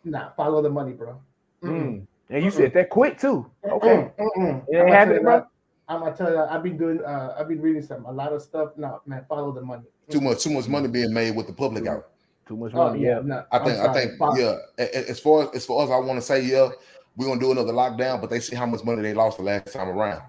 nah. 0.04 0.30
Follow 0.32 0.60
the 0.62 0.70
money, 0.70 0.92
bro. 0.92 1.20
Mm. 1.62 2.06
And 2.30 2.44
you 2.44 2.50
said 2.50 2.72
that 2.74 2.90
quick 2.90 3.18
too. 3.18 3.50
Okay. 3.64 3.88
Mm, 3.88 4.12
mm, 4.18 4.36
mm. 4.36 4.64
It 4.68 4.76
ain't 4.76 4.80
I'ma 4.80 4.86
tell 4.86 4.92
happening, 4.94 5.16
you 5.16 5.22
bro. 5.22 5.46
I'm 5.88 6.00
gonna 6.00 6.16
tell 6.16 6.30
you, 6.32 6.38
I've 6.38 6.62
been 6.62 6.76
doing, 6.78 7.00
uh, 7.04 7.34
I've 7.38 7.48
been 7.48 7.60
reading 7.60 7.82
some, 7.82 8.04
a 8.06 8.12
lot 8.12 8.32
of 8.32 8.40
stuff. 8.42 8.70
No, 8.76 9.00
man, 9.06 9.24
follow 9.28 9.50
the 9.52 9.60
money. 9.62 9.82
Too 10.08 10.20
much, 10.20 10.42
too 10.44 10.50
much 10.50 10.68
money 10.68 10.86
being 10.88 11.12
made 11.12 11.34
with 11.36 11.48
the 11.48 11.52
public 11.52 11.86
out. 11.88 12.10
Too 12.46 12.56
much 12.56 12.72
Oh 12.74 12.88
money. 12.88 13.02
yeah, 13.02 13.16
yeah. 13.16 13.22
no, 13.24 13.44
I 13.50 13.58
I'm 13.58 13.64
think, 13.64 13.78
I 13.78 13.92
think, 13.92 14.18
Fuck. 14.18 14.38
yeah. 14.38 14.56
a- 14.78 14.98
a- 14.98 15.10
As 15.10 15.18
far 15.20 15.42
as 15.42 15.48
as 15.56 15.66
far 15.66 15.84
as 15.84 15.90
I 15.90 15.96
want 15.96 16.18
to 16.18 16.22
say, 16.22 16.42
yeah, 16.44 16.68
we're 17.16 17.26
gonna 17.26 17.40
do 17.40 17.50
another 17.52 17.72
lockdown, 17.72 18.20
but 18.20 18.30
they 18.30 18.38
see 18.40 18.54
how 18.56 18.66
much 18.66 18.84
money 18.84 19.02
they 19.02 19.14
lost 19.14 19.38
the 19.38 19.42
last 19.42 19.72
time 19.72 19.88
around. 19.88 20.22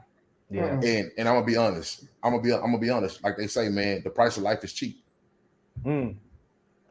Yeah. 0.49 0.65
And 0.83 1.11
and 1.17 1.27
I'm 1.29 1.35
gonna 1.35 1.45
be 1.45 1.55
honest. 1.55 2.05
I'm 2.23 2.31
gonna 2.31 2.41
be 2.43 2.51
I'm 2.53 2.61
gonna 2.61 2.79
be 2.79 2.89
honest. 2.89 3.23
Like 3.23 3.37
they 3.37 3.47
say, 3.47 3.69
man, 3.69 4.01
the 4.03 4.09
price 4.09 4.37
of 4.37 4.43
life 4.43 4.63
is 4.63 4.73
cheap. 4.73 5.03
Mm. 5.85 6.15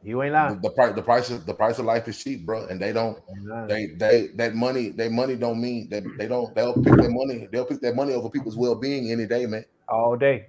You 0.03 0.23
ain't 0.23 0.33
The, 0.33 0.37
lying. 0.39 0.61
the 0.61 0.69
price, 0.71 0.95
the 0.95 1.01
price 1.03 1.29
of 1.29 1.45
the 1.45 1.53
price 1.53 1.79
of 1.79 1.85
life 1.85 2.07
is 2.07 2.21
cheap, 2.23 2.45
bro. 2.45 2.65
And 2.67 2.81
they 2.81 2.91
don't, 2.93 3.17
You 3.29 3.35
ain't 3.35 3.47
lying. 3.47 3.67
they 3.67 3.85
they 3.97 4.27
that 4.35 4.55
money, 4.55 4.89
that 4.89 5.11
money 5.11 5.35
don't 5.35 5.61
mean 5.61 5.89
that 5.89 6.03
they 6.17 6.27
don't. 6.27 6.53
They'll 6.55 6.73
pick 6.73 6.95
their 6.95 7.11
money. 7.11 7.47
They'll 7.51 7.65
pick 7.65 7.81
their 7.81 7.93
money 7.95 8.13
over 8.13 8.29
people's 8.29 8.57
well 8.57 8.75
being 8.75 9.11
any 9.11 9.27
day, 9.27 9.45
man. 9.45 9.65
All 9.87 10.15
day. 10.17 10.47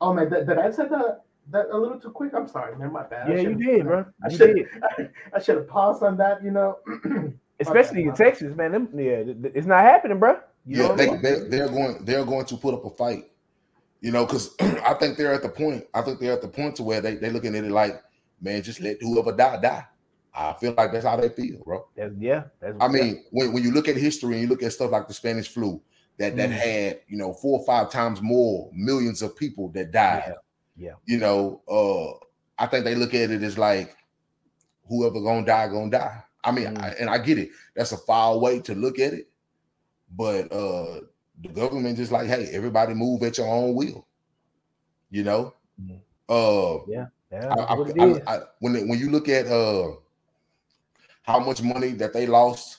Oh 0.00 0.12
man, 0.12 0.30
did, 0.30 0.46
did 0.46 0.58
I 0.58 0.70
say 0.70 0.88
that 0.88 1.22
that 1.50 1.66
a 1.72 1.76
little 1.76 1.98
too 1.98 2.10
quick? 2.10 2.32
I'm 2.34 2.46
sorry, 2.48 2.76
man. 2.76 2.92
My 2.92 3.02
bad. 3.04 3.28
Yeah, 3.28 3.40
you 3.40 3.54
did, 3.54 3.84
bro. 3.84 4.04
I 4.24 4.28
should 4.28 4.54
did. 4.56 4.66
I 5.34 5.40
should 5.40 5.56
have 5.56 5.68
paused 5.68 6.02
on 6.02 6.16
that. 6.18 6.42
You 6.44 6.50
know. 6.52 6.78
Especially 7.60 8.02
in 8.02 8.08
my. 8.08 8.14
Texas, 8.14 8.56
man. 8.56 8.72
Them, 8.72 8.88
yeah, 8.94 9.22
th- 9.22 9.40
th- 9.42 9.52
it's 9.54 9.66
not 9.66 9.82
happening, 9.82 10.18
bro. 10.18 10.38
You 10.66 10.82
yeah, 10.82 10.88
what 10.88 10.96
they, 10.96 11.10
mean? 11.10 11.22
they 11.22 11.38
they're 11.48 11.68
going 11.68 12.04
they're 12.04 12.24
going 12.24 12.44
to 12.46 12.56
put 12.56 12.74
up 12.74 12.84
a 12.84 12.90
fight, 12.90 13.30
you 14.00 14.10
know, 14.10 14.24
because 14.26 14.54
I 14.60 14.94
think 14.94 15.16
they're 15.16 15.32
at 15.32 15.42
the 15.42 15.48
point. 15.48 15.84
I 15.94 16.02
think 16.02 16.18
they're 16.18 16.32
at 16.32 16.42
the 16.42 16.48
point 16.48 16.76
to 16.76 16.82
where 16.82 17.00
they 17.00 17.14
they 17.16 17.30
looking 17.30 17.54
at 17.54 17.62
it 17.64 17.70
like, 17.70 18.02
man, 18.42 18.62
just 18.62 18.80
let 18.80 18.98
whoever 19.00 19.32
die 19.32 19.60
die. 19.60 19.86
I 20.34 20.52
feel 20.54 20.74
like 20.76 20.92
that's 20.92 21.04
how 21.04 21.16
they 21.16 21.28
feel, 21.28 21.62
bro. 21.64 21.86
That's, 21.96 22.14
yeah. 22.18 22.44
That's, 22.60 22.76
I 22.80 22.88
mean, 22.88 23.24
when, 23.30 23.52
when 23.52 23.62
you 23.62 23.70
look 23.70 23.86
at 23.88 23.96
history 23.96 24.32
and 24.34 24.42
you 24.42 24.48
look 24.48 24.62
at 24.62 24.72
stuff 24.72 24.90
like 24.90 25.06
the 25.08 25.14
Spanish 25.14 25.48
flu, 25.48 25.80
that 26.18 26.36
that 26.36 26.50
Mm. 26.50 26.52
had 26.52 27.00
you 27.08 27.16
know 27.16 27.32
four 27.32 27.58
or 27.60 27.64
five 27.66 27.90
times 27.90 28.20
more 28.20 28.70
millions 28.74 29.22
of 29.22 29.36
people 29.36 29.68
that 29.70 29.92
died. 29.92 30.34
Yeah. 30.76 30.92
You 31.06 31.18
know, 31.18 31.62
uh, 31.68 32.12
I 32.62 32.66
think 32.66 32.84
they 32.84 32.94
look 32.94 33.14
at 33.14 33.30
it 33.30 33.42
as 33.42 33.56
like 33.58 33.96
whoever 34.88 35.20
gonna 35.20 35.44
die 35.46 35.68
gonna 35.68 35.90
die. 35.90 36.22
I 36.44 36.50
mean, 36.50 36.66
Mm. 36.68 36.82
I, 36.82 36.88
and 37.00 37.10
I 37.10 37.18
get 37.18 37.38
it. 37.38 37.50
That's 37.76 37.92
a 37.92 37.96
foul 37.96 38.40
way 38.40 38.60
to 38.60 38.74
look 38.74 38.98
at 38.98 39.12
it, 39.12 39.28
but 40.16 40.50
uh, 40.52 41.00
the 41.42 41.48
government 41.54 41.96
just 41.98 42.12
like, 42.12 42.26
hey, 42.26 42.46
everybody 42.52 42.94
move 42.94 43.22
at 43.22 43.38
your 43.38 43.48
own 43.48 43.74
will. 43.74 44.06
You 45.10 45.24
know, 45.24 45.54
Mm. 45.80 46.00
uh, 46.28 46.84
yeah, 46.88 47.06
I, 47.32 47.38
I, 47.38 47.74
I- 47.74 48.34
I- 48.36 48.42
when 48.60 48.88
when 48.88 48.98
you 48.98 49.10
look 49.10 49.28
at 49.28 49.46
uh 49.46 49.92
how 51.22 51.38
much 51.38 51.62
money 51.62 51.90
that 51.92 52.12
they 52.12 52.26
lost 52.26 52.78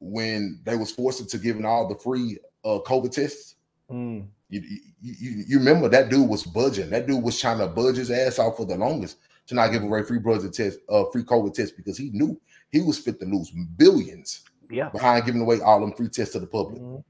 when 0.00 0.60
they 0.64 0.76
was 0.76 0.90
forced 0.90 1.28
to 1.28 1.38
giving 1.38 1.64
all 1.64 1.88
the 1.88 1.94
free 1.96 2.38
uh 2.64 2.78
COVID 2.86 3.10
tests, 3.12 3.56
Mm. 3.90 4.26
you, 4.48 4.62
you 5.02 5.44
you 5.46 5.58
remember 5.58 5.90
that 5.90 6.08
dude 6.08 6.26
was 6.28 6.42
budging. 6.44 6.88
That 6.88 7.06
dude 7.06 7.22
was 7.22 7.38
trying 7.38 7.58
to 7.58 7.66
budge 7.66 7.96
his 7.96 8.10
ass 8.10 8.38
off 8.38 8.56
for 8.56 8.64
the 8.64 8.76
longest 8.76 9.18
to 9.46 9.54
not 9.54 9.70
give 9.72 9.82
away 9.82 10.02
free 10.02 10.18
budget 10.18 10.54
test, 10.54 10.78
uh, 10.88 11.04
free 11.12 11.22
COVID 11.22 11.52
tests 11.52 11.76
because 11.76 11.98
he 11.98 12.08
knew 12.10 12.40
he 12.72 12.80
was 12.80 12.98
fit 12.98 13.20
to 13.20 13.26
lose 13.26 13.50
billions 13.76 14.42
Yeah. 14.70 14.88
behind 14.88 15.26
giving 15.26 15.42
away 15.42 15.60
all 15.60 15.80
them 15.80 15.92
free 15.92 16.08
tests 16.08 16.32
to 16.32 16.40
the 16.40 16.46
public. 16.46 16.80
Mhm. 16.80 17.04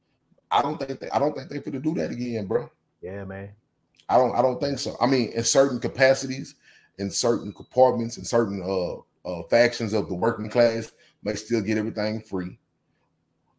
I 0.51 0.63
don't 0.63 0.79
think 0.85 0.99
they, 0.99 1.09
I 1.11 1.21
don't 1.21 1.35
think 1.37 1.49
they 1.49 1.61
fit 1.61 1.73
to 1.75 1.79
do 1.79 1.95
that 1.95 2.11
again, 2.11 2.47
bro. 2.47 2.69
Yeah, 3.01 3.23
man. 3.25 3.51
I 4.09 4.17
don't 4.19 4.35
I 4.35 4.43
don't 4.43 4.61
think 4.61 4.81
so. 4.81 4.97
I 5.01 5.07
mean, 5.07 5.31
in 5.31 5.45
certain 5.45 5.79
capacities, 5.79 6.57
in 6.99 7.11
certain 7.11 7.53
compartments, 7.53 8.17
and 8.17 8.27
certain 8.27 8.63
uh, 8.63 8.97
uh 9.29 9.43
factions 9.45 9.93
of 9.93 10.09
the 10.09 10.15
working 10.15 10.49
class 10.49 10.93
may 11.23 11.35
still 11.35 11.61
get 11.61 11.79
everything 11.79 12.21
free. 12.21 12.59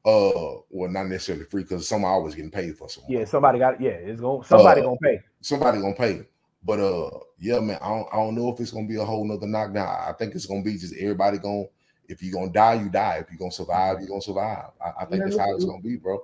Uh 0.06 0.62
well 0.70 0.92
not 0.92 1.08
necessarily 1.08 1.46
free 1.46 1.64
because 1.64 1.88
some 1.88 2.06
always 2.06 2.36
getting 2.36 2.52
paid 2.52 2.78
for 2.78 2.88
something. 2.88 3.12
Yeah, 3.12 3.26
somebody 3.26 3.58
got. 3.58 3.82
Yeah, 3.82 3.92
it's 3.92 4.22
going. 4.22 4.44
Somebody 4.44 4.82
Uh, 4.82 4.86
gonna 4.86 4.98
pay. 5.02 5.20
Somebody 5.42 5.82
gonna 5.82 5.96
pay. 5.96 6.28
But 6.64 6.80
uh 6.80 7.10
yeah, 7.40 7.60
man, 7.60 7.80
I 7.82 7.90
don't 7.90 8.08
I 8.14 8.18
don't 8.18 8.36
know 8.36 8.54
if 8.54 8.60
it's 8.60 8.72
gonna 8.72 8.88
be 8.88 8.98
a 8.98 9.06
whole 9.06 9.26
nother 9.26 9.48
knockdown. 9.48 9.88
I 9.88 10.14
think 10.14 10.36
it's 10.36 10.46
gonna 10.46 10.62
be 10.62 10.78
just 10.78 10.96
everybody 10.96 11.40
gonna 11.40 11.66
if 12.08 12.22
you're 12.22 12.34
gonna 12.34 12.52
die, 12.52 12.76
you 12.76 12.90
die. 12.90 13.18
If 13.22 13.32
you're 13.32 13.40
gonna 13.40 13.52
survive, 13.52 14.00
you're 14.00 14.10
gonna 14.10 14.22
survive. 14.22 14.70
I, 14.80 14.92
I 15.02 15.06
think 15.06 15.22
Yeah, 15.22 15.26
that's 15.26 15.38
how 15.38 15.56
it's 15.56 15.66
gonna 15.66 15.82
be, 15.82 15.96
bro. 15.96 16.24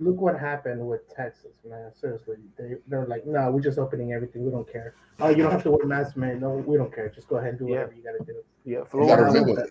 Look 0.00 0.18
what 0.18 0.38
happened 0.40 0.86
with 0.88 1.02
Texas, 1.14 1.56
man. 1.68 1.92
Seriously, 1.94 2.36
they 2.56 2.76
they're 2.88 3.04
like, 3.06 3.26
no, 3.26 3.50
we're 3.50 3.60
just 3.60 3.78
opening 3.78 4.14
everything. 4.14 4.42
We 4.46 4.50
don't 4.50 4.70
care. 4.70 4.94
Oh, 5.20 5.28
you 5.28 5.42
don't 5.42 5.52
have 5.52 5.62
to 5.64 5.70
wear 5.70 5.84
masks, 5.84 6.16
man. 6.16 6.40
No, 6.40 6.52
we 6.52 6.78
don't 6.78 6.92
care. 6.92 7.10
Just 7.10 7.28
go 7.28 7.36
ahead 7.36 7.50
and 7.50 7.58
do 7.58 7.66
Yeah. 7.66 7.72
whatever 7.72 7.92
you 7.92 8.02
gotta 8.02 8.24
do. 8.24 8.42
Yeah, 8.64 8.78
You 8.78 8.78
gotta 8.78 8.90
Florida. 8.90 9.24
remember 9.24 9.66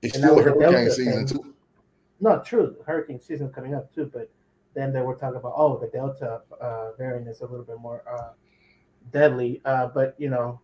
it's 0.00 0.14
And 0.14 0.24
still 0.24 0.42
hurricane 0.42 0.90
season 0.90 1.26
thing. 1.26 1.42
too. 1.42 1.54
No, 2.20 2.40
true. 2.42 2.76
Hurricane 2.86 3.20
season 3.20 3.50
coming 3.52 3.74
up 3.74 3.92
too, 3.94 4.10
but 4.10 4.30
then 4.72 4.94
they 4.94 5.02
were 5.02 5.14
talking 5.14 5.36
about 5.36 5.52
oh, 5.56 5.76
the 5.78 5.88
Delta 5.88 6.40
uh, 6.58 6.92
variant 6.96 7.28
is 7.28 7.42
a 7.42 7.46
little 7.46 7.64
bit 7.66 7.78
more 7.78 8.02
uh, 8.10 8.30
deadly. 9.12 9.60
Uh, 9.66 9.88
but 9.88 10.14
you 10.16 10.30
know, 10.30 10.58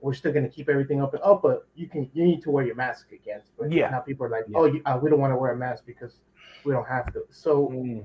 we're 0.00 0.12
still 0.12 0.32
gonna 0.32 0.48
keep 0.50 0.68
everything 0.68 1.00
open. 1.00 1.20
Oh, 1.22 1.36
but 1.42 1.66
you 1.74 1.88
can 1.88 2.10
you 2.12 2.22
need 2.24 2.42
to 2.42 2.50
wear 2.50 2.66
your 2.66 2.74
mask 2.74 3.12
again. 3.12 3.40
But 3.58 3.72
Yeah. 3.72 3.88
now 3.88 4.00
people 4.00 4.26
are 4.26 4.30
like, 4.30 4.44
Yeah. 4.48 4.58
oh, 4.58 4.64
you, 4.66 4.82
uh, 4.84 4.98
we 5.02 5.08
don't 5.08 5.20
want 5.20 5.32
to 5.32 5.38
wear 5.38 5.52
a 5.52 5.56
mask 5.56 5.86
because 5.86 6.20
we 6.64 6.72
don't 6.74 6.86
have 6.86 7.10
to. 7.14 7.22
So 7.30 7.68
Mm, 7.68 8.04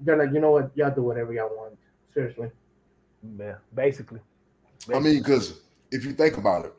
they're 0.00 0.16
like, 0.16 0.32
you 0.32 0.40
know 0.40 0.52
what, 0.52 0.70
y'all 0.74 0.94
do 0.94 1.02
whatever 1.02 1.32
y'all 1.32 1.54
want. 1.56 1.78
Seriously. 2.12 2.50
yeah, 3.38 3.56
basically. 3.74 4.20
I 4.94 4.98
mean, 4.98 5.18
because 5.18 5.60
if 5.90 6.04
you 6.04 6.12
think 6.12 6.36
about 6.36 6.66
it, 6.66 6.74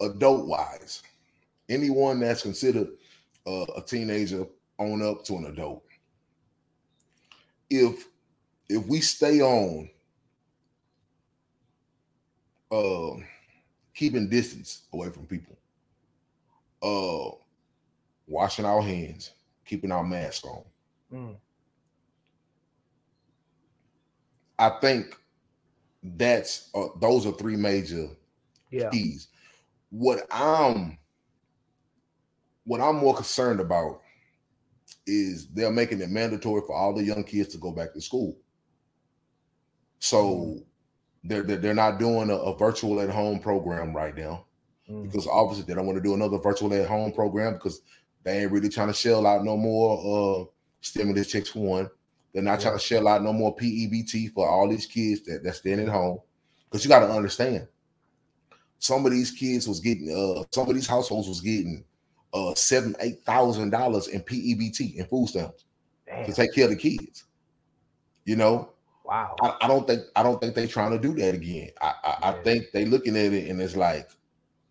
adult 0.00 0.46
wise, 0.46 1.02
anyone 1.68 2.20
that's 2.20 2.42
considered 2.42 2.88
uh, 3.46 3.66
a 3.76 3.82
teenager 3.82 4.46
on 4.78 5.02
up 5.02 5.24
to 5.24 5.36
an 5.36 5.46
adult, 5.46 5.84
if 7.68 8.08
if 8.68 8.86
we 8.86 9.00
stay 9.00 9.40
on 9.40 9.90
uh, 12.70 13.20
keeping 13.94 14.28
distance 14.28 14.82
away 14.92 15.10
from 15.10 15.26
people, 15.26 15.56
uh 16.82 17.36
washing 18.26 18.64
our 18.64 18.80
hands, 18.80 19.32
keeping 19.70 19.92
our 19.92 20.02
mask 20.04 20.44
on. 20.46 20.64
Mm. 21.12 21.36
I 24.58 24.70
think 24.80 25.16
that's 26.02 26.70
uh, 26.74 26.88
those 27.00 27.24
are 27.24 27.32
three 27.32 27.56
major 27.56 28.08
Yeah. 28.70 28.90
keys. 28.90 29.28
What 29.90 30.26
I'm 30.30 30.98
what 32.64 32.80
I'm 32.80 32.96
more 32.96 33.14
concerned 33.14 33.60
about 33.60 34.00
is 35.06 35.48
they're 35.48 35.70
making 35.70 36.00
it 36.00 36.10
mandatory 36.10 36.62
for 36.66 36.74
all 36.74 36.92
the 36.92 37.04
young 37.04 37.24
kids 37.24 37.50
to 37.50 37.58
go 37.58 37.70
back 37.72 37.92
to 37.94 38.00
school. 38.00 38.36
So 40.00 40.58
they're 41.22 41.42
they're, 41.42 41.56
they're 41.58 41.74
not 41.74 41.98
doing 42.00 42.30
a, 42.30 42.34
a 42.34 42.56
virtual 42.58 43.00
at 43.00 43.08
home 43.10 43.38
program 43.40 43.94
right 43.94 44.16
now 44.16 44.46
Mm. 44.90 45.04
because 45.04 45.28
obviously 45.28 45.64
they 45.66 45.74
don't 45.74 45.86
want 45.86 45.98
to 45.98 46.02
do 46.02 46.14
another 46.14 46.38
virtual 46.38 46.74
at 46.74 46.88
home 46.88 47.12
program 47.12 47.52
because 47.52 47.82
they 48.22 48.42
ain't 48.42 48.52
really 48.52 48.68
trying 48.68 48.88
to 48.88 48.94
shell 48.94 49.26
out 49.26 49.44
no 49.44 49.56
more 49.56 50.42
uh 50.42 50.44
stimulus 50.80 51.30
checks 51.30 51.50
for 51.50 51.60
one. 51.60 51.90
They're 52.32 52.42
not 52.42 52.60
trying 52.60 52.76
to 52.78 52.84
shell 52.84 53.08
out 53.08 53.22
no 53.22 53.32
more 53.32 53.56
PEBT 53.56 54.32
for 54.32 54.48
all 54.48 54.68
these 54.68 54.86
kids 54.86 55.22
that, 55.22 55.42
that's 55.42 55.58
staying 55.58 55.80
at 55.80 55.88
home. 55.88 56.20
Because 56.64 56.84
you 56.84 56.88
got 56.88 57.00
to 57.00 57.10
understand, 57.10 57.66
some 58.78 59.04
of 59.04 59.10
these 59.10 59.32
kids 59.32 59.66
was 59.66 59.80
getting 59.80 60.10
uh 60.10 60.44
some 60.52 60.68
of 60.68 60.74
these 60.74 60.86
households 60.86 61.28
was 61.28 61.40
getting 61.40 61.84
uh 62.32 62.54
seven, 62.54 62.94
eight 63.00 63.22
thousand 63.24 63.70
dollars 63.70 64.08
in 64.08 64.22
PEBT 64.22 64.96
in 64.96 65.06
food 65.06 65.28
stamps 65.28 65.64
Damn. 66.06 66.26
to 66.26 66.32
take 66.32 66.54
care 66.54 66.64
of 66.64 66.70
the 66.70 66.76
kids. 66.76 67.24
You 68.24 68.36
know, 68.36 68.70
Wow. 69.10 69.34
I, 69.42 69.56
I 69.62 69.68
don't 69.68 69.88
think 69.88 70.02
I 70.14 70.22
don't 70.22 70.40
think 70.40 70.54
they 70.54 70.68
trying 70.68 70.92
to 70.92 70.98
do 70.98 71.14
that 71.14 71.34
again. 71.34 71.70
I 71.80 71.94
I, 72.04 72.30
I 72.30 72.32
think 72.44 72.66
they 72.72 72.84
looking 72.84 73.16
at 73.16 73.32
it 73.32 73.50
and 73.50 73.60
it's 73.60 73.74
like 73.74 74.08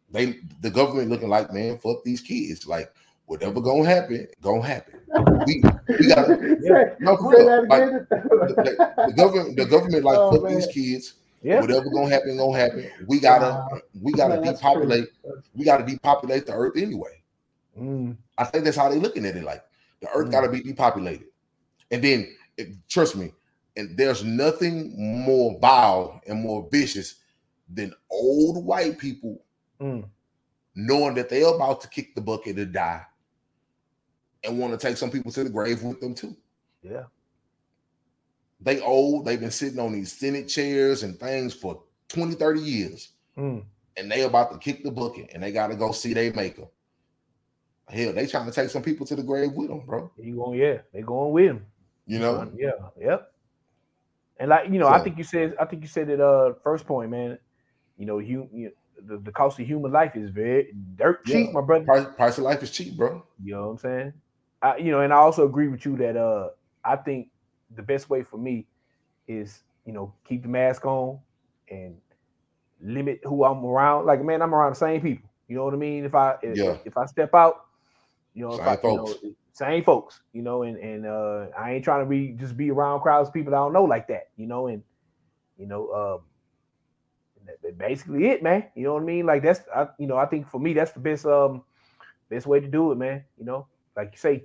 they 0.09 0.37
the 0.61 0.69
government 0.69 1.09
looking 1.09 1.27
like 1.27 1.51
man, 1.51 1.77
fuck 1.77 2.05
these 2.05 2.21
kids. 2.21 2.65
Like 2.65 2.93
whatever 3.29 3.61
gonna 3.61 3.85
happen, 3.87 4.27
gonna 4.41 4.65
happen. 4.65 4.99
We 5.45 5.61
we 5.99 6.07
gotta 6.07 6.35
Say- 6.61 6.95
no 6.99 7.15
real. 7.17 7.67
Like, 7.67 7.83
again. 7.83 8.07
the, 8.09 9.05
the 9.07 9.13
government 9.15 9.57
the 9.57 9.65
government 9.65 10.03
like 10.03 10.17
Oh, 10.17 10.31
fuck 10.31 10.43
man. 10.43 10.55
these 10.55 10.67
kids. 10.67 11.13
Yeah. 11.41 11.61
Whatever 11.61 11.89
gonna 11.89 12.09
happen, 12.09 12.35
gonna 12.37 12.57
happen. 12.57 12.89
We 13.07 13.19
gotta 13.19 13.45
Wow. 13.45 13.79
we 14.01 14.11
gotta 14.13 14.41
Man, 14.41 14.53
depopulate. 14.53 15.07
We 15.53 15.63
gotta 15.63 15.85
depopulate 15.85 16.45
the 16.47 16.53
earth 16.53 16.73
anyway. 16.75 17.21
Mm. 17.79 18.17
I 18.37 18.43
think 18.45 18.65
that's 18.65 18.75
how 18.75 18.89
they're 18.89 18.99
looking 18.99 19.25
at 19.25 19.37
it. 19.37 19.43
Like 19.43 19.63
the 20.01 20.09
earth 20.13 20.27
Mm. 20.27 20.31
got 20.31 20.41
to 20.41 20.49
be 20.49 20.61
depopulated, 20.61 21.27
and 21.91 22.03
then 22.03 22.35
it, 22.57 22.69
trust 22.89 23.15
me, 23.15 23.31
and 23.77 23.95
there's 23.97 24.23
nothing 24.23 24.93
more 24.97 25.57
vile 25.59 26.19
and 26.27 26.41
more 26.41 26.67
vicious 26.71 27.15
than 27.73 27.93
old 28.09 28.65
white 28.65 28.97
people 28.97 29.41
Mm. 29.79 30.03
knowing 30.75 31.13
that 31.15 31.29
they're 31.29 31.53
about 31.55 31.79
to 31.81 31.87
kick 31.89 32.15
the 32.15 32.21
bucket 32.21 32.57
and 32.57 32.73
die, 32.73 33.01
and 34.43 34.57
want 34.59 34.71
to 34.71 34.77
take 34.87 34.97
some 34.97 35.11
people 35.11 35.31
to 35.31 35.43
the 35.43 35.49
grave 35.49 35.83
with 35.83 35.99
them 35.99 36.13
too. 36.15 36.35
Yeah. 36.81 37.03
They 38.61 38.81
old, 38.81 39.25
they've 39.25 39.39
been 39.39 39.51
sitting 39.51 39.79
on 39.79 39.93
these 39.93 40.11
Senate 40.11 40.47
chairs 40.47 41.03
and 41.03 41.17
things 41.19 41.53
for 41.53 41.83
20, 42.09 42.35
30 42.35 42.59
years, 42.59 43.09
Mm. 43.37 43.63
and 43.95 44.11
they 44.11 44.21
about 44.23 44.51
to 44.51 44.57
kick 44.57 44.83
the 44.83 44.91
bucket, 44.91 45.29
and 45.33 45.41
they 45.41 45.51
got 45.51 45.67
to 45.67 45.75
go 45.75 45.91
see 45.93 46.13
their 46.13 46.33
maker. 46.33 46.67
Hell, 47.87 48.11
they 48.13 48.27
trying 48.27 48.45
to 48.45 48.51
take 48.51 48.69
some 48.69 48.83
people 48.83 49.05
to 49.05 49.15
the 49.15 49.23
grave 49.23 49.53
with 49.53 49.69
them, 49.69 49.85
bro. 49.85 50.11
You 50.17 50.35
going? 50.35 50.59
Yeah. 50.59 50.79
They 50.93 51.01
going 51.01 51.31
with 51.33 51.47
them. 51.47 51.65
You 52.05 52.19
know, 52.19 52.51
Yeah. 52.55 52.71
Yep. 52.99 53.31
And 54.37 54.49
like 54.49 54.69
you 54.69 54.79
know, 54.79 54.87
I 54.87 54.99
think 55.03 55.17
you 55.17 55.23
said 55.23 55.55
I 55.59 55.65
think 55.65 55.81
you 55.81 55.87
said 55.87 56.09
it 56.09 56.19
uh 56.21 56.53
first 56.63 56.85
point, 56.85 57.11
man. 57.11 57.37
You 57.97 58.05
know, 58.05 58.19
you, 58.19 58.47
you 58.53 58.71
the, 59.05 59.17
the 59.17 59.31
cost 59.31 59.59
of 59.59 59.65
human 59.67 59.91
life 59.91 60.15
is 60.15 60.29
very 60.29 60.73
dirt 60.95 61.25
cheap, 61.25 61.47
Yeah. 61.47 61.51
my 61.53 61.61
brother. 61.61 61.85
price, 61.85 62.07
price 62.15 62.37
of 62.37 62.43
life 62.45 62.61
is 62.63 62.71
cheap, 62.71 62.95
bro. 62.97 63.23
You 63.43 63.53
know 63.55 63.61
what 63.67 63.71
I'm 63.71 63.77
saying? 63.79 64.13
I, 64.61 64.77
you 64.77 64.91
know, 64.91 65.01
and 65.01 65.13
I 65.13 65.17
also 65.17 65.45
agree 65.45 65.67
with 65.67 65.85
you 65.85 65.97
that 65.97 66.15
uh 66.17 66.49
I 66.83 66.95
think 66.95 67.29
the 67.75 67.83
best 67.83 68.09
way 68.09 68.23
for 68.23 68.37
me 68.37 68.67
is 69.27 69.63
you 69.85 69.93
know 69.93 70.13
keep 70.27 70.43
the 70.43 70.49
mask 70.49 70.85
on 70.85 71.19
and 71.69 71.97
limit 72.81 73.19
who 73.23 73.43
I'm 73.45 73.63
around. 73.65 74.05
Like 74.05 74.23
man, 74.23 74.41
I'm 74.41 74.53
around 74.53 74.71
the 74.71 74.75
same 74.77 75.01
people. 75.01 75.29
You 75.47 75.57
know 75.57 75.65
what 75.65 75.73
I 75.73 75.77
mean? 75.77 76.05
If 76.05 76.15
I 76.15 76.35
if, 76.41 76.59
Yeah. 76.59 76.77
if 76.83 76.97
I 76.97 77.05
step 77.05 77.33
out, 77.33 77.55
you 78.33 78.43
know, 78.43 78.55
if 78.55 78.65
Same 78.65 78.67
I, 78.67 78.77
you 78.83 78.93
know, 78.93 79.15
folks. 79.15 79.37
same 79.53 79.83
folks, 79.83 80.21
you 80.33 80.41
know, 80.41 80.63
and 80.63 80.77
and 80.77 81.05
uh 81.05 81.47
I 81.57 81.73
ain't 81.73 81.83
trying 81.83 82.03
to 82.05 82.09
be 82.09 82.33
just 82.33 82.57
be 82.57 82.71
around 82.71 83.01
crowds 83.01 83.29
of 83.29 83.33
people 83.33 83.51
that 83.51 83.57
I 83.57 83.61
don't 83.61 83.73
know 83.73 83.85
like 83.85 84.07
that, 84.07 84.23
you 84.37 84.47
know, 84.47 84.67
and 84.67 84.83
you 85.57 85.67
know, 85.67 85.91
um 85.93 86.21
that- 87.45 87.61
that's 87.61 87.75
basically 87.75 88.27
it, 88.27 88.43
man. 88.43 88.65
You 88.75 88.83
know 88.85 88.93
what 88.93 89.03
I 89.03 89.05
mean? 89.05 89.25
Like 89.25 89.43
that's 89.43 89.61
I, 89.73 89.87
you 89.97 90.07
know, 90.07 90.17
I 90.17 90.25
think 90.25 90.47
for 90.47 90.59
me 90.59 90.73
that's 90.73 90.91
the 90.91 90.99
best 90.99 91.25
um 91.25 91.63
best 92.29 92.47
way 92.47 92.59
to 92.59 92.67
do 92.67 92.91
it, 92.91 92.95
man. 92.97 93.23
You 93.37 93.45
know, 93.45 93.67
like 93.99 94.11
you 94.13 94.17
say, 94.17 94.43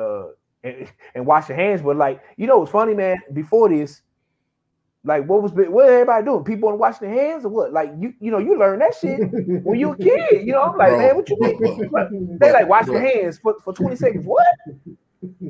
uh 0.00 0.26
and, 0.62 0.92
and 1.14 1.24
wash 1.26 1.48
your 1.48 1.56
hands, 1.56 1.80
but 1.82 1.96
like 1.96 2.20
you 2.36 2.46
know 2.46 2.62
it's 2.62 2.70
funny, 2.70 2.92
man, 2.94 3.16
before 3.32 3.70
this, 3.70 4.02
like 5.04 5.24
what 5.26 5.42
was 5.42 5.52
what 5.52 5.88
everybody 5.88 6.24
doing? 6.26 6.44
People 6.44 6.68
want 6.68 6.74
to 6.74 6.80
wash 6.80 6.98
their 6.98 7.08
hands 7.10 7.46
or 7.46 7.48
what? 7.48 7.72
Like 7.72 7.90
you, 7.98 8.12
you 8.20 8.30
know, 8.30 8.38
you 8.38 8.58
learn 8.58 8.78
that 8.80 8.94
shit 8.94 9.20
when 9.64 9.78
you 9.80 9.92
a 9.92 9.96
kid. 10.06 10.46
You 10.46 10.52
know, 10.52 10.62
I'm 10.62 10.76
like, 10.76 10.90
Bro, 10.90 10.98
man, 10.98 11.16
what 11.16 11.28
you 11.30 11.36
but- 11.40 11.60
mean? 11.60 11.88
but- 11.90 12.08
They 12.40 12.52
like 12.52 12.68
wash 12.68 12.86
but- 12.86 12.92
their 12.92 13.22
hands 13.22 13.38
for, 13.38 13.56
for 13.64 13.72
20 13.72 13.96
seconds. 13.96 14.26
What? 14.26 14.46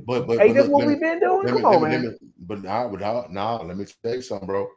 But 0.06 0.26
but, 0.28 0.38
Hey, 0.38 0.48
but 0.48 0.54
this 0.54 0.64
look, 0.66 0.72
what 0.72 0.86
we've 0.86 1.00
been 1.00 1.18
doing? 1.20 1.44
let 1.46 1.54
me- 1.54 1.60
Come 1.62 1.74
on, 1.74 1.82
me- 1.82 1.88
man. 1.90 2.02
me- 2.06 2.16
But 2.38 2.62
nah, 2.62 2.88
but 2.88 3.00
nah, 3.00 3.26
nah, 3.30 3.62
let 3.62 3.76
me 3.76 3.86
tell 4.02 4.14
you 4.14 4.22
something, 4.22 4.46
bro. 4.46 4.68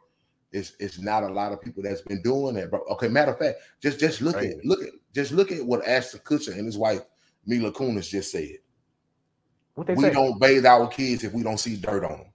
It's 0.52 0.74
it's 0.80 1.00
not 1.00 1.22
a 1.24 1.28
lot 1.30 1.52
of 1.52 1.62
people 1.62 1.82
that's 1.84 2.02
been 2.02 2.22
doing 2.24 2.56
that, 2.56 2.70
bro. 2.72 2.82
Okay, 2.94 3.08
matter 3.08 3.32
of 3.34 3.38
fact, 3.40 3.58
just 3.82 4.00
just 4.00 4.22
look 4.22 4.36
Right. 4.36 4.52
at 4.52 4.66
look 4.66 4.82
at 4.82 4.90
just 5.14 5.32
look 5.32 5.52
at 5.52 5.64
what 5.64 5.88
Ashton 5.88 6.20
Kutcher 6.22 6.56
and 6.58 6.66
his 6.66 6.78
wife 6.78 7.02
Mila 7.46 7.72
Kunis 7.72 8.10
just 8.10 8.32
said. 8.32 8.58
What 9.76 9.88
they 9.88 9.94
we 9.96 10.04
say? 10.04 10.12
don't 10.12 10.40
bathe 10.40 10.66
our 10.66 10.88
kids 10.88 11.24
if 11.24 11.34
we 11.34 11.44
don't 11.44 11.58
see 11.60 11.76
dirt 11.76 12.04
on 12.04 12.12
them. 12.18 12.28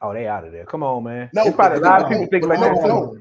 Oh, 0.00 0.12
they 0.12 0.26
out 0.26 0.44
of 0.44 0.52
there. 0.52 0.64
Come 0.64 0.82
on, 0.82 1.04
man. 1.04 1.30
No, 1.32 1.44
There's 1.44 1.54
probably 1.56 1.78
a 1.78 1.80
but- 1.80 1.88
lot 1.88 2.02
of 2.02 2.08
people 2.10 2.26
think 2.26 2.44
like 2.46 2.60
no, 2.60 2.66
that 2.74 2.80
too. 2.82 2.88
no. 2.88 3.18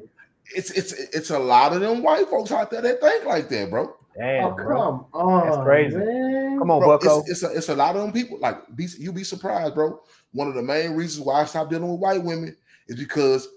It's 0.54 0.72
it's 0.72 0.92
it's 0.94 1.30
a 1.30 1.40
lot 1.40 1.74
of 1.74 1.80
them 1.82 2.04
white 2.04 2.28
folks 2.28 2.52
out 2.52 2.72
there 2.72 2.82
that 2.82 3.00
think 3.00 3.26
like 3.26 3.48
that, 3.50 3.70
bro. 3.70 3.96
Damn, 4.18 4.46
Oh, 4.46 4.56
bro. 4.56 4.66
come 4.68 5.06
on. 5.14 5.46
That's 5.50 5.64
crazy. 5.64 5.96
Man. 5.98 6.60
Come 6.60 6.72
on, 6.72 6.80
Bro, 6.82 6.98
Bucko. 6.98 7.20
it's, 7.22 7.30
it's 7.30 7.44
a 7.44 7.58
it's 7.58 7.70
a 7.70 7.76
lot 7.76 7.96
of 7.96 8.02
them 8.02 8.12
people. 8.12 8.38
Like 8.40 8.58
be, 8.76 8.88
you 9.00 9.14
be 9.14 9.24
surprised, 9.24 9.76
bro. 9.76 10.02
One 10.34 10.48
of 10.50 10.56
the 10.56 10.62
main 10.62 10.92
reasons 10.92 11.26
why 11.26 11.42
I 11.42 11.46
stopped 11.46 11.70
dealing 11.72 11.90
with 11.90 12.00
white 12.02 12.22
women 12.22 12.56
is 12.88 12.98
because 12.98 13.48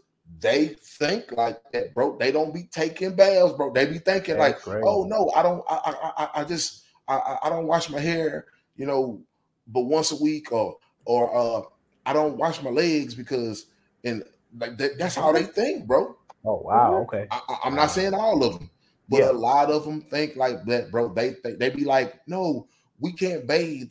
they 0.40 0.76
think 0.80 1.32
like 1.32 1.58
that, 1.72 1.92
bro. 1.94 2.16
They 2.18 2.30
don't 2.30 2.54
be 2.54 2.64
taking 2.64 3.16
baths, 3.16 3.52
bro. 3.54 3.72
They 3.72 3.86
be 3.86 3.98
thinking 3.98 4.38
like, 4.38 4.56
oh, 4.58 4.70
crazy. 4.70 4.84
oh 4.86 5.04
no, 5.04 5.30
I 5.34 5.42
don't. 5.42 5.64
I 5.68 5.74
I 5.74 6.12
I, 6.24 6.28
I 6.42 6.44
just 6.44 6.84
I, 7.08 7.16
I 7.16 7.38
I 7.44 7.48
don't 7.48 7.66
wash 7.66 7.90
my 7.90 7.98
hair, 8.00 8.46
you 8.76 8.86
know, 8.86 9.20
but 9.66 9.82
once 9.82 10.12
a 10.12 10.16
week, 10.22 10.52
or 10.52 10.76
or 11.04 11.34
uh 11.34 11.62
I 12.06 12.12
don't 12.12 12.36
wash 12.36 12.62
my 12.62 12.70
legs 12.70 13.14
because 13.14 13.66
and 14.04 14.22
like 14.58 14.76
that, 14.78 14.98
that's 14.98 15.14
how 15.16 15.32
they 15.32 15.44
think, 15.44 15.86
bro. 15.86 16.16
Oh, 16.44 16.60
wow. 16.64 17.02
Okay. 17.02 17.26
I, 17.30 17.40
I- 17.48 17.58
I'm 17.64 17.74
not 17.74 17.90
saying 17.90 18.14
all 18.14 18.44
of 18.44 18.58
them, 18.58 18.70
but 19.08 19.20
Yeah. 19.20 19.30
a 19.30 19.32
lot 19.32 19.70
of 19.70 19.84
them 19.84 20.02
think 20.02 20.36
like 20.36 20.64
that, 20.66 20.90
bro. 20.90 21.12
They 21.12 21.32
think 21.34 21.58
they 21.58 21.70
be 21.70 21.84
like, 21.84 22.20
no, 22.26 22.68
we 23.00 23.12
can't 23.12 23.46
bathe 23.46 23.90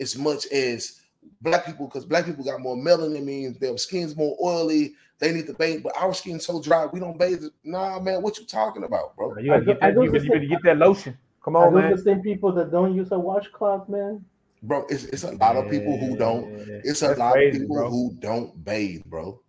as 0.00 0.16
much 0.18 0.46
as 0.48 1.00
black 1.40 1.64
people 1.64 1.86
because 1.86 2.04
black 2.04 2.26
people 2.26 2.44
got 2.44 2.60
more 2.60 2.76
melanin, 2.76 3.24
means 3.24 3.58
their 3.58 3.76
skin's 3.78 4.14
more 4.16 4.36
oily. 4.42 4.94
They 5.18 5.32
need 5.32 5.46
to 5.46 5.54
bathe, 5.54 5.82
but 5.82 5.96
our 5.96 6.12
skin's 6.12 6.44
so 6.44 6.60
dry, 6.60 6.86
we 6.86 7.00
don't 7.00 7.18
bathe. 7.18 7.42
Nah, 7.62 7.98
man, 8.00 8.20
what 8.20 8.38
you 8.38 8.44
talking 8.44 8.84
about, 8.84 9.16
bro? 9.16 9.34
You 9.38 9.50
gotta 9.50 9.64
get 9.64 9.80
that. 9.80 9.94
go 9.94 10.02
You 10.02 10.12
better, 10.12 10.24
you 10.24 10.30
better 10.32 10.46
get 10.46 10.62
that 10.64 10.76
lotion. 10.76 11.16
Come 11.42 11.56
Are 11.56 11.66
on, 11.68 11.74
those 11.74 11.82
man. 11.82 11.92
the 11.92 11.98
same 12.02 12.20
people 12.22 12.52
that 12.52 12.70
don't 12.70 12.94
use 12.94 13.10
a 13.12 13.18
washcloth, 13.18 13.88
man? 13.88 14.24
Bro, 14.64 14.86
it's, 14.88 15.04
it's 15.04 15.24
a 15.24 15.32
lot 15.32 15.56
of 15.56 15.70
people 15.70 15.98
who 15.98 16.16
don't. 16.16 16.50
It's 16.84 17.02
a 17.02 17.08
that's 17.08 17.18
lot 17.18 17.32
crazy, 17.34 17.56
of 17.56 17.62
people 17.62 17.76
bro. 17.76 17.90
who 17.90 18.16
don't 18.18 18.64
bathe, 18.64 19.04
bro. 19.04 19.40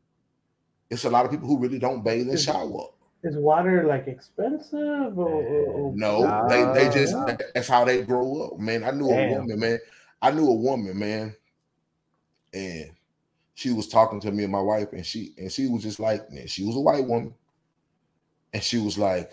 It's 0.89 1.05
a 1.05 1.09
lot 1.09 1.25
of 1.25 1.31
people 1.31 1.47
who 1.47 1.57
really 1.57 1.79
don't 1.79 2.03
bathe 2.03 2.29
and 2.29 2.39
shower. 2.39 2.87
Is 3.23 3.37
water 3.37 3.85
like 3.87 4.07
expensive 4.07 5.17
or, 5.17 5.93
No, 5.95 6.47
they 6.47 6.63
they 6.73 6.93
just 6.93 7.15
that's 7.55 7.67
how 7.67 7.85
they 7.85 8.03
grow 8.03 8.43
up, 8.43 8.59
man. 8.59 8.83
I 8.83 8.91
knew 8.91 9.07
Damn. 9.07 9.29
a 9.29 9.35
woman, 9.39 9.59
man. 9.59 9.79
I 10.21 10.31
knew 10.31 10.47
a 10.47 10.53
woman, 10.53 10.99
man, 10.99 11.35
and 12.53 12.91
she 13.55 13.71
was 13.71 13.87
talking 13.87 14.19
to 14.19 14.31
me 14.31 14.43
and 14.43 14.51
my 14.51 14.61
wife, 14.61 14.91
and 14.91 15.05
she 15.05 15.33
and 15.37 15.51
she 15.51 15.67
was 15.67 15.81
just 15.81 15.99
like, 15.99 16.29
man, 16.29 16.45
she 16.45 16.65
was 16.65 16.75
a 16.75 16.79
white 16.79 17.05
woman, 17.05 17.33
and 18.53 18.61
she 18.61 18.77
was 18.77 18.97
like 18.97 19.31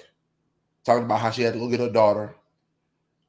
talking 0.85 1.05
about 1.05 1.21
how 1.21 1.31
she 1.31 1.43
had 1.43 1.55
to 1.55 1.59
go 1.59 1.69
get 1.69 1.81
her 1.81 1.91
daughter. 1.91 2.35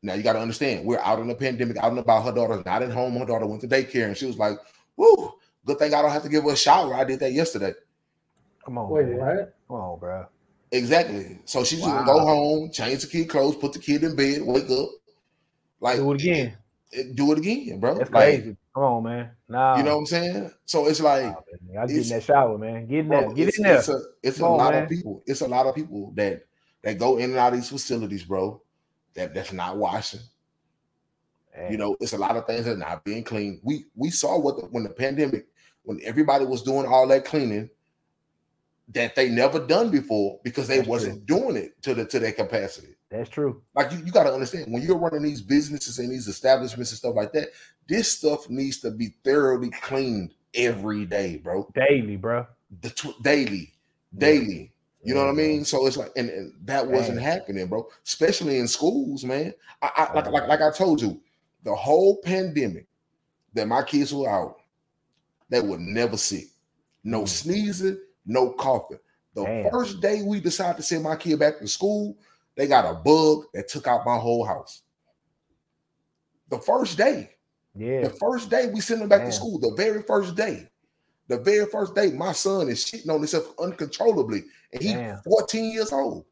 Now 0.03 0.15
you 0.15 0.21
got 0.21 0.33
to 0.33 0.39
understand, 0.39 0.85
we're 0.85 0.99
out 0.99 1.19
in 1.19 1.27
the 1.27 1.35
pandemic, 1.35 1.77
out 1.77 1.91
and 1.91 1.99
about. 1.99 2.25
Her 2.25 2.33
daughter's 2.33 2.65
not 2.65 2.83
at 2.83 2.91
home. 2.91 3.15
Her 3.15 3.25
daughter 3.25 3.47
went 3.47 3.61
to 3.61 3.67
daycare, 3.67 4.07
and 4.07 4.17
she 4.17 4.25
was 4.25 4.37
like, 4.37 4.57
"Whoo, 4.97 5.33
good 5.65 5.79
thing 5.79 5.93
I 5.93 6.01
don't 6.01 6.11
have 6.11 6.23
to 6.23 6.29
give 6.29 6.43
her 6.43 6.51
a 6.51 6.57
shower. 6.57 6.93
I 6.93 7.05
did 7.05 7.21
that 7.21 7.31
yesterday." 7.31 7.73
Come 8.65 8.77
on, 8.77 8.89
Wait, 8.89 9.07
man. 9.07 9.17
what? 9.17 9.55
Come 9.67 9.77
on, 9.77 9.99
bro. 9.99 10.25
Exactly. 10.73 11.39
So 11.45 11.63
she's 11.63 11.81
gonna 11.81 12.05
go 12.05 12.19
home, 12.19 12.71
change 12.71 13.01
the 13.01 13.07
kid 13.07 13.29
clothes, 13.29 13.55
put 13.55 13.73
the 13.73 13.79
kid 13.79 14.03
in 14.03 14.15
bed, 14.15 14.41
wake 14.43 14.69
up, 14.69 14.89
like 15.79 15.97
Do 15.97 16.11
it 16.11 16.21
again. 16.21 16.57
Eh, 16.93 16.99
eh, 16.99 17.03
do 17.13 17.31
it 17.31 17.37
again, 17.37 17.79
bro. 17.79 17.95
That's 17.95 18.11
Like, 18.11 18.41
crazy. 18.41 18.57
Come 18.73 18.83
on, 18.83 19.03
man. 19.03 19.31
Nah. 19.47 19.77
you 19.77 19.83
know 19.83 19.93
what 19.93 19.99
I'm 19.99 20.05
saying? 20.07 20.51
So 20.65 20.87
it's 20.87 20.99
like, 20.99 21.25
nah, 21.25 21.29
man. 21.29 21.73
Y'all 21.73 21.87
get 21.87 21.97
in 22.03 22.09
that 22.09 22.23
shower, 22.23 22.57
man. 22.57 22.87
Get 22.87 22.99
in 22.99 23.07
bro, 23.07 23.21
there. 23.21 23.33
Get 23.33 23.47
it's, 23.49 23.57
in 23.57 23.63
there. 23.63 23.77
It's 23.77 23.89
a, 23.89 23.99
it's 24.23 24.37
Come 24.39 24.47
a 24.47 24.51
on, 24.51 24.57
lot 24.57 24.73
man. 24.73 24.83
of 24.83 24.89
people. 24.89 25.23
It's 25.27 25.41
a 25.41 25.47
lot 25.47 25.67
of 25.67 25.75
people 25.75 26.11
that 26.15 26.43
that 26.81 26.97
go 26.97 27.17
in 27.17 27.29
and 27.29 27.39
out 27.39 27.53
of 27.53 27.59
these 27.59 27.69
facilities, 27.69 28.23
bro. 28.23 28.61
That 29.15 29.33
that's 29.33 29.53
not 29.53 29.77
washing. 29.77 30.21
Man. 31.55 31.71
You 31.71 31.77
know, 31.77 31.95
it's 31.99 32.13
a 32.13 32.17
lot 32.17 32.35
of 32.35 32.47
things 32.47 32.65
that 32.65 32.73
are 32.73 32.77
not 32.77 33.03
being 33.03 33.23
cleaned. 33.23 33.59
We 33.63 33.85
we 33.95 34.09
saw 34.09 34.39
what 34.39 34.57
the, 34.57 34.63
when 34.67 34.83
the 34.83 34.89
pandemic, 34.89 35.47
when 35.83 35.99
everybody 36.03 36.45
was 36.45 36.63
doing 36.63 36.87
all 36.87 37.07
that 37.07 37.25
cleaning, 37.25 37.69
that 38.89 39.15
they 39.15 39.29
never 39.29 39.59
done 39.59 39.89
before 39.89 40.39
because 40.43 40.67
they 40.67 40.77
That's 40.77 40.89
wasn't 40.89 41.25
doing 41.25 41.55
it 41.55 41.81
to 41.83 41.93
the 41.93 42.05
to 42.05 42.19
their 42.19 42.31
capacity. 42.31 42.95
That's 43.09 43.29
true. 43.29 43.61
Like 43.75 43.91
you, 43.91 43.99
you 43.99 44.11
got 44.11 44.23
to 44.23 44.33
understand 44.33 44.73
when 44.73 44.81
you're 44.81 44.97
running 44.97 45.21
these 45.21 45.41
businesses 45.41 45.99
and 45.99 46.11
these 46.11 46.27
establishments 46.27 46.91
and 46.91 46.97
stuff 46.97 47.15
like 47.15 47.31
that, 47.33 47.49
this 47.87 48.11
stuff 48.11 48.49
needs 48.49 48.79
to 48.79 48.89
be 48.89 49.15
thoroughly 49.23 49.69
cleaned 49.69 50.33
every 50.55 51.05
day, 51.05 51.37
bro. 51.37 51.69
Daily, 51.75 52.15
bro. 52.15 52.47
The 52.81 52.89
tw- 52.89 53.21
daily, 53.21 53.73
daily. 54.17 54.72
You 55.03 55.13
know 55.13 55.21
what 55.21 55.29
I 55.29 55.33
mean? 55.33 55.65
So 55.65 55.85
it's 55.85 55.97
like, 55.97 56.11
and, 56.15 56.29
and 56.29 56.53
that 56.65 56.87
wasn't 56.87 57.17
Man. 57.17 57.25
happening, 57.25 57.67
bro. 57.67 57.87
Especially 58.05 58.57
in 58.59 58.67
schools, 58.67 59.25
man. 59.25 59.53
I, 59.81 59.91
I 60.09 60.13
like, 60.13 60.27
like, 60.27 60.47
like 60.47 60.61
I 60.61 60.71
told 60.71 61.01
you, 61.01 61.19
the 61.63 61.75
whole 61.75 62.17
pandemic 62.23 62.87
that 63.53 63.67
my 63.67 63.83
kids 63.83 64.13
were 64.13 64.29
out, 64.29 64.57
they 65.49 65.59
were 65.61 65.77
never 65.77 66.17
sick. 66.17 66.45
No 67.03 67.23
Mm. 67.23 67.27
sneezing, 67.27 67.97
no 68.25 68.51
coughing. 68.51 68.99
The 69.35 69.43
Damn. 69.43 69.71
first 69.71 69.99
day 69.99 70.21
we 70.23 70.39
decided 70.39 70.77
to 70.77 70.83
send 70.83 71.03
my 71.03 71.15
kid 71.17 71.37
back 71.39 71.59
to 71.59 71.67
school, 71.67 72.15
they 72.55 72.67
got 72.67 72.85
a 72.89 72.93
bug 72.93 73.45
that 73.53 73.67
took 73.67 73.87
out 73.87 74.05
my 74.05 74.17
whole 74.17 74.45
house. 74.45 74.83
The 76.49 76.59
first 76.59 76.97
day, 76.97 77.31
Yeah. 77.75 78.03
the 78.03 78.09
first 78.11 78.49
day 78.49 78.67
we 78.73 78.79
sent 78.79 78.99
them 79.01 79.09
back 79.09 79.21
Damn. 79.21 79.31
to 79.31 79.35
school, 79.35 79.59
the 79.59 79.73
very 79.75 80.01
first 80.03 80.35
day, 80.35 80.69
the 81.27 81.37
very 81.39 81.65
first 81.67 81.95
day, 81.95 82.11
my 82.11 82.31
son 82.33 82.69
is 82.69 82.83
shitting 82.83 83.09
on 83.09 83.19
himself 83.19 83.53
uncontrollably, 83.59 84.43
and 84.73 84.81
he's 84.81 84.95
14 85.23 85.71
years 85.71 85.91
old, 85.91 86.25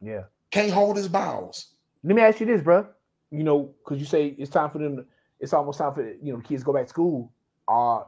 Yeah. 0.00 0.22
can't 0.50 0.72
hold 0.72 0.96
his 0.96 1.08
bowels. 1.08 1.74
Let 2.02 2.16
me 2.16 2.22
ask 2.22 2.40
you 2.40 2.46
this, 2.46 2.62
bro. 2.62 2.86
You 3.30 3.44
know, 3.44 3.74
because 3.84 3.98
you 4.00 4.06
say 4.06 4.34
it's 4.38 4.50
time 4.50 4.70
for 4.70 4.78
them. 4.78 4.96
To, 4.96 5.04
it's 5.40 5.52
almost 5.52 5.78
time 5.78 5.94
for 5.94 6.02
you 6.06 6.32
know 6.32 6.38
kids 6.40 6.62
to 6.62 6.66
go 6.66 6.72
back 6.72 6.84
to 6.84 6.88
school. 6.90 7.32
Uh, 7.68 8.00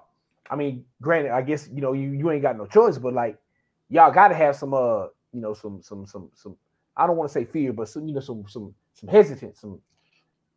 I 0.50 0.56
mean, 0.56 0.84
granted, 1.00 1.32
I 1.32 1.42
guess 1.42 1.68
you 1.72 1.80
know 1.80 1.92
you 1.92 2.10
you 2.10 2.30
ain't 2.30 2.42
got 2.42 2.56
no 2.58 2.66
choice, 2.66 2.98
but 2.98 3.14
like 3.14 3.38
y'all 3.88 4.12
got 4.12 4.28
to 4.28 4.34
have 4.34 4.56
some 4.56 4.74
uh 4.74 5.04
you 5.32 5.40
know 5.40 5.54
some 5.54 5.80
some 5.82 6.06
some 6.06 6.30
some. 6.34 6.56
I 6.96 7.06
don't 7.06 7.16
want 7.16 7.28
to 7.30 7.32
say 7.32 7.44
fear, 7.44 7.72
but 7.72 7.88
some 7.88 8.06
you 8.08 8.14
know 8.14 8.20
some 8.20 8.44
some 8.48 8.74
some 8.94 9.08
hesitance. 9.08 9.60
Some 9.60 9.80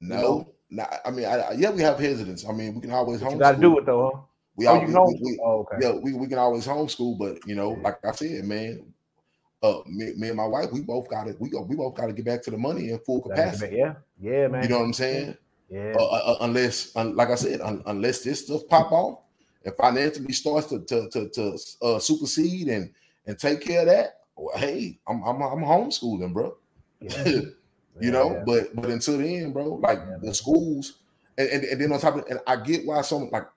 No, 0.02 0.22
know? 0.22 0.54
nah, 0.70 0.86
I 1.06 1.12
mean, 1.12 1.26
I, 1.26 1.52
yeah, 1.54 1.72
we 1.72 1.82
have 1.82 2.00
hesitance. 2.00 2.46
I 2.48 2.52
mean, 2.52 2.76
we 2.76 2.82
can 2.82 2.92
always 2.92 3.22
homeschool. 3.22 3.32
you 3.34 3.40
got 3.40 3.52
to 3.54 3.62
do 3.62 3.78
it 3.80 3.86
though, 3.86 4.12
huh? 4.14 4.22
We 4.58 4.68
oh, 4.68 4.80
we- 4.80 4.86
can 4.86 4.94
we- 5.22 5.40
oh, 5.44 5.60
okay. 5.60 5.78
yeah, 5.82 5.94
we, 5.94 6.14
we 6.14 6.28
can 6.28 6.40
always 6.40 6.68
homeschool, 6.68 7.18
but 7.20 7.48
you 7.48 7.56
know, 7.56 7.72
like 7.72 8.04
I 8.06 8.12
said, 8.12 8.44
man, 8.46 8.94
uh, 9.64 9.80
me, 9.88 10.14
me 10.18 10.30
and 10.30 10.38
my 10.38 10.46
wife, 10.48 10.72
we 10.72 10.82
both 10.82 11.10
got 11.10 11.26
to 11.28 11.36
we 11.40 11.50
go, 11.50 11.62
we 11.62 11.76
both 11.76 11.96
got 11.96 12.08
to 12.08 12.14
get 12.14 12.26
back 12.26 12.44
to 12.44 12.52
the 12.52 12.58
money 12.58 12.90
in 12.90 13.00
full 13.00 13.22
capacity. 13.22 13.78
Yeah, 13.78 13.96
yeah, 14.20 14.48
man. 14.48 14.64
You 14.64 14.70
know 14.70 14.80
what 14.80 14.86
I'm 14.86 14.94
saying? 14.94 15.38
yeah, 15.70 15.94
Uh, 15.94 16.06
uh, 16.06 16.22
uh, 16.34 16.38
unless, 16.42 16.96
un, 16.96 17.16
like 17.16 17.30
I 17.30 17.36
said, 17.36 17.62
un, 17.62 17.84
unless 17.86 18.24
this 18.24 18.46
stuff 18.46 18.62
pop 18.68 18.92
off 18.92 19.20
and 19.66 19.76
financially 19.76 20.34
starts 20.34 20.68
to 20.68 20.80
to 20.86 21.10
to, 21.10 21.30
to 21.30 21.58
uh, 21.82 22.00
supersede 22.00 22.68
and 22.70 22.94
and 23.28 23.38
take 23.38 23.62
care 23.62 23.82
of 23.82 23.88
that, 23.88 24.22
well, 24.36 24.58
hey, 24.58 25.00
I'm 25.08 25.24
I'm 25.24 25.42
I'm 25.42 25.60
homeschooling, 25.64 26.34
bro. 26.34 26.56
yeah. 27.02 27.24
you 27.26 27.52
Yeah, 28.00 28.12
know, 28.12 28.30
yeah. 28.34 28.44
but 28.46 28.76
but 28.76 28.90
until 28.90 29.18
then, 29.18 29.54
bro, 29.54 29.76
like 29.76 30.00
the 30.22 30.34
schools, 30.34 31.00
and, 31.38 31.50
and 31.50 31.64
and 31.64 31.82
then 31.82 31.92
on 31.92 32.00
top 32.00 32.16
of 32.16 32.20
it, 32.22 32.30
and 32.30 32.40
I 32.48 32.58
get 32.58 32.86
why 32.86 33.02
some 33.02 33.30
like 33.32 33.48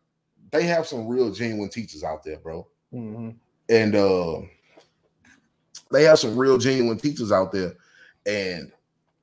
they 0.51 0.65
have 0.65 0.87
some 0.87 1.07
real 1.07 1.33
genuine 1.33 1.69
teachers 1.69 2.03
out 2.05 2.23
there, 2.25 2.39
bro, 2.39 2.67
Mhm. 2.93 3.37
and 3.69 3.95
uh 3.95 4.41
they 5.93 6.05
have 6.05 6.19
some 6.19 6.37
real 6.37 6.59
genuine 6.59 6.99
teachers 6.99 7.33
out 7.33 7.53
there, 7.53 7.75
and 8.27 8.73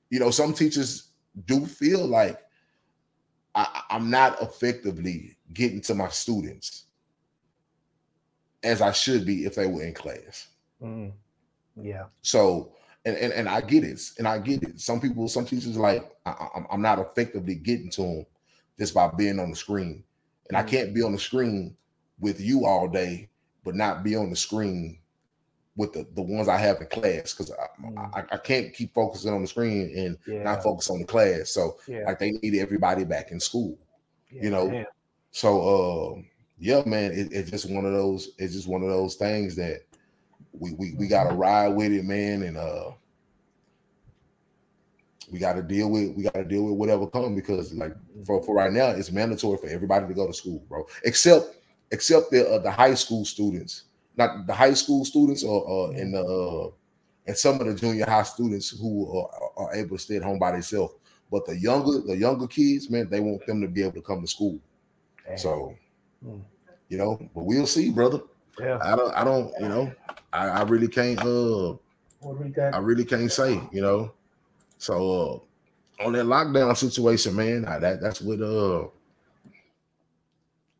you 0.09 0.19
know, 0.19 0.31
some 0.31 0.53
teachers 0.53 1.11
do 1.45 1.65
feel 1.65 2.05
like 2.05 2.39
I, 3.55 3.83
I'm 3.89 4.09
not 4.09 4.41
effectively 4.41 5.37
getting 5.53 5.81
to 5.81 5.95
my 5.95 6.09
students 6.09 6.85
as 8.63 8.81
I 8.81 8.91
should 8.91 9.25
be 9.25 9.45
if 9.45 9.55
they 9.55 9.67
were 9.67 9.83
in 9.83 9.93
class. 9.93 10.47
Mhm. 10.81 11.13
Yeah, 11.79 12.05
So, 12.23 12.73
and, 13.05 13.15
and 13.17 13.31
and 13.33 13.47
I 13.47 13.61
get 13.61 13.83
it, 13.83 14.01
and 14.17 14.27
I 14.27 14.39
get 14.39 14.63
it. 14.63 14.79
Some 14.79 14.99
people, 14.99 15.27
some 15.27 15.45
teachers, 15.45 15.77
like 15.77 16.09
I, 16.25 16.47
I'm 16.71 16.81
not 16.81 16.97
effectively 16.99 17.53
getting 17.55 17.89
to 17.91 18.01
them 18.01 18.25
just 18.79 18.93
by 18.95 19.09
being 19.09 19.39
on 19.39 19.51
the 19.51 19.55
screen, 19.55 20.03
and 20.49 20.57
I 20.57 20.63
can't 20.63 20.93
be 20.93 21.01
on 21.01 21.11
the 21.11 21.19
screen 21.19 21.75
with 22.19 22.39
you 22.39 22.65
all 22.65 22.87
day, 22.87 23.29
but 23.63 23.75
not 23.75 24.03
be 24.03 24.15
on 24.15 24.29
the 24.29 24.35
screen 24.35 24.99
with 25.75 25.93
the, 25.93 26.07
the 26.15 26.21
ones 26.21 26.47
I 26.47 26.57
have 26.57 26.81
in 26.81 26.87
class 26.87 27.33
because 27.33 27.51
I, 27.51 27.81
Mhm. 27.81 28.09
I 28.15 28.35
I 28.35 28.37
can't 28.37 28.73
keep 28.73 28.93
focusing 28.95 29.31
on 29.31 29.41
the 29.41 29.47
screen 29.47 29.93
and 29.95 30.17
yeah, 30.25 30.43
not 30.43 30.63
focus 30.63 30.89
on 30.89 30.99
the 30.99 31.05
class. 31.05 31.51
So, 31.51 31.77
yeah. 31.87 32.05
like 32.05 32.17
they 32.17 32.31
need 32.31 32.55
everybody 32.55 33.03
back 33.03 33.31
in 33.31 33.39
school. 33.39 33.77
yeah, 34.31 34.43
you 34.43 34.49
know, 34.49 34.67
man. 34.69 34.85
So, 35.31 35.61
uh, 36.17 36.21
yeah, 36.57 36.81
man, 36.85 37.11
it, 37.11 37.27
it's 37.31 37.51
just 37.51 37.69
one 37.69 37.85
of 37.85 37.93
those. 37.93 38.31
It's 38.39 38.53
just 38.53 38.67
one 38.67 38.81
of 38.81 38.89
those 38.89 39.15
things 39.15 39.55
that 39.57 39.81
we 40.51 40.73
we, 40.73 40.95
we 40.97 41.07
got 41.07 41.29
to 41.29 41.35
ride 41.35 41.69
with 41.69 41.91
it, 41.91 42.03
man, 42.05 42.41
and 42.41 42.57
uh, 42.57 42.91
we 45.31 45.39
got 45.39 45.53
to 45.53 45.61
deal 45.61 45.89
with 45.89 46.15
we 46.15 46.23
got 46.23 46.33
to 46.35 46.43
deal 46.45 46.63
with 46.63 46.75
whatever 46.75 47.07
comes 47.07 47.35
because 47.35 47.73
like 47.73 47.93
for, 48.25 48.41
for 48.43 48.55
right 48.55 48.71
now, 48.71 48.87
it's 48.89 49.11
mandatory 49.11 49.57
for 49.57 49.67
everybody 49.67 50.07
to 50.07 50.13
go 50.13 50.27
to 50.27 50.33
school, 50.33 50.63
bro, 50.69 50.85
except 51.03 51.55
except 51.91 52.31
the 52.31 52.47
uh, 52.49 52.59
the 52.59 52.71
high 52.71 52.93
school 52.93 53.25
students, 53.25 53.83
not 54.15 54.47
the 54.47 54.53
high 54.53 54.73
school 54.73 55.03
students 55.05 55.43
or 55.43 55.89
uh, 55.89 55.91
and 55.91 56.13
the 56.13 56.23
uh, 56.23 56.69
and 57.27 57.37
some 57.37 57.59
of 57.59 57.67
the 57.67 57.75
junior 57.75 58.05
high 58.05 58.23
students 58.23 58.69
who 58.69 59.17
are, 59.19 59.29
are 59.57 59.75
able 59.75 59.97
to 59.97 60.01
stay 60.03 60.15
at 60.17 60.23
home 60.23 60.39
by 60.39 60.51
themselves. 60.51 60.93
But 61.29 61.45
the 61.45 61.57
younger 61.59 61.99
the 61.99 62.15
younger 62.15 62.47
kids, 62.47 62.89
man, 62.89 63.09
they 63.09 63.19
want 63.19 63.45
them 63.45 63.59
to 63.61 63.67
be 63.67 63.81
able 63.83 63.93
to 63.93 64.01
come 64.01 64.21
to 64.21 64.27
school. 64.27 64.59
Damn. 65.25 65.37
So, 65.37 65.75
Mm. 66.25 66.41
you 66.89 66.97
know, 66.97 67.19
but 67.35 67.43
we'll 67.45 67.67
see, 67.67 67.91
brother. 67.91 68.21
yeah, 68.59 68.79
I 68.81 68.95
don't, 68.95 69.13
I 69.13 69.23
don't, 69.23 69.53
you 69.59 69.67
know, 69.69 69.91
I, 70.33 70.47
I 70.47 70.61
really 70.63 70.87
can't, 70.87 71.19
uh, 71.19 71.75
What 72.21 72.39
we 72.41 72.49
got? 72.49 72.73
I 72.73 72.79
really 72.79 73.05
can't 73.05 73.31
say, 73.31 73.61
you 73.71 73.81
know. 73.81 74.13
So, 74.77 75.43
uh, 75.99 76.03
on 76.05 76.13
that 76.13 76.25
lockdown 76.25 76.75
situation, 76.77 77.35
man, 77.35 77.65
I, 77.65 77.79
that 77.79 78.01
that's 78.01 78.21
what, 78.21 78.41
uh, 78.41 78.87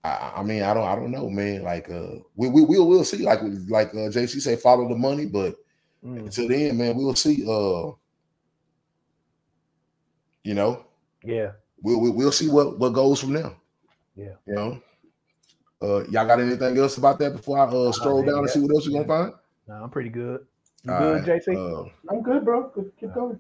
I, 0.04 0.34
I 0.38 0.44
mean, 0.44 0.62
I 0.64 0.74
don't, 0.74 0.88
I 0.88 0.96
don't 0.96 1.12
know, 1.12 1.30
man. 1.30 1.64
Like, 1.64 1.90
uh, 1.90 2.18
we 2.36 2.50
we 2.50 2.64
we'll, 2.64 2.88
we'll 2.88 3.04
see. 3.04 3.24
Like, 3.24 3.42
like 3.68 3.90
uh, 3.90 4.10
JC 4.10 4.40
say, 4.40 4.56
follow 4.56 4.88
the 4.88 4.96
money, 4.96 5.26
but 5.26 5.56
Mm. 6.06 6.20
until 6.20 6.48
then, 6.48 6.78
man, 6.78 6.96
we'll 6.96 7.16
see. 7.16 7.44
Uh, 7.44 7.92
you 10.44 10.54
know, 10.54 10.86
yeah. 11.24 11.52
we'll 11.82 12.00
we'll, 12.00 12.14
we'll 12.14 12.32
see 12.32 12.50
what 12.50 12.78
what 12.80 12.90
goes 12.90 13.20
from 13.20 13.34
there. 13.34 13.54
Yeah. 14.16 14.36
you 14.46 14.54
know. 14.54 14.82
Uh, 15.82 16.04
y'all 16.10 16.26
got 16.26 16.40
anything 16.40 16.78
else 16.78 16.98
about 16.98 17.20
that 17.20 17.36
before 17.36 17.60
I 17.60 17.64
uh 17.64 17.92
stroll 17.92 18.24
man, 18.24 18.34
down 18.34 18.40
and 18.44 18.50
see 18.50 18.60
what 18.60 18.72
else 18.72 18.88
we 18.88 18.94
gonna 18.94 19.06
find? 19.08 19.34
No, 19.68 19.76
I'm 19.76 19.90
pretty 19.90 20.10
good. 20.10 20.46
You 20.84 20.92
good, 20.92 21.28
right, 21.28 21.42
JC? 21.42 21.56
Uh, 21.56 21.90
I'm 22.10 22.22
good, 22.24 22.46
bro. 22.46 22.72
Keep 23.00 23.14
going. 23.14 23.40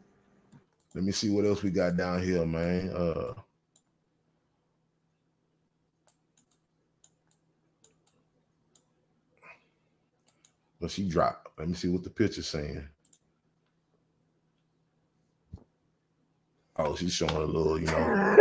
Let 0.95 1.03
me 1.03 1.11
see 1.11 1.29
what 1.29 1.45
else 1.45 1.63
we 1.63 1.69
got 1.69 1.97
down 1.97 2.23
here, 2.23 2.45
man. 2.45 2.89
Uh, 2.89 3.33
but 10.81 10.91
she 10.91 11.07
dropped. 11.07 11.49
Let 11.59 11.67
me 11.67 11.75
see 11.75 11.89
what 11.89 12.03
the 12.03 12.09
picture's 12.09 12.47
saying. 12.47 12.87
Oh, 16.79 16.95
she's 16.95 17.13
showing 17.13 17.35
a 17.35 17.39
little, 17.39 17.79
you 17.79 17.87
know. 17.87 17.93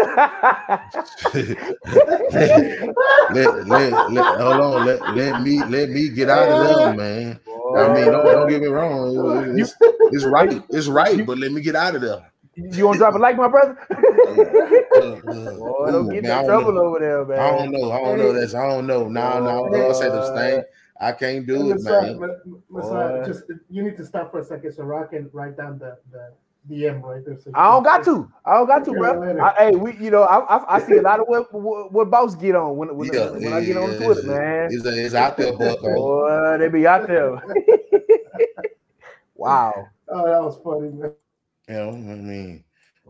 let, 3.30 3.66
let, 3.66 4.12
let, 4.12 4.38
hold 4.38 4.60
on, 4.60 4.84
let, 4.84 5.00
let 5.16 5.40
me 5.42 5.64
let 5.64 5.88
me 5.88 6.10
get 6.10 6.28
out 6.28 6.50
of 6.50 6.58
there, 6.66 6.94
man. 6.94 7.40
I 7.74 7.94
mean, 7.94 8.04
don't, 8.04 8.24
don't 8.26 8.48
get 8.48 8.60
me 8.60 8.68
wrong. 8.68 9.58
It's, 9.58 9.74
it's 10.12 10.24
right, 10.24 10.62
it's 10.68 10.86
right, 10.86 11.24
but 11.24 11.38
let 11.38 11.50
me 11.50 11.62
get 11.62 11.76
out 11.76 11.94
of 11.94 12.02
there. 12.02 12.30
You 12.56 12.86
want 12.86 12.96
to 12.96 12.98
drop 12.98 13.14
a 13.14 13.18
like, 13.18 13.36
my 13.36 13.48
brother? 13.48 13.76
Boy, 13.90 15.90
don't 15.90 16.06
ooh, 16.06 16.10
get 16.10 16.22
man, 16.22 16.32
I 16.32 16.40
in 16.40 16.46
don't 16.46 16.46
trouble 16.46 16.72
know. 16.72 16.86
over 16.86 16.98
there, 16.98 17.24
man. 17.24 17.38
I 17.38 17.50
don't 17.50 17.70
know. 17.70 17.92
I 17.92 18.00
don't 18.00 18.18
know. 18.18 18.32
That's 18.32 18.54
I 18.54 18.66
don't 18.68 18.86
know. 18.86 19.08
No, 19.08 19.40
no, 19.40 19.64
Boy. 19.64 19.76
no. 19.76 19.92
Say 19.92 20.08
the 20.08 20.22
thing. 20.34 20.62
I 20.98 21.12
can't 21.12 21.46
do 21.46 21.70
it, 21.70 21.74
Messiah, 21.74 22.14
man. 22.14 22.34
Ma- 22.70 23.26
just 23.26 23.44
you 23.68 23.82
need 23.82 23.98
to 23.98 24.06
stop 24.06 24.30
for 24.30 24.40
a 24.40 24.44
second 24.44 24.72
so 24.72 24.84
Rock 24.84 25.10
can 25.10 25.28
write 25.32 25.56
down 25.56 25.78
the 25.78 25.98
the 26.10 26.32
DM 26.70 27.02
right 27.02 27.24
there. 27.24 27.36
So 27.36 27.50
I 27.54 27.70
don't 27.70 27.82
got 27.82 28.04
to. 28.06 28.30
I 28.44 28.54
don't 28.54 28.66
got 28.66 28.84
to, 28.86 28.92
bro. 28.92 29.40
I, 29.40 29.54
hey, 29.58 29.76
we, 29.76 29.96
you 29.98 30.10
know, 30.10 30.22
I, 30.22 30.56
I, 30.56 30.76
I 30.76 30.80
see 30.80 30.96
a 30.96 31.02
lot 31.02 31.20
of 31.20 31.26
what, 31.28 31.52
what, 31.52 31.92
what 31.92 32.10
boss 32.10 32.34
get 32.34 32.56
on 32.56 32.76
when, 32.76 32.96
when, 32.96 33.12
Yeah, 33.12 33.30
when 33.30 33.52
I 33.52 33.60
get 33.60 33.76
on 33.76 33.92
yeah, 33.92 33.98
Twitter, 33.98 34.22
man. 34.22 34.68
It's, 34.72 34.84
it's 34.84 35.14
out 35.14 35.36
there, 35.36 35.52
Bucko. 35.52 35.94
Boy, 35.94 36.56
they 36.58 36.68
be 36.68 36.86
out 36.86 37.06
there. 37.06 37.32
wow. 39.34 39.86
Oh, 40.08 40.26
that 40.26 40.42
was 40.42 40.58
funny, 40.64 40.90
man. 40.90 41.12
You 41.68 41.74
know, 41.74 41.90
I 41.90 41.94
mean, 41.94 42.64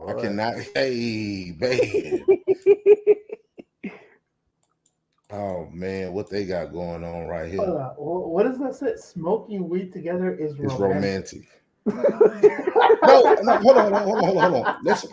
I 0.08 0.12
cannot. 0.14 0.54
Hey, 0.74 1.52
babe. 1.52 2.22
Oh 5.30 5.68
man, 5.72 6.12
what 6.12 6.30
they 6.30 6.44
got 6.46 6.72
going 6.72 7.02
on 7.02 7.26
right 7.26 7.50
here? 7.50 7.60
On. 7.60 7.94
What 7.96 8.44
does 8.44 8.58
that 8.60 8.74
say? 8.76 8.94
Smoking 8.96 9.68
weed 9.68 9.92
together 9.92 10.34
is 10.34 10.52
It's 10.52 10.74
romantic. 10.74 11.48
romantic. 11.84 12.66
no, 13.04 13.36
no, 13.42 13.56
hold 13.58 13.76
on, 13.76 13.92
hold 13.92 13.94
on, 13.94 14.02
hold 14.04 14.38
on, 14.38 14.52
hold 14.52 14.66
on. 14.66 14.76
Let's 14.84 15.06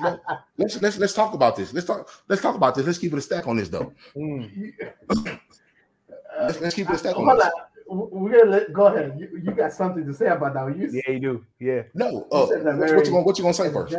let's 0.57 0.81
let's 0.81 0.97
let's 0.97 1.13
talk 1.13 1.33
about 1.33 1.55
this. 1.55 1.73
Let's 1.73 1.87
talk. 1.87 2.09
Let's 2.27 2.41
talk 2.41 2.55
about 2.55 2.75
this. 2.75 2.85
Let's 2.85 2.97
keep 2.99 3.11
it 3.13 3.17
a 3.17 3.21
stack 3.21 3.47
on 3.47 3.57
this 3.57 3.69
though. 3.69 3.91
Mm. 4.15 4.73
Let's, 6.41 6.59
let's 6.59 6.75
keep 6.75 6.89
it 6.89 6.95
a 6.95 6.97
stack 6.97 7.15
on 7.15 7.25
Hold 7.25 7.37
this. 7.37 7.45
on. 7.45 7.51
We're 7.87 8.31
gonna 8.39 8.51
let 8.51 8.73
go 8.73 8.87
ahead. 8.87 9.17
You, 9.19 9.41
you 9.43 9.51
got 9.51 9.73
something 9.73 10.05
to 10.05 10.13
say 10.13 10.27
about 10.27 10.53
that? 10.53 10.77
You, 10.77 10.89
Yeah, 10.91 11.11
you 11.13 11.19
do. 11.19 11.45
Yeah. 11.59 11.83
No, 11.93 12.27
uh, 12.31 12.45
what, 12.47 12.63
very- 12.63 12.95
what 12.97 13.05
you 13.05 13.11
gonna 13.11 13.23
what 13.23 13.37
you 13.37 13.43
gonna 13.43 13.53
say 13.53 13.71
first? 13.71 13.95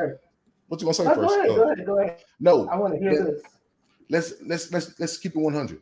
What 0.68 0.80
you 0.80 0.86
gonna 0.86 0.94
say 0.94 1.04
No, 1.04 1.14
first? 1.14 1.28
go 1.28 1.34
ahead. 1.38 1.50
Uh, 1.50 1.54
Go 1.54 1.62
ahead. 1.72 1.86
Go 1.86 1.98
ahead. 2.00 2.18
No. 2.40 2.68
I 2.68 2.76
want 2.76 2.94
to 2.94 3.00
hear 3.00 3.12
let- 3.12 3.24
this. 3.26 3.42
let's 4.10 4.34
let's 4.46 4.72
let's 4.72 5.00
let's 5.00 5.16
keep 5.18 5.34
it 5.36 5.38
100 5.38 5.80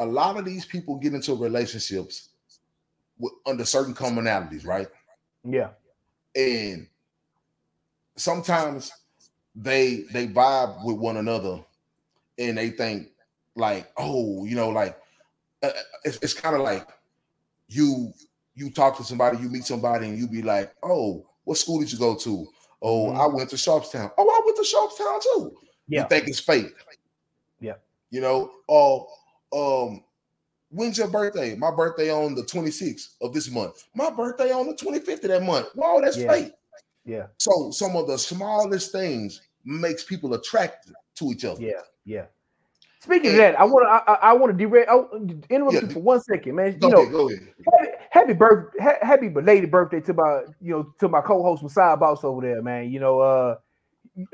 a 0.00 0.04
lot 0.06 0.36
of 0.36 0.44
these 0.44 0.64
people 0.66 0.96
get 0.96 1.14
into 1.14 1.34
relationships 1.36 2.30
with, 3.18 3.32
under 3.46 3.64
certain 3.64 3.94
commonalities 3.94 4.66
right 4.66 4.88
Yeah. 5.44 5.68
and 6.34 6.88
sometimes 8.16 8.92
they 9.54 10.04
they 10.12 10.26
vibe 10.26 10.84
with 10.84 10.96
one 10.96 11.16
another 11.18 11.60
and 12.38 12.58
they 12.58 12.70
think 12.70 13.08
like 13.56 13.90
oh 13.96 14.44
you 14.44 14.56
know 14.56 14.68
like 14.70 14.98
uh, 15.62 15.70
it's, 16.04 16.18
it's 16.22 16.34
kind 16.34 16.54
of 16.56 16.62
like 16.62 16.86
you 17.68 18.12
you 18.54 18.70
talk 18.70 18.96
to 18.96 19.04
somebody 19.04 19.38
you 19.38 19.48
meet 19.48 19.64
somebody 19.64 20.06
and 20.08 20.18
you 20.18 20.28
be 20.28 20.42
like 20.42 20.72
oh 20.82 21.26
what 21.44 21.58
school 21.58 21.80
did 21.80 21.92
you 21.92 21.98
go 21.98 22.14
to 22.16 22.46
oh 22.82 23.06
Mhm. 23.08 23.16
i 23.20 23.26
went 23.26 23.50
to 23.50 23.56
sharpstown 23.56 24.10
oh 24.18 24.28
i 24.30 24.40
went 24.44 24.56
to 24.56 24.62
sharpstown 24.62 25.22
too 25.22 25.56
Yeah. 25.88 26.02
you 26.02 26.08
think 26.08 26.28
it's 26.28 26.40
fake 26.40 26.72
Yeah. 27.60 27.74
you 28.10 28.20
know 28.20 28.50
oh 28.68 29.08
um 29.52 30.04
when's 30.70 30.98
your 30.98 31.08
birthday 31.08 31.54
my 31.56 31.70
birthday 31.70 32.10
on 32.12 32.34
the 32.34 32.42
26th 32.42 33.14
of 33.20 33.32
this 33.32 33.50
month 33.50 33.84
my 33.94 34.10
birthday 34.10 34.52
on 34.52 34.66
the 34.66 34.74
25th 34.74 35.24
of 35.24 35.30
that 35.30 35.42
month 35.42 35.68
wow 35.74 36.00
that's 36.02 36.16
Yeah. 36.16 36.32
fake 36.32 36.52
Yeah. 37.04 37.26
so 37.38 37.70
some 37.70 37.96
of 37.96 38.06
the 38.06 38.18
smallest 38.18 38.92
things 38.92 39.40
makes 39.64 40.04
people 40.04 40.34
attracted 40.34 40.94
to 41.16 41.30
each 41.30 41.44
other. 41.44 41.60
Yeah. 41.62 41.80
Yeah. 42.04 42.26
Speaking 43.04 43.32
of 43.32 43.36
that, 43.36 43.60
I 43.60 43.64
want 43.64 43.84
to 43.86 44.10
I, 44.10 44.30
I 44.30 44.32
want 44.32 44.50
to 44.52 44.56
derail. 44.56 44.86
I 45.12 45.16
interrupt 45.52 45.74
Yeah. 45.74 45.80
you 45.82 45.88
for 45.90 46.00
one 46.00 46.22
second, 46.22 46.54
man. 46.54 46.78
Go 46.78 46.88
you 46.88 46.94
know, 46.94 47.00
ahead, 47.02 47.12
go 47.12 47.28
ahead. 47.28 47.48
happy, 47.70 47.92
happy 48.10 48.32
birthday, 48.32 48.82
ha- 48.82 48.98
happy 49.06 49.28
belated 49.28 49.70
birthday 49.70 50.00
to 50.00 50.14
my, 50.14 50.42
you 50.62 50.72
know, 50.72 50.94
to 51.00 51.08
my 51.10 51.20
co-host 51.20 51.62
Messiah 51.62 51.98
Boss 51.98 52.24
over 52.24 52.40
there, 52.40 52.62
man. 52.62 52.90
You 52.90 53.00
know, 53.00 53.20
uh, 53.20 53.56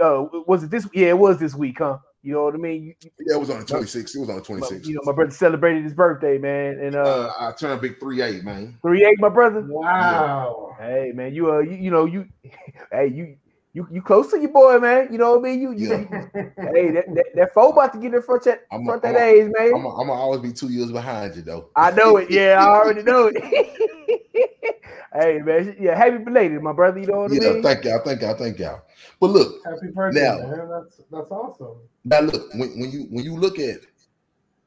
uh, 0.01 0.25
was 0.47 0.63
it 0.63 0.71
this? 0.71 0.87
Yeah, 0.95 1.09
it 1.09 1.19
was 1.19 1.39
this 1.41 1.53
week, 1.57 1.79
huh? 1.79 1.99
You 2.23 2.35
know 2.35 2.45
what 2.45 2.55
I 2.55 2.59
mean? 2.59 2.83
You- 2.85 2.95
you- 3.03 3.11
Yeah, 3.27 3.35
it 3.37 3.41
was 3.41 3.51
on 3.51 3.59
the 3.59 3.65
26th. 3.67 4.15
It 4.15 4.21
was 4.21 4.29
on 4.29 4.37
the 4.37 4.43
26th. 4.43 4.87
you 4.87 4.95
know, 4.95 5.01
my 5.05 5.13
brother 5.13 5.33
celebrated 5.33 5.83
his 5.83 5.95
birthday, 5.95 6.39
man, 6.39 6.79
and 6.79 6.95
uh, 6.95 7.01
Uh, 7.01 7.33
I 7.41 7.53
turned 7.59 7.73
a 7.73 7.77
big 7.77 7.99
3-8, 7.99 8.45
man. 8.45 8.79
three 8.83 9.05
eight, 9.05 9.19
my 9.19 9.31
brother. 9.31 9.63
Wow. 9.67 10.77
Hey, 10.79 11.11
man, 11.13 11.35
you 11.35 11.51
uh, 11.53 11.59
you, 11.59 11.73
you 11.77 11.91
know, 11.91 12.05
you, 12.05 12.27
hey, 12.93 13.09
you. 13.09 13.37
You, 13.73 13.87
you 13.91 14.03
close 14.03 14.31
to 14.33 14.41
your 14.41 14.51
boy, 14.51 14.79
man. 14.81 15.09
You 15.13 15.19
know 15.19 15.37
what 15.39 15.49
I 15.49 15.51
mean? 15.53 15.61
You, 15.63 15.73
you 15.73 15.89
Yeah. 15.91 15.99
hey, 16.35 16.91
that, 16.91 17.05
that, 17.15 17.25
that 17.37 17.55
foe 17.55 17.71
about 17.71 17.93
to 17.93 18.01
get 18.01 18.13
in 18.13 18.21
front 18.23 18.43
that 18.45 18.63
I'm 18.73 18.83
a- 18.83 18.85
front 18.85 19.03
that 19.03 19.15
I'm 19.15 19.23
a- 19.23 19.25
age, 19.27 19.51
man. 19.57 19.75
I'm 19.75 19.83
gonna 19.83 20.13
always 20.13 20.41
be 20.41 20.53
two 20.53 20.71
years 20.71 20.91
behind 20.91 21.37
you, 21.37 21.43
though. 21.43 21.71
I 21.77 21.93
know 21.93 22.17
it. 22.17 22.31
Yeah, 22.31 22.57
I 22.59 22.67
already 22.77 23.03
know 23.05 23.31
it. 23.33 23.41
hey, 25.13 25.39
man. 25.39 25.77
Yeah, 25.79 25.97
happy 25.97 26.19
belated, 26.19 26.61
my 26.63 26.73
brother. 26.73 26.99
You 26.99 27.07
know 27.07 27.19
what 27.21 27.31
I 27.31 27.35
mean? 27.35 27.43
Yeah, 27.43 27.63
thank 27.63 27.85
y'all, 27.85 28.01
thank 28.05 28.21
y'all, 28.23 28.35
thank 28.37 28.59
y'all. 28.59 28.83
But 29.21 29.31
look, 29.31 29.65
Happy 29.65 29.89
birthday, 29.95 30.21
Now- 30.23 30.39
man. 30.39 30.69
That's 30.69 30.97
that's 31.11 31.31
awesome. 31.31 31.77
now 32.05 32.21
look, 32.21 32.53
when, 32.55 32.71
when 32.81 32.91
you 32.91 33.03
when 33.11 33.25
you 33.25 33.37
look 33.37 33.59
at 33.59 33.81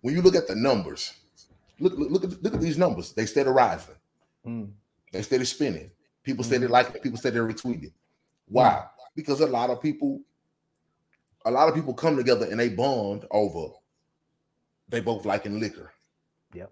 when 0.01 0.13
you 0.13 0.21
look 0.21 0.35
at 0.35 0.47
the 0.47 0.55
numbers, 0.55 1.13
look 1.79 1.93
look 1.97 2.09
look 2.09 2.23
at, 2.23 2.41
look 2.41 2.53
at 2.53 2.61
these 2.61 2.77
numbers. 2.77 3.11
They 3.11 3.25
steady 3.25 3.49
rising. 3.49 3.95
Mm, 4.47 4.69
They 5.11 5.21
steady 5.23 5.43
spinning. 5.45 5.91
People 6.23 6.43
steady 6.45 6.67
Mhm. 6.67 6.69
liking 6.69 6.95
it. 6.95 7.03
People 7.03 7.17
steady 7.17 7.37
retweeting. 7.37 7.91
Why? 8.47 8.85
Because 9.15 9.41
a 9.41 9.47
lot 9.47 9.69
of 9.69 9.81
people, 9.81 10.21
a 11.45 11.51
lot 11.51 11.69
of 11.69 11.75
people 11.75 11.93
come 11.93 12.15
together 12.15 12.47
and 12.49 12.59
they 12.59 12.69
bond 12.69 13.25
over. 13.31 13.67
They 14.89 15.01
both 15.01 15.25
liking 15.25 15.59
liquor. 15.59 15.91
Yep. 16.53 16.71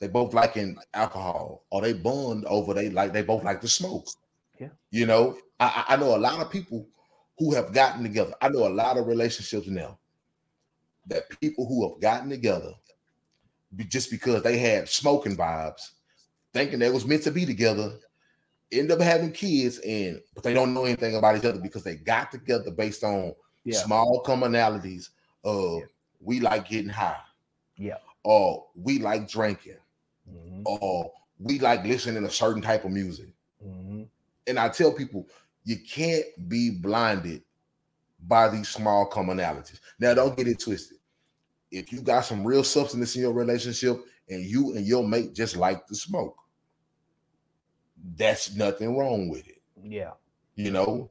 They 0.00 0.08
both 0.08 0.34
liking 0.34 0.76
alcohol, 0.94 1.64
or 1.70 1.80
they 1.82 1.92
bond 1.92 2.44
over 2.46 2.74
they 2.74 2.90
like 2.90 3.12
they 3.12 3.22
both 3.22 3.44
like 3.44 3.60
to 3.60 3.68
smoke. 3.68 4.06
Yeah. 4.58 4.70
You 4.90 5.06
know, 5.06 5.38
I, 5.60 5.84
I 5.88 5.96
know 5.96 6.16
a 6.16 6.18
lot 6.18 6.40
of 6.40 6.50
people 6.50 6.88
who 7.38 7.54
have 7.54 7.72
gotten 7.72 8.02
together. 8.02 8.34
I 8.40 8.48
know 8.48 8.66
a 8.66 8.68
lot 8.68 8.98
of 8.98 9.06
relationships 9.06 9.66
now 9.66 9.98
that 11.06 11.28
people 11.40 11.66
who 11.66 11.88
have 11.88 12.00
gotten 12.00 12.30
together 12.30 12.72
just 13.88 14.10
because 14.10 14.42
they 14.42 14.58
had 14.58 14.88
smoking 14.88 15.36
vibes, 15.36 15.90
thinking 16.52 16.78
they 16.78 16.90
was 16.90 17.06
meant 17.06 17.22
to 17.24 17.30
be 17.30 17.46
together, 17.46 17.92
end 18.72 18.90
up 18.90 19.00
having 19.00 19.32
kids, 19.32 19.78
and 19.78 20.20
but 20.34 20.42
they 20.42 20.54
don't 20.54 20.74
know 20.74 20.84
anything 20.84 21.16
about 21.16 21.36
each 21.36 21.44
other 21.44 21.60
because 21.60 21.84
they 21.84 21.96
got 21.96 22.30
together 22.32 22.70
based 22.70 23.04
on 23.04 23.34
yeah. 23.64 23.78
small 23.78 24.22
commonalities 24.24 25.10
of 25.44 25.80
Yeah. 25.80 25.86
we 26.20 26.40
like 26.40 26.68
getting 26.68 26.88
high, 26.88 27.20
Yeah. 27.76 27.98
or 28.24 28.66
we 28.74 28.98
like 28.98 29.28
drinking, 29.28 29.76
Mhm, 30.28 30.62
or 30.64 31.12
we 31.38 31.58
like 31.58 31.84
listening 31.84 32.22
to 32.22 32.30
certain 32.30 32.62
type 32.62 32.84
of 32.84 32.90
music. 32.92 33.28
mhm. 33.64 34.08
And 34.46 34.58
I 34.58 34.68
tell 34.68 34.92
people 34.92 35.26
you 35.64 35.76
can't 35.78 36.24
be 36.48 36.70
blinded 36.70 37.42
by 38.26 38.48
these 38.48 38.68
small 38.68 39.08
commonalities. 39.08 39.80
Now, 39.98 40.14
don't 40.14 40.36
get 40.36 40.48
it 40.48 40.58
twisted. 40.60 40.98
If 41.70 41.92
you 41.92 42.00
got 42.00 42.24
some 42.24 42.44
real 42.44 42.64
substance 42.64 43.14
in 43.16 43.22
your 43.22 43.32
relationship 43.32 44.04
and 44.28 44.42
you 44.44 44.76
and 44.76 44.86
your 44.86 45.06
mate 45.06 45.34
just 45.34 45.56
like 45.56 45.86
to 45.86 45.94
smoke, 45.94 46.36
that's 48.16 48.54
nothing 48.56 48.96
wrong 48.96 49.28
with 49.28 49.46
it. 49.48 49.60
Yeah. 49.82 50.12
You 50.56 50.70
know, 50.70 51.10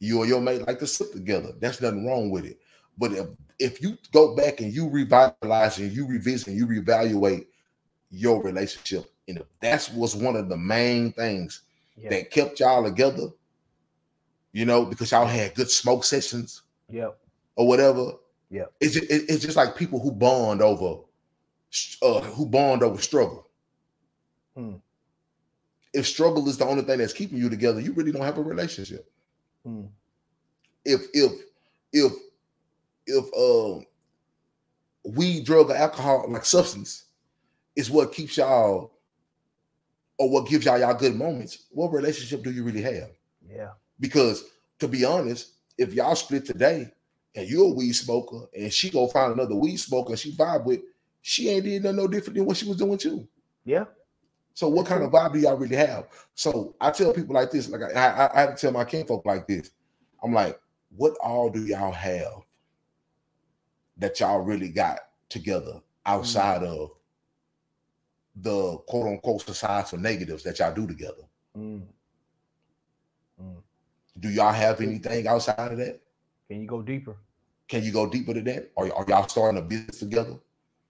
you 0.00 0.20
and 0.20 0.28
your 0.28 0.40
mate 0.40 0.66
like 0.66 0.78
to 0.80 0.86
sit 0.86 1.12
together. 1.12 1.52
That's 1.60 1.80
nothing 1.80 2.06
wrong 2.06 2.30
with 2.30 2.44
it. 2.44 2.58
But 2.98 3.12
if, 3.12 3.26
if 3.58 3.82
you 3.82 3.96
go 4.12 4.34
back 4.34 4.60
and 4.60 4.72
you 4.72 4.88
revitalize 4.88 5.78
and 5.78 5.92
you 5.92 6.06
revisit 6.06 6.48
and 6.48 6.56
you 6.56 6.66
reevaluate 6.66 7.46
your 8.10 8.42
relationship, 8.42 9.04
and 9.28 9.38
if 9.38 9.46
that's 9.60 9.90
was 9.90 10.16
one 10.16 10.36
of 10.36 10.48
the 10.48 10.56
main 10.56 11.12
things 11.12 11.62
Yeah. 11.96 12.10
that 12.10 12.30
kept 12.30 12.60
y'all 12.60 12.82
together, 12.84 13.28
you 14.52 14.64
know, 14.66 14.84
because 14.84 15.12
y'all 15.12 15.26
had 15.26 15.54
good 15.54 15.70
smoke 15.70 16.04
sessions 16.04 16.62
Yep. 16.90 17.16
or 17.56 17.66
whatever. 17.68 18.12
Yeah. 18.50 18.64
It's 18.80 18.94
just, 18.94 19.06
it's 19.10 19.42
just 19.44 19.56
like 19.56 19.76
people 19.76 19.98
who 20.00 20.10
bond 20.12 20.60
over, 20.60 21.02
uh, 22.02 22.20
who 22.20 22.44
bond 22.46 22.82
over 22.82 23.00
struggle. 23.00 23.48
Hmm. 24.56 24.74
If 25.92 26.06
struggle 26.06 26.48
is 26.48 26.56
the 26.58 26.66
only 26.66 26.82
thing 26.82 26.98
that's 26.98 27.12
keeping 27.12 27.38
you 27.38 27.50
together, 27.50 27.80
you 27.80 27.92
really 27.92 28.12
don't 28.12 28.22
have 28.22 28.38
a 28.38 28.42
relationship. 28.42 29.10
Hmm. 29.64 29.84
If 30.84 31.02
if 31.12 31.32
if 31.92 32.12
if 33.06 33.24
um 33.34 33.86
weed, 35.04 35.44
drug, 35.44 35.70
or 35.70 35.76
alcohol, 35.76 36.26
like 36.28 36.44
substance, 36.44 37.04
is 37.76 37.90
what 37.90 38.12
keeps 38.12 38.36
y'all 38.36 38.92
or 40.18 40.30
what 40.30 40.46
gives 40.46 40.64
y'all 40.64 40.78
y'all 40.78 40.94
good 40.94 41.16
moments, 41.16 41.64
what 41.70 41.92
relationship 41.92 42.42
do 42.42 42.50
you 42.50 42.64
really 42.64 42.82
have? 42.82 43.10
Yeah. 43.48 43.70
Because 43.98 44.44
to 44.78 44.88
be 44.88 45.04
honest, 45.04 45.52
if 45.78 45.94
y'all 45.94 46.14
split 46.14 46.44
today 46.44 46.90
and 47.34 47.48
you're 47.48 47.70
a 47.70 47.74
weed 47.74 47.92
smoker 47.92 48.46
and 48.54 48.72
she 48.72 48.90
go 48.90 49.08
find 49.08 49.32
another 49.32 49.54
weed 49.54 49.78
smoker 49.78 50.16
she 50.16 50.36
vibe 50.36 50.64
with, 50.64 50.80
she 51.22 51.48
ain't 51.48 51.64
did 51.64 51.82
nothing 51.82 51.96
no 51.96 52.08
different 52.08 52.36
than 52.36 52.44
what 52.44 52.56
she 52.56 52.68
was 52.68 52.76
doing 52.76 52.98
too. 52.98 53.26
Yeah. 53.64 53.84
So 54.54 54.68
what 54.68 54.86
kind 54.86 55.02
of 55.02 55.10
vibe 55.10 55.32
do 55.32 55.38
y'all 55.40 55.56
really 55.56 55.76
have? 55.76 56.08
So 56.34 56.74
I 56.80 56.90
tell 56.90 57.12
people 57.12 57.34
like 57.34 57.50
this, 57.50 57.68
like 57.68 57.82
I, 57.82 58.06
I, 58.06 58.36
I 58.36 58.40
had 58.40 58.56
to 58.56 58.60
tell 58.60 58.72
my 58.72 58.84
kinfolk 58.84 59.24
like 59.24 59.46
this. 59.46 59.70
I'm 60.22 60.32
like, 60.32 60.60
what 60.96 61.14
all 61.22 61.50
do 61.50 61.64
y'all 61.64 61.92
have 61.92 62.42
that 63.96 64.20
y'all 64.20 64.40
really 64.40 64.68
got 64.68 64.98
together 65.28 65.80
outside 66.04 66.62
of 66.62 66.90
the 68.36 68.76
quote 68.88 69.06
unquote 69.06 69.42
societal 69.42 69.98
negatives 69.98 70.42
that 70.42 70.58
y'all 70.58 70.74
do 70.74 70.86
together? 70.86 71.22
Mm. 71.56 71.82
Do 74.20 74.28
y'all 74.28 74.52
have 74.52 74.80
anything 74.80 75.26
outside 75.26 75.72
of 75.72 75.78
that? 75.78 76.00
Can 76.48 76.60
you 76.60 76.66
go 76.66 76.82
deeper? 76.82 77.16
Can 77.68 77.82
you 77.82 77.92
go 77.92 78.06
deeper 78.08 78.34
than 78.34 78.44
that? 78.44 78.70
Are, 78.76 78.92
are 78.92 79.06
y'all 79.08 79.26
starting 79.26 79.58
a 79.58 79.62
business 79.62 79.98
together? 79.98 80.36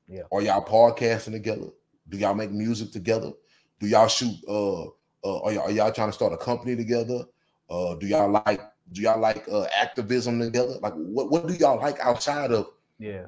Yeah. 0.09 0.23
Are 0.33 0.43
y'all 0.43 0.65
podcasting 0.65 1.33
together? 1.33 1.69
Do 2.09 2.19
y'all 2.19 2.35
make 2.35 2.51
music 2.51 2.91
together? 2.93 3.33
Do 3.81 3.87
y'all 3.87 4.09
shoot? 4.09 4.35
Uh, 4.47 4.85
uh 4.85 5.41
are, 5.43 5.53
y'all, 5.53 5.63
are 5.63 5.71
y'all 5.71 5.93
trying 5.93 6.09
to 6.09 6.13
start 6.13 6.33
a 6.33 6.37
company 6.37 6.77
together? 6.77 7.25
Uh, 7.71 7.95
do 7.95 8.07
y'all 8.07 8.31
like? 8.31 8.61
Do 8.93 9.01
y'all 9.01 9.21
like 9.21 9.47
uh, 9.51 9.67
activism 9.75 10.39
together? 10.41 10.75
Like, 10.83 10.93
what 10.95 11.31
what 11.31 11.47
do 11.47 11.55
y'all 11.55 11.81
like 11.81 11.99
outside 12.01 12.53
of 12.53 12.67
Yeah. 12.99 13.27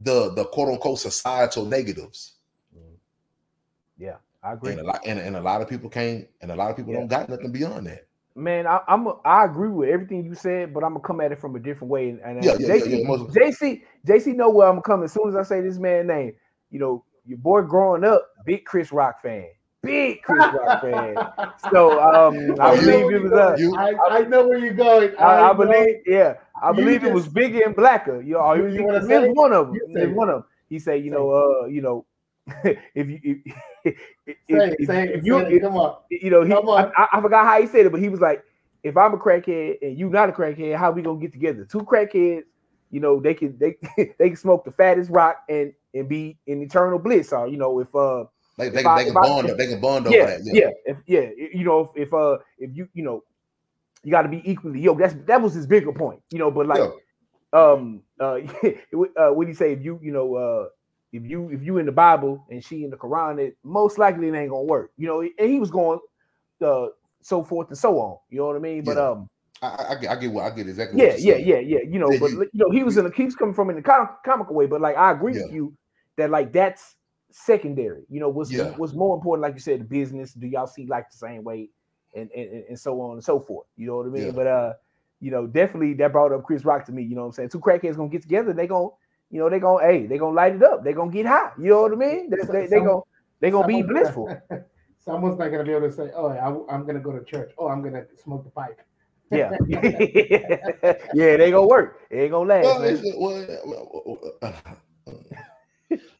the 0.00 0.32
the 0.34 0.44
quote 0.46 0.68
unquote 0.68 0.98
societal 0.98 1.64
negatives? 1.64 2.34
Mm. 2.76 2.96
Yeah. 3.96 4.16
I 4.42 4.54
agree. 4.54 4.72
And 4.72 4.80
a 4.80 4.84
lot 4.84 5.00
and, 5.06 5.18
and 5.18 5.36
a 5.36 5.40
lot 5.40 5.62
of 5.62 5.68
people 5.68 5.88
can't, 5.88 6.26
and 6.40 6.50
a 6.50 6.56
lot 6.56 6.70
of 6.70 6.76
people 6.76 6.92
Yeah. 6.92 6.98
don't 7.00 7.08
got 7.08 7.28
nothing 7.28 7.52
beyond 7.52 7.86
that. 7.86 8.06
Man, 8.34 8.66
I, 8.66 8.80
I'm 8.88 9.06
a, 9.06 9.16
I 9.24 9.44
agree 9.44 9.68
with 9.68 9.90
everything 9.90 10.24
you 10.24 10.34
said, 10.34 10.72
but 10.72 10.82
I'm 10.82 10.94
gonna 10.94 11.04
come 11.04 11.20
at 11.20 11.32
it 11.32 11.38
from 11.40 11.54
a 11.54 11.60
different 11.60 11.90
way. 11.90 12.08
And, 12.10 12.20
and 12.20 12.42
Yeah, 12.44 12.56
yeah, 12.58 12.74
yeah, 12.74 12.80
JC, 12.80 13.00
yeah, 13.00 13.06
most- 13.06 13.34
JC, 13.34 13.82
JC, 14.06 14.34
know 14.34 14.50
where 14.50 14.68
I'm 14.68 14.80
coming. 14.80 15.04
As 15.04 15.12
soon 15.12 15.28
as 15.28 15.36
I 15.36 15.42
say 15.42 15.60
this 15.60 15.78
man 15.78 16.06
name, 16.06 16.32
you 16.70 16.78
know, 16.80 17.04
your 17.26 17.38
boy 17.38 17.62
growing 17.62 18.04
up, 18.04 18.28
big 18.44 18.64
Chris 18.64 18.92
Rock 18.92 19.22
fan. 19.22 19.46
big 19.82 20.22
Chris 20.22 20.44
Rock 20.54 20.80
fan. 20.82 21.14
So 21.70 22.00
um, 22.00 22.56
I 22.60 22.70
I 22.70 22.76
believe 22.80 23.12
it 23.14 23.22
was 23.22 23.32
uh, 23.32 23.56
You- 23.58 23.76
I, 23.76 23.94
I 24.10 24.20
know 24.24 24.46
where 24.48 24.58
you're 24.58 24.74
going. 24.74 25.14
I, 25.18 25.50
I 25.50 25.52
believe, 25.52 25.96
yeah, 26.06 26.34
I 26.62 26.70
You 26.70 26.74
believe 26.76 26.96
it 27.02 27.06
just- 27.08 27.14
was 27.14 27.28
bigger 27.28 27.62
and 27.64 27.74
blacker. 27.76 28.20
You 28.22 28.34
know, 28.34 28.54
You- 28.54 28.66
you 28.68 29.06
say 29.06 29.28
was 29.28 29.36
one 29.36 29.52
of 29.52 29.66
them. 29.68 29.74
You 29.76 29.86
He 29.88 29.94
say 29.94 30.00
was 30.06 30.10
it. 30.10 30.16
one 30.16 30.28
of 30.30 30.34
them. 30.36 30.44
He 30.68 30.78
said, 30.78 31.04
you 31.04 31.10
know, 31.10 31.30
uh, 31.30 31.66
you 31.66 31.82
know, 31.82 32.06
if 32.94 33.08
you 33.08 33.20
if, 33.22 33.38
if, 34.26 34.36
Say 34.58 34.76
if, 34.78 34.86
say 34.86 35.08
if 35.08 35.24
you 35.24 35.38
say 35.40 35.52
if, 35.54 35.62
Come 35.62 35.76
on. 35.76 35.96
you 36.10 36.30
know, 36.30 36.42
he. 36.44 36.52
I, 36.52 37.06
I 37.12 37.20
forgot 37.20 37.46
how 37.46 37.60
he 37.60 37.66
said 37.66 37.86
it, 37.86 37.92
but 37.92 38.00
he 38.00 38.08
was 38.08 38.20
like, 38.20 38.42
if 38.82 38.96
I'm 38.96 39.14
a 39.14 39.18
crackhead 39.18 39.76
and 39.82 39.96
you 39.98 40.08
not 40.08 40.28
a 40.28 40.32
crackhead, 40.32 40.76
how 40.76 40.90
we 40.90 41.02
gonna 41.02 41.20
get 41.20 41.32
together? 41.32 41.64
Two 41.64 41.80
crackheads, 41.80 42.42
you 42.90 43.00
know, 43.00 43.20
they 43.20 43.34
can 43.34 43.56
they 43.58 43.76
they 44.18 44.28
can 44.28 44.36
smoke 44.36 44.64
the 44.64 44.72
fattest 44.72 45.10
rock 45.10 45.36
and 45.48 45.72
and 45.94 46.08
be 46.08 46.38
in 46.46 46.62
eternal 46.62 46.98
bliss. 46.98 47.32
Or 47.32 47.46
you 47.48 47.56
know, 47.56 47.78
if 47.80 47.94
uh 47.94 48.24
They, 48.58 48.68
they, 48.68 48.78
If 48.80 48.84
can 48.84 48.86
I- 48.86 48.96
they 48.98 49.04
can 49.04 49.10
if 49.12 49.16
I- 49.16 49.28
bond. 49.28 49.48
They 49.58 49.66
can 49.66 49.80
bond 49.80 50.06
over 50.06 50.16
yeah, 50.16 50.26
that. 50.26 50.40
yeah, 50.44 50.70
if, 50.86 50.96
yeah, 51.06 51.30
you 51.54 51.64
know, 51.64 51.80
if, 51.94 52.08
if 52.08 52.14
uh 52.14 52.38
if 52.58 52.70
you 52.76 52.88
you 52.94 53.02
know, 53.04 53.24
you 54.04 54.10
got 54.10 54.22
to 54.22 54.28
be 54.28 54.42
equally 54.50 54.80
yoked. 54.80 55.00
That's 55.00 55.14
that 55.26 55.40
was 55.40 55.54
his 55.54 55.66
bigger 55.66 55.92
point, 55.92 56.20
you 56.30 56.38
know. 56.38 56.50
But 56.50 56.66
like, 56.66 56.80
Yeah. 56.80 57.60
um, 57.60 58.02
uh, 58.20 58.38
uh, 59.16 59.30
what 59.30 59.44
do 59.44 59.48
you 59.48 59.54
say? 59.54 59.72
If 59.72 59.82
you 59.82 59.98
you 60.02 60.12
know, 60.12 60.34
uh, 60.34 60.68
if 61.12 61.24
you 61.24 61.50
if 61.50 61.62
you 61.62 61.78
in 61.78 61.86
the 61.86 61.92
Bible 61.92 62.44
and 62.50 62.64
she 62.64 62.84
in 62.84 62.90
the 62.90 62.96
Quran, 62.96 63.38
it 63.38 63.56
most 63.62 63.98
likely 63.98 64.28
it 64.28 64.34
ain't 64.34 64.50
gonna 64.50 64.62
work, 64.64 64.90
you 64.96 65.06
know. 65.06 65.20
And 65.20 65.50
he 65.50 65.60
was 65.60 65.70
going, 65.70 66.00
uh, 66.64 66.86
so 67.22 67.44
forth 67.44 67.68
and 67.68 67.78
so 67.78 67.98
on. 68.00 68.18
You 68.30 68.38
know 68.38 68.46
what 68.46 68.56
I 68.56 68.60
mean? 68.60 68.82
But 68.82 68.98
um, 68.98 69.28
I, 69.62 69.86
I, 69.90 69.94
get, 70.00 70.10
I 70.10 70.16
get 70.16 70.32
what 70.32 70.44
I 70.44 70.54
get 70.56 70.68
exactly. 70.68 71.00
yeah, 71.00 71.14
yeah, 71.16 71.36
yeah, 71.36 71.58
yeah. 71.60 71.78
You 71.88 71.98
know, 72.00 72.10
Yeah, 72.10 72.18
but 72.18 72.30
you- 72.32 72.50
know, 72.54 72.70
he 72.70 72.82
was 72.82 72.96
in 72.96 73.06
a 73.06 73.10
keeps 73.10 73.36
coming 73.36 73.54
from 73.54 73.70
in 73.70 73.76
the 73.76 73.82
com- 73.82 74.08
comical 74.24 74.54
way. 74.56 74.66
But 74.66 74.80
like, 74.80 74.96
I 74.96 75.12
agree 75.12 75.34
with 75.34 75.52
you 75.52 75.72
that 76.22 76.30
like 76.30 76.52
that's 76.52 76.96
secondary. 77.30 78.04
You 78.08 78.20
know, 78.20 78.28
what's 78.28 78.52
Yeah. 78.52 78.70
what's 78.76 78.94
more 78.94 79.14
important, 79.16 79.42
like 79.42 79.54
you 79.54 79.60
said, 79.60 79.80
the 79.80 79.84
business. 79.84 80.32
Do 80.32 80.46
y'all 80.46 80.66
see 80.66 80.86
like 80.86 81.10
the 81.10 81.16
same 81.16 81.42
way, 81.44 81.70
and 82.14 82.30
and, 82.34 82.50
and- 82.50 82.64
and 82.70 82.78
so 82.78 83.00
on 83.00 83.12
and 83.14 83.24
so 83.24 83.40
forth. 83.40 83.66
You 83.76 83.86
know 83.86 83.96
what 83.96 84.06
I 84.06 84.10
mean? 84.10 84.26
Yeah. 84.26 84.32
But 84.32 84.46
uh, 84.46 84.72
you 85.20 85.30
know, 85.30 85.46
definitely 85.46 85.94
that 85.94 86.12
brought 86.12 86.32
up 86.32 86.44
Chris 86.44 86.64
Rock 86.64 86.84
to 86.86 86.92
me. 86.92 87.02
You 87.02 87.14
know 87.14 87.22
what 87.22 87.28
I'm 87.28 87.32
saying? 87.32 87.48
Two 87.50 87.60
crackheads 87.60 87.96
gonna 87.96 88.08
get 88.08 88.22
together. 88.22 88.52
They 88.52 88.66
gonna, 88.66 88.88
you 89.30 89.38
know, 89.40 89.48
they 89.48 89.58
gonna, 89.60 89.84
hey, 89.84 90.06
they 90.06 90.18
gonna 90.18 90.34
light 90.34 90.54
it 90.54 90.62
up. 90.62 90.84
They 90.84 90.92
gonna 90.92 91.10
get 91.10 91.26
high. 91.26 91.52
You 91.58 91.70
know 91.70 91.82
what 91.82 91.92
I 91.92 91.96
mean? 91.96 92.30
They 92.30 92.36
they, 92.52 92.66
they 92.66 92.80
gonna 92.80 93.00
they 93.40 93.50
gonna 93.50 93.66
be 93.66 93.82
blissful. 93.82 94.28
Someone's 95.04 95.38
not 95.38 95.48
gonna 95.48 95.64
be 95.64 95.72
able 95.72 95.88
to 95.88 95.92
say, 95.92 96.10
"Oh, 96.14 96.28
I, 96.28 96.74
am 96.74 96.86
gonna 96.86 97.00
go 97.00 97.10
to 97.10 97.24
church. 97.24 97.52
Oh, 97.58 97.68
I'm 97.68 97.82
gonna 97.82 98.04
smoke 98.22 98.44
the 98.44 98.50
pipe." 98.50 98.80
Yeah, 99.32 99.50
yeah, 101.12 101.36
they 101.36 101.50
gonna 101.50 101.66
work. 101.66 102.02
It 102.10 102.18
ain't 102.18 102.30
gonna 102.30 102.48
last. 102.48 102.64
Well, 102.64 103.56
well, 103.64 104.06
well, 104.06 104.34
uh, 104.42 104.52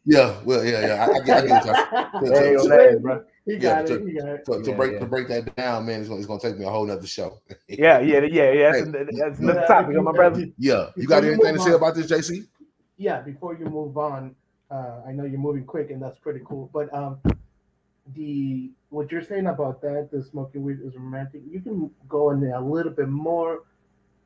yeah, 0.04 0.40
well, 0.44 0.64
yeah, 0.64 0.86
yeah. 0.86 1.06
I, 1.06 1.12
I 1.16 1.20
get, 1.20 1.44
I 1.44 1.46
get 1.46 1.66
what 1.66 2.22
y'all 2.22 2.24
It 2.24 2.44
ain't 2.44 2.60
so- 2.60 2.68
gonna 2.68 2.98
bro. 3.00 3.24
He 3.44 3.54
Yeah, 3.54 3.58
got 3.58 3.86
to- 3.88 3.94
it. 3.94 4.06
He 4.06 4.12
got 4.14 4.28
it. 4.28 4.44
to, 4.44 4.62
to 4.62 4.70
Yeah, 4.70 4.76
break 4.76 4.92
yeah. 4.92 4.98
to 5.00 5.06
break 5.06 5.28
that 5.28 5.56
down, 5.56 5.86
man, 5.86 6.00
it's 6.00 6.08
gonna, 6.08 6.18
it's 6.20 6.26
gonna 6.28 6.40
take 6.40 6.58
me 6.58 6.64
a 6.64 6.70
whole 6.70 6.86
nother 6.86 7.06
show. 7.06 7.40
Yeah, 7.68 7.98
yeah, 8.00 8.20
yeah, 8.20 8.52
yeah. 8.52 8.72
That's, 8.72 8.84
Hey. 8.86 9.04
that's 9.18 9.38
another 9.40 9.60
Yeah, 9.60 9.66
topic, 9.66 9.88
if 9.90 9.94
you- 9.94 10.02
my 10.02 10.12
brother. 10.12 10.46
Yeah, 10.58 10.90
you 10.96 11.02
Before 11.02 11.08
got 11.08 11.22
you 11.24 11.28
anything 11.32 11.46
to 11.46 11.52
move 11.54 11.62
say 11.62 11.70
on- 11.70 11.76
about 11.76 11.94
this, 11.94 12.06
JC? 12.10 12.46
yeah 12.98 13.20
before 13.20 13.54
you 13.56 13.64
move 13.64 13.96
on 13.96 14.34
uh 14.70 15.00
i 15.08 15.10
know 15.12 15.24
you're 15.24 15.40
moving 15.40 15.64
quick 15.64 15.90
and 15.90 16.00
that's 16.00 16.18
pretty 16.18 16.40
cool 16.44 16.68
but 16.74 16.92
um 16.94 17.18
the 18.14 18.70
what 18.90 19.10
you're 19.10 19.22
saying 19.24 19.46
about 19.46 19.80
that 19.80 20.08
the 20.12 20.22
smoking 20.22 20.62
weed 20.62 20.78
is 20.84 20.94
romantic 20.94 21.40
you 21.50 21.60
can 21.60 21.90
go 22.08 22.30
in 22.30 22.40
there 22.40 22.54
a 22.54 22.60
little 22.60 22.92
bit 22.92 23.08
more 23.08 23.62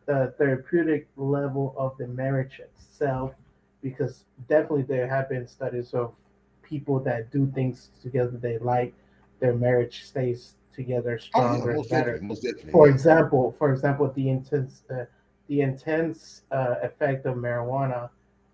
uh, 0.09 0.27
therapeutic 0.37 1.09
level 1.17 1.75
of 1.79 1.97
the 1.99 2.07
marriage 2.09 2.61
itself 2.61 3.33
because 3.89 4.25
definitely 4.49 4.83
there 4.83 5.09
have 5.17 5.29
been 5.29 5.47
studies 5.47 5.95
of 5.95 6.13
people 6.63 6.99
that 7.09 7.31
do 7.31 7.43
things 7.55 7.91
together 8.03 8.37
they 8.47 8.59
like 8.59 8.93
their 9.41 9.55
marriage 9.55 9.97
stays 10.05 10.41
together 10.75 11.15
Oh, 11.35 11.41
stronger 11.41 11.71
yeah, 11.71 11.79
and 11.79 11.89
better 11.89 12.13
definitely, 12.19 12.73
for 12.73 12.87
yeah. 12.87 12.95
example, 12.95 13.55
for 13.59 13.73
example, 13.73 14.07
the 14.13 14.29
intense 14.29 14.83
uh, 14.91 15.05
the 15.49 15.61
intense 15.61 16.43
uh, 16.51 16.77
effect 16.83 17.27
of 17.27 17.37
marijuana 17.37 18.11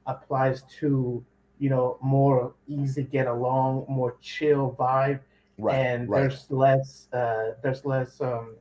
applies 0.07 0.63
to 0.81 1.25
you 1.59 1.71
know 1.71 1.99
more 2.01 2.55
easy 2.69 3.05
get 3.05 3.27
along, 3.27 3.87
more 3.89 4.17
chill 4.21 4.77
vibe, 4.79 5.21
right, 5.59 5.75
and 5.75 6.09
right. 6.09 6.21
there's 6.21 6.51
less 6.51 7.09
uh, 7.13 7.53
there's 7.63 7.85
less 7.85 8.21
um, 8.21 8.55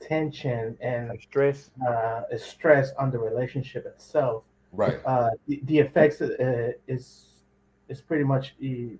tension 0.00 0.76
and 0.80 1.18
stress. 1.20 1.70
uh, 1.86 2.22
stress 2.36 2.92
on 2.98 3.10
the 3.10 3.18
relationship 3.18 3.86
itself. 3.86 4.42
Right. 4.72 5.00
Uh, 5.04 5.30
the, 5.46 5.60
the 5.64 5.78
effects 5.78 6.20
uh, 6.20 6.72
is 6.86 7.26
is 7.88 8.00
pretty 8.00 8.24
much 8.24 8.54
a, 8.62 8.98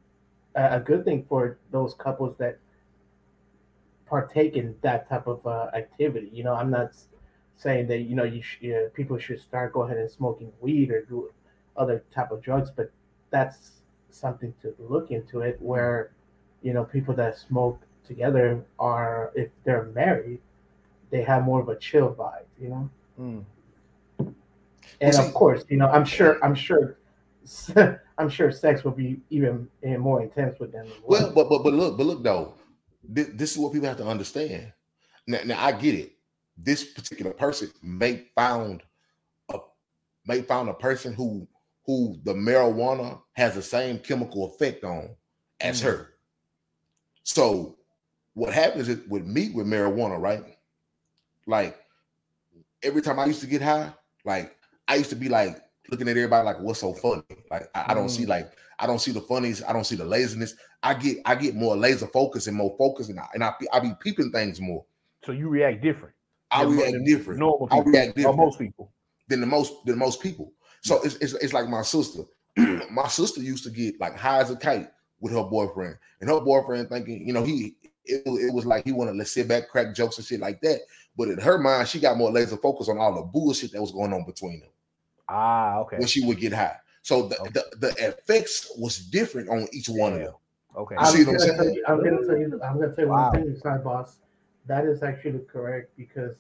a 0.55 0.81
good 0.81 1.05
thing 1.05 1.25
for 1.29 1.59
those 1.71 1.95
couples 1.95 2.37
that 2.39 2.59
partake 4.07 4.57
in 4.57 4.75
that 4.81 5.09
type 5.09 5.27
of 5.27 5.47
uh, 5.47 5.69
activity. 5.75 6.31
You 6.33 6.45
know, 6.45 6.55
I'm 6.55 6.71
not 6.71 6.93
saying 7.57 7.89
that 7.89 7.99
you 7.99 8.17
know 8.17 8.25
you 8.25 8.43
sh- 8.43 8.65
uh, 8.65 8.89
people 8.95 9.19
should 9.19 9.41
start 9.41 9.73
go 9.73 9.83
ahead 9.83 9.99
and 9.99 10.11
smoking 10.11 10.53
weed 10.61 10.91
or 10.91 11.03
do 11.03 11.31
other 11.77 12.05
type 12.15 12.31
of 12.31 12.43
drugs, 12.43 12.71
but 12.71 12.91
that's 13.31 13.83
something 14.11 14.55
to 14.63 14.75
look 14.79 15.11
into 15.11 15.41
it. 15.41 15.61
Where 15.61 16.13
you 16.63 16.73
know 16.73 16.85
people 16.85 17.15
that 17.15 17.37
smoke 17.39 17.81
together 18.07 18.65
are 18.79 19.33
if 19.35 19.51
they're 19.65 19.85
married, 19.95 20.41
they 21.11 21.23
have 21.23 21.45
more 21.45 21.61
of 21.61 21.69
a 21.69 21.77
chill 21.77 22.15
vibe. 22.15 22.47
You 22.61 22.69
know. 22.69 22.91
Mm. 23.21 23.45
And 25.01 25.17
of 25.17 25.33
course, 25.35 25.65
you 25.69 25.77
know, 25.77 25.87
I'm 25.89 26.05
sure, 26.05 26.43
I'm 26.45 26.55
sure, 26.55 26.99
I'm 28.19 28.29
sure 28.29 28.51
sex 28.51 28.85
will 28.85 28.93
be 28.93 29.21
even 29.31 29.69
more 29.99 30.23
intense 30.23 30.59
with 30.59 30.73
them. 30.73 30.87
Well, 31.07 31.33
but 31.35 31.49
but 31.49 31.63
but 31.63 31.73
look, 31.73 31.97
but 31.97 32.07
look 32.07 32.23
though, 32.23 32.55
this, 33.03 33.29
this 33.35 33.53
is 33.53 33.59
what 33.59 33.73
people 33.73 33.89
have 33.89 33.97
to 33.99 34.07
understand. 34.07 34.73
Now, 35.27 35.41
now 35.45 35.65
I 35.65 35.73
get 35.73 35.95
it. 35.95 36.13
This 36.57 36.85
particular 36.85 37.33
person 37.33 37.71
may 37.83 38.27
found 38.35 38.83
a 39.51 39.59
may 40.27 40.43
found 40.43 40.69
a 40.69 40.75
person 40.75 41.13
who 41.15 41.47
who 41.87 42.19
the 42.25 42.35
marijuana 42.35 43.21
has 43.33 43.55
the 43.55 43.63
same 43.63 43.99
chemical 43.99 44.47
effect 44.47 44.85
on 44.85 45.11
as 45.61 45.81
Mm. 45.81 45.85
her. 45.85 46.15
So 47.23 47.77
what 48.35 48.53
happens 48.53 48.89
is 48.89 49.07
with 49.09 49.27
me 49.27 49.51
with 49.51 49.67
marijuana, 49.67 50.21
right? 50.21 50.45
Like 51.47 51.79
every 52.83 53.03
time 53.03 53.19
I 53.19 53.27
used 53.27 53.41
to 53.41 53.47
get 53.47 53.63
high, 53.63 53.93
like 54.25 54.55
I 54.89 54.97
used 54.97 55.11
to 55.11 55.17
be 55.17 55.29
like 55.29 55.61
looking 55.91 56.09
at 56.09 56.17
everybody 56.17 56.45
like, 56.45 56.59
what's 56.61 56.81
so 56.81 56.93
funny? 56.95 57.23
Like 57.51 57.69
I, 57.75 57.87
I 57.89 57.95
don't 57.95 58.09
see 58.09 58.25
Mm. 58.25 58.29
like 58.29 58.53
I 58.81 58.87
don't 58.87 59.01
see 59.01 59.11
the 59.13 59.21
funnies, 59.21 59.63
I 59.63 59.73
don't 59.73 59.85
see 59.85 59.97
the 59.97 60.05
laziness. 60.05 60.55
I 60.83 60.95
get 60.95 61.19
I 61.25 61.35
get 61.35 61.55
more 61.55 61.77
laser 61.77 62.07
focus 62.07 62.47
and 62.47 62.57
more 62.57 62.75
focus, 62.79 63.09
and 63.09 63.19
I 63.21 63.27
and 63.35 63.43
I, 63.45 63.53
be- 63.61 63.69
I 63.73 63.81
be 63.81 63.93
peeping 64.01 64.31
things 64.33 64.61
more. 64.61 64.85
So 65.25 65.33
you 65.33 65.49
react 65.49 65.83
different. 65.83 66.15
I 66.51 66.65
than 66.65 66.77
react 66.77 66.93
than 66.93 67.05
different 67.05 67.41
Normal 67.41 67.69
I 67.71 67.77
people. 67.79 67.93
react 67.93 68.17
different. 68.17 68.37
most 68.39 68.59
people. 68.59 68.93
than 69.29 69.41
the 69.41 69.47
most 69.47 69.85
than 69.85 69.99
most 69.99 70.23
people. 70.23 70.53
So 70.83 71.03
it's, 71.03 71.17
it's 71.17 71.35
it's 71.35 71.53
like 71.53 71.69
my 71.69 71.83
sister. 71.83 72.23
my 72.91 73.09
sister 73.09 73.41
used 73.43 73.65
to 73.65 73.71
get 73.71 74.01
like 74.01 74.17
high 74.17 74.39
as 74.41 74.51
a 74.51 74.57
kite 74.57 74.89
with 75.21 75.33
her 75.33 75.43
boyfriend, 75.43 75.97
and 76.21 76.31
her 76.31 76.41
boyfriend 76.41 76.89
thinking, 76.89 77.27
you 77.27 77.33
know, 77.33 77.43
he 77.43 77.77
it, 78.05 78.23
was- 78.25 78.43
it 78.43 78.55
was 78.55 78.65
like 78.65 78.85
he 78.85 78.93
wanted 78.93 79.19
to 79.19 79.25
sit 79.25 79.49
back, 79.49 79.69
crack 79.69 79.95
jokes 79.95 80.17
and 80.19 80.27
shit 80.27 80.41
like 80.41 80.61
that. 80.61 80.81
But 81.17 81.29
in 81.29 81.39
her 81.39 81.59
mind, 81.59 81.89
she 81.89 81.99
got 81.99 82.17
more 82.17 82.31
laser 82.31 82.57
focus 82.57 82.89
on 82.89 82.99
all 82.99 83.15
the 83.17 83.23
bullshit 83.23 83.73
that 83.73 83.81
was 83.81 83.91
going 83.93 84.13
on 84.13 84.25
between 84.25 84.61
them 84.61 84.69
Ah, 85.29 85.79
okay. 85.81 85.99
when 85.99 86.07
she 86.07 86.25
would 86.25 86.39
get 86.39 86.53
high. 86.53 86.77
So 87.03 87.29
the, 87.29 87.41
Okay. 87.41 87.51
the, 87.51 87.77
the 87.79 88.09
effects 88.09 88.71
was 88.77 88.99
different 88.99 89.49
on 89.49 89.67
each 89.73 89.89
one 89.89 90.13
of 90.15 90.19
Yeah. 90.19 90.25
them. 90.27 90.35
Okay. 90.77 90.97
I'm, 90.97 91.07
see 91.07 91.25
what 91.25 91.29
I'm 91.29 91.39
gonna 91.39 91.59
saying? 91.59 91.75
you, 91.75 91.85
I'm 91.87 92.05
gonna 92.05 92.27
tell 92.27 92.39
you, 92.39 92.61
I'm 92.63 92.79
gonna 92.81 92.95
tell 92.95 93.05
you 93.05 93.11
Wow. 93.11 93.31
one 93.31 93.45
thing, 93.45 93.57
side 93.57 93.85
boss. 93.85 94.19
That 94.67 94.85
is 94.85 95.03
actually 95.03 95.41
correct 95.51 95.91
because 95.97 96.37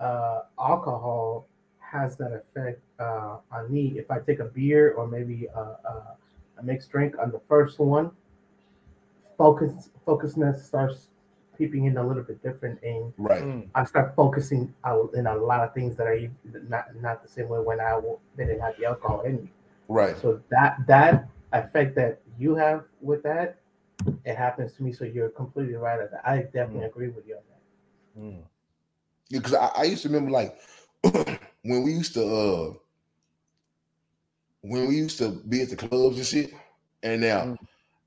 uh, 0.00 0.42
alcohol 0.58 1.46
has 1.78 2.16
that 2.16 2.32
effect 2.32 2.80
uh, 2.98 3.38
on 3.52 3.72
me. 3.72 3.98
If 3.98 4.10
I 4.10 4.18
take 4.20 4.40
a 4.40 4.44
beer 4.44 4.92
or 4.92 5.06
maybe 5.06 5.46
a, 5.54 5.60
a, 5.60 6.16
a 6.58 6.62
mixed 6.62 6.90
drink 6.90 7.16
on 7.18 7.30
the 7.30 7.40
first 7.48 7.78
one, 7.78 8.10
focus 9.38 9.90
focusness 10.06 10.64
starts 10.66 11.09
peeping 11.60 11.84
in 11.84 11.98
a 11.98 12.06
little 12.06 12.22
bit 12.22 12.42
different, 12.42 12.82
and 12.82 13.12
Right. 13.18 13.42
Mm. 13.42 13.68
I 13.74 13.84
start 13.84 14.16
focusing 14.16 14.72
out 14.84 15.12
in 15.12 15.26
a 15.26 15.36
lot 15.36 15.60
of 15.60 15.74
things 15.74 15.94
that 15.96 16.06
are 16.06 16.18
not 16.68 16.84
not 16.96 17.22
the 17.22 17.28
same 17.28 17.48
way 17.48 17.60
when 17.60 17.80
I 17.80 18.00
didn't 18.36 18.60
have 18.60 18.76
the 18.78 18.86
alcohol 18.86 19.20
in 19.20 19.36
me. 19.42 19.50
Right. 19.88 20.16
So 20.16 20.40
that 20.48 20.78
that 20.86 21.28
effect 21.52 21.94
that 21.96 22.20
you 22.38 22.54
have 22.54 22.84
with 23.02 23.22
that, 23.24 23.60
it 24.24 24.36
happens 24.36 24.72
to 24.74 24.82
me. 24.82 24.92
So 24.92 25.04
you're 25.04 25.28
completely 25.28 25.74
right 25.74 26.00
at 26.00 26.10
that. 26.12 26.26
I 26.26 26.38
definitely 26.42 26.84
agree 26.84 27.08
with 27.08 27.26
you 27.28 27.36
on 27.36 27.42
that. 27.50 28.22
Mm. 28.22 28.42
because 29.30 29.54
I, 29.54 29.70
I 29.76 29.82
used 29.84 30.02
to 30.02 30.08
remember 30.08 30.30
like 30.30 30.58
when 31.62 31.82
we 31.84 31.92
used 31.92 32.14
to 32.14 32.24
uh 32.24 32.72
when 34.62 34.88
we 34.88 34.96
used 34.96 35.18
to 35.18 35.42
be 35.48 35.60
at 35.62 35.68
the 35.70 35.76
clubs 35.76 36.16
and 36.16 36.26
shit, 36.26 36.52
and 37.02 37.20
now 37.20 37.42
Mm. 37.44 37.56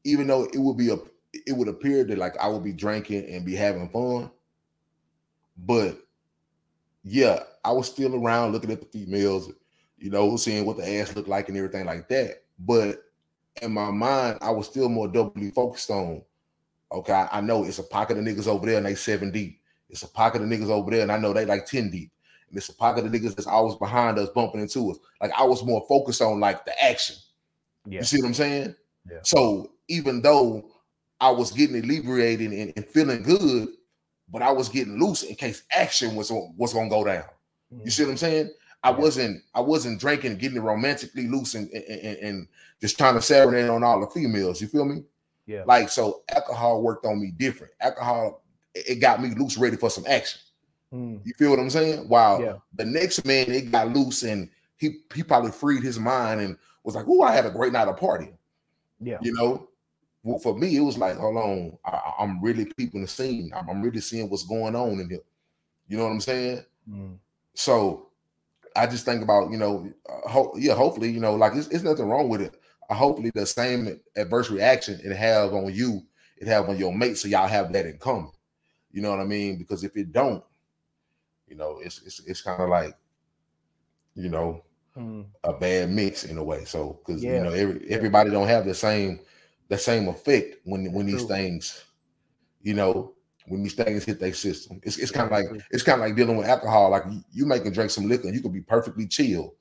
even 0.06 0.28
though 0.28 0.44
it 0.44 0.58
would 0.58 0.78
be 0.78 0.90
a 0.90 0.98
it 1.34 1.56
would 1.56 1.68
appear 1.68 2.04
that 2.04 2.18
like 2.18 2.38
I 2.38 2.48
would 2.48 2.64
be 2.64 2.74
drinking 2.74 3.26
and 3.30 3.46
be 3.46 3.56
having 3.56 3.90
fun, 3.90 4.30
but 5.58 5.98
yeah, 7.04 7.40
I 7.66 7.72
was 7.72 7.88
still 7.88 8.16
around 8.16 8.52
looking 8.52 8.72
at 8.72 8.80
the 8.80 8.88
females, 8.88 9.52
you 9.98 10.10
know, 10.10 10.38
seeing 10.38 10.66
what 10.66 10.78
the 10.78 11.00
ass 11.00 11.16
looked 11.16 11.28
like 11.28 11.50
and 11.50 11.58
everything 11.58 11.86
like 11.86 12.08
that. 12.10 12.44
But 12.60 13.04
in 13.62 13.74
my 13.74 13.92
mind, 13.92 14.38
I 14.42 14.52
was 14.52 14.68
still 14.68 14.90
more 14.90 15.08
doubly 15.08 15.52
focused 15.52 15.90
on 15.90 16.24
Okay, 16.94 17.26
I, 17.32 17.42
know 17.42 17.64
it's 17.64 17.80
a 17.80 17.84
pocket 17.84 18.20
of 18.20 18.24
niggas 18.24 18.48
over 18.48 18.68
there 18.68 18.78
and 18.78 18.86
they 18.86 18.94
seven 18.94 19.32
deep. 19.32 19.60
It's 19.90 20.04
a 20.04 20.08
pocket 20.08 20.44
of 20.44 20.48
niggas 20.48 20.70
over 20.70 20.92
there 20.92 21.02
and 21.02 21.12
I 21.12 21.18
know 21.18 21.34
they 21.34 21.46
like 21.46 21.66
10 21.66 21.90
deep. 21.90 22.12
And 22.50 22.58
it's 22.58 22.70
a 22.70 22.76
pocket 22.76 23.06
of 23.06 23.12
niggas 23.12 23.36
that's 23.36 23.48
always 23.48 23.76
behind 23.76 24.20
us, 24.20 24.30
bumping 24.30 24.62
into 24.62 24.92
us. 24.92 25.00
Like 25.20 25.32
I 25.36 25.44
was 25.44 25.64
more 25.64 25.84
focused 25.90 26.22
on 26.22 26.40
like 26.40 26.66
the 26.66 26.84
action. 26.84 27.16
Yeah. 27.88 28.00
You 28.00 28.06
see 28.06 28.22
what 28.22 28.28
I'm 28.28 28.34
saying? 28.36 28.76
Yeah. 29.10 29.20
So 29.24 29.72
even 29.88 30.22
though 30.22 30.70
I 31.24 31.32
was 31.32 31.52
getting 31.52 31.78
inebriated 31.82 32.52
and, 32.52 32.74
and 32.76 32.86
feeling 32.86 33.24
good, 33.24 33.70
but 34.30 34.42
I 34.42 34.52
was 34.52 34.68
getting 34.68 35.00
loose 35.00 35.24
in 35.24 35.36
case 35.36 35.64
action 35.72 36.16
was 36.16 36.30
was 36.58 36.74
gonna 36.74 36.90
go 36.90 37.04
down. 37.06 37.24
You 37.84 37.90
see 37.90 38.04
what 38.04 38.12
I'm 38.12 38.18
saying? 38.18 38.52
I 38.84 38.92
wasn't 38.92 39.42
I 39.56 39.62
wasn't 39.62 40.02
drinking, 40.02 40.38
getting 40.38 40.62
romantically 40.62 41.28
loose 41.28 41.56
and, 41.56 41.70
and, 41.72 41.84
and- 41.86 42.18
and 42.18 42.48
just 42.82 42.98
trying 42.98 43.16
to 43.16 43.22
serenade 43.22 43.70
on 43.70 43.82
all 43.84 44.02
the 44.02 44.08
females. 44.08 44.60
You 44.62 44.68
feel 44.68 44.84
me? 44.84 45.04
Yeah. 45.46 45.64
Like 45.66 45.88
so, 45.88 46.24
alcohol 46.28 46.82
worked 46.84 47.06
on 47.06 47.22
me 47.22 47.32
different. 47.32 47.72
Alcohol 47.80 48.44
it 48.76 48.96
got 49.00 49.22
me 49.22 49.30
loose, 49.36 49.58
ready 49.58 49.78
for 49.78 49.90
some 49.90 50.04
action. 50.08 50.42
Mm. 50.94 51.22
You 51.26 51.34
feel 51.38 51.52
what 51.52 51.60
I'm 51.60 51.70
saying? 51.70 52.10
While 52.10 52.42
Yeah. 52.42 52.58
the 52.74 52.86
next 52.86 53.24
man 53.26 53.50
it 53.50 53.72
got 53.72 53.94
loose 53.94 54.24
and 54.24 54.50
he 54.76 54.98
he 55.16 55.24
probably 55.24 55.52
freed 55.52 55.84
his 55.84 55.98
mind 55.98 56.42
and 56.42 56.58
was 56.84 56.96
like, 56.96 57.06
"Oh, 57.08 57.22
I 57.22 57.32
had 57.32 57.46
a 57.46 57.50
great 57.52 57.72
night 57.72 57.88
of 57.88 57.96
partying." 57.98 58.36
Yeah. 59.00 59.20
You 59.22 59.32
know, 59.34 59.70
well, 60.24 60.40
for 60.40 60.58
me, 60.58 60.76
it 60.78 60.82
was 60.82 60.98
like, 60.98 61.18
hold 61.18 61.38
on, 61.38 61.78
I, 61.86 62.14
I'm 62.20 62.42
really 62.42 62.66
peeping 62.66 63.02
the 63.02 63.08
scene. 63.08 63.52
I'm, 63.56 63.70
I'm 63.70 63.82
really 63.82 64.02
seeing 64.02 64.30
what's 64.30 64.46
going 64.46 64.76
on 64.76 65.00
in 65.00 65.10
here. 65.10 65.20
You 65.88 65.98
know 65.98 66.06
what 66.06 66.12
I'm 66.12 66.22
saying? 66.22 66.66
Mm. 66.90 67.18
So 67.56 68.10
I 68.76 68.88
just 68.88 69.06
think 69.06 69.24
about, 69.24 69.52
you 69.52 69.58
know, 69.58 69.92
uh, 70.10 70.30
ho- 70.30 70.54
yeah, 70.58 70.76
hopefully, 70.76 71.10
you 71.12 71.20
know, 71.20 71.36
like 71.36 71.54
it's, 71.56 71.68
it's 71.70 71.84
nothing 71.84 72.08
wrong 72.08 72.30
with 72.30 72.42
it. 72.42 72.56
Uh, 72.90 72.96
hopefully, 72.96 73.32
the 73.34 73.46
same 73.46 74.00
adverse 74.16 74.50
reaction 74.50 75.00
it 75.04 75.16
have 75.16 75.54
on 75.54 75.74
you, 75.74 76.02
it 76.38 76.48
have 76.48 76.70
on 76.70 76.78
your 76.78 76.94
mate, 76.96 77.18
so 77.18 77.28
y'all 77.28 77.48
have 77.48 77.72
that 77.74 77.86
in 77.86 77.98
common. 77.98 78.32
You 78.92 79.02
know 79.02 79.12
what 79.12 79.20
I 79.22 79.26
mean? 79.26 79.58
Because 79.58 79.84
if 79.84 79.98
it 79.98 80.12
don't, 80.12 80.44
you 81.48 81.56
know, 81.56 81.80
it's 81.84 82.02
it's 82.04 82.20
it's 82.22 82.42
kind 82.42 82.62
of 82.62 82.70
like, 82.70 82.96
you 84.16 84.30
know, 84.30 84.64
Mm. 84.98 85.26
a 85.44 85.54
bad 85.54 85.90
mix 85.90 86.24
in 86.24 86.38
a 86.38 86.44
way. 86.44 86.66
So 86.66 87.00
because 87.06 87.24
Yeah. 87.24 87.34
you 87.34 87.42
know 87.42 87.52
every 87.52 87.88
everybody 87.90 88.30
don't 88.30 88.48
have 88.48 88.66
the 88.66 88.76
same 88.76 89.20
the 89.74 89.80
same 89.80 90.08
effect 90.08 90.58
when 90.66 90.92
when 90.94 91.06
these 91.08 91.24
True. 91.24 91.28
things, 91.28 91.86
you 92.62 92.74
know, 92.74 93.14
when 93.48 93.64
these 93.64 93.74
things 93.74 94.06
hit 94.06 94.20
their 94.20 94.34
system. 94.34 94.80
It's 94.84 94.98
it's 94.98 95.12
kind 95.12 95.26
of 95.26 95.32
like 95.32 95.46
it's 95.72 95.84
kind 95.84 96.02
of 96.02 96.08
like 96.08 96.16
dealing 96.16 96.38
with 96.38 96.48
alcohol. 96.48 96.92
Like 96.92 97.04
you, 97.32 97.46
make 97.46 97.66
and 97.66 97.74
drink 97.74 97.92
some 97.92 98.08
liquor, 98.08 98.28
and 98.28 98.36
you 98.36 98.42
could 98.42 98.54
be 98.54 98.62
perfectly 98.62 99.08
chill, 99.08 99.56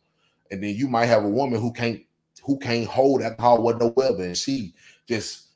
and 0.51 0.63
then 0.63 0.75
you 0.77 0.89
might 0.89 1.07
have 1.07 1.25
a 1.25 1.29
woman 1.29 1.61
who 1.61 1.73
can't 1.73 2.03
who 2.45 2.59
can't 2.59 2.87
hold 2.89 3.23
alcohol 3.23 3.63
whatsoever, 3.63 4.25
and 4.25 4.37
she 4.39 4.75
just 5.09 5.49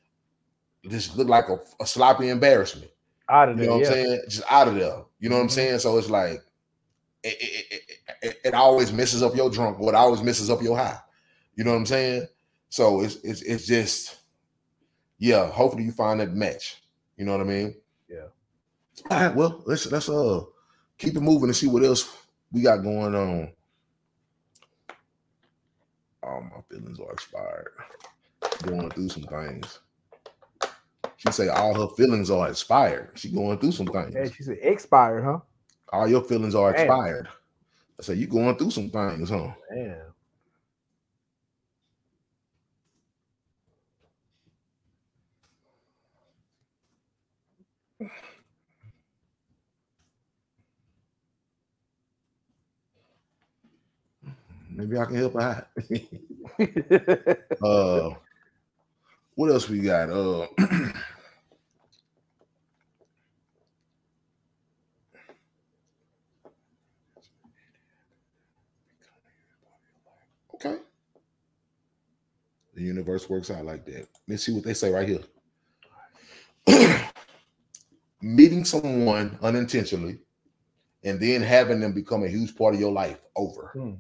just 0.89 1.17
look 1.17 1.29
like 1.29 1.49
a, 1.49 1.59
a 1.81 1.87
sloppy 1.87 2.29
embarrassment. 2.29 2.91
Out 3.29 3.49
of 3.49 3.59
there, 3.59 3.67
You 3.67 3.69
know 3.69 3.79
what 3.79 3.79
yeah. 3.81 3.89
I'm 3.91 3.95
saying? 4.07 4.21
Just 4.29 4.45
out 4.51 4.69
of 4.69 4.75
there. 4.77 5.05
You 5.21 5.29
know 5.31 5.37
what 5.37 5.43
I'm 5.43 5.49
Mhm. 5.49 5.51
saying? 5.51 5.79
So 5.81 5.99
it's 5.99 6.11
like 6.11 6.41
it, 7.23 7.37
it, 7.41 7.67
it, 7.71 7.99
it, 8.23 8.41
it 8.47 8.55
always 8.55 8.93
messes 8.93 9.23
up 9.23 9.37
your 9.37 9.51
drunk, 9.51 9.81
or 9.81 9.91
it 9.91 9.97
always 9.97 10.23
messes 10.23 10.51
up 10.51 10.63
your 10.63 10.77
high. 10.77 10.99
You 11.57 11.65
know 11.65 11.73
what 11.73 11.79
I'm 11.79 11.87
saying? 11.87 12.27
So 12.69 13.03
it's 13.03 13.17
it's 13.17 13.43
it's 13.43 13.67
just 13.67 14.19
yeah. 15.19 15.51
Hopefully 15.51 15.85
you 15.85 15.93
find 15.93 16.21
that 16.21 16.35
match. 16.35 16.83
You 17.17 17.25
know 17.25 17.33
what 17.33 17.41
I 17.41 17.45
mean? 17.45 17.75
Yeah. 18.09 18.27
All 19.11 19.21
right. 19.21 19.35
Well, 19.35 19.63
let's 19.67 19.91
let's 19.91 20.09
uh 20.09 20.43
keep 20.99 21.17
it 21.17 21.21
moving 21.21 21.49
and 21.49 21.57
see 21.57 21.67
what 21.67 21.85
else 21.85 22.17
we 22.53 22.63
got 22.63 22.83
going 22.83 23.15
on. 23.15 23.53
Oh, 26.23 26.41
my 26.41 26.61
feelings 26.69 26.99
are 26.99 27.13
expired. 27.13 27.73
Going 28.63 28.91
through 28.91 29.09
some 29.09 29.23
things. 29.25 29.79
She 31.17 31.31
say 31.31 31.49
all 31.49 31.75
her 31.75 31.95
feelings 31.95 32.31
are 32.31 32.49
expired. 32.49 33.13
She 33.15 33.31
going 33.31 33.59
through 33.59 33.73
some 33.73 33.87
things. 33.87 34.15
Yeah, 34.15 34.29
she 34.29 34.43
said 34.43 34.59
expired, 34.61 35.25
huh? 35.25 35.39
All 35.93 36.09
your 36.09 36.23
feelings 36.23 36.55
are 36.55 36.73
Damn. 36.73 36.81
expired. 36.83 37.29
I 37.99 38.03
say 38.03 38.15
you 38.15 38.27
going 38.27 38.57
through 38.57 38.71
some 38.71 38.91
things, 38.91 39.31
huh? 39.31 39.53
Maybe 54.77 54.99
I 54.99 55.07
can 55.07 55.17
help 55.17 55.37
out. 55.41 55.69
uh, 57.63 58.11
what 59.35 59.51
else 59.51 59.71
we 59.71 59.81
got? 59.81 60.11
Uh, 60.11 60.47
okay. 70.55 70.77
The 72.75 72.83
universe 72.83 73.31
works 73.31 73.51
out 73.51 73.65
like 73.65 73.87
that. 73.87 74.07
Let's 74.29 74.43
see 74.45 74.53
what 74.53 74.65
they 74.65 74.75
say 74.75 74.91
right 74.91 75.09
here. 75.09 75.23
Meeting 78.21 78.67
someone 78.67 79.39
unintentionally 79.41 80.19
and 81.03 81.19
then 81.19 81.41
having 81.41 81.81
them 81.81 81.93
become 81.93 82.25
a 82.25 82.29
huge 82.29 82.55
part 82.57 82.75
of 82.75 82.81
your 82.81 82.93
life 82.93 83.21
over. 83.37 83.71
Hmm. 83.73 83.95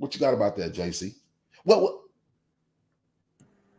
What 0.00 0.14
you 0.14 0.20
got 0.20 0.32
about 0.32 0.56
that, 0.56 0.72
JC? 0.72 1.14
Well, 1.62 1.82
what? 1.82 1.94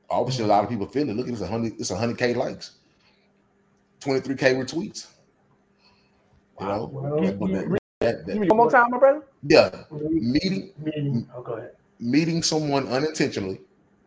Obviously, 0.07 0.43
a 0.43 0.47
lot 0.47 0.63
of 0.63 0.69
people 0.69 0.85
feeling. 0.87 1.09
it. 1.09 1.15
Look 1.17 1.27
at 1.27 1.33
this, 1.35 1.49
hundred. 1.49 1.73
It's 1.79 1.89
hundred 1.89 2.19
k 2.19 2.35
likes, 2.35 2.73
twenty 3.99 4.19
three 4.19 4.35
k 4.35 4.53
retweets. 4.53 5.07
You 6.59 6.67
know, 6.67 6.85
Well, 6.93 7.21
That- 7.23 7.39
but 7.39 7.47
that- 7.51 7.79
that- 8.01 8.25
that- 8.27 8.37
one 8.37 8.57
more 8.57 8.69
time, 8.69 8.91
my 8.91 8.99
brother. 8.99 9.23
yeah, 9.41 9.85
meeting, 9.89 10.21
meeting 10.21 10.73
meeting. 10.77 11.29
Oh, 11.35 11.41
go 11.41 11.53
ahead. 11.53 11.75
meeting 11.99 12.43
someone 12.43 12.87
unintentionally, 12.87 13.61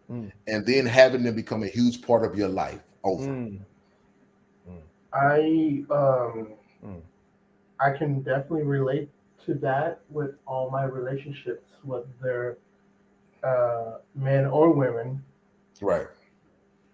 Mm. 0.09 0.31
and 0.47 0.65
then 0.67 0.87
having 0.87 1.25
them 1.25 1.35
become 1.35 1.65
a 1.65 1.69
huge 1.69 2.01
part 2.01 2.25
of 2.25 2.37
your 2.39 2.49
life 2.49 2.83
over. 3.03 3.27
Mm. 3.27 3.59
I 5.13 5.85
um 5.91 6.49
Mm. 6.85 7.01
I 7.81 7.91
can 7.97 8.23
definitely 8.23 8.63
relate 8.63 9.09
to 9.47 9.55
that 9.55 10.01
with 10.11 10.33
all 10.47 10.71
my 10.71 10.85
relationships, 10.85 11.71
whether 11.83 12.59
uh, 13.43 13.99
men 14.15 14.47
or 14.47 14.71
women, 14.73 15.23
Right. 15.81 16.07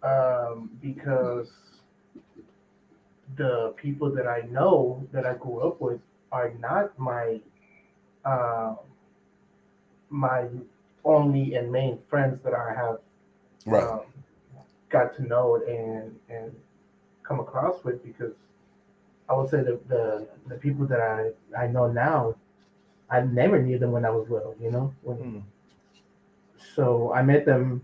um, 0.02 0.70
because 0.82 1.48
the 3.36 3.72
people 3.76 4.10
that 4.14 4.26
I 4.26 4.42
know 4.50 5.06
that 5.12 5.26
I 5.26 5.34
grew 5.34 5.60
up 5.60 5.80
with 5.80 6.00
are 6.32 6.52
not 6.60 6.98
my 6.98 7.40
uh, 8.24 8.74
my 10.08 10.46
only 11.04 11.54
and 11.54 11.70
main 11.70 11.98
friends 12.08 12.40
that 12.42 12.54
I 12.54 12.74
have 12.74 12.98
Right. 13.66 13.84
um, 13.84 14.00
got 14.88 15.14
to 15.16 15.22
know 15.22 15.56
and 15.66 16.18
and 16.28 16.54
come 17.22 17.40
across 17.40 17.84
with 17.84 18.02
because 18.04 18.34
I 19.28 19.34
would 19.34 19.48
say 19.48 19.58
the, 19.62 19.78
the 19.88 20.28
the 20.48 20.56
people 20.56 20.86
that 20.86 21.00
I 21.00 21.30
I 21.56 21.68
know 21.68 21.90
now, 21.90 22.34
I 23.10 23.20
never 23.22 23.60
knew 23.60 23.78
them 23.78 23.92
when 23.92 24.04
I 24.04 24.10
was 24.10 24.28
little. 24.30 24.54
You 24.60 24.70
know, 24.70 24.94
when, 25.02 25.16
Mm. 25.18 25.42
so 26.74 27.12
I 27.12 27.22
met 27.22 27.44
them 27.44 27.82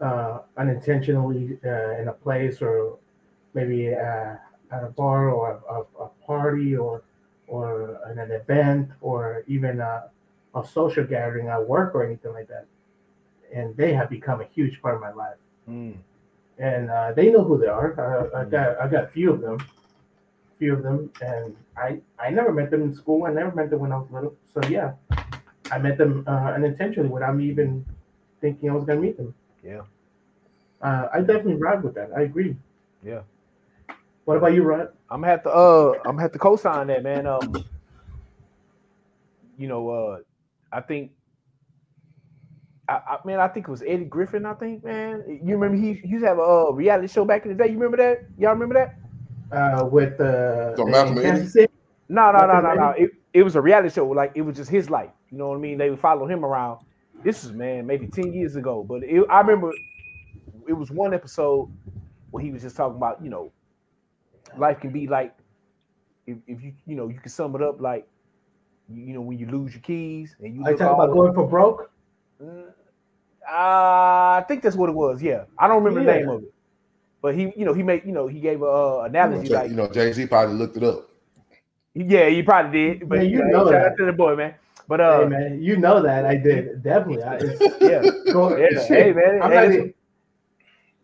uh, 0.00 0.40
unintentionally 0.56 1.58
uh, 1.64 2.00
in 2.00 2.08
a 2.08 2.12
place 2.12 2.62
or 2.62 2.98
maybe 3.54 3.94
uh, 3.94 4.34
at 4.70 4.84
a 4.84 4.92
bar 4.96 5.30
or 5.30 5.60
a, 5.68 6.04
a, 6.04 6.08
party 6.26 6.76
or 6.76 7.02
or 7.46 7.98
an 8.04 8.18
event 8.30 8.90
or 9.00 9.42
even 9.46 9.80
a, 9.80 10.04
a 10.54 10.66
social 10.66 11.04
gathering 11.04 11.48
at 11.48 11.66
work 11.66 11.94
or 11.94 12.04
anything 12.04 12.32
like 12.34 12.48
that. 12.48 12.66
And 13.52 13.74
they 13.76 13.94
have 13.94 14.10
become 14.10 14.42
a 14.42 14.44
huge 14.44 14.80
part 14.82 14.94
of 14.94 15.00
my 15.00 15.12
life. 15.12 15.38
Mm. 15.68 15.96
And 16.58 16.90
uh, 16.90 17.12
they 17.12 17.30
know 17.30 17.42
who 17.44 17.56
they 17.56 17.66
are. 17.68 17.88
Uh, 17.98 18.40
I 18.40 18.44
got 18.44 18.80
I 18.80 18.88
got 18.88 19.04
a 19.04 19.08
few 19.08 19.32
of 19.32 19.40
them, 19.40 19.58
few 20.58 20.74
of 20.74 20.82
them, 20.82 21.10
and 21.22 21.56
I 21.78 22.00
I 22.18 22.30
never 22.30 22.52
met 22.52 22.70
them 22.70 22.82
in 22.82 22.94
school. 22.94 23.24
I 23.24 23.32
never 23.32 23.54
met 23.54 23.70
them 23.70 23.80
when 23.80 23.92
I 23.92 23.98
was 23.98 24.08
little. 24.10 24.34
So 24.52 24.60
yeah, 24.68 24.92
I 25.70 25.78
met 25.78 25.98
them 25.98 26.24
uh, 26.26 26.52
unintentionally 26.56 27.08
without 27.08 27.36
me 27.36 27.48
even 27.48 27.84
thinking 28.40 28.70
I 28.70 28.74
was 28.74 28.84
gonna 28.84 29.00
meet 29.00 29.16
them. 29.16 29.34
Yeah. 29.64 29.82
Uh, 30.82 31.08
I 31.12 31.20
definitely 31.20 31.54
ride 31.54 31.82
with 31.82 31.94
that. 31.94 32.10
I 32.16 32.22
agree. 32.22 32.56
Yeah. 33.04 33.22
What 34.24 34.36
about 34.36 34.52
you, 34.52 34.62
Rod? 34.62 34.92
I'm 35.10 35.22
gonna 35.22 35.32
have 35.32 35.42
to 35.44 35.50
uh 35.50 35.92
I'm 36.04 36.12
gonna 36.12 36.22
have 36.22 36.32
to 36.32 36.38
co-sign 36.38 36.88
that, 36.88 37.02
man. 37.02 37.26
Um, 37.26 37.64
you 39.56 39.66
know, 39.66 39.90
uh, 39.90 40.18
I 40.70 40.80
think, 40.80 41.10
I, 42.88 42.92
I 42.92 43.18
man, 43.24 43.40
I 43.40 43.48
think 43.48 43.66
it 43.66 43.70
was 43.70 43.82
Eddie 43.82 44.04
Griffin. 44.04 44.46
I 44.46 44.54
think, 44.54 44.84
man, 44.84 45.40
you 45.42 45.56
remember 45.56 45.76
he, 45.76 45.94
he 45.94 46.08
used 46.08 46.22
to 46.22 46.28
have 46.28 46.38
a 46.38 46.42
uh, 46.42 46.70
reality 46.70 47.08
show 47.08 47.24
back 47.24 47.44
in 47.44 47.56
the 47.56 47.64
day. 47.64 47.70
You 47.70 47.78
remember 47.78 47.96
that? 47.96 48.26
Y'all 48.38 48.52
remember 48.52 48.74
that? 48.74 48.94
Uh, 49.50 49.88
with 49.90 50.20
uh, 50.20 50.76
So 50.76 50.86
in 50.86 51.22
Kansas 51.22 51.52
City? 51.52 51.72
No, 52.08 52.32
no, 52.32 52.46
no, 52.46 52.60
no, 52.60 52.74
no. 52.74 52.90
It, 52.90 53.10
it 53.32 53.42
was 53.42 53.56
a 53.56 53.60
reality 53.60 53.94
show. 53.94 54.06
Like 54.06 54.32
it 54.34 54.42
was 54.42 54.56
just 54.56 54.70
his 54.70 54.90
life. 54.90 55.10
You 55.30 55.38
know 55.38 55.48
what 55.48 55.56
I 55.56 55.60
mean? 55.60 55.78
They 55.78 55.90
would 55.90 56.00
follow 56.00 56.26
him 56.26 56.44
around. 56.44 56.80
This 57.22 57.44
is 57.44 57.52
man, 57.52 57.86
maybe 57.86 58.06
ten 58.06 58.32
years 58.32 58.56
ago, 58.56 58.84
but 58.86 59.02
it, 59.02 59.24
I 59.28 59.40
remember 59.40 59.72
it 60.66 60.72
was 60.72 60.90
one 60.90 61.12
episode 61.14 61.70
where 62.30 62.42
he 62.42 62.50
was 62.50 62.62
just 62.62 62.76
talking 62.76 62.96
about, 62.96 63.22
you 63.22 63.30
know, 63.30 63.50
life 64.56 64.80
can 64.80 64.90
be 64.92 65.06
like 65.06 65.34
if, 66.26 66.36
if 66.46 66.62
you 66.62 66.72
you 66.86 66.94
know 66.94 67.08
you 67.08 67.18
can 67.18 67.30
sum 67.30 67.54
it 67.54 67.62
up 67.62 67.80
like 67.80 68.06
you, 68.88 69.02
you 69.02 69.14
know 69.14 69.20
when 69.20 69.38
you 69.38 69.46
lose 69.46 69.72
your 69.72 69.82
keys 69.82 70.36
and 70.40 70.54
you 70.54 70.64
I 70.64 70.70
look 70.70 70.78
talk 70.78 70.98
all 70.98 71.04
about 71.04 71.14
going 71.14 71.34
for 71.34 71.48
broke. 71.48 71.90
Uh, 72.40 72.44
I 73.50 74.44
think 74.46 74.62
that's 74.62 74.76
what 74.76 74.90
it 74.90 74.94
was. 74.94 75.22
Yeah, 75.22 75.44
I 75.58 75.66
don't 75.66 75.82
remember 75.82 76.04
the 76.04 76.18
name 76.18 76.28
of 76.28 76.42
it, 76.42 76.54
but 77.22 77.34
he, 77.34 77.52
you 77.56 77.64
know, 77.64 77.72
he 77.74 77.82
made, 77.82 78.02
you 78.04 78.12
know, 78.12 78.26
he 78.26 78.40
gave 78.40 78.62
a 78.62 78.66
uh, 78.66 78.68
You 78.68 78.96
know, 78.96 79.04
analogy 79.04 79.48
like, 79.48 79.70
you 79.70 79.76
know, 79.76 79.88
JC 79.88 80.28
probably 80.28 80.54
looked 80.56 80.76
it 80.76 80.84
up. 80.84 81.08
yeah, 81.94 82.28
he 82.28 82.42
probably 82.42 82.94
did, 82.94 83.08
but 83.08 83.18
Man, 83.18 83.28
you 83.30 83.38
yeah, 83.38 83.44
know 83.50 83.64
shout 83.64 83.72
that. 83.72 83.86
out 83.92 83.96
to 83.98 84.04
the 84.06 84.12
boy, 84.12 84.36
man. 84.36 84.54
But 84.86 85.00
uh, 85.00 85.20
hey 85.22 85.28
man, 85.28 85.62
you 85.62 85.76
know 85.76 86.00
that 86.02 86.24
I 86.24 86.36
did 86.36 86.82
definitely. 86.82 87.22
I, 87.22 87.38
yeah, 87.80 88.02
go, 88.32 88.56
yeah, 88.56 88.82
hey 88.84 89.12
man, 89.12 89.42
I'm 89.42 89.50
hey, 89.50 89.54
not 89.54 89.62
that's, 89.62 89.74
even- 89.74 89.94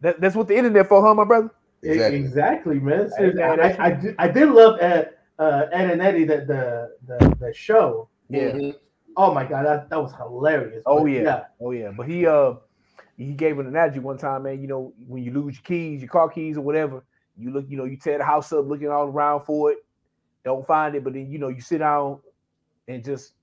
that, 0.00 0.20
that's 0.20 0.36
what 0.36 0.48
the 0.48 0.56
internet 0.56 0.86
for, 0.88 1.02
huh, 1.04 1.14
my 1.14 1.24
brother? 1.24 1.50
Exactly. 1.82 2.18
Exactly, 2.18 2.78
man. 2.80 3.10
Hey, 3.18 3.32
man, 3.32 3.56
that's- 3.58 3.76
I, 3.78 3.84
I, 3.86 3.90
did, 3.90 4.14
I 4.18 4.28
did 4.28 4.48
love 4.50 4.80
Ed, 4.80 5.14
uh, 5.38 5.66
Ed 5.72 5.90
and 5.90 6.00
Eddie 6.02 6.24
the, 6.24 6.36
the 6.48 6.96
the 7.06 7.36
the 7.40 7.52
show. 7.52 8.08
Yeah. 8.30 8.52
Mhm. 8.52 8.74
Oh 9.16 9.32
my 9.34 9.44
god, 9.44 9.66
that, 9.66 9.90
that 9.90 10.00
was 10.00 10.12
hilarious. 10.14 10.82
Oh, 10.86 11.02
But, 11.02 11.10
yeah. 11.12 11.44
Oh 11.60 11.70
yeah, 11.72 11.90
but 11.96 12.08
he 12.08 12.26
uh 12.26 12.54
he 13.16 13.32
gave 13.34 13.58
an 13.58 13.66
analogy 13.66 14.00
one 14.00 14.18
time, 14.18 14.44
man. 14.44 14.60
You 14.60 14.68
know, 14.68 14.94
when 15.06 15.22
you 15.22 15.32
lose 15.32 15.56
your 15.56 15.62
keys, 15.62 16.00
your 16.02 16.10
car 16.10 16.28
keys 16.28 16.56
or 16.56 16.62
whatever, 16.62 17.04
you 17.36 17.50
look, 17.52 17.66
you 17.68 17.76
know, 17.76 17.84
you 17.84 17.96
tear 17.96 18.18
the 18.18 18.24
house 18.24 18.52
up, 18.52 18.66
looking 18.66 18.88
all 18.88 19.06
around 19.06 19.44
for 19.44 19.72
it, 19.72 19.78
don't 20.44 20.66
find 20.66 20.94
it, 20.94 21.04
but 21.04 21.12
then 21.14 21.30
you 21.30 21.38
know 21.38 21.48
you 21.48 21.60
sit 21.60 21.78
down 21.78 22.20
and 22.88 23.04
just, 23.04 23.34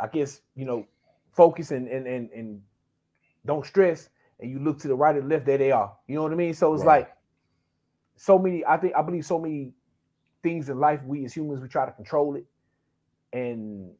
I 0.00 0.06
guess 0.08 0.40
you 0.54 0.64
know, 0.64 0.86
focus 1.32 1.70
and 1.70 1.88
and 1.88 2.06
and 2.06 2.30
and 2.32 2.62
don't 3.46 3.66
stress, 3.66 4.08
and 4.40 4.50
you 4.50 4.58
look 4.58 4.78
to 4.80 4.88
the 4.88 4.94
right 4.94 5.16
and 5.16 5.28
left, 5.28 5.46
there 5.46 5.58
they 5.58 5.72
are. 5.72 5.96
You 6.06 6.16
know 6.16 6.22
what 6.22 6.32
I 6.32 6.36
mean? 6.36 6.54
So 6.54 6.74
it's 6.74 6.84
Right. 6.84 6.84
like 6.84 7.08
so 8.16 8.38
many. 8.38 8.64
I 8.66 8.76
think 8.76 8.94
I 8.96 9.02
believe 9.02 9.26
so 9.26 9.38
many 9.38 9.72
things 10.42 10.68
in 10.70 10.78
life 10.78 11.02
we 11.04 11.24
as 11.24 11.34
humans 11.34 11.60
we 11.62 11.68
try 11.68 11.86
to 11.86 11.92
control 11.92 12.36
it, 12.36 12.46
and 13.32 13.92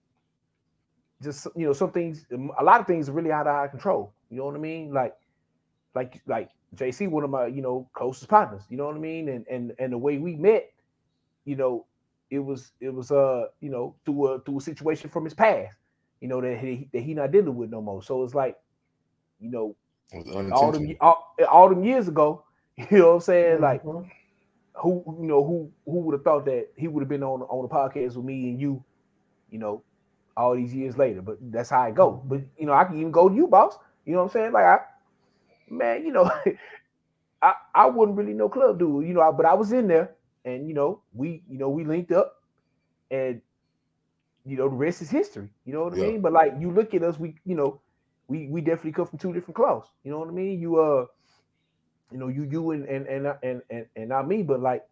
just 1.22 1.46
you 1.56 1.66
know 1.66 1.72
some 1.72 1.92
things 1.92 2.26
a 2.58 2.64
lot 2.64 2.80
of 2.80 2.86
things 2.86 3.08
are 3.08 3.12
really 3.12 3.32
out 3.32 3.46
of 3.46 3.54
our 3.54 3.68
control 3.68 4.14
you 4.30 4.38
know 4.38 4.46
what 4.46 4.56
i 4.56 4.58
mean 4.58 4.92
like 4.92 5.14
like 5.94 6.20
like 6.26 6.50
jc 6.76 7.08
one 7.08 7.24
of 7.24 7.30
my 7.30 7.46
you 7.46 7.62
know 7.62 7.88
closest 7.94 8.28
partners 8.28 8.62
you 8.70 8.76
know 8.76 8.86
what 8.86 8.96
i 8.96 9.00
mean 9.00 9.28
and 9.28 9.46
and 9.48 9.72
and 9.78 9.92
the 9.92 9.98
way 9.98 10.18
we 10.18 10.36
met 10.36 10.64
you 11.44 11.56
know 11.56 11.86
it 12.30 12.38
was 12.40 12.72
it 12.80 12.90
was 12.94 13.10
uh 13.12 13.44
you 13.60 13.70
know 13.70 13.96
through 14.04 14.26
a 14.28 14.40
through 14.40 14.58
a 14.58 14.62
situation 14.62 15.10
from 15.10 15.24
his 15.24 15.34
past 15.34 15.76
you 16.20 16.28
know 16.28 16.40
that 16.40 16.58
he 16.58 16.88
that 16.92 17.00
he 17.00 17.14
not 17.14 17.32
dealing 17.32 17.56
with 17.56 17.70
no 17.70 17.80
more 17.82 18.02
so 18.02 18.22
it's 18.24 18.34
like 18.34 18.56
you 19.40 19.50
know 19.50 19.76
all 20.50 20.72
them 20.72 20.94
all, 21.00 21.34
all 21.50 21.68
them 21.68 21.84
years 21.84 22.08
ago 22.08 22.44
you 22.76 22.98
know 22.98 23.08
what 23.08 23.14
i'm 23.14 23.20
saying 23.20 23.60
like 23.60 23.84
Mhm. 23.84 24.10
who 24.74 25.02
you 25.20 25.26
know 25.26 25.44
who 25.44 25.70
who 25.84 26.00
would 26.00 26.12
have 26.14 26.24
thought 26.24 26.44
that 26.46 26.66
he 26.76 26.88
would 26.88 27.00
have 27.02 27.08
been 27.08 27.22
on 27.22 27.42
on 27.42 27.62
the 27.62 27.68
podcast 27.68 28.16
with 28.16 28.24
me 28.24 28.50
and 28.50 28.60
you, 28.60 28.82
you 29.50 29.58
know, 29.58 29.82
all 30.36 30.54
these 30.54 30.74
years 30.74 30.96
later. 30.96 31.20
But 31.22 31.38
that's 31.40 31.70
how 31.70 31.80
I 31.82 31.90
go. 31.90 32.22
But 32.26 32.40
you 32.58 32.66
know, 32.66 32.72
I 32.72 32.84
can 32.84 32.96
even 32.98 33.10
go 33.12 33.28
to 33.28 33.34
you, 33.34 33.46
boss. 33.46 33.76
You 34.10 34.16
know 34.16 34.24
what 34.24 34.36
I'm 34.36 34.42
saying? 34.42 34.52
Like 34.52 34.66
I, 34.66 34.78
man, 35.70 36.04
you 36.06 36.12
know, 36.12 36.30
I 37.42 37.54
I 37.74 37.86
wasn't 37.86 38.18
really 38.18 38.34
no 38.34 38.48
club 38.48 38.78
dude, 38.78 39.06
you 39.06 39.14
know, 39.14 39.22
I- 39.22 39.32
but 39.32 39.46
I 39.46 39.54
was 39.54 39.72
in 39.72 39.88
there, 39.88 40.16
and 40.44 40.68
you 40.68 40.74
know, 40.74 41.02
we 41.14 41.44
you 41.48 41.58
know 41.58 41.70
we 41.70 41.84
linked 41.84 42.12
up, 42.12 42.34
and 43.10 43.42
you 44.44 44.56
know 44.56 44.68
the 44.68 44.74
rest 44.76 45.02
is 45.02 45.10
history. 45.10 45.48
You 45.64 45.74
know 45.74 45.84
what 45.84 45.94
I 45.94 45.96
mean? 45.96 46.22
But 46.22 46.32
like 46.32 46.54
you 46.58 46.70
look 46.72 46.94
at 46.94 47.02
us, 47.04 47.18
we 47.18 47.36
you 47.44 47.56
know, 47.56 47.80
we 48.28 48.48
we 48.50 48.60
definitely 48.62 48.92
come 48.92 49.06
from 49.06 49.18
two 49.18 49.32
different 49.32 49.56
cloths. 49.56 49.88
You 50.04 50.12
know 50.12 50.20
what 50.20 50.28
I 50.28 50.32
mean? 50.32 50.60
You 50.60 50.78
uh 50.80 51.06
you 52.10 52.18
know, 52.18 52.28
you 52.28 52.44
you 52.44 52.70
and 52.72 52.86
and 52.86 53.06
and 53.06 53.26
and 53.42 53.62
and, 53.70 53.86
and 53.96 54.08
not 54.10 54.28
me, 54.28 54.42
but 54.42 54.60
like 54.60 54.82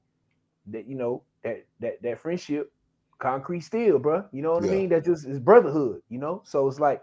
that, 0.69 0.87
you 0.89 0.97
know, 0.97 1.25
that 1.45 1.67
that 1.81 2.03
that 2.03 2.19
friendship, 2.19 2.73
concrete 3.19 3.61
steel, 3.61 3.99
bro. 3.99 4.25
You 4.33 4.43
know 4.43 4.55
what 4.55 4.65
I 4.65 4.69
mean? 4.69 4.91
That 4.91 5.05
just 5.05 5.27
is 5.27 5.41
brotherhood, 5.41 6.03
you 6.09 6.19
know. 6.19 6.43
So 6.45 6.69
it's 6.69 6.81
like, 6.81 7.03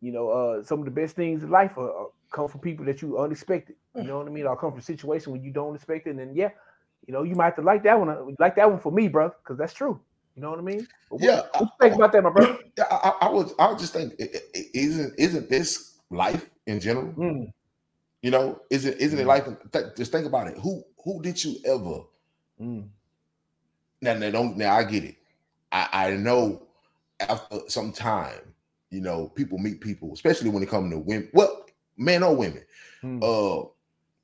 you 0.00 0.12
know, 0.12 0.28
uh, 0.30 0.62
some 0.62 0.78
of 0.80 0.84
the 0.86 0.90
best 0.90 1.16
things 1.16 1.42
in 1.42 1.50
life 1.50 1.76
are, 1.78 1.92
are 1.92 2.06
come 2.32 2.48
from 2.48 2.60
people 2.60 2.84
that 2.86 3.02
you 3.02 3.18
unexpected. 3.18 3.76
You 4.00 4.06
know 4.08 4.18
what 4.18 4.26
I 4.26 4.30
mean? 4.30 4.46
Or 4.46 4.56
come 4.56 4.70
from 4.70 4.80
a 4.80 4.82
situation 4.82 5.32
when 5.32 5.42
you 5.42 5.52
don't 5.52 5.74
expect 5.74 6.06
it, 6.06 6.10
and 6.10 6.18
then 6.18 6.34
yeah, 6.34 6.50
you 7.06 7.12
know, 7.12 7.22
you 7.22 7.34
might 7.36 7.46
have 7.46 7.56
to 7.56 7.62
like 7.62 7.82
that 7.84 7.98
one, 7.98 8.08
uh, 8.08 8.22
like 8.38 8.56
that 8.56 8.70
one 8.70 8.80
for 8.80 8.92
me, 8.92 9.08
bro, 9.08 9.30
because 9.30 9.58
that's 9.58 9.74
true. 9.74 10.00
You 10.36 10.42
know 10.42 10.50
what 10.50 10.58
I 10.58 10.62
mean? 10.62 10.86
What, 11.08 11.22
Yeah, 11.22 11.42
what 11.56 11.68
you 11.80 11.88
think 11.88 11.94
about 11.96 12.12
that, 12.12 12.22
my 12.22 12.30
brother? 12.30 12.56
Yeah, 12.78 12.84
I, 12.90 12.96
I, 12.96 13.26
I 13.26 13.28
was. 13.30 13.54
I 13.58 13.72
was 13.72 13.80
just 13.80 13.92
think, 13.92 14.14
i- 14.20 14.30
i- 14.56 14.64
isn't 14.74 15.14
isn't 15.18 15.48
this 15.50 15.98
life 16.10 16.48
in 16.66 16.80
general? 16.80 17.14
Mm, 17.16 17.52
You 18.22 18.30
know, 18.30 18.60
isn't 18.70 18.98
isn't 18.98 19.18
it 19.18 19.26
Mhm. 19.26 19.26
life? 19.26 19.46
th- 19.72 19.94
Just 19.96 20.12
think 20.12 20.26
about 20.26 20.48
it. 20.48 20.58
Who 20.58 20.84
who 21.04 21.22
did 21.22 21.42
you 21.44 21.56
ever? 21.64 22.04
mm, 22.60 22.90
Now, 24.02 24.14
now 24.14 24.30
don't 24.30 24.56
now 24.56 24.74
I 24.74 24.84
get 24.84 25.04
it. 25.04 25.16
I 25.72 25.88
I 25.92 26.10
know 26.16 26.62
after 27.20 27.60
some 27.68 27.92
time, 27.92 28.49
you 28.90 29.00
know, 29.00 29.28
people 29.28 29.58
meet 29.58 29.80
people, 29.80 30.12
especially 30.12 30.50
when 30.50 30.62
it 30.62 30.68
comes 30.68 30.90
to 30.92 30.98
women. 30.98 31.28
Well, 31.32 31.66
men 31.96 32.22
or 32.22 32.34
women. 32.36 32.64
mm, 33.02 33.22
Uh, 33.22 33.68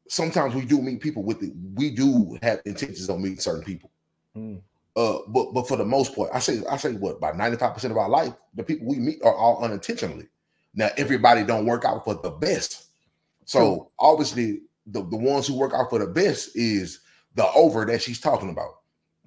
sometimes 0.08 0.54
we 0.54 0.64
do 0.64 0.80
meet 0.82 1.00
people 1.00 1.22
with 1.22 1.40
the, 1.40 1.52
we 1.74 1.90
do 1.90 2.38
have 2.42 2.60
intentions 2.64 3.08
on 3.10 3.22
meeting 3.22 3.38
certain 3.40 3.62
people. 3.64 3.90
mm. 4.36 4.60
Uh, 4.96 5.18
but 5.28 5.52
but 5.52 5.68
for 5.68 5.76
the 5.76 5.84
most 5.84 6.16
part, 6.16 6.30
I 6.32 6.38
say 6.38 6.62
I 6.70 6.76
say 6.78 6.94
what 6.94 7.16
about 7.18 7.36
ninety 7.36 7.58
five 7.58 7.74
percent 7.74 7.92
of 7.92 7.98
our 7.98 8.08
life, 8.08 8.32
the 8.54 8.62
people 8.62 8.86
we 8.86 8.98
meet 8.98 9.22
are 9.22 9.34
all 9.34 9.62
unintentionally. 9.62 10.26
Now 10.74 10.88
everybody 10.96 11.44
don't 11.44 11.66
work 11.66 11.84
out 11.84 12.04
for 12.04 12.14
the 12.14 12.30
best, 12.30 12.86
so 13.44 13.90
obviously 13.98 14.62
the 14.86 15.02
the 15.02 15.16
ones 15.18 15.46
who 15.46 15.58
work 15.58 15.74
out 15.74 15.90
for 15.90 15.98
the 15.98 16.06
best 16.06 16.56
is 16.56 17.00
the 17.34 17.46
over 17.52 17.84
that 17.84 18.00
she's 18.00 18.20
talking 18.20 18.48
about. 18.48 18.76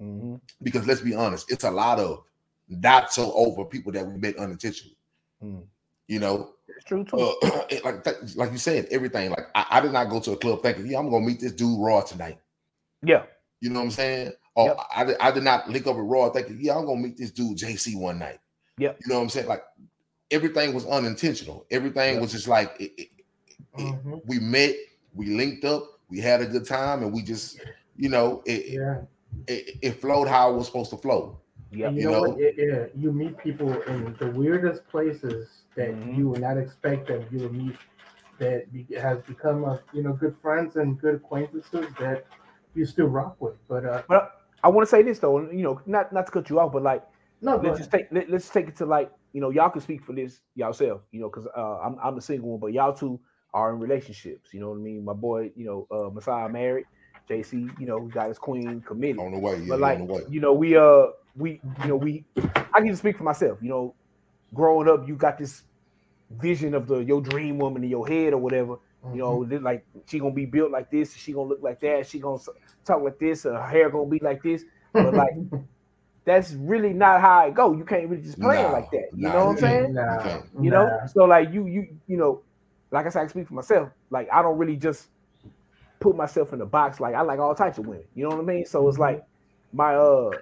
mhm, 0.00 0.40
Because 0.62 0.86
let's 0.88 1.02
be 1.02 1.14
honest, 1.14 1.50
it's 1.52 1.64
a 1.64 1.70
lot 1.70 2.00
of 2.00 2.24
not 2.68 3.12
so 3.12 3.32
over 3.34 3.64
people 3.64 3.92
that 3.92 4.04
we 4.06 4.16
met 4.16 4.36
unintentionally. 4.38 4.96
Mm. 5.42 5.62
You 6.08 6.18
know, 6.18 6.50
It's 6.68 6.84
true 6.84 7.04
too. 7.04 7.16
uh, 7.18 7.32
it- 7.70 7.84
like 7.84 8.02
that- 8.04 8.36
like 8.36 8.50
you 8.52 8.58
said, 8.58 8.86
everything. 8.90 9.30
Like 9.30 9.46
I, 9.54 9.66
I 9.70 9.80
did 9.80 9.92
not 9.92 10.10
go 10.10 10.18
to 10.20 10.32
a 10.32 10.36
club 10.36 10.62
thinking, 10.62 10.86
yeah, 10.86 10.98
I'm 10.98 11.08
gonna 11.10 11.24
meet 11.24 11.40
this 11.40 11.52
dude 11.52 11.78
raw 11.80 12.00
tonight. 12.00 12.38
yeah, 13.02 13.24
You 13.60 13.70
know 13.70 13.78
what 13.80 13.84
I'm 13.86 13.90
saying? 13.92 14.32
Or 14.56 14.66
Yep. 14.66 14.78
I, 14.96 15.04
did, 15.04 15.16
I 15.20 15.30
did 15.30 15.44
not 15.44 15.70
link 15.70 15.86
up 15.86 15.94
with 15.96 16.06
Raw 16.06 16.28
thinking, 16.30 16.58
yeah, 16.60 16.76
I'm 16.76 16.84
gonna 16.86 17.00
meet 17.00 17.16
this 17.16 17.30
dude 17.30 17.56
JC 17.56 17.96
one 17.96 18.18
night. 18.18 18.40
Yeah. 18.78 18.92
You 19.00 19.08
know 19.08 19.16
what 19.16 19.22
I'm 19.22 19.28
saying? 19.28 19.46
Like 19.46 19.62
everything 20.32 20.74
was 20.74 20.84
unintentional. 20.86 21.64
Everything 21.70 22.14
Yep. 22.14 22.22
was 22.22 22.32
just 22.32 22.48
like 22.48 22.74
it, 22.80 22.92
it- 22.96 23.08
Mhm. 23.78 24.20
we 24.26 24.40
met, 24.40 24.74
we 25.14 25.26
linked 25.26 25.64
up, 25.64 25.84
we 26.08 26.18
had 26.18 26.40
a 26.40 26.46
good 26.46 26.66
time, 26.66 27.02
and 27.04 27.12
we 27.12 27.22
just, 27.22 27.60
you 27.96 28.08
know, 28.08 28.42
it, 28.44 28.66
Yeah. 28.66 29.02
it, 29.46 29.76
it 29.80 30.00
flowed 30.00 30.26
how 30.26 30.52
it 30.52 30.56
was 30.56 30.66
supposed 30.66 30.90
to 30.90 30.96
flow. 30.96 31.38
Yeah, 31.72 31.90
you, 31.90 31.96
You 31.98 32.04
know, 32.06 32.12
know? 32.12 32.20
what? 32.20 32.40
It, 32.40 32.54
yeah, 32.58 32.86
you 33.00 33.12
meet 33.12 33.38
people 33.38 33.70
in 33.82 34.14
the 34.18 34.30
weirdest 34.30 34.86
places 34.88 35.48
that 35.76 35.90
Mhm. 35.90 36.16
you 36.16 36.28
would 36.28 36.40
not 36.40 36.56
expect 36.58 37.08
them. 37.08 37.24
You 37.30 37.40
will 37.40 37.52
meet 37.52 37.76
that 38.38 38.72
be, 38.72 38.86
has 38.96 39.18
become 39.22 39.64
a, 39.64 39.80
you 39.92 40.02
know 40.02 40.12
good 40.14 40.36
friends 40.42 40.76
and 40.76 40.98
good 41.00 41.16
acquaintances 41.16 41.86
that 41.98 42.24
you 42.74 42.84
still 42.86 43.06
rock 43.06 43.36
with. 43.40 43.54
But 43.68 43.84
uh, 43.84 44.02
but 44.08 44.32
I 44.62 44.68
want 44.68 44.86
to 44.86 44.90
say 44.90 45.02
this 45.02 45.18
though, 45.18 45.40
you 45.50 45.62
know, 45.62 45.80
not 45.86 46.12
not 46.12 46.26
to 46.26 46.32
cut 46.32 46.50
you 46.50 46.58
off, 46.60 46.72
but 46.72 46.82
like 46.82 47.02
no, 47.42 47.56
let's 47.56 47.78
just 47.78 47.90
take 47.90 48.06
let, 48.12 48.30
us 48.30 48.48
take 48.48 48.68
it 48.68 48.76
to 48.76 48.86
like 48.86 49.10
you 49.32 49.40
know 49.40 49.50
y'all 49.50 49.70
can 49.70 49.80
speak 49.80 50.02
for 50.02 50.12
this 50.12 50.40
yourself 50.54 51.02
you 51.12 51.20
know 51.20 51.28
because 51.28 51.46
uh, 51.56 51.78
I'm 51.78 51.96
I'm 52.02 52.16
the 52.16 52.22
single 52.22 52.50
one 52.50 52.60
but 52.60 52.72
y'all 52.72 52.92
two 52.92 53.20
are 53.54 53.72
in 53.72 53.78
relationships 53.80 54.52
you 54.52 54.60
know 54.60 54.70
what 54.70 54.76
I 54.76 54.80
mean 54.80 55.04
my 55.04 55.12
boy 55.12 55.50
you 55.56 55.64
know 55.64 55.86
uh 55.90 56.10
Messiah 56.10 56.48
married 56.48 56.86
JC 57.28 57.70
you 57.78 57.86
know 57.86 58.00
got 58.08 58.28
his 58.28 58.38
queen 58.38 58.82
committed 58.86 59.18
On 59.20 59.30
the 59.32 59.38
way, 59.38 59.58
yeah, 59.60 59.66
but 59.68 59.80
like 59.80 60.00
on 60.00 60.06
the 60.08 60.12
way. 60.12 60.22
you 60.28 60.40
know 60.40 60.52
we 60.52 60.76
uh 60.76 61.06
we 61.36 61.62
you 61.82 61.88
know 61.88 61.96
we 61.96 62.26
I 62.36 62.80
can 62.80 62.88
just 62.88 63.00
speak 63.02 63.16
for 63.18 63.24
myself 63.24 63.58
you 63.62 63.68
know 63.68 63.96
growing 64.54 64.88
up 64.88 65.08
you 65.08 65.16
got 65.16 65.38
this 65.38 65.64
vision 66.30 66.74
of 66.74 66.86
the 66.86 66.98
your 66.98 67.20
dream 67.20 67.58
woman 67.58 67.84
in 67.84 67.90
your 67.90 68.06
head 68.06 68.32
or 68.32 68.38
whatever 68.38 68.76
you 69.10 69.18
know 69.18 69.38
Mm-hmm. 69.38 69.64
like 69.64 69.86
she 70.06 70.18
gonna 70.18 70.32
be 70.34 70.46
built 70.46 70.70
like 70.70 70.90
this 70.90 71.14
she 71.14 71.32
gonna 71.32 71.48
look 71.48 71.60
like 71.62 71.80
that 71.80 72.06
she 72.06 72.20
gonna 72.20 72.38
talk 72.84 73.02
like 73.02 73.18
this 73.18 73.44
her 73.44 73.66
hair 73.66 73.90
gonna 73.90 74.08
be 74.08 74.20
like 74.20 74.42
this 74.42 74.64
but 74.98 75.14
like 75.14 75.32
that's 76.24 76.52
really 76.52 76.92
not 76.92 77.20
how 77.20 77.46
it 77.48 77.54
go. 77.54 77.72
You 77.72 77.84
can't 77.84 78.08
really 78.08 78.22
just 78.22 78.40
play 78.40 78.64
it 78.64 78.70
Nah, 78.70 78.70
like 78.70 78.90
that. 78.90 79.10
You 79.16 79.30
know 79.30 79.44
what 79.46 79.50
I'm 79.52 79.56
saying? 79.58 79.90
You. 80.60 80.70
Know, 80.70 81.00
so 81.06 81.24
like 81.24 81.50
you 81.52 81.66
you 81.66 81.98
you 82.06 82.16
know, 82.16 82.44
like 82.90 83.06
I 83.06 83.08
said, 83.08 83.24
I 83.24 83.26
speak 83.28 83.48
for 83.48 83.54
myself. 83.54 83.90
Like 84.10 84.28
I 84.32 84.42
don't 84.42 84.58
really 84.58 84.76
just 84.76 85.08
put 86.00 86.16
myself 86.16 86.52
in 86.52 86.60
a 86.60 86.66
box. 86.66 87.00
Like 87.00 87.14
I 87.14 87.22
like 87.22 87.38
all 87.38 87.54
types 87.54 87.78
of 87.78 87.86
women. 87.86 88.04
You 88.14 88.24
know 88.24 88.36
what 88.36 88.42
I 88.42 88.44
mean? 88.44 88.64
So 88.66 88.88
it's 88.88 88.98
like 88.98 89.22
my 89.72 89.94
uh, 89.94 90.38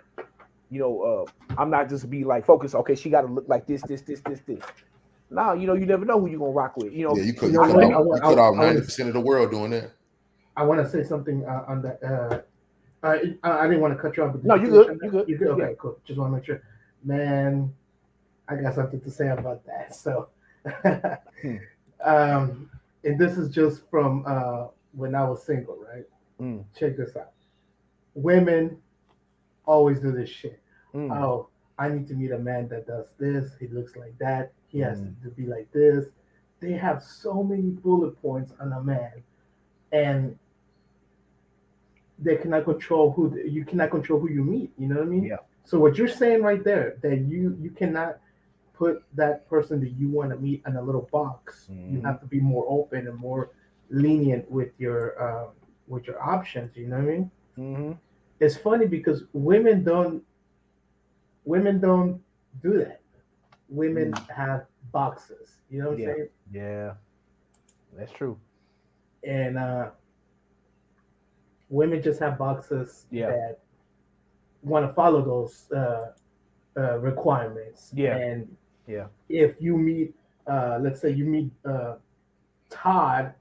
you 0.71 0.79
know, 0.81 1.01
uh, 1.29 1.53
I'm 1.61 1.71
not 1.71 1.89
just 1.89 2.09
be 2.11 2.25
like 2.25 2.45
focused. 2.45 2.75
Okay, 2.75 2.95
she 2.95 3.11
got 3.11 3.23
to 3.23 3.27
look 3.27 3.49
like 3.49 3.67
this, 3.67 3.83
this, 3.83 4.03
this, 4.03 4.21
this, 4.27 4.41
this. 4.47 4.61
No, 5.31 5.53
you 5.53 5.67
know, 5.67 5.75
you 5.75 5.87
never 5.87 6.05
know 6.05 6.19
who 6.21 6.29
you're 6.29 6.39
gonna 6.39 6.53
rock 6.53 6.77
with. 6.77 6.93
You 6.93 7.09
know, 7.09 7.17
Yeah, 7.17 7.23
you 7.25 7.33
could, 7.35 7.53
you 7.53 7.61
you 7.63 7.69
know 7.69 7.73
cut 7.75 7.75
off, 7.75 7.83
I- 7.83 7.89
you 8.07 8.13
I- 8.15 8.19
cut 8.21 8.39
off 8.39 8.39
I 8.39 8.51
wanna- 8.51 8.67
ninety 8.67 8.81
percent 8.83 9.09
of 9.09 9.15
the 9.15 9.21
world 9.21 9.51
doing 9.51 9.71
that. 9.73 9.91
I 10.57 10.63
want 10.65 10.83
to 10.83 10.89
say 10.91 11.05
something 11.05 11.45
uh, 11.47 11.65
on 11.69 11.83
that. 11.83 12.03
Uh, 12.03 12.41
I, 13.03 13.37
I 13.45 13.67
didn't 13.69 13.81
want 13.81 13.95
to 13.95 14.01
cut 14.03 14.17
you 14.17 14.25
off. 14.25 14.33
But 14.33 14.45
No, 14.45 14.55
you 14.57 14.67
finish 14.85 14.87
good, 14.87 14.99
you 15.03 15.11
good, 15.11 15.29
You 15.29 15.39
good? 15.39 15.49
Okay, 15.49 15.69
yeah. 15.69 15.75
cool. 15.79 15.99
Just 16.05 16.19
want 16.19 16.33
to 16.33 16.37
make 16.37 16.45
sure. 16.47 16.63
Man, 17.05 17.73
I 18.49 18.57
got 18.57 18.75
something 18.75 19.01
to 19.03 19.11
say 19.11 19.29
about 19.29 19.65
that. 19.67 19.95
So, 19.95 20.29
Hmm. 21.43 21.57
um, 22.05 22.71
and 23.05 23.19
this 23.19 23.39
is 23.39 23.51
just 23.51 23.83
from 23.91 24.25
uh, 24.27 24.67
when 24.93 25.15
I 25.15 25.23
was 25.29 25.45
single, 25.45 25.79
right? 25.93 26.05
Mm. 26.41 26.65
Check 26.77 26.97
this 26.97 27.17
out. 27.17 27.33
Women 28.15 28.79
always 29.69 30.01
do 30.01 30.11
this 30.13 30.31
shit. 30.31 30.59
Mm. 30.95 31.11
Oh, 31.17 31.49
I 31.79 31.89
need 31.89 32.09
to 32.09 32.15
meet 32.15 32.33
a 32.33 32.39
man 32.39 32.69
that 32.69 32.87
does 32.87 33.09
this. 33.19 33.45
He 33.61 33.67
looks 33.69 33.95
like 33.97 34.17
that. 34.19 34.53
He 34.69 34.79
has 34.81 35.01
Mm. 35.01 35.23
to 35.23 35.29
be 35.31 35.47
like 35.47 35.71
this. 35.73 36.07
They 36.61 36.73
have 36.73 37.03
so 37.03 37.43
many 37.45 37.71
bullet 37.87 38.21
points 38.21 38.53
on 38.61 38.73
a 38.73 38.83
man, 38.83 39.13
and 39.93 40.37
they 42.19 42.37
cannot 42.37 42.65
control 42.65 43.13
who 43.13 43.39
you 43.57 43.65
cannot 43.65 43.91
control 43.91 44.19
who 44.19 44.29
you 44.31 44.43
meet. 44.43 44.73
You 44.77 44.89
know 44.89 44.97
what 44.97 45.05
I 45.05 45.15
mean? 45.17 45.25
Yeah. 45.25 45.37
So 45.65 45.79
what 45.79 45.97
you're 45.99 46.09
saying 46.23 46.43
right 46.43 46.63
there 46.65 46.97
that 47.03 47.19
you 47.33 47.57
you 47.61 47.71
cannot 47.71 48.19
put 48.75 49.05
that 49.15 49.49
person 49.49 49.81
that 49.81 49.91
you 50.01 50.09
want 50.09 50.31
to 50.31 50.37
meet 50.37 50.63
in 50.67 50.77
a 50.77 50.83
little 50.83 51.09
box. 51.13 51.69
You 51.69 51.99
Mhm. 51.99 52.05
have 52.09 52.19
to 52.21 52.27
be 52.27 52.41
more 52.41 52.65
open 52.69 53.07
and 53.09 53.17
more 53.17 53.51
lenient 53.91 54.51
with 54.51 54.73
your 54.79 55.01
uh, 55.27 55.47
with 55.87 56.07
your 56.09 56.21
options. 56.23 56.77
You 56.77 56.89
know 56.89 56.97
what 56.99 57.05
I 57.05 57.13
mean? 57.15 57.31
hmm 57.57 57.93
it's 58.41 58.57
funny 58.57 58.87
because 58.87 59.25
women 59.33 59.85
don't 59.85 60.23
women 61.45 61.81
don't 61.81 62.21
do 62.63 62.79
that. 62.79 63.01
Women 63.69 64.13
have 64.35 64.67
boxes, 64.93 65.57
you 65.71 65.83
know 65.83 65.91
what 65.91 65.99
Yeah. 65.99 66.09
I'm 66.09 66.15
saying? 66.17 66.29
Yeah, 66.53 66.95
that's 67.97 68.13
true. 68.13 68.39
And 69.25 69.59
uh 69.59 69.91
women 71.69 72.03
just 72.03 72.21
have 72.21 72.39
boxes 72.39 73.07
Yeah. 73.11 73.31
that 73.31 73.59
want 74.63 74.87
to 74.87 74.93
follow 74.93 75.23
those 75.23 75.71
uh, 75.73 76.13
uh 76.77 76.99
requirements. 76.99 77.93
Yeah. 77.95 78.17
And 78.17 78.57
Yeah. 78.87 79.07
if 79.29 79.61
you 79.61 79.77
meet 79.77 80.15
uh 80.47 80.79
let's 80.81 81.01
say 81.01 81.11
you 81.11 81.25
meet 81.25 81.51
uh 81.65 81.97
Todd 82.71 83.35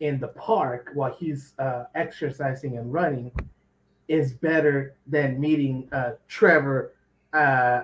in 0.00 0.20
the 0.20 0.28
park 0.28 0.90
while 0.94 1.12
he's 1.12 1.54
uh 1.58 1.84
exercising 1.94 2.78
and 2.78 2.92
running 2.92 3.30
is 4.08 4.32
better 4.34 4.94
than 5.06 5.38
meeting 5.40 5.88
uh 5.92 6.12
Trevor 6.28 6.92
uh 7.32 7.82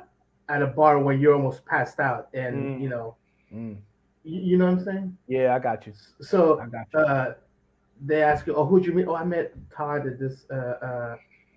at 0.49 0.63
a 0.63 0.67
bar 0.67 0.99
where 0.99 1.15
you're 1.15 1.35
almost 1.35 1.65
passed 1.67 1.99
out 2.01 2.29
and 2.35 2.55
Mm. 2.57 2.81
you 2.83 2.89
know 2.89 3.17
Mm. 3.55 3.77
you, 4.25 4.41
you 4.41 4.57
know 4.59 4.67
what 4.67 4.79
I'm 4.79 4.85
saying? 4.85 5.17
Yeah, 5.27 5.55
I 5.55 5.59
got 5.59 5.87
you. 5.87 5.93
So 6.21 6.61
I 6.61 6.67
got 6.67 6.87
you. 6.95 7.01
uh 7.01 7.35
they 8.05 8.23
ask 8.23 8.47
you, 8.47 8.55
Oh, 8.55 8.65
who'd 8.65 8.85
you 8.87 8.93
meet? 8.93 9.07
Oh, 9.07 9.15
I 9.15 9.25
met 9.25 9.53
Todd 9.77 10.07
at 10.07 10.19
this 10.19 10.47
uh 10.51 10.55
uh 10.89 11.17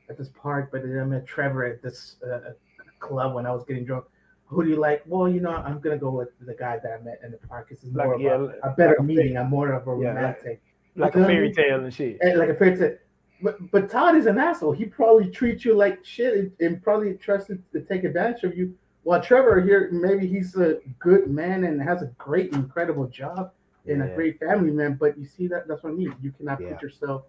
at 0.09 0.17
this 0.17 0.29
park, 0.29 0.69
but 0.71 0.81
then 0.83 0.99
I 0.99 1.03
met 1.03 1.25
Trevor 1.25 1.65
at 1.65 1.81
this 1.81 2.17
uh, 2.23 2.51
club 2.99 3.33
when 3.33 3.45
I 3.47 3.51
was 3.51 3.63
getting 3.65 3.85
drunk. 3.85 4.05
Who 4.47 4.63
do 4.63 4.69
you 4.69 4.75
like? 4.75 5.01
Well, 5.07 5.27
you 5.27 5.41
know, 5.41 5.49
I'm 5.51 5.79
gonna 5.79 5.97
go 5.97 6.11
with 6.11 6.29
the 6.39 6.53
guy 6.53 6.77
that 6.83 6.91
I 6.99 7.03
met 7.03 7.21
in 7.23 7.31
the 7.31 7.37
park. 7.37 7.69
This 7.69 7.83
is 7.83 7.91
Like, 7.93 8.05
more 8.07 8.19
yeah, 8.19 8.33
of 8.35 8.41
a, 8.43 8.53
a 8.63 8.69
better 8.75 8.89
like 8.91 8.99
a 8.99 9.03
meeting. 9.03 9.37
I'm 9.37 9.49
more 9.49 9.71
of 9.71 9.87
a 9.87 9.91
Yeah, 9.99 10.09
like- 10.09 10.15
romantic. 10.15 10.61
like 10.95 11.15
you 11.15 11.23
a 11.23 11.25
fairy 11.25 11.51
tale 11.53 11.83
and 11.83 11.91
shit. 11.93 12.19
like 12.37 12.49
a 12.49 12.53
fairy 12.55 12.77
tale. 12.77 12.97
But 13.41 13.71
but 13.71 13.89
Todd 13.89 14.15
is 14.15 14.25
an 14.27 14.37
asshole. 14.39 14.71
He 14.71 14.85
probably 14.85 15.29
treats 15.29 15.65
you 15.65 15.75
like 15.75 16.03
shit 16.05 16.33
and, 16.37 16.51
and 16.59 16.81
probably 16.83 17.13
tries 17.15 17.45
to, 17.47 17.57
to 17.73 17.81
take 17.81 18.03
advantage 18.03 18.43
of 18.43 18.57
you. 18.57 18.75
While 19.03 19.21
Trevor 19.21 19.61
here, 19.61 19.89
maybe 19.91 20.25
he's 20.25 20.55
a 20.55 20.79
good 20.99 21.29
man 21.29 21.63
and 21.65 21.79
has 21.81 22.01
a 22.01 22.07
great, 22.17 22.53
incredible 22.53 23.07
job 23.07 23.51
and 23.87 24.01
a 24.01 24.07
great 24.15 24.39
family 24.39 24.71
man. 24.71 24.95
But 24.99 25.17
you 25.17 25.25
see 25.25 25.47
that 25.47 25.67
that's 25.67 25.83
what 25.83 25.91
I 25.91 25.93
mean. 25.93 26.15
You 26.21 26.31
cannot 26.31 26.59
Yeah. 26.61 26.73
put 26.73 26.81
yourself 26.81 27.23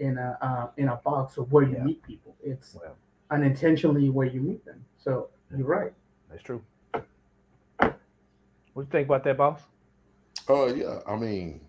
in 0.00 0.18
a 0.18 0.36
uh, 0.40 0.70
in 0.76 0.88
a 0.88 0.96
box 0.96 1.36
of 1.36 1.52
where 1.52 1.62
you 1.64 1.76
Yeah. 1.76 1.84
meet 1.84 2.02
people. 2.02 2.34
It's 2.42 2.74
Well, 2.74 2.96
unintentionally 3.30 4.10
where 4.10 4.26
you 4.26 4.40
meet 4.40 4.64
them. 4.64 4.84
So 4.98 5.28
you're 5.56 5.66
right. 5.66 5.92
that's 6.30 6.42
true. 6.42 6.62
What 6.90 7.92
do 8.74 8.80
you 8.80 8.86
think 8.90 9.06
about 9.08 9.22
that, 9.24 9.36
boss? 9.36 9.60
Uh, 10.48 10.66
yeah. 10.74 10.98
I 11.06 11.14
mean, 11.16 11.60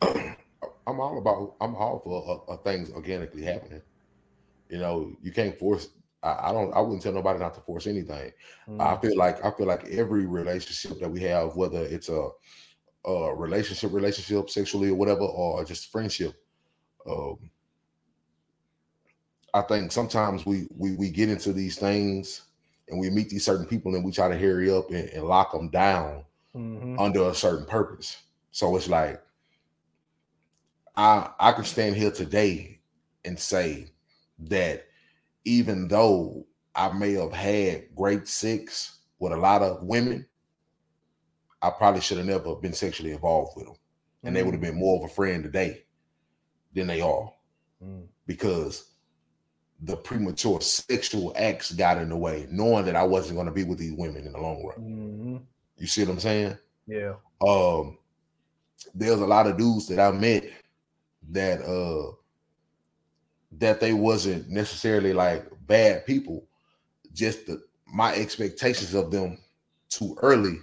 I'm 0.86 1.00
all 1.00 1.18
about. 1.18 1.56
I'm 1.60 1.74
all 1.74 2.00
for 2.00 2.46
uh, 2.48 2.52
uh, 2.52 2.56
things 2.58 2.90
organically 2.90 3.42
happening. 3.42 3.82
You 4.68 4.78
know, 4.78 5.12
you 5.22 5.32
can't 5.32 5.58
force. 5.58 5.88
I, 6.22 6.50
I 6.50 6.52
don't. 6.52 6.72
I 6.74 6.80
wouldn't 6.80 7.02
tell 7.02 7.12
nobody 7.12 7.38
not 7.38 7.54
to 7.54 7.60
force 7.60 7.86
anything. 7.86 8.32
Mm. 8.68 8.80
I 8.80 9.00
feel 9.00 9.16
like 9.16 9.44
I 9.44 9.50
feel 9.52 9.66
like 9.66 9.84
every 9.86 10.26
relationship 10.26 11.00
that 11.00 11.10
we 11.10 11.20
have, 11.22 11.56
whether 11.56 11.82
it's 11.82 12.08
a, 12.08 12.28
a 13.04 13.34
relationship, 13.34 13.92
relationship, 13.92 14.50
sexually 14.50 14.90
or 14.90 14.94
whatever, 14.94 15.22
or 15.22 15.64
just 15.64 15.90
friendship, 15.90 16.34
um, 17.08 17.50
I 19.54 19.62
think 19.62 19.92
sometimes 19.92 20.44
we 20.46 20.68
we 20.76 20.96
we 20.96 21.10
get 21.10 21.30
into 21.30 21.52
these 21.52 21.78
things 21.78 22.42
and 22.88 23.00
we 23.00 23.10
meet 23.10 23.30
these 23.30 23.44
certain 23.44 23.66
people 23.66 23.94
and 23.94 24.04
we 24.04 24.12
try 24.12 24.28
to 24.28 24.38
hurry 24.38 24.70
up 24.70 24.90
and, 24.90 25.08
and 25.10 25.24
lock 25.24 25.52
them 25.52 25.70
down 25.70 26.24
Mhm. 26.54 26.98
under 26.98 27.28
a 27.28 27.34
certain 27.34 27.66
purpose. 27.66 28.22
So 28.52 28.76
it's 28.76 28.88
like 28.88 29.22
I 30.96 31.30
I 31.38 31.52
can 31.52 31.64
stand 31.64 31.96
here 31.96 32.10
today 32.10 32.80
and 33.24 33.38
say 33.38 33.88
that 34.40 34.84
even 35.44 35.88
though 35.88 36.46
I 36.74 36.92
may 36.92 37.12
have 37.14 37.32
had 37.32 37.94
great 37.94 38.28
sex 38.28 38.98
with 39.18 39.32
a 39.32 39.36
lot 39.36 39.62
of 39.62 39.82
women, 39.82 40.26
I 41.62 41.70
probably 41.70 42.00
should 42.00 42.18
have 42.18 42.26
never 42.26 42.54
been 42.56 42.72
sexually 42.72 43.12
involved 43.12 43.52
with 43.56 43.66
them. 43.66 43.76
And 44.24 44.34
they 44.34 44.42
would 44.42 44.54
have 44.54 44.60
been 44.60 44.74
more 44.78 44.98
of 44.98 45.10
a 45.10 45.14
friend 45.14 45.42
today 45.44 45.84
than 46.74 46.86
they 46.86 47.00
are 47.00 47.32
Mm. 47.84 48.06
because 48.26 48.92
the 49.82 49.96
premature 49.98 50.62
sexual 50.62 51.34
acts 51.36 51.72
got 51.72 51.98
in 51.98 52.08
the 52.08 52.16
way, 52.16 52.46
knowing 52.50 52.86
that 52.86 52.96
I 52.96 53.02
wasn't 53.02 53.34
going 53.36 53.46
to 53.48 53.52
be 53.52 53.64
with 53.64 53.76
these 53.78 53.92
women 53.92 54.24
in 54.26 54.32
the 54.32 54.38
long 54.40 54.64
run. 54.64 54.78
Mhm. 54.78 55.42
You 55.76 55.86
see 55.86 56.02
what 56.04 56.12
I'm 56.12 56.20
saying? 56.20 56.56
Yeah. 56.86 57.16
um 57.46 57.98
there's 58.94 59.20
a 59.20 59.26
lot 59.26 59.46
of 59.46 59.58
dudes 59.58 59.88
that 59.88 60.00
I 60.00 60.10
met 60.10 60.44
that 61.30 61.62
uh 61.62 62.12
that 63.52 63.80
they 63.80 63.92
wasn't 63.92 64.48
necessarily 64.48 65.12
like 65.12 65.46
bad 65.66 66.04
people, 66.06 66.46
just 67.12 67.46
the 67.46 67.62
my 67.86 68.14
expectations 68.14 68.94
of 68.94 69.10
them 69.10 69.38
too 69.88 70.16
early 70.22 70.58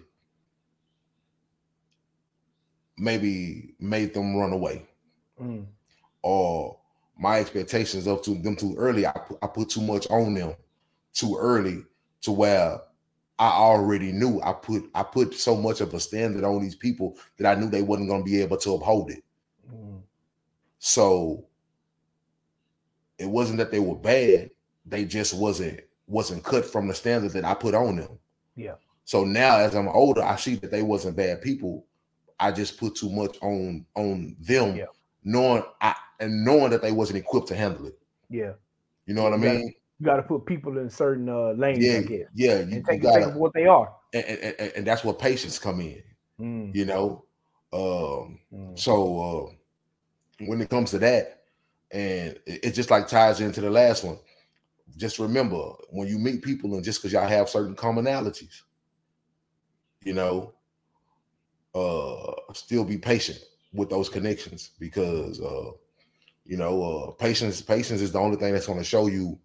maybe 2.97 3.74
made 3.80 4.14
them 4.14 4.36
run 4.36 4.53
away 4.53 4.86
Mm. 5.41 5.66
or 6.22 6.78
my 7.18 7.39
expectations 7.39 8.05
of 8.05 8.22
to 8.22 8.36
them 8.36 8.55
too 8.55 8.76
early 8.78 9.07
I 9.07 9.11
put, 9.14 9.39
I 9.41 9.47
put 9.47 9.70
too 9.70 9.82
much 9.82 10.07
on 10.11 10.36
them 10.36 10.53
too 11.14 11.36
early 11.39 11.84
to 12.22 12.32
where 12.32 12.80
I 13.39 13.49
already 13.49 14.11
knew 14.11 14.39
I 14.43 14.53
put 14.53 14.84
I 14.93 15.01
put 15.01 15.34
so 15.34 15.55
much 15.55 15.82
of 15.82 15.93
a 15.95 15.99
standard 15.99 16.43
on 16.43 16.61
these 16.61 16.76
people 16.76 17.18
that 17.38 17.47
I 17.47 17.59
knew 17.59 17.68
they 17.68 17.82
wasn't 17.82 18.09
going 18.09 18.22
to 18.22 18.30
be 18.32 18.41
able 18.41 18.57
to 18.57 18.76
uphold 18.76 19.09
it. 19.09 19.24
So 20.86 21.46
it 23.18 23.26
wasn't 23.26 23.58
that 23.60 23.72
they 23.72 23.80
were 23.80 23.96
bad; 23.96 24.50
they 24.86 25.06
just 25.06 25.34
wasn't 25.34 25.80
wasn't 26.08 26.44
cut 26.44 26.66
from 26.66 26.90
the 26.90 26.94
standard 26.94 27.32
that 27.32 27.46
I 27.46 27.54
put 27.54 27.74
on 27.74 27.96
them. 27.96 28.20
Yeah. 28.58 28.74
So 29.06 29.24
now, 29.24 29.56
as 29.60 29.76
I'm 29.76 29.88
older, 29.88 30.22
I 30.22 30.36
see 30.36 30.56
that 30.56 30.72
they 30.72 30.82
wasn't 30.82 31.16
bad 31.16 31.41
people. 31.41 31.86
I 32.38 32.52
just 32.52 32.78
put 32.78 32.95
too 32.95 33.10
much 33.10 33.38
on 33.41 33.86
on 33.95 34.36
them, 34.41 34.76
Yeah. 34.76 34.88
knowing 35.24 35.64
I 35.80 35.95
and 36.20 36.44
knowing 36.44 36.72
that 36.72 36.82
they 36.82 36.91
wasn't 36.91 37.20
equipped 37.20 37.48
to 37.48 37.56
handle 37.56 37.86
it. 37.88 37.98
Yeah. 38.30 38.52
You 39.06 39.14
know 39.14 39.24
what 39.24 39.32
I 39.32 39.38
You 39.38 39.41
mean? 39.41 39.74
You 39.99 40.06
got 40.06 40.18
to 40.18 40.24
put 40.24 40.45
people 40.45 40.80
in 40.80 40.90
certain 40.90 41.30
uh, 41.30 41.52
lanes, 41.52 41.80
Yeah, 41.80 42.02
guess, 42.02 42.28
yeah. 42.34 42.56
You, 42.56 42.62
and 42.62 42.72
take, 42.74 42.86
take 42.86 43.03
gotta, 43.03 43.28
what 43.38 43.53
they 43.53 43.68
are. 43.68 43.94
and, 44.14 44.26
and, 44.26 44.56
and- 44.60 44.72
and 44.76 44.86
that's 44.88 45.06
where 45.06 45.14
patience 45.14 45.57
come 45.57 45.80
in. 45.80 46.03
Mm. 46.41 46.76
You 46.76 46.84
know, 46.86 47.24
um, 47.72 48.40
Mm. 48.53 48.78
So 48.78 49.48
uh, 49.49 49.53
when 50.48 50.61
it 50.61 50.70
comes 50.70 50.91
to 50.91 50.99
that, 50.99 51.44
and 51.91 52.40
it, 52.45 52.65
it 52.65 52.72
just 52.72 52.91
like 52.91 53.07
ties 53.07 53.41
into 53.41 53.61
the 53.61 53.70
last 53.70 54.03
one. 54.03 54.18
Just 54.98 55.20
remember 55.20 55.57
when 55.90 56.07
you 56.07 56.18
meet 56.20 56.41
people, 56.44 56.76
and 56.76 56.84
just 56.84 57.02
because 57.02 57.14
y'all 57.14 57.28
have 57.28 57.49
certain 57.49 57.76
commonalities, 57.76 58.61
you 60.03 60.14
know, 60.14 60.53
uh, 61.76 62.34
still 62.53 62.84
be 62.84 62.98
patient 62.98 63.40
with 63.74 63.90
those 63.90 64.10
connections 64.10 64.72
because 64.80 65.41
uh, 65.41 65.72
you 66.45 66.57
know, 66.57 66.84
uh, 66.84 67.11
patience 67.11 67.61
patience 67.61 68.02
is 68.02 68.11
the 68.11 68.20
only 68.20 68.38
thing 68.38 68.53
that's 68.53 68.68
going 68.68 68.80
to 68.80 68.84
show 68.86 69.07
you 69.07 69.40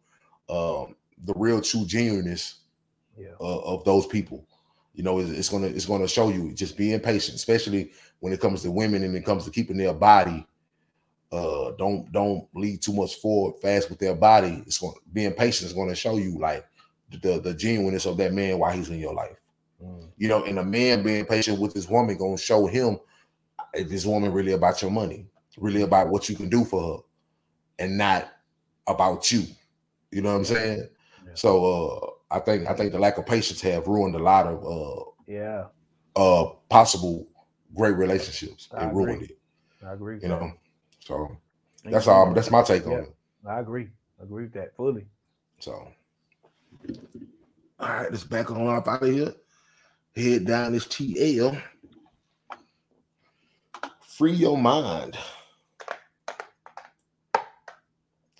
um, 0.49 0.97
the 1.25 1.33
real 1.37 1.61
true 1.61 1.85
genuineness 1.87 2.61
Yeah. 3.16 3.35
uh, 3.41 3.59
of 3.61 3.85
those 3.85 4.07
people. 4.07 4.47
You 4.95 5.05
know, 5.05 5.19
it's, 5.20 5.31
it's 5.31 5.49
gonna 5.49 5.69
it's 5.69 5.87
gonna 5.87 6.09
show 6.09 6.29
you 6.31 6.53
just 6.55 6.77
being 6.77 6.99
patient, 7.01 7.37
especially 7.37 7.93
when 8.20 8.33
it 8.33 8.41
comes 8.41 8.62
to 8.62 8.70
women 8.70 9.05
and 9.05 9.15
it 9.16 9.25
comes 9.25 9.45
to 9.45 9.51
keeping 9.51 9.77
their 9.77 9.95
body. 9.95 10.47
Uh, 11.31 11.73
don't 11.79 12.11
don't 12.13 12.49
lead 12.55 12.81
too 12.81 12.93
much 12.95 13.17
forward 13.17 13.61
fast 13.61 13.91
with 13.91 13.99
their 13.99 14.15
body. 14.15 14.63
It's 14.67 14.79
going 14.79 14.95
being 15.13 15.33
patient 15.35 15.67
is 15.69 15.75
going 15.75 15.89
to 15.91 15.95
show 15.95 16.17
you 16.17 16.39
like 16.39 16.65
the 17.23 17.39
the 17.41 17.53
genuineness 17.55 18.07
of 18.07 18.17
that 18.17 18.33
man 18.33 18.59
while 18.59 18.73
he's 18.73 18.89
in 18.89 18.99
your 18.99 19.15
life. 19.15 19.37
Mm. 19.83 20.09
You 20.17 20.29
know, 20.29 20.45
and 20.45 20.59
a 20.59 20.65
man 20.65 21.03
being 21.03 21.27
patient 21.27 21.61
with 21.61 21.75
his 21.75 21.89
woman 21.89 22.17
going 22.17 22.37
to 22.37 22.43
show 22.43 22.67
him 22.67 22.99
if 23.75 23.89
this 23.89 24.07
woman 24.07 24.33
really 24.33 24.53
about 24.53 24.81
your 24.81 24.91
money, 24.91 25.27
really 25.59 25.83
about 25.83 26.09
what 26.09 26.29
you 26.31 26.35
can 26.37 26.49
do 26.49 26.65
for 26.65 26.97
her, 26.97 27.03
and 27.85 27.99
not 27.99 28.31
about 28.87 29.31
you. 29.31 29.45
You 30.11 30.23
know 30.23 30.31
what 30.31 30.39
I'm 30.39 30.45
saying? 30.47 30.89
Yeah. 31.27 31.33
So 31.35 32.11
uh 32.31 32.35
I 32.37 32.41
think 32.41 32.67
I 32.69 32.73
think 32.75 32.93
the 32.93 32.99
lack 32.99 33.19
of 33.19 33.27
patience 33.27 33.61
have 33.63 33.87
ruined 33.87 34.15
a 34.15 34.19
lot 34.19 34.47
of 34.47 34.65
uh 34.65 35.05
Yeah. 35.27 35.65
uh 36.17 36.47
possible 36.71 37.27
great 37.77 37.97
relationships. 37.97 38.69
I 38.75 38.87
It 38.87 38.95
ruined 38.95 39.23
it, 39.25 39.39
I 39.87 39.93
agree. 39.93 40.19
you 40.23 40.29
know. 40.29 40.53
So 41.09 41.35
that's 41.85 42.07
all. 42.07 42.35
That's 42.35 42.51
my 42.51 42.63
take 42.63 42.87
on 42.87 42.93
Yeah. 42.93 42.99
it. 42.99 43.15
I 43.47 43.61
agree. 43.61 43.89
I 44.21 44.25
agree 44.25 44.43
with 44.45 44.53
that 44.53 44.77
fully. 44.77 45.07
So, 45.59 45.89
all 47.81 47.89
right, 47.89 48.11
let's 48.11 48.25
back 48.25 48.51
on 48.51 48.67
up 48.67 48.87
out 48.87 49.03
of 49.03 49.09
here. 49.09 49.33
Head 50.15 50.45
down 50.45 50.73
this 50.73 50.87
TL. 50.87 51.59
Free 54.03 54.33
your 54.33 54.59
mind. 54.59 55.17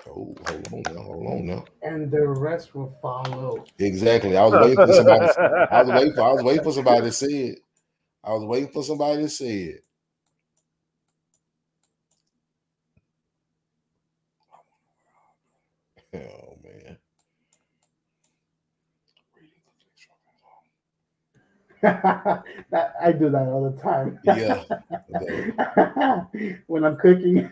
Oh, 0.07 0.35
hold 0.47 0.69
on 0.73 0.83
now. 0.95 1.03
Hold 1.03 1.27
on 1.27 1.47
now. 1.47 1.65
And 1.83 2.11
the 2.11 2.27
rest 2.27 2.75
will 2.75 2.95
follow. 3.01 3.65
Exactly. 3.79 4.37
I 4.37 4.45
was 4.45 4.61
waiting 4.61 4.87
for 4.87 4.93
somebody. 4.93 5.27
I 5.71 5.83
was 5.83 5.93
waiting 5.95 6.15
for. 6.15 6.23
I 6.23 6.33
was 6.33 6.43
waiting 6.43 6.65
for 6.65 6.73
somebody 6.73 7.01
to 7.01 7.13
say 7.13 7.27
it. 7.29 7.61
I 8.23 8.35
was 8.35 8.45
waiting 8.45 8.69
for 8.69 8.83
somebody 8.83 9.23
to 9.23 9.29
say 9.31 9.55
it. 9.55 9.85
I 21.83 23.13
do 23.19 23.31
that 23.31 23.49
all 23.49 23.71
the 23.71 23.81
time. 23.83 24.19
Yeah. 24.25 24.65
when 26.67 26.85
I'm 26.85 26.97
cooking. 26.97 27.51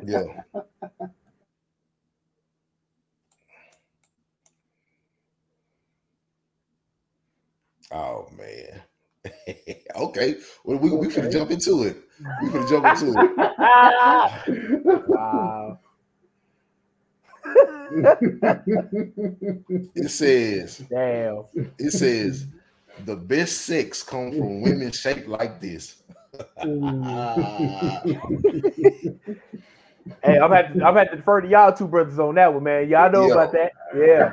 Yeah. 0.00 0.24
Oh 7.92 8.28
man. 8.36 8.82
okay. 9.96 10.36
Well, 10.64 10.78
we 10.78 10.90
we 10.92 11.08
finna 11.08 11.28
Okay. 11.28 11.30
jump 11.30 11.50
into 11.50 11.84
it. 11.84 11.96
We 12.38 12.50
finna 12.50 12.68
jump 12.68 12.86
into 12.86 13.20
it. 13.20 13.30
wow. 15.06 15.80
It 19.94 20.10
says, 20.10 20.84
Damn. 20.90 21.44
it 21.78 21.92
says, 21.92 22.46
the 23.04 23.16
best 23.16 23.62
sex 23.62 24.02
come 24.02 24.32
from 24.32 24.60
women 24.62 24.92
shaped 24.92 25.28
like 25.28 25.60
this. 25.60 25.96
Hey, 30.22 30.38
I'm 30.38 30.50
had 30.50 30.74
to, 30.74 30.84
I'm 30.84 30.96
had 30.96 31.10
to 31.10 31.16
defer 31.16 31.40
to 31.42 31.48
y'all 31.48 31.72
two 31.72 31.86
brothers 31.86 32.18
on 32.18 32.34
that 32.34 32.52
one, 32.52 32.64
man. 32.64 32.88
Y'all 32.88 33.10
know 33.10 33.26
Yeah. 33.26 33.32
about 33.32 33.52
that. 33.52 33.72
Yeah. 33.96 34.32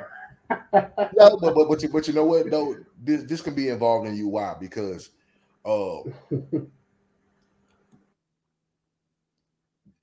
No, 1.17 1.37
but 1.37 1.55
but 1.55 1.69
but 1.69 1.81
you, 1.81 1.89
but 1.89 2.07
you 2.07 2.13
know 2.13 2.25
what 2.25 2.49
though 2.49 2.75
this 3.01 3.23
this 3.23 3.41
can 3.41 3.55
be 3.55 3.69
involved 3.69 4.07
in 4.07 4.15
you 4.15 4.27
why 4.27 4.55
because 4.59 5.09
uh 5.63 5.99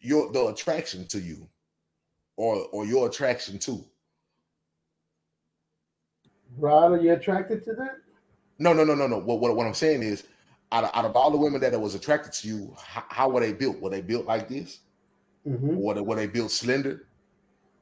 your 0.00 0.32
the 0.32 0.46
attraction 0.46 1.06
to 1.08 1.20
you 1.20 1.46
or 2.36 2.66
or 2.72 2.86
your 2.86 3.08
attraction 3.08 3.58
to 3.60 3.84
Rod, 6.58 6.92
are 6.92 6.98
you 6.98 7.12
attracted 7.12 7.64
to 7.64 7.74
that? 7.74 7.96
No 8.62 8.72
no 8.72 8.84
no 8.84 8.94
no 8.94 9.06
no 9.06 9.18
what 9.18 9.40
what, 9.40 9.56
what 9.56 9.66
I'm 9.66 9.74
saying 9.74 10.02
is 10.02 10.24
out 10.72 10.84
of, 10.84 10.90
out 10.94 11.04
of 11.04 11.16
all 11.16 11.30
the 11.30 11.36
women 11.38 11.60
that 11.60 11.78
was 11.80 11.94
attracted 11.94 12.32
to 12.34 12.48
you 12.48 12.74
how, 12.78 13.04
how 13.08 13.28
were 13.28 13.40
they 13.40 13.52
built 13.52 13.80
were 13.80 13.90
they 13.90 14.00
built 14.02 14.26
like 14.26 14.48
this 14.48 14.80
Mhm. 15.46 15.76
or 15.76 15.82
were 15.82 15.94
they, 15.94 16.00
were 16.00 16.16
they 16.16 16.26
built 16.26 16.50
slender 16.50 17.08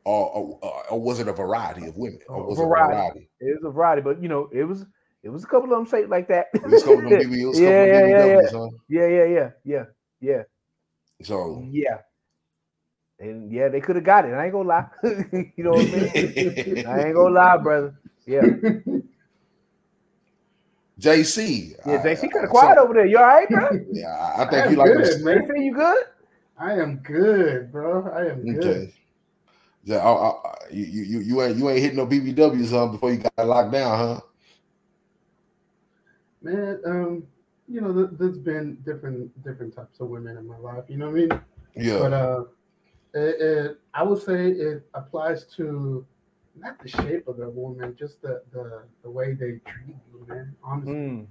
or, 0.05 0.31
or 0.63 0.93
or 0.93 1.01
was 1.01 1.21
it 1.21 1.29
a 1.29 1.33
variety 1.33 1.87
of 1.87 1.97
women 1.97 2.21
or 2.29 2.43
A 2.43 2.47
was 2.49 2.59
variety. 2.59 2.61
it 2.61 2.65
a 2.65 2.67
variety 2.67 3.31
It 3.41 3.61
was 3.63 3.65
a 3.65 3.71
variety, 3.71 4.03
but 4.03 4.23
you 4.23 4.29
know, 4.29 4.49
it 4.53 4.65
was 4.65 4.85
it 5.23 5.29
was 5.29 5.45
a 5.45 5.47
couple 5.47 5.73
of 5.73 5.79
them 5.79 5.87
shaped 5.87 6.11
like 6.11 6.29
that. 6.29 6.47
it 6.65 6.69
was 6.71 6.83
a 6.83 6.85
couple 6.85 6.99
of 7.01 7.05
them 7.05 7.17
BB, 7.17 7.41
it 7.41 7.47
couple 7.63 7.83
Yeah, 7.83 7.85
of 7.85 7.91
yeah, 7.91 8.07
yeah, 8.07 8.41
BBWs, 8.43 8.53
huh? 8.53 8.69
yeah, 8.89 9.07
yeah, 9.07 9.25
yeah, 9.25 9.51
yeah, 9.65 9.85
yeah, 10.21 10.43
so 11.23 11.63
yeah. 11.73 11.99
And 13.19 13.53
yeah, 13.53 13.69
they 13.69 13.81
could 13.81 13.97
have 13.97 14.05
got 14.05 14.25
it. 14.25 14.33
I 14.33 14.45
ain't 14.45 14.53
gonna 14.53 14.69
lie. 14.69 14.87
you 15.57 15.65
know 15.65 15.83
what 15.83 15.87
I 15.87 15.91
mean? 15.91 16.13
I 16.87 17.05
ain't 17.05 17.15
gonna 17.15 17.35
lie, 17.35 17.57
brother. 17.59 17.95
Yeah. 18.27 18.49
JC. 21.01 21.75
Yeah, 21.87 22.03
JC 22.03 22.21
kind 22.31 22.33
I- 22.37 22.45
of 22.45 22.51
quiet 22.51 22.77
so- 22.77 22.85
over 22.85 22.95
there. 22.95 23.07
You 23.07 23.19
all 23.19 23.25
right, 23.27 23.49
bro? 23.49 23.69
Yeah, 23.93 24.09
I- 24.09 24.43
I 24.43 24.47
I 24.47 24.51
think 24.51 24.67
am 24.67 24.71
you 24.73 24.77
like 24.79 24.93
good, 24.93 25.05
them. 25.07 25.25
man. 25.25 25.49
JC, 25.49 25.65
you 25.65 25.75
good? 25.75 26.05
I 26.59 26.73
am 26.75 26.97
good, 26.99 27.73
bro. 27.73 28.11
I 28.15 28.27
am 28.27 28.45
good. 28.45 28.65
Okay. 28.65 28.95
Yeah, 29.85 29.97
I, 29.99 30.11
I, 30.13 30.29
I- 30.29 30.55
you, 30.71 30.85
you 30.85 31.19
you 31.21 31.43
ain't 31.43 31.57
you 31.57 31.69
ain't 31.71 31.81
hitting 31.81 31.97
no 31.97 32.07
BBWs 32.07 32.71
huh, 32.71 32.87
before 32.89 33.11
you 33.13 33.19
got 33.19 33.47
locked 33.47 33.73
down, 33.73 33.99
huh? 33.99 34.21
Man, 36.43 36.81
um, 36.87 37.23
you 37.69 37.81
know, 37.81 37.93
th- 37.93 38.19
there's 38.19 38.39
been 38.39 38.77
different 38.85 39.43
different 39.45 39.75
types 39.75 40.01
of 40.01 40.09
women 40.09 40.37
in 40.37 40.47
my 40.47 40.57
life. 40.59 40.85
You 40.89 40.97
know 40.99 41.07
what 41.07 41.17
I 41.17 41.21
mean? 41.21 41.41
Yeah. 41.77 41.99
But 41.99 42.13
uh, 42.13 42.45
it, 43.15 43.41
it, 43.41 43.81
I 43.95 44.03
would 44.03 44.23
say 44.23 44.51
it 44.51 44.87
applies 44.95 45.45
to 45.57 46.07
not 46.57 46.81
the 46.83 46.89
shape 46.89 47.27
of 47.29 47.37
the 47.37 47.49
woman, 47.49 47.97
just 47.99 48.21
the 48.23 48.43
the, 48.53 48.83
the 49.03 49.11
way 49.11 49.35
they 49.35 49.61
treat 49.67 49.97
you, 50.13 50.27
man. 50.29 50.55
Honestly, 50.63 50.95
Mm. 50.95 51.27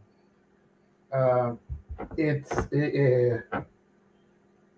uh, 1.12 1.56
it's 2.18 2.52
it, 2.72 2.96
it, 2.96 3.44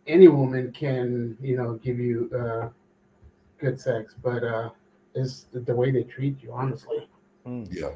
any 0.07 0.27
woman 0.27 0.71
can 0.71 1.37
you 1.41 1.57
know 1.57 1.75
give 1.75 1.99
you 1.99 2.29
uh, 2.37 2.69
good 3.59 3.79
sex, 3.79 4.15
but 4.21 4.43
uh, 4.43 4.69
it's 5.15 5.43
the, 5.53 5.59
the 5.59 5.75
way 5.75 5.91
they 5.91 6.03
treat 6.03 6.41
you. 6.41 6.51
Honestly, 6.53 7.07
Mm. 7.45 7.67
yeah. 7.71 7.91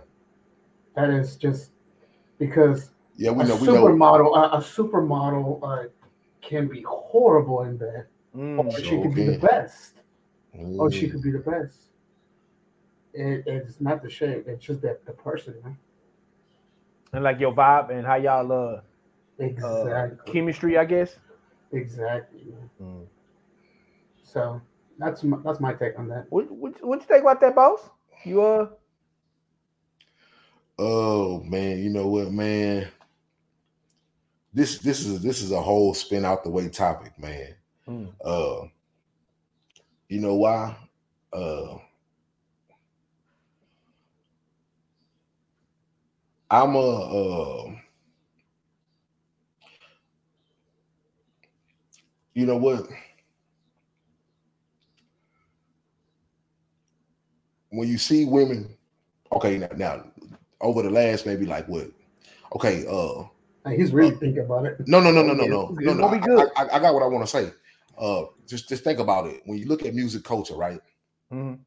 that 0.95 1.09
is 1.09 1.35
just 1.35 1.71
because 2.37 2.91
Yeah, 3.17 3.31
we 3.31 3.43
a 3.43 3.45
know 3.45 3.55
we 3.55 3.67
know. 3.67 3.85
supermodel, 3.87 4.35
a, 4.35 4.57
a 4.57 4.59
supermodel 4.59 5.59
uh, 5.63 5.89
can 6.41 6.67
be 6.67 6.81
horrible 6.87 7.63
in 7.63 7.77
bed, 7.77 8.05
or 8.57 8.65
Mm. 8.65 8.77
she 8.77 8.83
Sure 8.83 9.01
could 9.01 9.13
be 9.13 9.23
the 9.23 9.33
can. 9.33 9.39
best, 9.39 9.95
or 10.77 10.91
she 10.91 11.07
Mm. 11.07 11.11
could 11.11 11.21
be 11.21 11.31
the 11.31 11.39
best. 11.39 11.89
It, 13.15 13.43
it's 13.47 13.79
not 13.81 14.03
the 14.03 14.09
shape; 14.09 14.47
it's 14.47 14.63
just 14.63 14.81
that 14.81 15.05
the 15.05 15.13
person. 15.13 15.55
Man. 15.63 15.77
And 17.13 17.23
like 17.23 17.39
your 17.39 17.53
vibe 17.53 17.91
and 17.91 18.05
how 18.05 18.15
y'all 18.15 18.51
uh, 18.51 18.55
uh 18.55 18.81
Exactly. 19.39 20.33
chemistry, 20.33 20.77
I 20.77 20.85
guess. 20.85 21.17
exactly. 21.71 22.53
Mm. 22.81 23.07
So 24.23 24.61
that's 24.97 25.23
my, 25.23 25.37
that's 25.43 25.59
my 25.59 25.73
take 25.73 25.97
on 25.97 26.07
that. 26.09 26.25
What 26.29 26.51
what 26.51 26.83
what 26.83 26.99
you 26.99 27.05
think 27.05 27.21
about 27.21 27.39
that, 27.41 27.55
boss? 27.55 27.89
You 28.25 28.41
uh 28.41 28.67
Oh 30.77 31.41
man, 31.43 31.81
you 31.81 31.89
know 31.89 32.07
what, 32.07 32.31
man? 32.31 32.87
This 34.53 34.79
this 34.79 35.05
is 35.05 35.21
this 35.21 35.41
is 35.41 35.51
a 35.51 35.61
whole 35.61 35.93
spin 35.93 36.25
out 36.25 36.43
the 36.43 36.49
way 36.49 36.69
topic, 36.69 37.17
man. 37.17 37.55
Mm. 37.87 38.13
Uh 38.23 38.67
you 40.09 40.19
know 40.19 40.35
why? 40.35 40.75
Uh 41.31 41.77
I'm 46.51 46.75
a 46.75 46.79
uh 46.79 47.71
you 52.33 52.45
know 52.45 52.57
what? 52.57 52.87
When 57.71 57.87
you 57.87 57.97
see 57.97 58.25
women, 58.25 58.77
okay, 59.33 59.57
now, 59.59 59.69
now 59.75 60.05
over 60.61 60.83
the 60.83 60.89
last 60.91 61.25
maybe 61.25 61.45
like 61.45 61.67
what? 61.67 61.89
Okay, 62.55 62.85
uh 62.89 63.25
And 63.65 63.75
he's 63.79 63.93
really 63.93 64.15
thinking 64.15 64.43
about 64.45 64.65
it. 64.65 64.79
no, 64.87 64.99
no, 64.99 65.11
no, 65.11 65.23
no, 65.23 65.33
no, 65.33 65.45
no, 65.45 65.75
It's 65.79 65.79
no, 65.79 65.93
no. 65.93 66.05
be 66.11 66.19
good. 66.19 66.49
I, 66.57 66.63
I, 66.63 66.77
I 66.77 66.79
got 66.79 66.93
what 66.93 67.03
I 67.03 67.07
want 67.07 67.25
to 67.25 67.31
say. 67.31 67.51
Uh, 67.97 68.25
just 68.47 68.69
just 68.69 68.83
think 68.83 68.99
about 68.99 69.27
it. 69.27 69.41
When 69.45 69.57
you 69.59 69.67
look 69.67 69.85
at 69.85 69.95
music 69.95 70.23
culture, 70.23 70.55
right? 70.55 70.81
mm, 71.31 71.59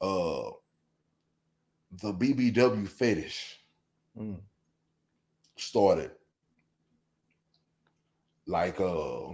Uh, 0.00 0.50
the 1.92 2.12
BBW 2.14 2.88
fetish 2.88 3.57
mm, 4.18 4.40
started 5.56 6.10
like 8.46 8.80
uh, 8.80 9.28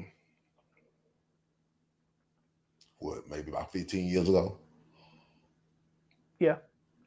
what 2.98 3.28
maybe 3.30 3.50
about 3.50 3.72
fifteen 3.72 4.08
years 4.08 4.28
ago. 4.28 4.58
Yeah. 6.40 6.56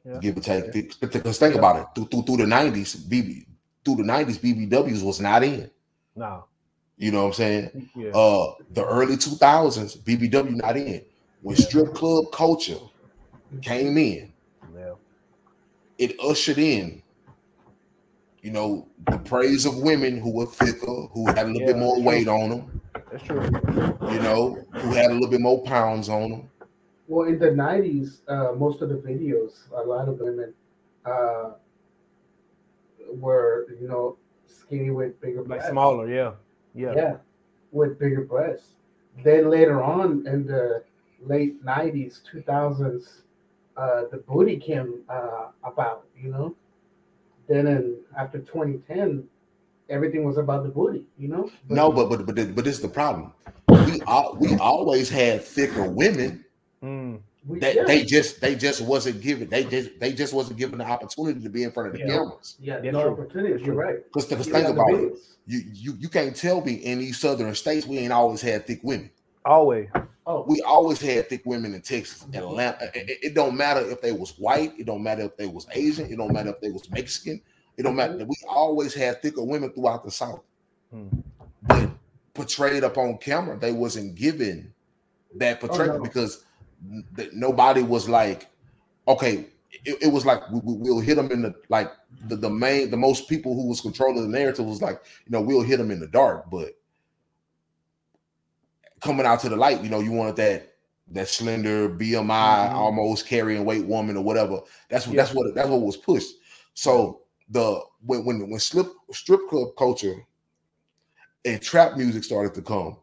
Yeah. 0.04 0.18
Give 0.20 0.36
or 0.36 0.40
take. 0.40 0.72
Because 1.00 1.38
think 1.38 1.54
Yeah. 1.54 1.58
about 1.58 1.76
it. 1.76 1.86
Through, 1.94 2.06
through 2.06 2.22
through 2.22 2.36
the 2.38 2.46
nineties, 2.46 2.96
BB 2.96 3.44
through 3.84 3.96
the 3.96 4.04
nineties, 4.04 4.38
BBWs 4.38 5.02
was 5.04 5.20
not 5.20 5.42
in. 5.42 5.70
no. 6.16 6.44
You 7.00 7.12
know 7.12 7.22
what 7.22 7.28
I'm 7.28 7.32
saying? 7.34 7.90
Yeah. 7.94 8.10
uh 8.10 8.54
the 8.70 8.84
early 8.84 9.16
2000s 9.16 9.98
bbw 10.02 10.50
not 10.56 10.76
in 10.76 11.04
when 11.42 11.54
strip 11.56 11.94
club 11.94 12.24
culture 12.32 12.80
came 13.62 13.96
in 13.96 14.32
yeah. 14.74 14.94
it 15.98 16.18
ushered 16.20 16.58
in 16.58 17.00
you 18.42 18.50
know 18.50 18.86
the 19.10 19.18
praise 19.18 19.66
of 19.66 19.76
women 19.78 20.18
who 20.18 20.30
were 20.32 20.46
thicker 20.46 21.06
who 21.12 21.26
had 21.26 21.46
a 21.46 21.50
little 21.50 21.66
bit 21.66 21.76
more 21.78 21.96
that's 21.96 22.06
weight 22.06 22.28
on 22.28 22.50
them 22.50 22.80
That's 23.10 23.24
true. 23.24 23.42
you 24.12 24.20
know 24.20 24.64
who 24.72 24.92
had 24.92 25.10
a 25.10 25.14
little 25.14 25.28
bit 25.30 25.40
more 25.40 25.62
pounds 25.64 26.08
on 26.08 26.30
them 26.30 26.50
Well, 27.08 27.26
in 27.28 27.38
the 27.38 27.50
'90s, 27.50 28.20
uh, 28.28 28.52
most 28.54 28.82
of 28.82 28.88
the 28.90 28.96
videos, 28.96 29.52
a 29.72 29.82
lot 29.82 30.08
of 30.08 30.20
women 30.20 30.52
uh, 31.06 31.52
were, 33.14 33.66
you 33.80 33.88
know, 33.88 34.16
skinny 34.46 34.90
with 34.90 35.18
bigger 35.20 35.42
Like 35.44 35.62
smaller, 35.62 36.06
yeah. 36.12 36.32
Yeah. 36.74 36.92
yeah, 36.94 37.16
with 37.72 37.98
bigger 37.98 38.22
breasts. 38.22 38.72
then 39.24 39.48
later 39.50 39.82
on 39.82 40.26
in 40.26 40.46
the 40.46 40.84
late 41.24 41.64
'90s, 41.64 42.20
2000s, 42.30 43.22
uh, 43.76 44.02
the 44.12 44.18
booty 44.18 44.56
came 44.58 45.00
uh, 45.08 45.48
about. 45.64 46.04
You 46.14 46.30
know, 46.30 46.54
then 47.48 47.66
in 47.66 47.97
after 48.16 48.38
2010, 48.38 49.24
everything 49.88 50.24
was 50.24 50.38
about 50.38 50.62
the 50.62 50.68
booty. 50.68 51.04
You 51.18 51.28
know. 51.28 51.50
No, 51.68 51.90
but 51.92 52.08
but 52.08 52.26
but 52.26 52.34
but 52.54 52.64
this 52.64 52.76
is 52.76 52.80
the 52.82 52.88
problem. 52.88 53.32
We 53.68 54.00
all, 54.02 54.36
we 54.38 54.54
always 54.56 55.08
had 55.08 55.42
thicker 55.42 55.88
women. 55.88 56.44
Mm. 56.82 57.20
we, 57.46 57.58
That 57.58 57.74
yeah, 57.74 57.84
they 57.84 58.04
just 58.04 58.40
they 58.40 58.54
just 58.54 58.80
wasn't 58.82 59.20
given 59.20 59.48
they 59.48 59.64
just 59.64 59.98
they 59.98 60.12
just 60.12 60.32
wasn't 60.32 60.58
given 60.58 60.78
the 60.78 60.84
opportunity 60.84 61.40
to 61.40 61.48
be 61.48 61.64
in 61.64 61.72
front 61.72 61.88
of 61.88 61.92
the 61.94 62.00
Yeah. 62.00 62.06
cameras. 62.06 62.56
yeah, 62.60 62.80
Yeah, 62.82 62.90
no 62.92 63.02
true. 63.02 63.12
opportunities. 63.12 63.66
You're 63.66 63.74
right. 63.74 64.04
Because 64.04 64.26
think 64.26 64.46
You 64.46 64.52
got 64.52 64.70
about 64.72 64.94
it, 64.94 65.14
you 65.46 65.62
you 65.72 65.94
you 65.98 66.08
can't 66.08 66.36
tell 66.36 66.60
me 66.64 66.74
in 66.74 66.98
these 66.98 67.18
southern 67.18 67.54
states 67.54 67.86
we 67.86 67.98
ain't 67.98 68.12
always 68.12 68.40
had 68.40 68.66
thick 68.66 68.80
women. 68.82 69.10
Always. 69.44 69.88
Oh, 70.26 70.44
We 70.46 70.60
always 70.60 71.00
had 71.00 71.28
thick 71.30 71.42
women 71.46 71.72
in 71.74 71.80
Texas 71.80 72.22
and 72.22 72.34
Atlanta. 72.36 72.90
It, 72.94 73.08
it- 73.08 73.18
it 73.22 73.34
don't 73.34 73.56
matter 73.56 73.80
if 73.90 74.00
they 74.02 74.12
was 74.12 74.38
white. 74.38 74.74
It 74.78 74.84
don't 74.86 75.02
matter 75.02 75.22
if 75.22 75.36
they 75.38 75.46
was 75.46 75.66
Asian. 75.72 76.12
It 76.12 76.16
don't 76.16 76.32
matter 76.32 76.50
if 76.50 76.60
they 76.60 76.70
was 76.70 76.88
Mexican. 76.90 77.40
It 77.78 77.84
don't 77.84 77.96
matter. 77.96 78.16
We 78.26 78.36
always 78.48 78.92
had 78.92 79.22
thicker 79.22 79.42
women 79.42 79.70
throughout 79.72 80.04
the 80.04 80.10
South. 80.10 80.42
Mm. 80.94 81.22
But 81.62 81.90
portrayed 82.34 82.82
up 82.84 82.98
on 82.98 83.18
camera, 83.18 83.56
they 83.56 83.72
wasn't 83.72 84.14
given 84.16 84.72
that 85.36 85.60
portrayal 85.60 85.98
no. 85.98 86.02
because 86.02 86.44
th- 87.16 87.30
nobody 87.32 87.82
was 87.82 88.08
like, 88.08 88.48
okay. 89.06 89.46
It, 89.84 90.02
it 90.02 90.08
was 90.12 90.24
like 90.26 90.48
we, 90.50 90.60
we- 90.60 90.74
we'll 90.78 91.00
hit 91.00 91.16
them 91.16 91.30
in 91.30 91.42
the 91.42 91.54
like 91.68 91.92
the, 92.28 92.36
the 92.36 92.48
main 92.50 92.90
the 92.90 92.96
most 92.96 93.28
people 93.28 93.54
who 93.54 93.68
was 93.68 93.82
controlling 93.82 94.22
the 94.30 94.38
narrative 94.38 94.64
was 94.64 94.80
like 94.80 95.02
you 95.26 95.30
know 95.30 95.42
we'll 95.42 95.62
hit 95.62 95.76
them 95.76 95.90
in 95.90 96.00
the 96.00 96.06
dark, 96.06 96.48
but 96.50 96.70
coming 99.00 99.26
out 99.26 99.40
to 99.40 99.48
the 99.50 99.56
light, 99.56 99.82
you 99.84 99.90
know, 99.90 100.00
you 100.00 100.10
wanted 100.10 100.36
that 100.36 100.74
that 101.10 101.28
slender 101.28 101.88
BMI, 101.88 102.68
Mhm. 102.70 102.72
almost 102.72 103.26
carrying 103.26 103.64
weight 103.64 103.84
woman 103.86 104.16
or 104.16 104.24
whatever. 104.24 104.60
That's 104.88 105.06
what 105.06 105.16
Yeah. 105.16 105.22
that's 105.22 105.34
what 105.34 105.54
that's 105.54 105.68
what 105.68 105.80
was 105.82 105.96
pushed. 105.98 106.34
So 106.74 107.20
the 107.50 107.80
when 108.04 108.24
when 108.24 108.50
when 108.50 108.60
slip 108.60 108.88
strip 109.12 109.48
club 109.48 109.68
culture 109.76 110.24
and 111.44 111.62
trap 111.62 111.96
music 111.96 112.24
started 112.24 112.54
to 112.54 112.62
come, 112.62 112.96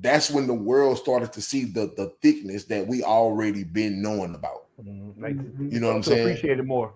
that's 0.00 0.30
when 0.30 0.46
the 0.46 0.54
world 0.54 0.98
started 0.98 1.32
to 1.32 1.40
see 1.40 1.64
the 1.64 1.92
the 1.96 2.12
thickness 2.22 2.64
that 2.64 2.86
we 2.86 3.02
already 3.02 3.64
been 3.64 4.02
knowing 4.02 4.34
about. 4.34 4.66
Mm. 4.82 5.14
Like 5.20 5.36
Mhm. 5.36 5.72
You 5.72 5.80
know 5.80 5.88
what 5.88 5.96
I'm 5.96 6.02
saying? 6.02 6.28
appreciate 6.28 6.58
it 6.58 6.66
more. 6.66 6.92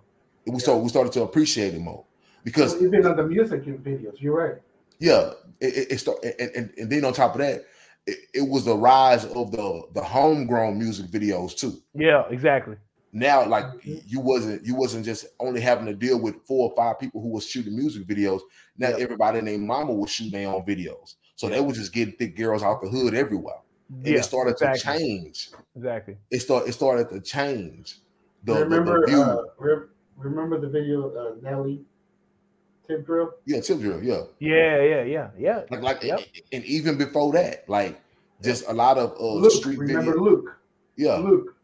We 0.47 0.59
started 0.61 0.83
we 0.83 0.89
started 0.89 1.13
to 1.13 1.23
appreciate 1.23 1.75
it 1.75 1.81
more 1.81 2.05
because 2.45 2.75
Well, 2.75 2.85
even 2.85 3.07
on 3.07 3.17
the 3.17 3.25
music 3.25 3.65
videos, 3.65 4.21
you're 4.21 4.37
right. 4.37 4.63
yeah, 4.99 5.33
it, 5.61 5.77
it, 5.77 5.93
it 5.93 5.99
start, 5.99 6.19
and, 6.25 6.51
and, 6.57 6.73
and 6.79 6.91
then 6.91 7.05
on 7.05 7.13
top 7.13 7.35
of 7.35 7.41
that, 7.41 7.65
it, 8.07 8.19
it 8.33 8.49
was 8.49 8.65
the 8.65 8.75
rise 8.77 9.25
of 9.25 9.51
the 9.53 9.83
the 9.93 10.03
homegrown 10.03 10.79
music 10.79 11.07
videos 11.07 11.57
too. 11.57 11.75
Yeah, 11.95 12.25
exactly. 12.31 12.77
Now, 13.13 13.47
like 13.47 13.65
you 13.85 14.21
wasn't 14.21 14.65
you 14.67 14.75
wasn't 14.75 15.05
just 15.05 15.27
only 15.41 15.61
having 15.61 15.87
to 15.87 15.95
deal 15.95 16.21
with 16.21 16.37
four 16.45 16.71
or 16.71 16.77
five 16.77 16.99
people 16.99 17.23
who 17.23 17.29
was 17.29 17.47
shooting 17.47 17.75
music 17.77 18.07
videos. 18.07 18.41
Now 18.77 18.89
Yep. 18.91 18.99
everybody 19.01 19.41
named 19.41 19.65
mama 19.67 19.93
was 19.93 20.11
shooting 20.11 20.33
their 20.33 20.49
own 20.49 20.63
videos, 20.67 21.15
so 21.35 21.49
they 21.49 21.61
was 21.61 21.77
just 21.79 21.93
getting 21.93 22.15
thick 22.15 22.37
girls 22.37 22.63
out 22.63 22.83
the 22.83 22.89
hood 22.89 23.15
everywhere. 23.15 23.57
And 23.89 24.07
Yeah, 24.07 24.19
it 24.19 24.25
started 24.25 24.53
exactly. 24.53 24.81
to 24.81 24.99
change. 24.99 25.51
Exactly. 25.77 26.17
It 26.31 26.41
started 26.41 26.69
it 26.69 26.73
started 26.73 27.09
to 27.11 27.21
change. 27.21 28.01
The, 28.45 28.55
the- 28.55 28.59
the 28.59 28.65
remember, 28.65 29.09
uh, 29.09 29.37
re- 29.59 29.87
remember 30.17 30.61
the 30.61 30.69
video 30.69 31.09
uh, 31.17 31.35
Nelly 31.41 31.85
tip 32.87 33.07
drill? 33.07 33.33
yeah, 33.47 33.61
tip 33.61 33.79
drill, 33.81 34.03
yeah. 34.03 34.23
Yeah, 34.41 34.83
yeah, 34.83 35.03
yeah, 35.05 35.31
yeah. 35.39 35.63
Like 35.71 35.83
like 35.83 36.03
Yep. 36.03 36.21
and 36.53 36.65
even 36.65 36.99
before 36.99 37.33
that, 37.33 37.69
like 37.69 37.99
just 38.43 38.69
a 38.69 38.73
lot 38.75 38.99
of 38.99 39.13
uh, 39.19 39.35
Luke, 39.35 39.53
street 39.53 39.79
remember 39.79 40.13
video. 40.13 40.21
Luke? 40.23 40.59
Yeah. 40.97 41.17
Luke. 41.17 41.56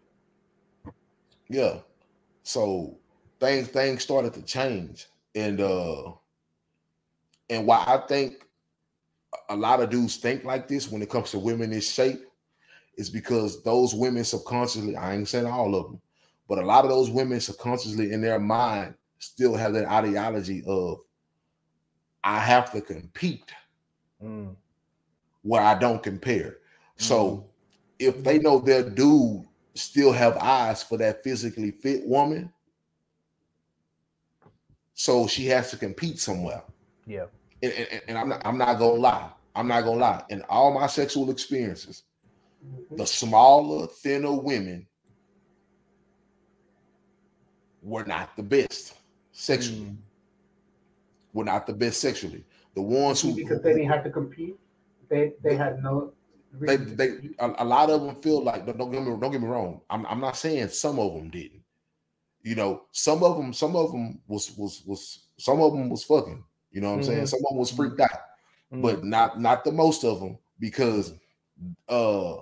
Yeah. 1.52 1.78
So 2.42 2.98
things 3.40 3.68
things 3.68 4.02
started 4.02 4.32
to 4.34 4.42
change. 4.42 5.06
And 5.34 5.60
uh 5.60 6.12
and 7.50 7.66
why 7.66 7.84
I 7.86 7.98
think 8.08 8.46
a 9.48 9.56
lot 9.56 9.80
of 9.80 9.90
dudes 9.90 10.16
think 10.16 10.44
like 10.44 10.66
this 10.66 10.90
when 10.90 11.02
it 11.02 11.10
comes 11.10 11.30
to 11.32 11.38
women 11.38 11.72
in 11.72 11.80
shape 11.80 12.24
is 12.96 13.10
because 13.10 13.62
those 13.62 13.94
women 13.94 14.24
subconsciously, 14.24 14.96
I 14.96 15.14
ain't 15.14 15.28
saying 15.28 15.46
all 15.46 15.74
of 15.74 15.84
them, 15.86 16.00
but 16.48 16.58
a 16.58 16.66
lot 16.66 16.84
of 16.84 16.90
those 16.90 17.10
women 17.10 17.40
subconsciously 17.40 18.12
in 18.12 18.20
their 18.20 18.38
mind 18.38 18.94
still 19.18 19.54
have 19.54 19.72
that 19.74 19.86
ideology 19.86 20.62
of 20.66 20.98
I 22.24 22.38
have 22.38 22.72
to 22.72 22.80
compete 22.80 23.52
Mm. 24.22 24.54
where 25.42 25.62
I 25.62 25.74
don't 25.76 26.02
compare. 26.02 26.58
So 26.96 27.48
if 27.98 28.22
they 28.22 28.38
know 28.38 28.60
their 28.60 28.88
dude 28.88 29.44
still 29.74 30.12
have 30.12 30.36
eyes 30.38 30.82
for 30.82 30.96
that 30.98 31.22
physically 31.24 31.70
fit 31.70 32.06
woman, 32.06 32.52
so 34.94 35.26
she 35.26 35.46
has 35.46 35.70
to 35.70 35.76
compete 35.76 36.18
somewhere. 36.18 36.62
Yeah. 37.06 37.26
And, 37.62 37.72
and, 37.72 38.02
and 38.08 38.18
I'm 38.18 38.28
not 38.28 38.42
I'm 38.44 38.58
not 38.58 38.78
gonna 38.78 39.00
lie. 39.00 39.30
I'm 39.54 39.68
not 39.68 39.82
gonna 39.84 40.00
lie. 40.00 40.24
In 40.30 40.42
all 40.48 40.72
my 40.72 40.86
sexual 40.86 41.30
experiences, 41.30 42.04
Mhm. 42.64 42.96
the 42.96 43.06
smaller, 43.06 43.86
thinner 43.88 44.32
women 44.32 44.86
were 47.82 48.04
not 48.04 48.36
the 48.36 48.42
best 48.42 48.94
sexually. 49.32 49.86
Mm. 49.86 49.96
Were 51.32 51.44
not 51.44 51.66
the 51.66 51.72
best 51.72 52.00
sexually. 52.00 52.44
The 52.74 52.82
ones 52.82 53.20
who 53.20 53.34
because 53.34 53.62
they 53.62 53.72
didn't 53.72 53.88
have 53.88 54.04
to 54.04 54.10
compete. 54.10 54.56
They 55.08 55.32
they 55.42 55.56
had 55.56 55.82
no. 55.82 56.12
They 56.60 56.76
they 56.76 57.08
a, 57.38 57.52
a 57.58 57.64
lot 57.64 57.90
of 57.90 58.02
them 58.02 58.14
feel 58.16 58.42
like 58.42 58.66
don't, 58.66 58.78
don't 58.78 58.90
get 58.92 59.02
me 59.02 59.16
don't 59.20 59.30
get 59.32 59.40
me 59.40 59.48
wrong. 59.48 59.80
I'm 59.90 60.04
I'm 60.06 60.20
not 60.20 60.36
saying 60.36 60.68
some 60.68 60.98
of 60.98 61.14
them 61.14 61.30
didn't. 61.30 61.62
You 62.42 62.54
know, 62.56 62.82
some 62.92 63.22
of 63.22 63.36
them 63.36 63.52
some 63.52 63.76
of 63.76 63.92
them 63.92 64.20
was 64.26 64.56
was 64.56 64.82
was 64.86 65.24
some 65.38 65.60
of 65.60 65.72
them 65.72 65.88
was 65.88 66.04
fucking. 66.04 66.44
You 66.70 66.80
know 66.80 66.90
what 66.90 66.96
I'm 66.98 67.02
saying? 67.04 67.22
Mhm. 67.24 67.28
Some 67.28 67.40
of 67.40 67.50
them 67.50 67.58
was 67.58 67.70
freaked 67.70 68.00
out, 68.00 68.10
Mm. 68.72 68.82
but 68.82 69.04
not 69.04 69.40
not 69.40 69.64
the 69.64 69.72
most 69.72 70.04
of 70.04 70.20
them 70.20 70.38
because 70.58 71.12
uh 71.88 72.36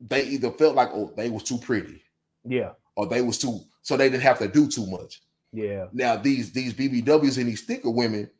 they 0.00 0.24
either 0.24 0.50
felt 0.50 0.74
like 0.74 0.88
oh 0.92 1.12
they 1.16 1.30
was 1.30 1.42
too 1.42 1.58
pretty 1.58 2.02
yeah, 2.44 2.72
or 2.96 3.06
they 3.06 3.22
was 3.22 3.38
too 3.38 3.60
so 3.82 3.96
they 3.96 4.08
didn't 4.10 4.22
have 4.22 4.38
to 4.38 4.48
do 4.48 4.68
too 4.68 4.86
much. 4.86 5.22
yeah, 5.52 5.86
Now 5.92 6.16
these 6.16 6.52
these 6.52 6.74
BBWs 6.74 7.38
and 7.38 7.48
these 7.48 7.62
thicker 7.62 7.90
women, 7.90 8.30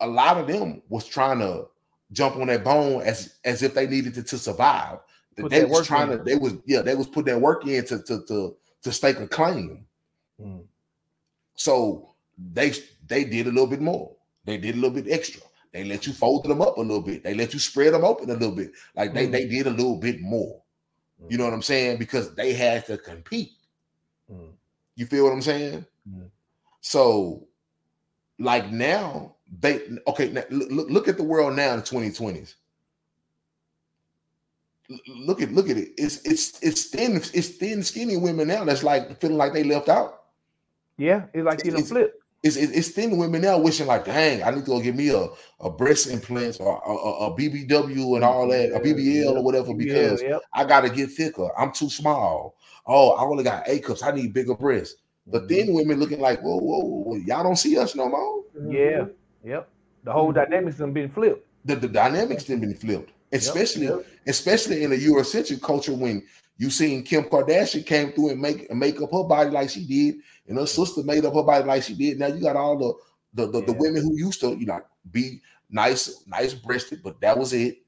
a 0.00 0.06
lot 0.06 0.38
of 0.38 0.46
them 0.46 0.82
was 0.88 1.06
trying 1.06 1.38
to 1.40 1.66
jump 2.12 2.36
on 2.36 2.46
that 2.48 2.64
bone 2.64 3.02
as 3.02 3.34
as 3.44 3.62
if 3.62 3.74
they 3.74 3.86
needed 3.86 4.14
to, 4.14 4.22
to 4.22 4.38
survive. 4.38 4.98
Put 5.36 5.50
they 5.50 5.64
was 5.64 5.86
trying 5.86 6.10
in. 6.10 6.18
to 6.18 6.24
they 6.24 6.36
was 6.36 6.54
yeah 6.66 6.82
they 6.82 6.94
was 6.94 7.06
putting 7.06 7.32
that 7.34 7.40
work 7.40 7.66
in 7.66 7.84
to 7.86 8.02
to 8.02 8.24
to, 8.26 8.56
to 8.82 8.92
stake 8.92 9.18
a 9.20 9.26
claim. 9.28 9.84
Mm. 10.40 10.64
So 11.54 12.14
they 12.52 12.72
they 13.06 13.24
did 13.24 13.46
a 13.46 13.50
little 13.50 13.66
bit 13.66 13.80
more. 13.80 14.12
They 14.44 14.56
did 14.58 14.74
a 14.74 14.78
little 14.78 14.94
bit 15.00 15.10
extra. 15.12 15.42
They 15.72 15.84
let 15.84 16.06
you 16.06 16.12
fold 16.12 16.44
them 16.44 16.62
up 16.62 16.78
a 16.78 16.80
little 16.80 17.02
bit. 17.02 17.22
They 17.22 17.34
let 17.34 17.52
you 17.52 17.58
spread 17.60 17.92
them 17.92 18.04
open 18.04 18.30
a 18.30 18.34
little 18.34 18.54
bit. 18.54 18.72
Like 18.96 19.12
they 19.14 19.26
Mm. 19.28 19.32
they 19.32 19.46
did 19.46 19.66
a 19.66 19.70
little 19.70 19.96
bit 19.96 20.20
more. 20.20 20.62
You 21.28 21.36
know 21.36 21.44
what 21.44 21.52
I'm 21.52 21.62
saying? 21.62 21.98
Because 21.98 22.32
they 22.36 22.52
had 22.54 22.86
to 22.86 22.96
compete. 22.96 23.50
Mm. 24.32 24.52
You 24.94 25.06
feel 25.06 25.24
what 25.24 25.32
I'm 25.32 25.42
saying? 25.42 25.84
Mhm. 26.08 26.30
So, 26.80 27.46
like 28.38 28.70
now, 28.70 29.34
they 29.60 29.80
okay. 30.06 30.30
Now, 30.30 30.44
look, 30.50 30.90
look 30.90 31.08
at 31.08 31.16
the 31.16 31.22
world 31.24 31.56
now 31.56 31.72
in 31.74 31.80
the 31.80 31.86
2020s. 31.86 32.54
Look 35.06 35.42
at 35.42 35.52
look 35.52 35.68
at 35.68 35.76
it. 35.76 35.90
It's 35.98 36.24
it's 36.24 36.58
it's 36.62 36.86
thin 36.86 37.16
it's 37.16 37.48
thin 37.48 37.82
skinny 37.82 38.16
women 38.16 38.48
now 38.48 38.64
that's 38.64 38.82
like 38.82 39.20
feeling 39.20 39.36
like 39.36 39.52
they 39.52 39.62
left 39.64 39.88
out. 39.90 40.22
yeah. 40.96 41.26
It's 41.34 41.44
like 41.44 41.62
you 41.64 41.72
know 41.72 41.82
flip. 41.82 42.14
It's, 42.42 42.54
it's, 42.56 42.72
it's 42.72 42.88
thin 42.90 43.18
women 43.18 43.42
now 43.42 43.58
wishing 43.58 43.88
like, 43.88 44.04
dang, 44.04 44.44
I 44.44 44.50
need 44.50 44.60
to 44.64 44.66
go 44.70 44.80
get 44.80 44.94
me 44.94 45.08
a, 45.08 45.26
a 45.60 45.68
breast 45.68 46.06
implant 46.06 46.58
or 46.60 46.80
a, 46.86 46.90
a, 46.90 47.26
a 47.26 47.36
BBW 47.36 48.14
and 48.14 48.22
all 48.24 48.46
that, 48.48 48.70
a 48.72 48.78
BBL 48.78 49.32
or 49.36 49.42
whatever, 49.42 49.74
because 49.74 50.22
yeah, 50.22 50.28
yep. 50.28 50.42
I 50.54 50.64
got 50.64 50.82
to 50.82 50.88
get 50.88 51.10
thicker. 51.10 51.48
I'm 51.58 51.72
too 51.72 51.90
small. 51.90 52.54
Oh, 52.86 53.10
I 53.10 53.24
only 53.24 53.42
got 53.42 53.68
A 53.68 53.80
cups. 53.80 54.04
I 54.04 54.12
need 54.12 54.32
bigger 54.32 54.54
breasts. 54.54 55.00
The 55.26 55.40
Mhm. 55.40 55.48
thin 55.48 55.74
women 55.74 55.98
looking 55.98 56.20
like, 56.20 56.40
whoa, 56.40 56.58
whoa, 56.58 56.78
whoa, 56.84 57.16
y'all 57.16 57.42
don't 57.42 57.56
see 57.56 57.76
us 57.76 57.96
no 57.96 58.08
more. 58.08 58.44
Yeah, 58.70 59.06
yep. 59.48 59.68
The 60.04 60.12
whole 60.12 60.30
Mhm. 60.30 60.34
dynamics 60.40 60.76
done 60.78 60.92
been 60.92 61.08
flipped. 61.10 61.44
The, 61.64 61.76
the 61.76 61.88
dynamics 61.88 62.44
didn't 62.44 62.62
been 62.68 62.74
flipped, 62.76 63.10
especially 63.32 63.86
Yep. 63.86 64.06
especially 64.26 64.82
in 64.84 64.90
the 64.90 64.96
Eurocentric 64.96 65.60
culture 65.60 65.94
when 65.94 66.22
you 66.56 66.70
seen 66.70 67.02
Kim 67.02 67.24
Kardashian 67.24 67.84
came 67.84 68.12
through 68.12 68.30
and 68.30 68.40
make 68.40 68.72
make 68.72 69.00
up 69.02 69.12
her 69.12 69.24
body 69.24 69.50
like 69.50 69.70
she 69.70 69.84
did, 69.86 70.16
and 70.48 70.58
her 70.58 70.66
sister 70.66 71.02
made 71.02 71.24
up 71.24 71.34
her 71.34 71.42
body 71.42 71.64
like 71.64 71.82
she 71.82 71.94
did. 71.94 72.18
Now 72.18 72.28
you 72.28 72.40
got 72.40 72.56
all 72.56 72.76
the 72.78 72.92
the, 73.34 73.44
the, 73.52 73.60
the 73.66 73.72
women 73.72 74.02
who 74.02 74.16
used 74.16 74.40
to 74.40 74.56
you 74.56 74.66
know 74.66 74.80
be 75.10 75.40
nice 75.70 76.24
nice 76.26 76.54
breasted, 76.54 77.00
but 77.02 77.20
that 77.20 77.36
was 77.36 77.52
it. 77.52 77.78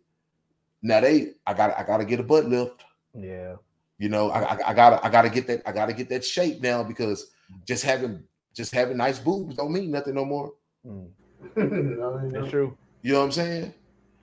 Now 0.82 1.00
they 1.00 1.34
I 1.46 1.54
got 1.54 1.76
I 1.78 1.82
got 1.84 1.98
to 1.98 2.04
get 2.04 2.20
a 2.20 2.22
butt 2.22 2.46
lift. 2.46 2.84
Yeah, 3.14 3.56
You 3.98 4.08
know 4.08 4.30
I, 4.30 4.40
I 4.54 4.58
I 4.70 4.74
gotta 4.74 5.04
I 5.04 5.08
gotta 5.10 5.30
get 5.30 5.46
that 5.48 5.62
I 5.66 5.72
gotta 5.72 5.92
get 5.92 6.08
that 6.10 6.24
shape 6.24 6.60
now 6.62 6.82
because 6.84 7.30
just 7.66 7.82
having 7.84 8.22
just 8.54 8.72
having 8.72 8.96
nice 8.96 9.18
boobs 9.18 9.56
don't 9.56 9.72
mean 9.72 9.90
nothing 9.90 10.14
no 10.14 10.24
more. 10.24 10.52
Mm. 10.86 11.08
No, 11.56 12.28
that's 12.30 12.50
true. 12.50 12.76
You 13.02 13.12
know 13.12 13.20
what 13.20 13.24
I'm 13.26 13.32
saying? 13.32 13.74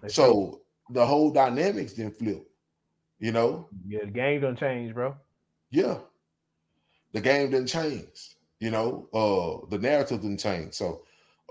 That's 0.01 0.13
true. 0.13 0.23
So 0.23 0.61
the 0.89 1.05
whole 1.05 1.31
dynamics 1.31 1.93
didn't 1.93 2.17
flip. 2.17 2.47
You 3.19 3.31
know? 3.31 3.69
Yeah, 3.87 4.05
the 4.05 4.11
game 4.11 4.41
don't 4.41 4.57
change, 4.57 4.93
bro. 4.93 5.15
Yeah. 5.71 5.99
The 7.13 7.21
game 7.21 7.51
didn't 7.51 7.67
change. 7.67 8.35
You 8.59 8.71
know, 8.71 9.07
uh 9.13 9.67
the 9.69 9.77
narrative 9.79 10.21
didn't 10.21 10.39
change. 10.39 10.73
So 10.73 11.03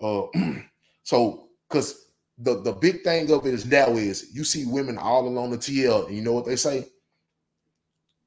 uh 0.02 0.26
so 1.02 1.48
because 1.68 2.06
the, 2.38 2.60
the 2.62 2.72
big 2.72 3.02
thing 3.02 3.30
of 3.32 3.46
it 3.46 3.54
is 3.54 3.64
now 3.64 3.88
is 3.92 4.30
you 4.34 4.44
see 4.44 4.66
women 4.66 4.98
all 4.98 5.26
along 5.26 5.50
the 5.50 5.58
TL, 5.58 6.06
and 6.06 6.16
you 6.16 6.22
know 6.22 6.32
what 6.32 6.44
they 6.44 6.56
say? 6.56 6.86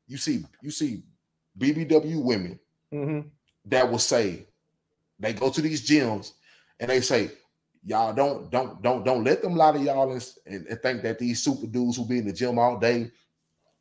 You 0.07 0.17
see, 0.17 0.43
you 0.61 0.71
see 0.71 1.03
BBW 1.57 2.23
women 2.23 2.59
Mm-hmm. 2.91 3.27
that 3.65 3.91
will 3.91 3.99
say 3.99 4.47
they 5.19 5.31
go 5.33 5.51
to 5.51 5.61
these 5.61 5.87
gyms 5.87 6.31
and 6.79 6.89
they 6.89 7.01
say, 7.01 7.31
Y'all 7.85 8.13
don't 8.13 8.51
don't 8.51 8.81
don't 8.81 9.05
don't 9.05 9.23
let 9.23 9.41
them 9.41 9.55
lie 9.55 9.71
to 9.71 9.79
y'all 9.79 10.11
and, 10.11 10.35
and, 10.45 10.81
think 10.81 11.01
that 11.01 11.17
these 11.17 11.41
super 11.41 11.65
dudes 11.65 11.95
who 11.95 12.05
be 12.05 12.17
in 12.17 12.27
the 12.27 12.33
gym 12.33 12.59
all 12.59 12.77
day, 12.77 13.09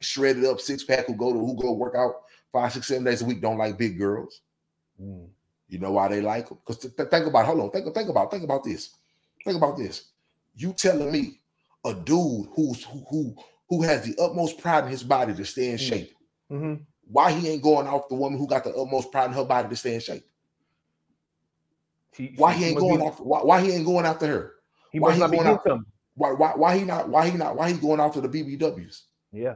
shredded 0.01 0.45
up 0.45 0.61
six 0.61 0.85
pack 0.85 1.07
who 1.07 1.15
go 1.17 1.33
to 1.33 1.39
who 1.39 1.61
go 1.61 1.73
work 1.73 1.97
out 1.97 2.23
five, 2.53 2.73
six, 2.73 2.87
seven 2.87 3.03
days 3.05 3.23
a 3.23 3.25
week 3.25 3.41
don't 3.41 3.59
like 3.59 3.77
big 3.77 3.99
girls. 3.99 4.43
Mm. 5.03 5.27
You 5.69 5.79
know 5.79 5.91
why 5.91 6.09
they 6.09 6.21
like 6.21 6.49
them? 6.49 6.59
Because 6.65 6.85
think 6.85 7.27
about 7.27 7.47
hold 7.47 7.61
on, 7.61 7.71
think 7.71 7.93
think 7.93 8.09
about 8.09 8.31
think 8.31 8.45
about 8.45 8.63
this. 8.63 8.91
Think 9.45 9.57
about 9.57 9.77
this. 9.77 10.05
You 10.57 10.73
telling 10.73 11.11
me 11.11 11.41
a 11.85 11.93
dude 11.93 12.47
who's 12.53 12.85
who 12.85 13.05
who, 13.11 13.37
who 13.69 13.83
has 13.83 14.03
the 14.05 14.15
utmost 14.23 14.59
pride 14.59 14.85
in 14.85 14.91
his 14.91 15.03
body 15.03 15.35
to 15.35 15.45
stay 15.45 15.71
in 15.71 15.77
Mm. 15.77 15.89
shape. 15.89 16.15
Mm-hmm. 16.53 16.75
Why 17.11 17.33
he 17.33 17.49
ain't 17.49 17.63
going 17.63 17.89
off 17.89 18.09
the 18.09 18.15
woman 18.15 18.39
who 18.39 18.47
got 18.47 18.63
the 18.65 18.75
utmost 18.75 19.11
pride 19.11 19.27
in 19.27 19.33
her 19.33 19.45
body 19.45 19.69
to 19.69 19.77
stay 19.77 19.95
in 19.95 20.01
shape? 20.01 20.28
She, 22.19 22.35
Why 22.37 22.53
he 22.53 22.65
ain't 22.67 22.79
going 22.79 22.99
be- 22.99 23.07
after 23.07 23.23
why, 23.23 23.41
why 23.45 23.63
he 23.63 23.71
ain't 23.73 23.87
going 23.87 24.05
after 24.05 24.27
her? 24.27 24.53
He 24.93 24.99
why 24.99 25.11
must 25.11 25.17
he 25.17 25.21
not 25.23 25.31
be 25.31 25.37
going 25.39 25.55
getting 25.57 25.73
out- 25.73 25.87
Why 26.15 26.31
why 26.33 26.53
why 26.57 26.77
he 26.79 26.85
not 26.85 27.09
why 27.09 27.29
he 27.31 27.39
not 27.39 27.57
why 27.57 27.71
he 27.73 27.79
going 27.79 28.01
after 28.01 28.21
the 28.21 28.29
BBWs? 28.29 29.03
Yeah. 29.33 29.55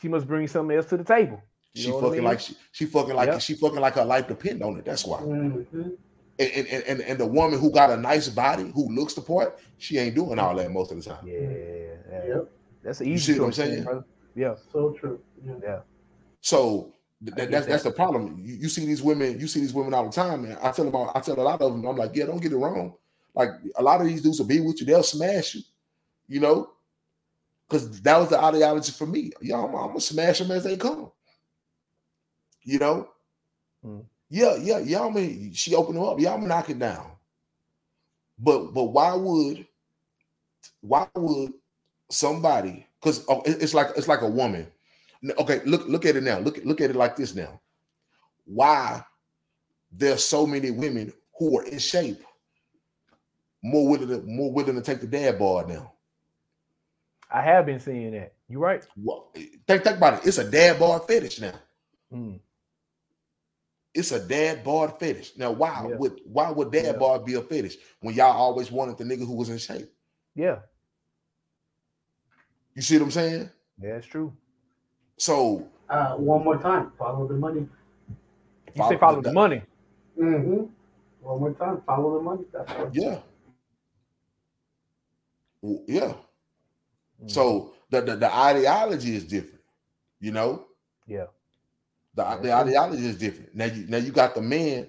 She 0.00 0.08
must 0.08 0.26
bring 0.26 0.48
something 0.48 0.74
else 0.76 0.86
to 0.86 0.96
the 0.96 1.04
table. 1.04 1.40
You 1.74 1.82
She 1.82 1.88
know 1.90 1.96
what 1.96 2.00
I 2.04 2.06
fucking 2.08 2.18
mean? 2.20 2.28
like 2.28 2.40
she, 2.40 2.54
she 2.72 2.86
fucking 2.86 3.14
like 3.14 3.28
Yep. 3.28 3.40
she 3.42 3.54
fucking 3.54 3.78
like 3.80 3.94
her 3.94 4.04
life 4.06 4.26
depend 4.26 4.62
on 4.62 4.78
it. 4.78 4.86
That's 4.86 5.04
why. 5.04 5.20
Mhm. 5.20 5.96
And, 6.38 6.50
and, 6.66 6.82
and, 6.84 7.00
and 7.02 7.20
the 7.20 7.26
woman 7.26 7.60
who 7.60 7.70
got 7.70 7.90
a 7.90 7.96
nice 7.96 8.26
body, 8.28 8.72
who 8.74 8.88
looks 8.94 9.12
the 9.12 9.20
part, 9.20 9.58
she 9.76 9.98
ain't 9.98 10.14
doing 10.14 10.38
all 10.38 10.56
that 10.56 10.70
most 10.72 10.90
of 10.90 10.96
the 10.96 11.10
time. 11.10 11.26
Yeah, 11.26 11.40
yeah. 11.40 12.26
Yep. 12.26 12.50
That's 12.82 13.00
an 13.02 13.06
You 13.08 13.12
easy 13.14 13.34
see 13.34 13.38
what 13.38 13.46
I'm 13.46 13.52
saying? 13.52 13.84
brother. 13.84 14.04
Yeah, 14.34 14.54
So 14.72 14.92
true. 14.92 15.20
Yeah. 15.46 15.52
yeah. 15.62 15.78
So 16.40 16.94
th- 17.24 17.34
I 17.34 17.36
that, 17.36 17.50
that's 17.50 17.66
that's 17.66 17.84
the 17.84 17.92
problem. 17.92 18.38
You, 18.44 18.54
you 18.56 18.68
see 18.68 18.86
these 18.86 19.02
women, 19.02 19.38
you 19.40 19.48
see 19.48 19.60
these 19.60 19.74
women 19.74 19.94
all 19.94 20.04
the 20.06 20.12
time, 20.12 20.44
and 20.44 20.54
I 20.58 20.72
tell 20.72 20.84
them, 20.84 20.94
all, 20.94 21.12
I 21.14 21.20
tell 21.20 21.38
a 21.38 21.42
lot 21.42 21.60
of 21.60 21.72
them, 21.72 21.86
I'm 21.86 21.96
like, 21.96 22.14
yeah, 22.14 22.26
don't 22.26 22.42
get 22.42 22.52
it 22.52 22.56
wrong. 22.56 22.94
Like 23.34 23.50
a 23.76 23.82
lot 23.82 24.00
of 24.00 24.06
these 24.08 24.22
dudes 24.22 24.38
will 24.38 24.46
be 24.46 24.60
with 24.60 24.80
you, 24.80 24.86
they'll 24.86 25.02
smash 25.02 25.54
you, 25.54 25.62
you 26.28 26.40
know, 26.40 26.70
because 27.68 28.00
that 28.02 28.18
was 28.18 28.30
the 28.30 28.38
ideology 28.42 28.92
for 28.92 29.06
me. 29.06 29.32
Y'all, 29.40 29.68
I'm, 29.68 29.74
I'm 29.74 29.88
gonna 29.88 30.00
smash 30.00 30.38
them 30.38 30.50
as 30.52 30.64
they 30.64 30.76
come, 30.76 31.10
you 32.62 32.78
know. 32.78 33.08
Mm. 33.84 34.04
Yeah, 34.30 34.56
yeah, 34.56 34.78
y'all. 34.78 35.10
mean 35.10 35.52
she 35.52 35.74
opened 35.74 35.96
them 35.98 36.04
up. 36.04 36.20
Y'all 36.20 36.40
knock 36.40 36.70
it 36.70 36.78
down. 36.78 37.12
But 38.38 38.72
but 38.72 38.84
why 38.84 39.14
would 39.14 39.66
why 40.80 41.08
would 41.14 41.52
somebody? 42.10 42.86
Because 43.00 43.24
oh, 43.28 43.42
it- 43.42 43.62
it's 43.62 43.74
like 43.74 43.88
it's 43.96 44.08
like 44.08 44.22
a 44.22 44.28
woman. 44.28 44.66
Okay, 45.38 45.60
look 45.64 45.86
look 45.88 46.04
at 46.06 46.16
it 46.16 46.22
now. 46.22 46.38
Look 46.38 46.58
look 46.64 46.80
at 46.80 46.90
it 46.90 46.96
like 46.96 47.16
this 47.16 47.34
now. 47.34 47.60
Why 48.44 49.04
there's 49.92 50.24
so 50.24 50.46
many 50.46 50.70
women 50.70 51.12
who 51.38 51.58
are 51.60 51.64
in 51.64 51.78
shape 51.78 52.22
more 53.62 53.88
willing 53.88 54.08
to 54.08 54.22
more 54.26 54.52
willing 54.52 54.74
to 54.74 54.82
take 54.82 55.00
the 55.00 55.06
dad 55.06 55.38
bod 55.38 55.68
now? 55.68 55.92
I 57.30 57.40
have 57.42 57.66
been 57.66 57.78
seeing 57.80 58.12
that. 58.12 58.34
You 58.48 58.58
right. 58.58 58.86
Well, 58.96 59.30
think 59.34 59.84
think 59.84 59.96
about 59.96 60.14
it. 60.14 60.26
It's 60.28 60.38
a 60.38 60.50
dad 60.50 60.78
bod 60.78 61.06
fetish 61.06 61.40
now. 61.40 61.54
Mm. 62.12 62.40
It's 63.94 64.10
a 64.12 64.20
dad 64.26 64.64
bod 64.64 64.98
fetish. 64.98 65.36
Now, 65.36 65.52
why 65.52 65.86
Yeah. 65.88 65.96
would 65.96 66.20
why 66.24 66.50
would 66.50 66.72
dad 66.72 66.84
Yeah. 66.86 66.92
bar 66.98 67.20
be 67.20 67.34
a 67.34 67.42
fetish 67.42 67.76
when 68.00 68.14
y'all 68.14 68.32
always 68.36 68.70
wanted 68.72 68.98
the 68.98 69.04
nigga 69.04 69.26
who 69.26 69.34
was 69.36 69.50
in 69.50 69.58
shape? 69.58 69.88
Yeah, 70.34 70.60
You 72.74 72.82
see 72.82 72.96
what 72.98 73.04
I'm 73.04 73.10
saying? 73.10 73.50
yeah, 73.78 73.96
it's 73.96 74.06
true. 74.06 74.34
So 75.18 75.66
Uh, 75.88 76.14
one 76.16 76.42
more 76.44 76.56
time. 76.58 76.92
Follow 76.98 77.26
the 77.26 77.34
money. 77.34 77.66
You 78.74 78.88
say 78.88 78.96
follow 78.96 79.20
the 79.20 79.32
money. 79.32 79.62
Mm-hmm. 80.18 80.64
One 81.20 81.40
more 81.40 81.52
time. 81.52 81.82
Follow 81.86 82.18
the 82.18 82.24
money. 82.24 82.44
That's 82.52 82.70
what. 82.72 82.94
Yeah. 82.94 83.18
Well, 85.60 85.82
Yeah. 85.86 86.14
Mm. 87.22 87.30
So 87.30 87.74
the, 87.90 88.00
the 88.00 88.16
the 88.16 88.34
ideology 88.34 89.14
is 89.14 89.24
different, 89.24 89.60
you 90.20 90.32
know. 90.32 90.66
yeah, 91.06 91.26
The, 92.14 92.24
That's 92.24 92.42
the 92.42 92.52
ideology 92.52 93.06
is 93.06 93.16
different. 93.16 93.54
Now 93.54 93.66
you 93.66 93.86
now 93.86 93.98
you 93.98 94.10
got 94.10 94.34
the 94.34 94.42
men. 94.42 94.88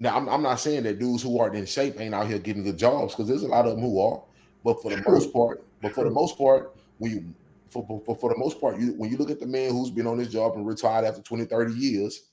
Now 0.00 0.16
I'm, 0.16 0.28
I'm 0.28 0.42
not 0.42 0.60
saying 0.60 0.84
that 0.84 0.98
dudes 0.98 1.22
who 1.22 1.38
aren't 1.40 1.56
in 1.56 1.66
shape 1.66 2.00
ain't 2.00 2.14
out 2.14 2.28
here 2.28 2.38
getting 2.38 2.62
good 2.62 2.78
jobs 2.78 3.12
because 3.14 3.28
there's 3.28 3.42
a 3.42 3.48
lot 3.48 3.66
of 3.66 3.72
them 3.72 3.80
who 3.84 4.00
are, 4.00 4.22
but 4.64 4.80
for 4.80 4.90
the 4.90 5.02
most 5.06 5.32
part, 5.32 5.62
but 5.82 5.92
for 5.92 6.04
the 6.04 6.10
most 6.10 6.38
part, 6.38 6.74
when 6.98 7.10
you 7.10 7.34
for, 7.70 7.84
for, 7.86 8.00
for, 8.04 8.16
for 8.16 8.30
the 8.32 8.38
most 8.38 8.60
part, 8.60 8.78
you 8.78 8.92
when 8.94 9.10
you 9.10 9.16
look 9.16 9.30
at 9.30 9.40
the 9.40 9.46
man 9.46 9.70
who's 9.72 9.90
been 9.90 10.06
on 10.06 10.18
his 10.18 10.28
job 10.28 10.54
and 10.56 10.66
retired 10.66 11.04
after 11.04 11.22
20, 11.22 11.44
30 11.44 11.74
years, 11.74 12.24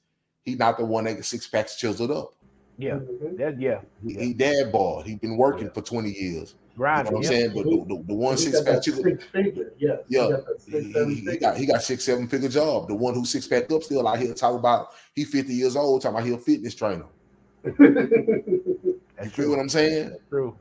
he's 0.44 0.58
not 0.60 0.78
the 0.78 0.86
one 0.86 1.04
that 1.06 1.16
gets 1.16 1.28
six 1.28 1.48
packs 1.48 1.76
chiseled 1.76 2.12
up. 2.12 2.34
yeah, 2.78 2.96
Mhm. 2.96 3.38
that 3.38 3.60
yeah. 3.60 3.80
He, 4.06 4.14
Yeah. 4.16 4.22
he 4.24 4.34
dad 4.34 4.72
bod. 4.72 5.06
He 5.06 5.16
been 5.16 5.38
working 5.38 5.66
Yeah. 5.68 5.74
for 5.74 5.82
20 5.82 6.12
years. 6.12 6.56
You 6.78 6.84
know 6.84 6.92
what 7.04 7.08
I'm 7.08 7.22
yeah. 7.24 7.30
saying? 7.30 7.52
But 7.56 7.64
the, 7.64 7.86
the, 7.88 8.04
the 8.08 8.14
one 8.14 8.36
He 8.36 8.42
six 8.44 8.60
got 8.60 8.66
pack 8.74 8.84
chiseled 8.84 9.06
six 9.06 9.24
figure. 9.32 9.72
Yes. 9.78 10.00
Yeah. 10.10 10.26
He 10.26 10.32
got 10.32 10.44
he, 10.66 10.72
six, 10.72 10.94
seven 10.94 11.10
he- 11.16 11.22
he 11.32 11.38
got 11.38 11.58
he 11.58 11.66
got 11.66 11.82
six 11.84 12.04
seven 12.04 12.28
figure 12.28 12.50
job. 12.50 12.90
The 12.90 12.96
one 12.96 13.14
who 13.14 13.24
six 13.26 13.48
packed 13.48 13.72
up 13.72 13.82
still 13.84 14.06
out 14.08 14.20
here 14.20 14.34
talking 14.34 14.60
about 14.60 14.90
he 15.14 15.24
50 15.24 15.54
years 15.54 15.76
old 15.78 16.02
talking 16.02 16.18
about 16.18 16.28
he 16.28 16.34
a 16.34 16.38
fitness 16.38 16.76
trainer. 16.76 17.06
You 19.24 19.30
feel 19.32 19.46
true. 19.46 19.50
what 19.52 19.60
I'm 19.60 19.70
saying? 19.70 20.10
That's 20.10 20.22
true. 20.30 20.58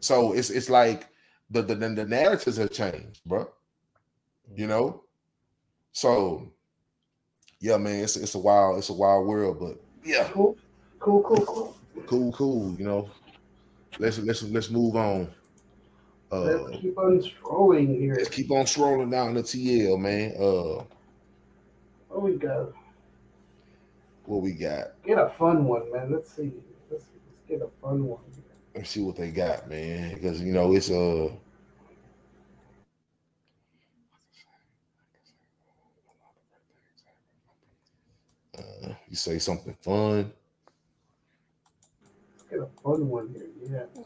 So 0.00 0.32
it's 0.32 0.50
it's 0.50 0.70
like 0.70 1.08
the 1.50 1.62
the, 1.62 1.74
the 1.74 2.04
narratives 2.06 2.56
have 2.56 2.70
changed, 2.70 3.20
bro. 3.26 3.48
You 4.54 4.66
know. 4.66 5.04
So 5.92 6.52
yeah, 7.60 7.76
man, 7.76 8.04
it's 8.04 8.16
it's 8.16 8.34
a 8.34 8.38
wild 8.38 8.78
it's 8.78 8.88
a 8.90 8.94
wild 8.94 9.26
world, 9.26 9.58
but 9.60 9.76
yeah, 10.04 10.28
cool. 10.32 10.56
Cool, 10.98 11.22
cool, 11.22 11.46
cool. 11.46 11.76
cool, 12.06 12.32
cool. 12.32 12.74
You 12.78 12.84
know, 12.84 13.10
let's 13.98 14.18
let's 14.18 14.42
let's 14.44 14.70
move 14.70 14.96
on. 14.96 15.28
Uh, 16.32 16.42
Let's 16.42 16.80
keep 16.80 16.96
on 16.96 17.20
strolling 17.20 18.00
here. 18.00 18.14
let's 18.16 18.28
keep 18.28 18.50
on 18.52 18.64
strolling 18.64 19.10
down 19.10 19.34
the 19.34 19.42
TL, 19.42 19.98
man. 19.98 20.32
Uh, 20.38 20.84
What 22.08 22.22
we 22.22 22.36
got? 22.36 22.68
what 24.26 24.42
we 24.42 24.52
got? 24.52 24.92
Get 25.04 25.18
a 25.18 25.28
fun 25.28 25.64
one, 25.64 25.90
man. 25.92 26.12
Let's 26.12 26.30
see. 26.32 26.52
Let's, 26.88 27.06
let's 27.26 27.42
get 27.48 27.62
a 27.62 27.68
fun 27.82 28.04
one. 28.04 28.20
Let's 28.76 28.90
see 28.90 29.02
what 29.02 29.16
they 29.16 29.32
got, 29.32 29.68
man. 29.68 30.14
Because 30.14 30.40
you 30.40 30.52
know 30.52 30.72
it's 30.72 30.88
uh 30.90 31.30
Uh, 38.60 38.94
you 39.08 39.16
say 39.16 39.38
something 39.38 39.74
fun. 39.80 40.32
Get 42.50 42.58
a 42.58 42.66
fun 42.82 43.08
one 43.08 43.34
here. 43.34 43.48
Yeah. 43.70 44.02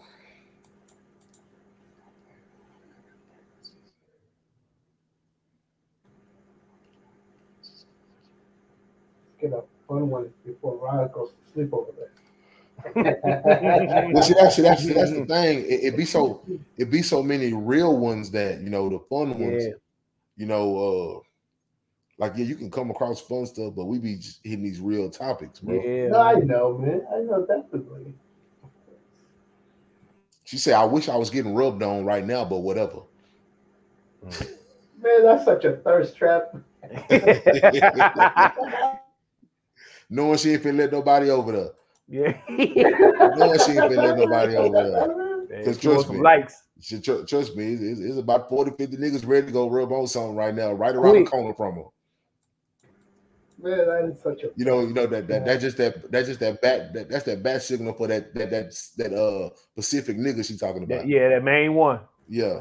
Get 9.41 9.53
a 9.53 9.63
fun 9.89 10.09
one 10.11 10.33
before 10.47 10.77
Ryan 10.77 11.11
goes 11.13 11.31
to 11.31 11.53
sleep 11.53 11.73
over 11.73 11.91
there. 11.93 12.11
Well, 14.13 14.23
see, 14.23 14.35
that's 14.35 14.57
that's 14.57 14.87
that's 14.87 15.11
the 15.13 15.27
thing. 15.27 15.61
It, 15.61 15.85
it 15.85 15.97
be 15.97 16.05
so 16.05 16.43
it 16.77 16.91
be 16.91 17.03
so 17.03 17.23
many 17.23 17.53
real 17.53 17.97
ones 17.97 18.31
that 18.33 18.61
you 18.61 18.71
know 18.71 18.89
the 18.89 18.99
fun 18.99 19.39
ones. 19.39 19.65
Yeah. 19.65 19.73
You 20.37 20.47
know, 20.47 21.23
uh 21.23 21.34
like 22.19 22.35
yeah, 22.37 22.45
you 22.45 22.55
can 22.55 22.71
come 22.71 22.91
across 22.91 23.21
fun 23.21 23.45
stuff, 23.47 23.75
but 23.75 23.87
we 23.87 23.99
be 23.99 24.17
just 24.17 24.41
hitting 24.45 24.63
these 24.63 24.81
real 24.81 25.11
topics, 25.11 25.61
bro. 25.61 25.75
Yeah. 25.75 26.09
No, 26.09 26.21
I 26.21 26.35
know, 26.35 26.79
man. 26.79 27.03
I 27.13 27.19
know 27.21 27.47
definitely. 27.47 28.15
She 30.45 30.59
said, 30.59 30.75
"I 30.75 30.85
wish 30.85 31.09
I 31.09 31.17
was 31.17 31.31
getting 31.31 31.55
rubbed 31.55 31.83
on 31.83 32.05
right 32.05 32.25
now, 32.25 32.45
but 32.45 32.59
whatever." 32.59 33.01
Man, 34.23 35.25
that's 35.25 35.45
such 35.45 35.65
a 35.65 35.79
thirst 35.79 36.17
trap. 36.17 36.55
Knowing 40.11 40.39
she 40.39 40.53
ain't 40.53 40.63
finna 40.63 40.79
let 40.79 40.93
nobody 40.93 41.31
over 41.31 41.53
there. 41.53 41.71
yeah. 42.09 42.37
Knowing 43.35 43.59
she 43.59 43.73
ain't 43.73 43.91
finna 43.91 44.05
let 44.05 44.19
nobody 44.19 44.57
over 44.57 45.47
there. 45.49 45.65
Cause 45.65 45.79
trust 45.79 46.11
me. 46.11 46.19
likes. 46.19 46.63
She, 46.81 47.01
tr- 47.01 47.25
trust 47.27 47.57
me, 47.57 47.73
it's, 47.73 47.83
it's, 47.83 48.01
it's 48.01 48.19
about 48.19 48.49
40, 48.49 48.73
50 48.77 48.97
niggas 48.97 49.27
ready 49.27 49.47
to 49.47 49.53
go 49.53 49.69
rub 49.69 49.93
on 49.93 50.07
something 50.07 50.37
right 50.37 50.55
now, 50.55 50.73
right 50.73 50.95
around 50.95 51.13
Quick. 51.13 51.25
the 51.25 51.31
corner 51.31 51.55
from 51.55 51.77
her. 51.77 51.85
Man, 53.65 53.87
that 53.87 54.11
is 54.13 54.23
such 54.23 54.43
a 54.43 54.51
You 54.57 54.67
know, 54.67 54.83
you 54.83 54.93
know 54.93 55.07
that 55.07 55.27
that 55.27 55.47
that's 55.47 55.63
just 55.63 55.79
that 55.79 56.13
that's 56.13 56.29
just 56.29 56.41
that 56.41 56.61
bat 56.61 56.93
that, 56.93 57.09
that's 57.09 57.25
that 57.25 57.43
bat 57.43 57.63
signal 57.63 57.95
for 57.95 58.07
that 58.09 58.35
that 58.35 58.51
that 58.51 58.75
that 58.99 59.15
uh 59.15 59.49
Pacific 59.75 60.19
nigga 60.19 60.47
she 60.47 60.59
talking 60.59 60.83
about. 60.83 61.09
Yeah, 61.09 61.31
that 61.31 61.43
main 61.43 61.73
one. 61.73 62.01
Yeah. 62.29 62.61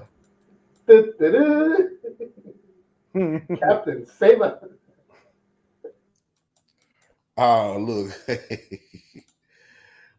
Captain, 3.59 4.07
save 4.07 4.41
us. 4.41 4.63
Oh, 7.37 7.77
look. 7.79 8.11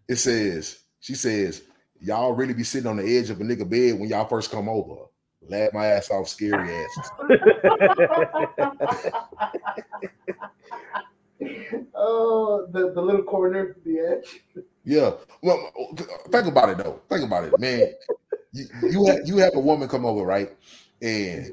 it 0.09 0.17
says, 0.17 0.79
she 1.01 1.15
says, 1.15 1.63
y'all 2.01 2.33
really 2.33 2.53
be 2.55 2.65
sitting 2.65 2.89
on 2.89 2.97
the 2.99 3.17
edge 3.19 3.31
of 3.31 3.41
a 3.41 3.45
nigga 3.45 3.69
bed 3.69 3.99
when 3.99 4.09
y'all 4.11 4.29
first 4.29 4.51
come 4.51 4.69
over. 4.69 5.07
Laugh 5.49 5.73
my 5.73 5.87
ass 5.87 6.11
off, 6.11 6.29
scary 6.29 6.75
asses. 6.75 7.11
oh, 11.95 12.67
the, 12.73 12.93
the 12.93 13.01
little 13.01 13.23
corner, 13.23 13.77
the 13.85 13.99
edge. 13.99 14.41
Yeah. 14.85 15.13
Well, 15.43 15.71
think 16.31 16.47
about 16.47 16.71
it 16.71 16.79
though. 16.79 17.01
Think 17.09 17.25
about 17.25 17.45
it, 17.45 17.59
man. 17.59 17.93
You 18.53 18.67
you 18.91 19.07
have, 19.07 19.19
you 19.25 19.37
have 19.39 19.55
a 19.55 19.61
woman 19.61 19.89
come 19.89 20.07
over, 20.07 20.25
right? 20.25 20.51
And, 21.03 21.53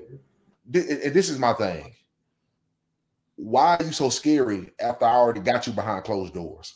thi- 0.71 1.05
and 1.05 1.13
this 1.13 1.29
is 1.29 1.39
my 1.39 1.53
thing. 1.53 1.93
Why 3.35 3.77
are 3.77 3.83
you 3.83 3.91
so 3.91 4.09
scary 4.09 4.71
after 4.79 5.05
I 5.05 5.13
already 5.13 5.39
got 5.39 5.65
you 5.65 5.73
behind 5.73 6.03
closed 6.03 6.33
doors? 6.33 6.75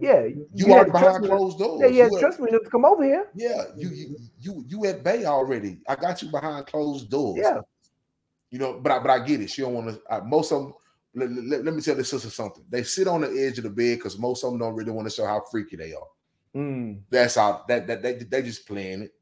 Yeah, 0.00 0.28
You, 0.54 0.66
to 0.84 0.92
trust 0.92 0.92
behind 0.92 1.24
closed 1.24 1.58
doors. 1.58 1.80
Yeah, 1.80 2.04
yeah, 2.04 2.08
You 2.08 2.18
trust 2.18 2.40
me 2.40 2.50
to 2.50 2.60
come 2.70 2.84
over 2.84 3.04
here. 3.04 3.26
yeah, 3.34 3.64
you 3.76 3.90
you 3.90 4.16
you 4.40 4.64
you 4.68 4.86
at 4.86 5.02
bay 5.04 5.24
already. 5.24 5.80
I 5.88 5.96
got 5.96 6.22
you 6.22 6.30
behind 6.30 6.66
closed 6.66 7.10
doors. 7.10 7.38
Yeah. 7.38 7.60
You 8.50 8.58
know, 8.58 8.80
but 8.80 8.92
I 8.92 8.98
but 8.98 9.10
I 9.10 9.18
get 9.24 9.40
it. 9.40 9.50
She 9.50 9.62
don't 9.62 9.74
want 9.74 9.88
to. 10.08 10.22
Most 10.24 10.52
of 10.52 10.62
them. 10.62 10.74
Let, 11.14 11.30
let- 11.30 11.64
let 11.64 11.74
me 11.74 11.82
tell 11.82 11.94
this 11.94 12.10
sister 12.10 12.30
something. 12.30 12.64
They 12.68 12.82
sit 12.84 13.06
on 13.08 13.20
the 13.22 13.28
edge 13.28 13.58
of 13.58 13.64
the 13.64 13.70
bed 13.70 13.98
because 13.98 14.18
most 14.18 14.44
of 14.44 14.50
them 14.50 14.60
don't 14.60 14.74
really 14.74 14.90
want 14.92 15.08
to 15.08 15.14
show 15.14 15.26
how 15.26 15.42
freaky 15.50 15.76
they 15.76 15.92
are. 15.94 16.06
Mm, 16.54 17.02
That's 17.10 17.34
how 17.34 17.64
that 17.68 17.86
that 17.86 18.02
they 18.02 18.14
they 18.14 18.42
just 18.42 18.66
playing 18.66 19.02
it. 19.02 19.14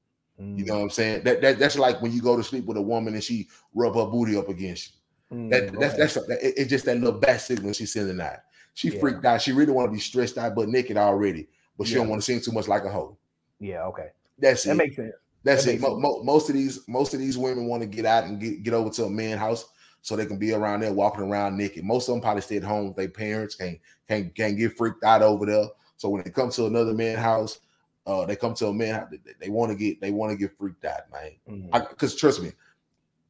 You 0.54 0.64
mm, 0.64 0.66
know 0.66 0.76
what 0.76 0.82
I'm 0.84 0.90
saying? 0.90 1.24
That, 1.24 1.40
that 1.42 1.58
that's 1.58 1.78
like 1.78 2.00
when 2.02 2.12
you 2.12 2.22
go 2.22 2.36
to 2.36 2.44
sleep 2.44 2.66
with 2.66 2.76
a 2.76 2.82
woman 2.82 3.14
and 3.14 3.24
she 3.24 3.48
rub 3.74 3.94
her 3.96 4.06
booty 4.06 4.36
up 4.36 4.48
against 4.48 4.90
you. 4.92 4.94
mm, 5.32 5.50
That 5.50 5.78
that's 5.80 5.96
that's 5.96 6.14
that, 6.14 6.38
it- 6.42 6.54
it's 6.58 6.70
just 6.70 6.84
that 6.86 6.96
little 6.98 7.18
bat 7.20 7.40
signal 7.40 7.72
she's 7.72 7.92
sending 7.92 8.20
out. 8.20 8.38
She 8.74 8.88
Yeah. 8.90 9.00
freaked 9.00 9.24
out. 9.24 9.42
She 9.42 9.52
really 9.52 9.72
want 9.72 9.88
to 9.88 9.92
be 9.92 10.00
stressed 10.00 10.38
out, 10.38 10.54
but 10.54 10.68
naked 10.68 10.96
already. 10.96 11.48
But 11.76 11.86
she 11.86 11.94
Yeah. 11.94 12.00
don't 12.00 12.08
want 12.10 12.22
to 12.22 12.26
seem 12.26 12.40
too 12.40 12.52
much 12.52 12.68
like 12.68 12.84
a 12.84 12.90
hoe. 12.90 13.16
yeah, 13.58 13.84
okay, 13.84 14.08
That's 14.38 14.64
that 14.64 14.72
it. 14.72 14.76
makes 14.76 14.96
sense. 14.96 15.12
That's 15.44 15.64
that 15.64 15.74
it. 15.74 15.80
Mo- 15.80 15.88
sense. 15.90 16.02
mo- 16.02 16.22
most 16.22 16.48
of 16.48 16.54
these 16.54 16.86
most 16.88 17.12
of 17.14 17.20
these 17.20 17.36
women 17.38 17.66
want 17.66 17.82
to 17.82 17.86
get 17.86 18.04
out 18.06 18.24
and 18.24 18.40
get, 18.40 18.62
get 18.62 18.74
over 18.74 18.90
to 18.90 19.04
a 19.04 19.10
man 19.10 19.38
house 19.38 19.66
so 20.02 20.16
they 20.16 20.24
can 20.26 20.38
be 20.38 20.52
around 20.52 20.80
there 20.80 20.92
walking 20.92 21.22
around 21.24 21.56
naked. 21.56 21.84
Most 21.84 22.08
of 22.08 22.14
them 22.14 22.22
probably 22.22 22.40
stay 22.42 22.56
at 22.56 22.62
home 22.62 22.88
with 22.88 22.96
their 22.96 23.08
parents, 23.08 23.54
can't 23.54 23.78
can't 24.08 24.34
can't 24.34 24.56
get 24.56 24.76
freaked 24.76 25.04
out 25.04 25.22
over 25.22 25.44
there. 25.46 25.66
So 25.98 26.08
when 26.08 26.22
they 26.24 26.30
come 26.30 26.50
to 26.52 26.66
another 26.66 26.94
man 26.94 27.18
house, 27.18 27.58
uh, 28.06 28.24
they 28.24 28.34
come 28.36 28.54
to 28.54 28.68
a 28.68 28.72
man 28.72 28.94
house, 28.94 29.08
they, 29.10 29.32
they 29.40 29.48
want 29.50 29.70
to 29.72 29.76
get 29.76 30.00
they 30.00 30.10
want 30.10 30.32
to 30.32 30.38
get 30.38 30.56
freaked 30.56 30.84
out, 30.86 31.10
man. 31.12 31.32
Mm-hmm. 31.48 31.88
Because 31.90 32.16
trust 32.16 32.42
me, 32.42 32.52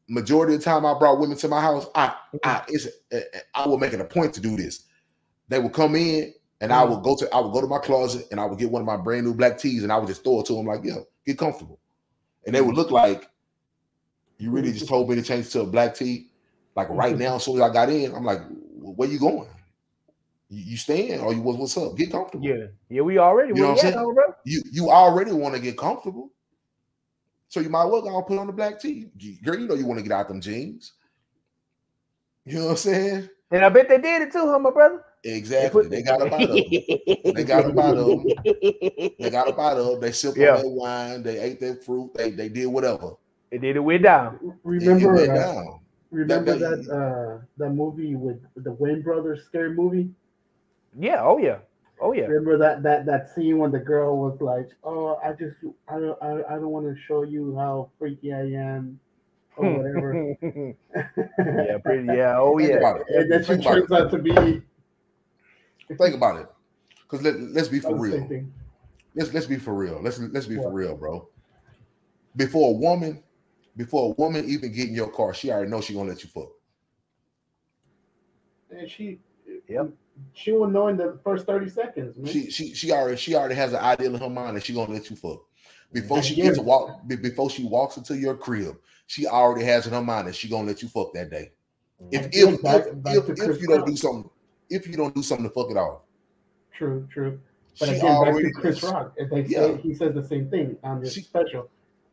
majority 0.08 0.54
of 0.54 0.60
the 0.60 0.64
time 0.64 0.86
I 0.86 0.96
brought 0.98 1.18
women 1.18 1.36
to 1.38 1.48
my 1.48 1.60
house, 1.60 1.86
I 1.94 2.14
I 2.44 2.64
it's 2.68 2.86
eh, 3.10 3.20
eh, 3.32 3.40
I 3.54 3.66
will 3.66 3.78
make 3.78 3.92
it 3.92 4.00
a 4.00 4.04
point 4.04 4.32
to 4.34 4.40
do 4.40 4.56
this. 4.56 4.84
They 5.50 5.58
would 5.58 5.72
come 5.72 5.96
in 5.96 6.32
and 6.60 6.72
I 6.72 6.84
mm. 6.84 6.90
would 6.90 7.02
go 7.02 7.16
to 7.16 7.34
I 7.34 7.40
would 7.40 7.52
go 7.52 7.60
to 7.60 7.66
my 7.66 7.78
closet 7.78 8.26
and 8.30 8.38
I 8.38 8.46
would 8.46 8.58
get 8.58 8.70
one 8.70 8.80
of 8.80 8.86
my 8.86 8.96
brand 8.96 9.26
new 9.26 9.34
black 9.34 9.58
tees 9.58 9.82
and 9.82 9.92
I 9.92 9.98
would 9.98 10.08
just 10.08 10.22
throw 10.22 10.40
it 10.40 10.46
to 10.46 10.54
them 10.54 10.66
like, 10.66 10.84
yo, 10.84 11.06
get 11.26 11.38
comfortable. 11.38 11.80
And 12.46 12.54
they 12.54 12.60
would 12.60 12.74
mm. 12.74 12.78
look 12.78 12.92
like 12.92 13.28
you 14.38 14.52
really 14.52 14.70
mm. 14.70 14.74
just 14.74 14.88
told 14.88 15.10
me 15.10 15.16
to 15.16 15.22
change 15.22 15.50
to 15.50 15.62
a 15.62 15.66
black 15.66 15.94
tee. 15.94 16.28
Like 16.76 16.88
right 16.88 17.18
now, 17.18 17.34
as 17.34 17.44
soon 17.44 17.56
as 17.56 17.62
I 17.62 17.72
got 17.72 17.90
in, 17.90 18.14
I'm 18.14 18.24
like, 18.24 18.40
where 18.78 19.08
you 19.08 19.18
going? 19.18 19.48
You, 20.48 20.62
you 20.64 20.76
staying 20.76 21.20
or 21.20 21.34
you 21.34 21.42
what- 21.42 21.58
what's 21.58 21.76
up? 21.76 21.96
Get 21.96 22.12
comfortable. 22.12 22.46
Yeah, 22.46 22.66
yeah, 22.88 23.02
we 23.02 23.18
already. 23.18 23.48
You 23.48 23.62
know 23.62 23.72
what 23.72 23.84
I'm 23.84 23.92
saying? 23.92 24.14
bro? 24.14 24.34
You 24.44 24.62
you 24.70 24.88
already 24.88 25.32
want 25.32 25.56
to 25.56 25.60
get 25.60 25.76
comfortable. 25.76 26.30
So 27.48 27.58
you 27.58 27.68
might 27.68 27.86
well 27.86 28.02
go 28.02 28.22
put 28.22 28.38
on 28.38 28.46
the 28.46 28.52
black 28.52 28.78
tee. 28.78 29.08
Girl, 29.42 29.58
you 29.58 29.66
know 29.66 29.74
you 29.74 29.84
want 29.84 29.98
to 29.98 30.04
get 30.04 30.12
out 30.12 30.28
them 30.28 30.40
jeans. 30.40 30.92
You 32.44 32.58
know 32.58 32.64
what 32.66 32.70
I'm 32.70 32.76
saying? 32.76 33.28
And 33.50 33.64
I 33.64 33.68
bet 33.68 33.88
they 33.88 33.98
did 33.98 34.22
it 34.22 34.32
too, 34.32 34.48
huh, 34.48 34.58
my 34.60 34.70
brother? 34.70 35.02
Exactly. 35.22 35.86
They 35.88 36.02
got 36.02 36.22
a 36.22 36.30
bottle. 36.30 36.54
They 37.34 37.44
got 37.44 37.66
a 37.66 37.72
bottle. 37.74 38.24
They 38.44 39.30
got 39.30 39.48
a 39.48 39.52
bottle. 39.52 39.98
They 40.00 40.12
sipped 40.12 40.38
Yeah. 40.38 40.56
on 40.56 40.62
their 40.62 40.70
wine. 40.70 41.22
They 41.22 41.38
ate 41.38 41.60
their 41.60 41.74
fruit. 41.76 42.12
They 42.14 42.30
they 42.30 42.48
did 42.48 42.66
whatever. 42.66 43.12
They 43.50 43.58
did 43.58 43.76
it 43.76 43.80
way 43.80 43.98
down. 43.98 44.38
It- 44.42 44.46
it 44.48 44.54
Remember, 44.64 45.14
went 45.14 45.30
uh, 45.30 45.34
down. 45.34 45.80
remember 46.10 46.56
That- 46.56 46.84
that 46.86 46.90
uh, 46.94 47.44
that 47.58 47.70
movie 47.70 48.14
with, 48.16 48.40
with 48.54 48.64
the 48.64 48.72
Wayans 48.72 49.04
brothers 49.04 49.44
scary 49.44 49.74
movie. 49.74 50.08
Yeah. 50.98 51.20
Oh 51.22 51.36
yeah. 51.38 51.58
Oh 52.00 52.12
yeah. 52.12 52.24
Remember 52.24 52.56
that 52.56 52.82
that 52.84 53.04
that 53.04 53.34
scene 53.34 53.58
when 53.58 53.70
the 53.72 53.78
girl 53.78 54.16
was 54.16 54.40
like, 54.40 54.70
"Oh, 54.84 55.18
I 55.22 55.32
just 55.32 55.56
I 55.86 55.98
don't 56.00 56.22
I, 56.22 56.42
I 56.48 56.54
don't 56.54 56.70
want 56.70 56.86
to 56.86 56.96
show 57.06 57.24
you 57.24 57.54
how 57.56 57.90
freaky 57.98 58.32
I 58.32 58.40
am 58.56 58.98
or 59.58 59.70
whatever." 59.70 60.34
yeah. 61.38 61.76
Pretty. 61.84 62.06
Yeah. 62.06 62.38
Oh 62.38 62.56
yeah. 62.58 62.76
about 62.76 63.00
it. 63.02 63.06
and 63.10 63.30
then 63.30 63.44
she 63.44 63.62
turns 63.62 63.92
out 63.92 64.10
to 64.12 64.18
be 64.18 64.62
Think 65.98 66.14
about 66.14 66.40
it. 66.40 66.48
Because 67.02 67.24
let, 67.24 67.40
let's 67.40 67.68
be 67.68 67.80
for 67.80 67.96
real. 67.96 68.26
thing. 68.28 68.52
Let's 69.14 69.34
let's 69.34 69.46
be 69.46 69.56
for 69.56 69.74
real. 69.74 70.00
Let's 70.02 70.18
let's 70.18 70.46
be 70.46 70.56
for 70.56 70.70
real, 70.70 70.96
bro. 70.96 71.28
Before 72.36 72.70
a 72.70 72.76
woman, 72.76 73.22
before 73.76 74.12
a 74.12 74.20
woman 74.20 74.48
even 74.48 74.72
get 74.72 74.88
in 74.88 74.94
your 74.94 75.10
car, 75.10 75.34
she 75.34 75.50
already 75.50 75.70
knows 75.70 75.84
she 75.84 75.94
gonna 75.94 76.10
let 76.10 76.22
you 76.22 76.30
fuck. 76.30 76.50
And 78.70 78.88
she, 78.88 79.18
Yep. 79.68 79.90
she 80.32 80.52
will 80.52 80.68
know 80.68 80.86
in 80.88 80.96
the 80.96 81.18
first 81.24 81.44
thirty 81.44 81.68
seconds, 81.68 82.16
man. 82.16 82.32
She 82.32 82.50
she 82.50 82.72
she 82.72 82.92
already 82.92 83.16
she 83.16 83.34
already 83.34 83.56
has 83.56 83.72
an 83.72 83.80
idea 83.80 84.10
in 84.10 84.14
her 84.14 84.30
mind 84.30 84.56
that 84.56 84.64
she 84.64 84.74
gonna 84.74 84.92
let 84.92 85.10
you 85.10 85.16
fuck. 85.16 85.42
Before 85.92 86.22
she 86.22 86.34
Again. 86.34 86.44
gets 86.46 86.58
to 86.58 86.62
walk, 86.62 87.00
before 87.08 87.50
she 87.50 87.64
walks 87.64 87.96
into 87.96 88.16
your 88.16 88.36
crib, 88.36 88.76
she 89.08 89.26
already 89.26 89.64
has 89.64 89.88
in 89.88 89.92
her 89.92 90.02
mind 90.02 90.28
that 90.28 90.36
she 90.36 90.48
gonna 90.48 90.68
let 90.68 90.82
you 90.82 90.88
fuck 90.88 91.12
that 91.14 91.30
day. 91.30 91.50
If 92.12 92.28
if 92.32 92.62
back- 92.62 92.86
if, 92.86 93.02
back 93.02 93.16
if, 93.16 93.28
if 93.28 93.60
you 93.60 93.66
don't 93.66 93.84
do 93.84 93.96
something, 93.96 94.30
if 94.70 94.86
you 94.86 94.94
don't 94.96 95.14
do 95.14 95.22
something 95.22 95.46
to 95.48 95.52
fuck 95.52 95.70
it 95.70 95.76
off, 95.76 96.00
True, 96.72 97.06
true. 97.12 97.38
But 97.78 97.88
she 97.90 97.96
again, 97.96 98.06
back 98.06 98.28
already 98.28 98.48
to 98.52 98.54
Chris 98.54 98.82
Rock. 98.82 99.12
If 99.16 99.28
they 99.30 99.42
Yeah. 99.42 99.58
say 99.66 99.76
he 99.78 99.94
says 99.94 100.14
the 100.14 100.24
same 100.24 100.48
thing 100.50 100.76
on 100.82 101.00
this 101.00 101.12
She- 101.12 101.22
special. 101.22 101.68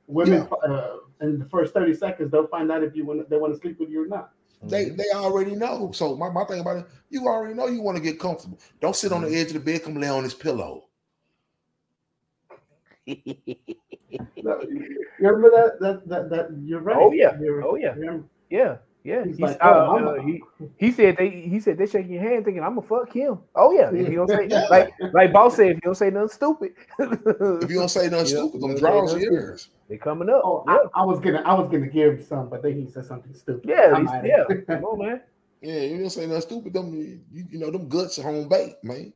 Women 0.10 0.48
uh, 0.66 0.98
in 1.22 1.38
the 1.40 1.46
first 1.46 1.74
thirty 1.74 1.94
seconds, 1.94 2.32
they'll 2.32 2.48
find 2.48 2.72
out 2.72 2.82
if 2.84 2.96
you 2.96 3.06
want 3.06 3.30
they 3.30 3.38
want 3.38 3.54
to 3.54 3.60
sleep 3.60 3.78
with 3.80 3.90
you 3.90 4.04
or 4.06 4.08
not. 4.08 4.32
They 4.64 4.86
they 4.90 5.10
already 5.14 5.54
know. 5.56 5.92
So 5.94 6.16
my, 6.16 6.30
my 6.30 6.46
thing 6.46 6.62
about 6.62 6.78
it, 6.78 6.86
you 7.10 7.28
already 7.28 7.54
know 7.54 7.68
you 7.68 7.82
want 7.82 7.98
to 7.98 8.04
get 8.04 8.18
comfortable. 8.20 8.58
Don't 8.80 8.96
sit 8.96 9.12
on 9.12 9.22
the 9.24 9.36
edge 9.36 9.48
of 9.48 9.54
the 9.54 9.60
bed, 9.60 9.84
come 9.84 9.96
lay 10.00 10.08
on 10.08 10.24
this 10.24 10.34
pillow. 10.34 10.86
No, 14.44 14.62
you 14.62 14.96
remember 15.20 15.50
that 15.52 15.80
that 15.82 16.08
that, 16.08 16.30
that 16.30 16.50
you're 16.64 16.80
right. 16.80 16.98
Oh, 16.98 17.12
yeah. 17.12 17.38
You're- 17.40 17.64
Oh, 17.66 17.76
yeah. 17.76 17.94
remember- 17.94 18.26
Yeah. 18.50 18.78
Yeah. 19.04 19.24
He's 19.24 19.38
He's, 19.38 19.40
like, 19.40 19.58
oh, 19.62 20.16
uh, 20.18 20.22
he, 20.22 20.42
he 20.78 20.92
said 20.92 21.16
they 21.18 21.30
he 21.30 21.60
said 21.60 21.78
they 21.78 21.86
shaking 21.86 22.14
your 22.14 22.24
hand 22.24 22.44
thinking 22.46 22.64
I'm 22.64 22.76
gonna 22.76 22.82
fuck 22.88 23.12
him. 23.14 23.40
Oh 23.56 23.72
yeah. 23.72 23.90
If 23.94 24.10
you 24.10 24.16
don't 24.18 24.30
say 24.30 24.48
Yeah. 24.50 24.68
like 24.70 24.94
like 25.14 25.32
boss 25.32 25.56
said, 25.56 25.68
if 25.68 25.76
you 25.76 25.82
don't 25.82 25.96
say 25.96 26.10
nothing 26.10 26.30
stupid, 26.30 26.74
If 27.00 27.70
you 27.70 27.78
don't 27.80 27.90
say 27.90 28.10
nothing 28.10 28.28
Yeah, 28.36 28.48
stupid, 28.50 28.62
them 28.62 28.72
you 28.72 28.78
don't 28.78 28.78
say 28.78 28.80
draws 28.80 29.14
nothing 29.14 29.32
yours. 29.32 29.70
they 29.90 29.98
coming 29.98 30.30
up. 30.30 30.42
Oh, 30.44 30.64
yeah. 30.68 30.78
I, 30.94 31.02
I 31.02 31.06
was 31.06 31.20
gonna 31.20 31.42
I 31.46 31.54
was 31.54 31.70
gonna 31.70 31.88
give 31.88 32.26
some, 32.28 32.50
but 32.50 32.62
then 32.64 32.80
he 32.86 32.92
said 32.92 33.06
something 33.06 33.34
stupid. 33.34 33.70
Yeah, 33.70 33.94
I'm 33.96 34.06
he's- 34.08 34.14
out 34.16 34.20
of 34.22 34.26
yeah. 34.26 34.44
it. 34.50 34.68
Come 34.68 34.84
on, 34.84 35.00
man. 35.08 35.22
Yeah, 35.62 35.80
you 35.82 35.98
don't 36.00 36.10
say 36.10 36.26
nothing 36.28 36.42
stupid. 36.42 36.74
Them 36.74 36.94
you, 37.32 37.46
you 37.52 37.60
know 37.60 37.72
them 37.72 37.88
guts 37.88 38.20
are 38.20 38.24
home 38.24 38.48
bait, 38.48 38.76
man. 38.84 39.12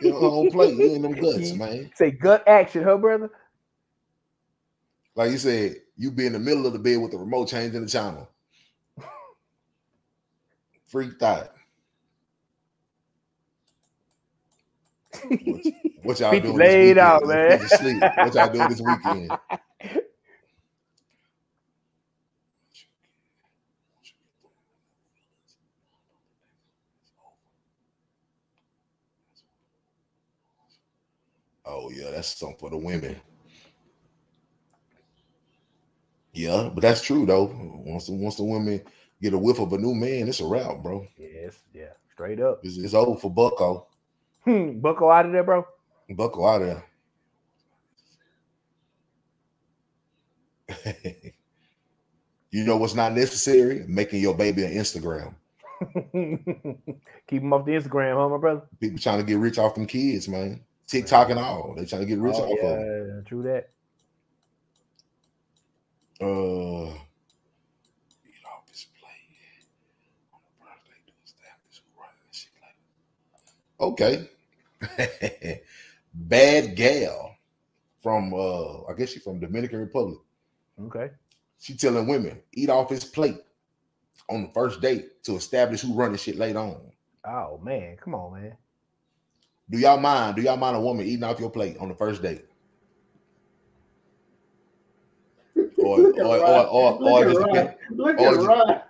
You 0.00 0.10
know, 0.12 0.18
home 0.18 0.50
plate. 0.50 0.74
You 0.76 0.94
in 0.94 1.02
them 1.02 1.12
guts, 1.12 1.52
man. 1.52 1.90
Say 1.94 2.10
gut 2.10 2.42
action, 2.48 2.82
huh, 2.82 2.96
brother? 2.96 3.30
Like 5.14 5.30
you 5.30 5.38
said, 5.38 5.76
you 5.96 6.10
be 6.10 6.26
in 6.26 6.32
the 6.32 6.38
middle 6.38 6.66
of 6.66 6.72
the 6.72 6.78
bed 6.78 7.00
with 7.00 7.10
the 7.12 7.18
remote 7.18 7.48
changing 7.48 7.82
the 7.82 7.88
channel. 7.88 8.28
Freaked 10.90 11.22
out. 11.24 11.50
What, 15.44 15.62
what 16.02 16.20
y'all 16.20 16.38
doing? 16.38 16.58
laid 16.58 16.98
this 16.98 16.98
out, 16.98 17.22
man. 17.26 17.60
Asleep. 17.64 18.08
What 18.18 18.34
y'all 18.34 18.50
doing 18.52 18.68
this 18.70 18.80
weekend? 18.82 19.36
Oh 31.66 31.90
yeah, 31.90 32.10
that's 32.12 32.36
something 32.38 32.58
for 32.58 32.70
the 32.70 32.78
women. 32.78 33.20
Yeah, 36.32 36.70
but 36.74 36.82
that's 36.82 37.02
true 37.02 37.26
though. 37.26 37.52
Once 37.86 38.06
the 38.06 38.12
once 38.12 38.36
the 38.36 38.44
women 38.44 38.82
get 39.22 39.34
a 39.34 39.38
whiff 39.38 39.58
of 39.60 39.72
a 39.72 39.78
new 39.78 39.94
man, 39.94 40.28
it's 40.28 40.40
a 40.40 40.46
wrap, 40.46 40.82
bro. 40.82 41.06
Yes, 41.16 41.58
yeah, 41.74 41.92
straight 42.12 42.40
up. 42.40 42.60
It's, 42.62 42.76
it's 42.78 42.94
over 42.94 43.18
for 43.18 43.30
Bucko. 43.30 43.86
Hmm, 44.44 44.78
Bucko 44.80 45.10
out 45.10 45.26
of 45.26 45.32
there, 45.32 45.44
bro. 45.44 45.66
Bucko 46.10 46.46
out 46.46 46.62
of 46.62 46.68
there. 46.68 46.84
you 52.50 52.64
know 52.64 52.76
what's 52.76 52.94
not 52.94 53.12
necessary? 53.12 53.84
Making 53.88 54.20
your 54.22 54.34
baby 54.34 54.64
an 54.64 54.72
Instagram. 54.72 55.34
Keep 57.26 57.42
them 57.42 57.52
off 57.52 57.64
the 57.64 57.72
Instagram, 57.72 58.14
huh, 58.16 58.28
my 58.28 58.38
brother? 58.38 58.62
People 58.80 58.98
trying 58.98 59.18
to 59.18 59.24
get 59.24 59.38
rich 59.38 59.58
off 59.58 59.74
them 59.74 59.86
kids, 59.86 60.28
man. 60.28 60.60
TikTok 60.86 61.30
and 61.30 61.38
all. 61.38 61.74
They 61.76 61.84
trying 61.86 62.02
to 62.02 62.06
get 62.06 62.18
rich 62.18 62.34
Oh, 62.36 62.44
off 62.44 62.58
of 62.58 62.58
them. 62.80 63.14
yeah, 63.16 63.28
true 63.28 63.42
that. 63.44 63.70
Uh, 66.20 66.92
eat 68.26 68.44
off 68.44 68.68
his 68.70 68.86
plate. 69.00 69.64
On 70.34 70.40
the 70.44 70.64
birthday, 70.64 71.00
do 71.06 71.12
establish 71.24 71.80
who 71.80 72.00
running 72.00 72.20
this 72.28 72.36
shit 72.36 72.50
like. 72.60 72.74
Okay. 73.80 74.28
Bad 76.14 76.76
gal 76.76 77.34
from 78.02 78.32
uh, 78.34 78.82
I 78.84 78.94
guess 78.96 79.10
she's 79.10 79.22
from 79.22 79.40
Dominican 79.40 79.80
Republic. 79.80 80.18
Okay. 80.82 81.10
She 81.60 81.74
telling 81.74 82.06
women 82.06 82.40
eat 82.52 82.70
off 82.70 82.90
his 82.90 83.04
plate 83.04 83.38
on 84.28 84.42
the 84.42 84.48
first 84.48 84.80
date 84.80 85.22
to 85.24 85.36
establish 85.36 85.82
who 85.82 85.94
running 85.94 86.16
shit 86.16 86.36
later 86.36 86.58
on. 86.58 86.80
Oh 87.24 87.58
man, 87.62 87.96
come 87.96 88.14
on, 88.14 88.40
man. 88.40 88.56
Do 89.68 89.78
y'all 89.78 90.00
mind? 90.00 90.36
Do 90.36 90.42
y'all 90.42 90.56
mind 90.56 90.76
a 90.76 90.80
woman 90.80 91.06
eating 91.06 91.22
off 91.24 91.38
your 91.38 91.50
plate 91.50 91.76
on 91.78 91.88
the 91.88 91.94
first 91.94 92.22
date? 92.22 92.44
Or 95.78 95.98
or 95.98 96.36
or 96.36 96.66
or, 96.66 97.08
or, 97.10 97.24
just 97.24 97.38
Rod. 97.40 97.52
depend, 97.54 97.74
or 98.20 98.34
just- 98.34 98.84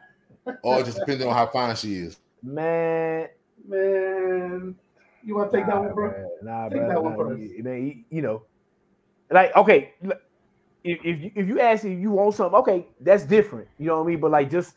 or 0.63 0.83
just 0.83 0.99
depending 0.99 1.29
on 1.29 1.35
how 1.35 1.47
fine 1.47 1.77
she 1.77 1.95
is. 1.97 2.17
Man, 2.43 3.29
Man, 3.67 4.77
you 5.23 5.35
want 5.37 5.51
to 5.53 5.57
take 5.59 5.67
that 5.67 5.81
one, 5.81 5.95
bro? 5.95 6.09
bruh. 6.11 6.27
Nah, 6.43 6.69
Take 6.71 6.81
bro. 6.81 6.89
that 6.89 7.03
nah, 7.03 7.17
first. 7.17 7.41
you, 7.41 7.63
man, 7.63 7.87
you- 7.87 8.05
you 8.11 8.23
know, 8.23 8.43
like 9.31 9.55
okay, 9.57 9.95
if 10.85 10.99
if 11.05 11.21
you, 11.21 11.31
if 11.37 11.49
you 11.49 11.61
ask 11.61 11.85
if 11.85 11.99
you 11.99 12.11
want 12.11 12.35
something, 12.35 12.59
okay, 12.61 12.87
that's 13.01 13.25
different. 13.25 13.69
You 13.79 13.87
know 13.87 13.99
what 13.99 14.05
I 14.05 14.07
mean? 14.09 14.21
But 14.21 14.31
like 14.31 14.51
just 14.51 14.75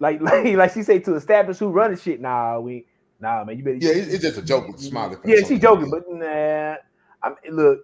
like 0.00 0.20
like 0.22 0.54
like 0.56 0.72
she 0.72 0.82
say 0.82 0.98
to 1.00 1.14
establish 1.14 1.58
who 1.58 1.68
running 1.68 1.98
shit. 1.98 2.20
Nah, 2.20 2.58
we 2.60 2.86
nah, 3.20 3.44
man. 3.44 3.56
You 3.56 3.64
better. 3.64 3.76
Yeah, 3.80 3.90
it's, 3.92 4.08
it's 4.08 4.22
just 4.22 4.38
a 4.38 4.42
joke 4.42 4.68
with 4.68 4.80
smiley 4.80 5.16
face. 5.16 5.24
yeah, 5.24 5.44
on 5.44 5.48
she 5.48 5.54
it. 5.56 5.60
joking, 5.62 5.90
but 5.90 6.02
nah. 6.08 6.76
I 7.22 7.28
mean, 7.30 7.56
look, 7.56 7.80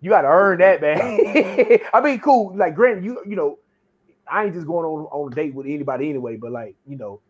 you 0.00 0.10
got 0.10 0.22
to 0.22 0.28
earn 0.28 0.58
that, 0.60 0.80
man. 0.80 1.80
I 1.94 2.00
mean, 2.00 2.20
cool. 2.20 2.56
Like, 2.56 2.74
granted, 2.74 3.04
you 3.04 3.22
you 3.26 3.36
know, 3.36 3.56
I 4.30 4.44
ain't 4.44 4.54
just 4.54 4.66
going 4.66 4.86
on 4.86 5.06
on 5.06 5.32
a 5.32 5.34
date 5.34 5.54
with 5.54 5.66
anybody 5.66 6.10
anyway. 6.10 6.36
But 6.36 6.52
like, 6.52 6.76
you 6.86 6.96
know, 6.98 7.22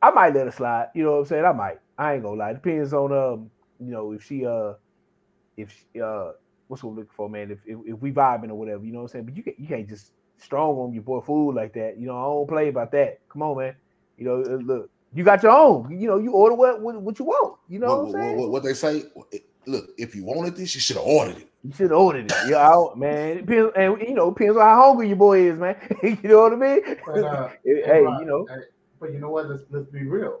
I 0.00 0.10
might 0.10 0.34
let 0.34 0.46
her 0.46 0.52
slide. 0.52 0.88
You 0.94 1.04
know 1.04 1.12
what 1.12 1.18
I'm 1.18 1.24
saying? 1.26 1.44
I 1.44 1.52
might. 1.52 1.78
I 1.96 2.14
ain't 2.14 2.22
gonna 2.22 2.36
lie. 2.36 2.52
Depends 2.52 2.92
on 2.92 3.12
um, 3.12 3.50
you 3.80 3.90
know, 3.90 4.12
if 4.12 4.24
she 4.24 4.46
uh, 4.46 4.74
if 5.56 5.70
she, 5.70 6.00
uh, 6.00 6.32
what's 6.68 6.82
what 6.82 6.90
I'm 6.90 6.96
looking 6.96 7.10
for, 7.14 7.28
man. 7.28 7.50
If, 7.50 7.58
if 7.66 7.78
if 7.86 8.00
we 8.00 8.12
vibing 8.12 8.50
or 8.50 8.54
whatever, 8.54 8.84
you 8.84 8.92
know 8.92 9.00
what 9.00 9.04
I'm 9.04 9.08
saying. 9.08 9.24
But 9.24 9.36
you 9.36 9.42
can't 9.42 9.58
you 9.58 9.66
can't 9.66 9.88
just 9.88 10.12
strong 10.38 10.76
on 10.76 10.92
your 10.92 11.02
boy 11.02 11.20
food 11.20 11.54
like 11.54 11.72
that. 11.74 11.98
You 11.98 12.06
know, 12.06 12.18
I 12.18 12.24
don't 12.24 12.48
play 12.48 12.68
about 12.68 12.92
that. 12.92 13.20
Come 13.28 13.42
on, 13.42 13.58
man. 13.58 13.74
You 14.16 14.24
know, 14.24 14.42
uh, 14.42 14.58
look, 14.58 14.90
you 15.14 15.24
got 15.24 15.42
your 15.42 15.52
own. 15.52 15.90
You 15.98 16.08
know, 16.08 16.18
you 16.18 16.32
order 16.32 16.54
what 16.54 16.80
what, 16.80 17.00
what 17.00 17.18
you 17.18 17.24
want. 17.24 17.58
You 17.68 17.80
know 17.80 17.88
what, 17.88 17.98
what 17.98 18.06
I'm 18.06 18.12
saying? 18.12 18.36
what, 18.36 18.42
what, 18.42 18.50
what 18.50 18.62
they 18.62 18.74
say? 18.74 19.04
Look, 19.66 19.90
if 19.98 20.14
you 20.14 20.24
wanted 20.24 20.56
this, 20.56 20.74
you 20.74 20.80
should 20.80 20.96
have 20.96 21.04
ordered 21.04 21.36
it. 21.38 21.48
You 21.62 21.72
should 21.72 21.90
have 21.90 22.00
ordered 22.00 22.30
it. 22.30 22.38
Yeah, 22.48 22.86
man. 22.96 23.38
It 23.38 23.46
depends, 23.46 23.72
and 23.76 24.00
you 24.00 24.14
know, 24.14 24.30
depends 24.30 24.56
on 24.56 24.62
how 24.62 24.82
hungry 24.82 25.08
your 25.08 25.16
boy 25.16 25.40
is, 25.50 25.58
man. 25.58 25.76
you 26.02 26.16
know 26.22 26.42
what 26.42 26.52
I 26.52 26.56
mean? 26.56 26.80
But, 27.04 27.24
uh, 27.24 27.48
hey, 27.64 28.00
Rod, 28.00 28.20
you 28.20 28.26
know, 28.26 28.46
uh, 28.50 28.56
But 29.00 29.12
you 29.12 29.18
know 29.20 29.30
what? 29.30 29.48
Let's 29.48 29.62
let's 29.70 29.86
be 29.86 30.04
real. 30.04 30.40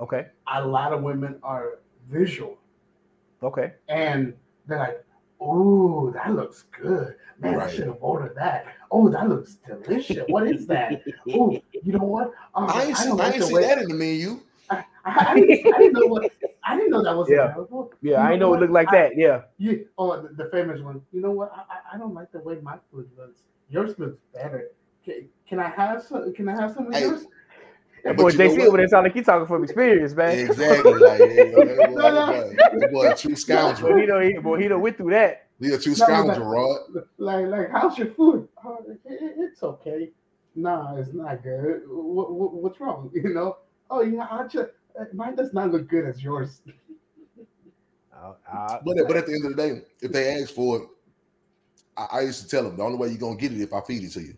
okay, 0.00 0.26
A 0.52 0.64
lot 0.66 0.92
of 0.92 1.02
women 1.02 1.38
are 1.42 1.78
visual, 2.10 2.58
okay, 3.42 3.72
and 3.88 4.34
they're 4.66 4.78
like, 4.78 5.04
"Ooh, 5.42 6.10
that 6.14 6.34
looks 6.34 6.64
good, 6.80 7.14
man! 7.40 7.60
I 7.60 7.70
should 7.70 7.86
have 7.86 7.98
ordered 8.00 8.34
that. 8.36 8.66
Oh, 8.90 9.08
that 9.08 9.28
looks 9.28 9.56
delicious. 9.66 10.24
What 10.28 10.46
is 10.46 10.66
that? 10.66 11.02
Oh, 11.34 11.58
you 11.72 11.92
know 11.92 12.04
what? 12.04 12.32
Um, 12.54 12.68
I 12.70 12.84
ain't, 12.84 12.96
see, 12.96 13.08
don't 13.08 13.20
I 13.20 13.24
like 13.24 13.34
ain't 13.34 13.44
see 13.44 13.54
way- 13.54 13.62
that 13.62 13.78
in 13.78 13.88
the 13.88 13.94
menu. 13.94 14.40
I, 14.70 14.84
I, 15.04 15.26
I 15.32 15.34
didn't, 15.34 15.74
I 15.74 15.78
didn't 15.78 15.92
know 15.94 16.06
what. 16.06 16.32
I 16.64 16.76
didn't 16.76 16.90
know 16.90 17.02
that 17.04 17.14
was 17.16 17.28
Yeah. 17.30 17.50
available. 17.50 17.92
yeah. 18.00 18.12
You 18.12 18.16
I 18.16 18.30
ain't 18.32 18.40
know 18.40 18.54
it 18.54 18.60
looked 18.60 18.72
like 18.72 18.88
I- 18.88 18.96
that. 19.08 19.16
Yeah, 19.16 19.42
Yeah. 19.58 19.74
Oh, 19.98 20.20
the, 20.22 20.28
the 20.28 20.48
famous 20.50 20.80
one. 20.80 21.02
You 21.12 21.20
know 21.20 21.30
what? 21.32 21.52
I, 21.54 21.60
I- 21.74 21.94
I 21.94 21.98
don't 21.98 22.14
like 22.14 22.32
the 22.32 22.38
way 22.40 22.58
my 22.62 22.76
food 22.90 23.08
looks. 23.18 23.42
Yours 23.68 23.98
looks 23.98 24.18
better. 24.34 24.70
Can, 25.04 25.28
can 25.46 25.58
I 25.60 25.68
have 25.68 26.02
some? 26.02 26.32
Can 26.32 26.48
I 26.48 26.54
have 26.58 26.72
some 26.72 26.86
of 26.86 26.94
Hey, 26.94 27.02
yours? 27.02 27.26
That 28.04 28.16
boy 28.16 28.28
you 28.30 28.38
know 28.38 28.44
JC 28.50 28.58
what? 28.58 28.68
over 28.68 28.76
there 28.76 28.88
sound 28.88 29.04
like 29.04 29.14
he 29.14 29.22
talking 29.22 29.46
from 29.46 29.64
experience, 29.64 30.14
man. 30.14 30.38
Exactly. 30.38 30.92
Like, 30.94 31.18
yeah, 31.20 31.26
you 31.26 31.50
know, 31.52 31.64
that 31.64 31.76
boy, 31.78 31.94
No, 31.94 32.10
no. 32.10 32.26
that 32.26 32.72
boy, 32.72 32.78
that 32.80 32.92
boy 32.92 33.10
a 33.10 33.16
true 33.16 33.30
Boy, 33.32 33.36
scoundrel. 33.36 33.96
he 33.98 34.06
know 34.06 34.20
he, 34.20 34.32
boy, 34.38 34.60
he 34.60 34.68
done 34.68 34.80
went 34.80 34.96
through 34.96 35.10
that. 35.10 35.48
He 35.60 35.72
a 35.72 35.78
true 35.78 35.94
No, 35.98 35.98
no, 35.98 36.04
scoundrel, 36.04 36.46
Rod. 36.46 37.04
Like, 37.18 37.46
like, 37.46 37.70
how's 37.70 37.96
your 37.98 38.08
food? 38.08 38.48
Oh, 38.64 38.78
it, 38.88 39.00
it- 39.06 39.34
it's 39.38 39.62
okay. 39.62 40.10
Nah, 40.56 40.96
it's 40.96 41.12
not 41.12 41.42
good. 41.42 41.82
What, 41.88 42.32
what, 42.32 42.54
what's 42.54 42.80
wrong? 42.80 43.10
You 43.14 43.34
know? 43.34 43.56
Oh, 43.90 44.02
yeah, 44.02 44.26
I 44.30 44.46
just 44.46 44.70
mine 45.12 45.34
does 45.36 45.52
not 45.52 45.70
look 45.72 45.88
good 45.88 46.06
as 46.06 46.22
yours. 46.22 46.60
Uh, 48.16 48.32
uh, 48.50 48.78
But 48.84 48.96
but 49.08 49.16
at 49.16 49.26
the 49.26 49.34
end 49.34 49.44
of 49.44 49.56
the 49.56 49.62
day, 49.62 49.82
if 50.00 50.12
they 50.12 50.40
ask 50.40 50.54
for 50.54 50.76
it, 50.78 50.82
I, 51.96 52.06
I 52.12 52.20
used 52.22 52.42
to 52.42 52.48
tell 52.48 52.62
them 52.62 52.76
the 52.76 52.82
only 52.82 52.96
way 52.96 53.08
you're 53.08 53.18
gonna 53.18 53.36
get 53.36 53.52
it 53.52 53.60
if 53.60 53.72
I 53.72 53.80
feed 53.80 54.04
it 54.04 54.12
to 54.12 54.20
you. 54.22 54.36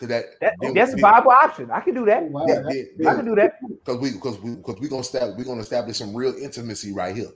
Cause 0.00 0.08
that, 0.08 0.24
that, 0.40 0.54
then- 0.62 0.72
that's 0.74 0.92
a 0.92 0.96
then- 0.96 1.02
viable 1.02 1.30
option. 1.32 1.70
I 1.70 1.80
can 1.80 1.94
do 1.94 2.06
that. 2.06 2.22
Wow, 2.24 2.46
Yeah, 2.48 2.60
that's 2.62 2.76
yeah. 2.98 3.10
I 3.10 3.14
can 3.14 3.26
do 3.26 3.34
that. 3.34 3.60
because 3.68 3.98
we 4.00 4.12
because 4.12 4.40
we 4.40 4.56
because 4.56 4.80
we 4.80 4.88
gonna 4.88 5.02
establish 5.02 5.36
we 5.36 5.44
gonna 5.44 5.60
establish 5.60 5.98
some 5.98 6.16
real 6.16 6.34
intimacy 6.34 6.92
right 6.92 7.14
here. 7.14 7.28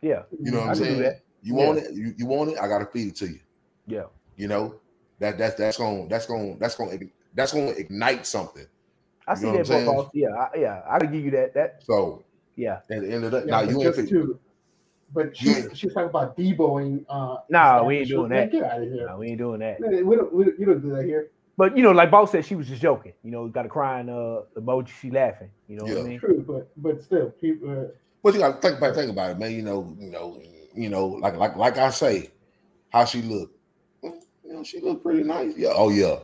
Yeah, 0.00 0.22
You 0.40 0.52
know 0.52 0.58
what 0.60 0.66
I 0.68 0.70
I'm 0.70 0.74
saying? 0.76 1.14
You 1.42 1.54
want 1.54 1.78
it, 1.78 1.92
you, 1.94 2.14
you 2.16 2.26
want 2.26 2.50
it, 2.50 2.58
I 2.60 2.68
gotta 2.68 2.86
feed 2.86 3.08
it 3.08 3.16
to 3.16 3.26
you. 3.26 3.40
Yeah. 3.86 4.04
You 4.36 4.46
know, 4.48 4.76
that 5.18 5.36
that's 5.36 5.56
that's 5.56 5.76
gonna 5.78 6.06
that's 6.08 6.26
gonna 6.26 6.56
that's 6.60 6.76
gonna 6.76 6.98
that's 7.34 7.52
gonna 7.52 7.70
ignite 7.72 8.24
something. 8.26 8.66
I 9.26 9.34
see 9.34 9.50
that, 9.50 9.68
what 9.68 9.84
boss. 9.86 10.10
Yeah, 10.14 10.28
I, 10.30 10.48
yeah. 10.56 10.82
I 10.88 10.98
can 11.00 11.12
give 11.12 11.24
you 11.24 11.30
that. 11.32 11.54
That 11.54 11.82
So 11.84 12.22
yeah. 12.56 12.78
at 12.90 13.00
the 13.02 13.12
end 13.12 13.24
of 13.24 13.32
the 13.32 13.40
Yeah, 13.40 13.44
now 13.46 13.60
but 13.64 13.70
you 13.70 13.76
ain't 13.82 13.84
just 13.96 14.00
fit, 14.00 14.08
to, 14.10 14.38
but 15.12 15.42
You 15.42 15.54
she's 15.54 15.68
she's 15.78 15.92
talking 15.92 16.08
about 16.10 16.36
deboing. 16.36 17.04
Uh, 17.08 17.38
Nah, 17.48 17.82
we 17.84 17.98
ain't 17.98 18.08
doing 18.08 18.30
that. 18.30 18.50
Get 18.52 18.62
out 18.64 18.80
of 18.82 18.88
here. 18.88 19.06
No, 19.08 19.18
we 19.18 19.28
ain't 19.28 19.38
doing 19.38 19.58
that. 19.60 19.80
We 19.80 20.16
don't, 20.16 20.32
we 20.32 20.44
don't, 20.44 20.58
you 20.60 20.66
don't 20.66 20.80
do 20.80 20.94
that 20.96 21.04
here. 21.04 21.30
But 21.56 21.76
you 21.76 21.82
know, 21.82 21.92
like 21.92 22.10
boss 22.10 22.32
said, 22.32 22.44
she 22.44 22.54
was 22.54 22.66
just 22.68 22.80
joking. 22.80 23.12
You 23.22 23.30
know, 23.30 23.46
got 23.48 23.66
a 23.66 23.68
crying 23.68 24.08
uh 24.08 24.42
emoji. 24.58 24.88
She 24.88 25.10
laughing. 25.10 25.50
You 25.68 25.76
know 25.76 25.84
what 25.84 25.98
I 25.98 26.02
mean? 26.02 26.12
Yeah. 26.12 26.18
True, 26.18 26.44
but 26.46 26.70
but 26.76 27.02
still, 27.02 27.30
people. 27.30 27.70
Uh, 27.70 27.84
but 28.22 28.34
you 28.34 28.40
gotta 28.40 28.60
think 28.60 28.78
about 28.78 28.94
think 28.94 29.10
about 29.10 29.30
it, 29.32 29.38
man. 29.38 29.52
You 29.52 29.62
know, 29.62 29.94
you 29.98 30.10
know, 30.10 30.40
you 30.74 30.88
know, 30.88 31.06
like 31.06 31.36
like 31.36 31.56
like 31.56 31.76
I 31.78 31.90
say, 31.90 32.30
how 32.90 33.04
she 33.04 33.22
look. 33.22 33.52
You 34.02 34.20
know, 34.44 34.64
she 34.64 34.80
look 34.80 35.02
pretty 35.02 35.22
nice. 35.24 35.54
Yeah. 35.56 35.72
Oh 35.74 35.90
yeah. 35.90 36.18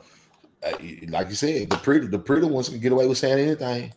Uh, 0.62 0.76
like 1.08 1.28
you 1.28 1.34
said, 1.34 1.70
the 1.70 1.76
pretty 1.76 2.06
the 2.06 2.18
pretty 2.18 2.46
ones 2.46 2.68
can 2.68 2.80
get 2.80 2.92
away 2.92 3.06
with 3.06 3.18
saying 3.18 3.38
anything. 3.38 3.92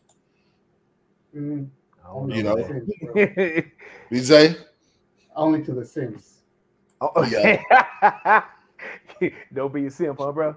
mm, 1.35 1.67
I 2.03 2.07
don't 2.07 2.29
You 2.29 2.43
to 2.43 2.49
know. 2.49 2.55
the 2.55 2.67
Sims. 2.67 3.65
You 4.11 4.19
say? 4.19 4.55
only 5.35 5.63
to 5.63 5.73
the 5.73 5.85
Sims. 5.85 6.39
Oh, 6.99 7.23
Yeah. 7.23 8.43
don't 9.53 9.73
be 9.73 9.85
a 9.85 9.91
simp, 9.91 10.17
huh, 10.19 10.31
bro? 10.31 10.55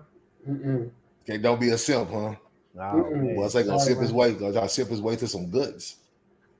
Mm-mm. 0.48 0.90
Okay, 1.22 1.38
don't 1.38 1.60
be 1.60 1.70
a 1.70 1.78
simp, 1.78 2.10
huh? 2.10 2.34
Oh, 2.78 3.10
man. 3.10 3.36
Well, 3.36 3.48
they 3.48 3.62
gonna 3.64 3.78
Sorry, 3.78 3.90
sip 3.90 3.98
his 3.98 4.10
man. 4.10 4.18
way, 4.18 4.34
gonna 4.34 4.52
try 4.52 4.62
to 4.62 4.68
sip 4.68 4.88
his 4.88 5.00
way 5.00 5.16
to 5.16 5.28
some 5.28 5.50
goods. 5.50 5.96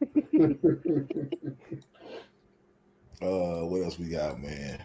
Uh, 3.23 3.65
what 3.65 3.83
else 3.83 3.99
we 3.99 4.09
got, 4.09 4.39
man? 4.41 4.85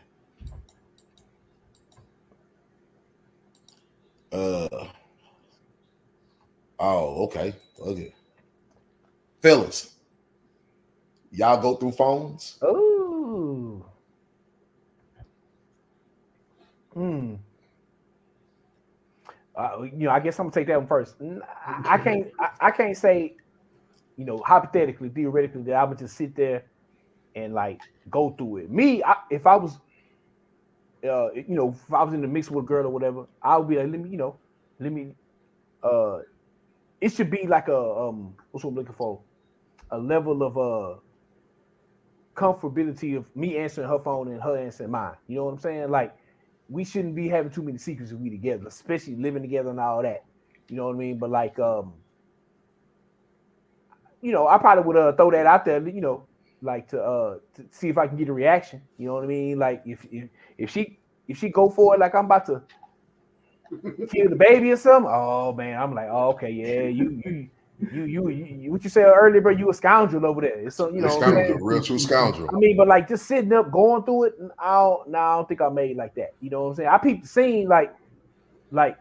Uh, 4.31 4.87
oh, 6.79 7.23
okay, 7.25 7.53
okay. 7.81 8.13
Fellas, 9.41 9.95
y'all 11.31 11.61
go 11.61 11.75
through 11.75 11.91
phones. 11.91 12.59
Ooh. 12.63 13.83
Hmm. 16.93 17.35
Uh, 19.59 19.81
you 19.83 20.05
know, 20.05 20.11
I 20.11 20.21
guess 20.21 20.39
I'm 20.39 20.45
gonna 20.45 20.53
take 20.53 20.67
that 20.67 20.77
one 20.79 20.87
first. 20.87 21.15
I 21.85 21.97
can't. 21.97 22.27
I, 22.39 22.49
I 22.61 22.71
can't 22.71 22.95
say, 22.95 23.35
you 24.15 24.23
know, 24.23 24.37
hypothetically, 24.37 25.09
theoretically, 25.09 25.63
that 25.63 25.73
I 25.73 25.83
would 25.83 25.97
just 25.97 26.15
sit 26.15 26.33
there 26.33 26.63
and 27.35 27.53
like 27.53 27.81
go 28.09 28.29
through 28.37 28.57
it. 28.57 28.71
Me, 28.71 29.03
I, 29.03 29.15
if 29.29 29.45
I 29.45 29.57
was, 29.57 29.77
uh, 31.03 31.33
you 31.33 31.43
know, 31.49 31.75
if 31.87 31.93
I 31.93 32.03
was 32.03 32.13
in 32.13 32.21
the 32.21 32.27
mix 32.27 32.49
with 32.49 32.63
a 32.63 32.67
girl 32.67 32.85
or 32.85 32.89
whatever, 32.89 33.25
I 33.41 33.57
would 33.57 33.67
be 33.67 33.75
like, 33.75 33.89
let 33.89 33.99
me, 33.99 34.09
you 34.09 34.17
know, 34.17 34.37
let 34.79 34.93
me. 34.93 35.13
Uh, 35.83 36.19
it 37.01 37.11
should 37.11 37.29
be 37.29 37.45
like 37.45 37.67
a 37.67 37.77
um, 37.77 38.35
what's 38.51 38.63
what 38.63 38.71
I'm 38.71 38.75
looking 38.77 38.95
for, 38.95 39.19
a 39.91 39.97
level 39.97 40.41
of 40.43 40.57
uh 40.57 40.99
comfortability 42.33 43.17
of 43.17 43.25
me 43.35 43.57
answering 43.57 43.89
her 43.89 43.99
phone 43.99 44.29
and 44.29 44.41
her 44.41 44.57
answering 44.57 44.91
mine. 44.91 45.15
You 45.27 45.35
know 45.35 45.45
what 45.45 45.51
I'm 45.51 45.59
saying? 45.59 45.91
Like 45.91 46.15
we 46.69 46.83
shouldn't 46.83 47.15
be 47.15 47.27
having 47.27 47.51
too 47.51 47.63
many 47.63 47.77
secrets 47.77 48.11
if 48.11 48.17
we 48.17 48.29
together, 48.29 48.67
especially 48.67 49.15
living 49.15 49.41
together 49.41 49.71
and 49.71 49.79
all 49.79 50.01
that. 50.03 50.23
You 50.69 50.75
know 50.75 50.87
what 50.87 50.95
I 50.95 50.99
mean? 50.99 51.17
But 51.17 51.31
like 51.31 51.57
um, 51.59 51.93
you 54.21 54.31
know, 54.31 54.47
I 54.47 54.57
probably 54.57 54.83
would 54.83 54.97
uh, 54.97 55.13
throw 55.13 55.31
that 55.31 55.45
out 55.45 55.65
there, 55.65 55.85
you 55.87 56.01
know, 56.01 56.27
like 56.61 56.87
to 56.89 57.01
uh 57.01 57.37
to 57.55 57.65
see 57.71 57.89
if 57.89 57.97
I 57.97 58.07
can 58.07 58.17
get 58.17 58.29
a 58.29 58.33
reaction. 58.33 58.81
You 58.97 59.07
know 59.07 59.15
what 59.15 59.23
I 59.23 59.27
mean? 59.27 59.57
Like 59.59 59.81
if 59.85 60.05
if, 60.11 60.29
if 60.57 60.69
she 60.69 60.99
if 61.27 61.37
she 61.37 61.49
go 61.49 61.69
for 61.69 61.95
it 61.95 61.99
like 61.99 62.13
I'm 62.15 62.25
about 62.25 62.45
to 62.47 62.61
kill 64.11 64.29
the 64.29 64.35
baby 64.35 64.71
or 64.71 64.77
something, 64.77 65.11
oh 65.13 65.53
man, 65.53 65.79
I'm 65.79 65.93
like, 65.93 66.09
oh, 66.11 66.29
okay, 66.29 66.51
yeah, 66.51 66.83
you 66.83 67.21
you 67.25 67.49
you, 67.79 68.03
you, 68.03 68.29
you, 68.29 68.71
what 68.71 68.83
you 68.83 68.89
said 68.89 69.05
earlier, 69.05 69.41
bro. 69.41 69.51
You 69.51 69.69
a 69.69 69.73
scoundrel 69.73 70.25
over 70.25 70.41
there. 70.41 70.59
It's 70.59 70.75
so 70.75 70.89
you 70.91 71.01
know, 71.01 71.09
scoundrel, 71.09 71.57
real 71.59 71.81
true 71.81 71.97
scoundrel. 71.99 72.49
I 72.53 72.57
mean, 72.57 72.75
but 72.75 72.87
like 72.87 73.07
just 73.07 73.25
sitting 73.25 73.53
up, 73.53 73.71
going 73.71 74.03
through 74.03 74.25
it, 74.25 74.33
I 74.57 74.73
don't, 74.73 75.09
nah, 75.09 75.33
I 75.33 75.35
don't 75.37 75.47
think 75.47 75.61
I 75.61 75.69
made 75.69 75.95
like 75.95 76.13
that. 76.15 76.33
You 76.41 76.49
know 76.49 76.63
what 76.63 76.69
I'm 76.69 76.75
saying? 76.75 76.89
I 76.89 76.97
peep 76.97 77.21
the 77.23 77.27
scene, 77.27 77.67
like, 77.67 77.95
like 78.71 78.97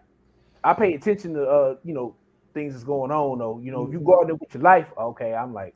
I 0.62 0.74
pay 0.74 0.94
attention 0.94 1.34
to, 1.34 1.44
uh, 1.48 1.76
you 1.84 1.92
know, 1.92 2.14
things 2.54 2.72
that's 2.72 2.84
going 2.84 3.10
on. 3.10 3.38
Though, 3.38 3.60
you 3.62 3.72
know, 3.72 3.84
if 3.86 3.92
you 3.92 4.00
go 4.00 4.20
out 4.20 4.26
there 4.26 4.36
with 4.36 4.54
your 4.54 4.62
life, 4.62 4.86
okay, 4.96 5.34
I'm 5.34 5.52
like, 5.52 5.74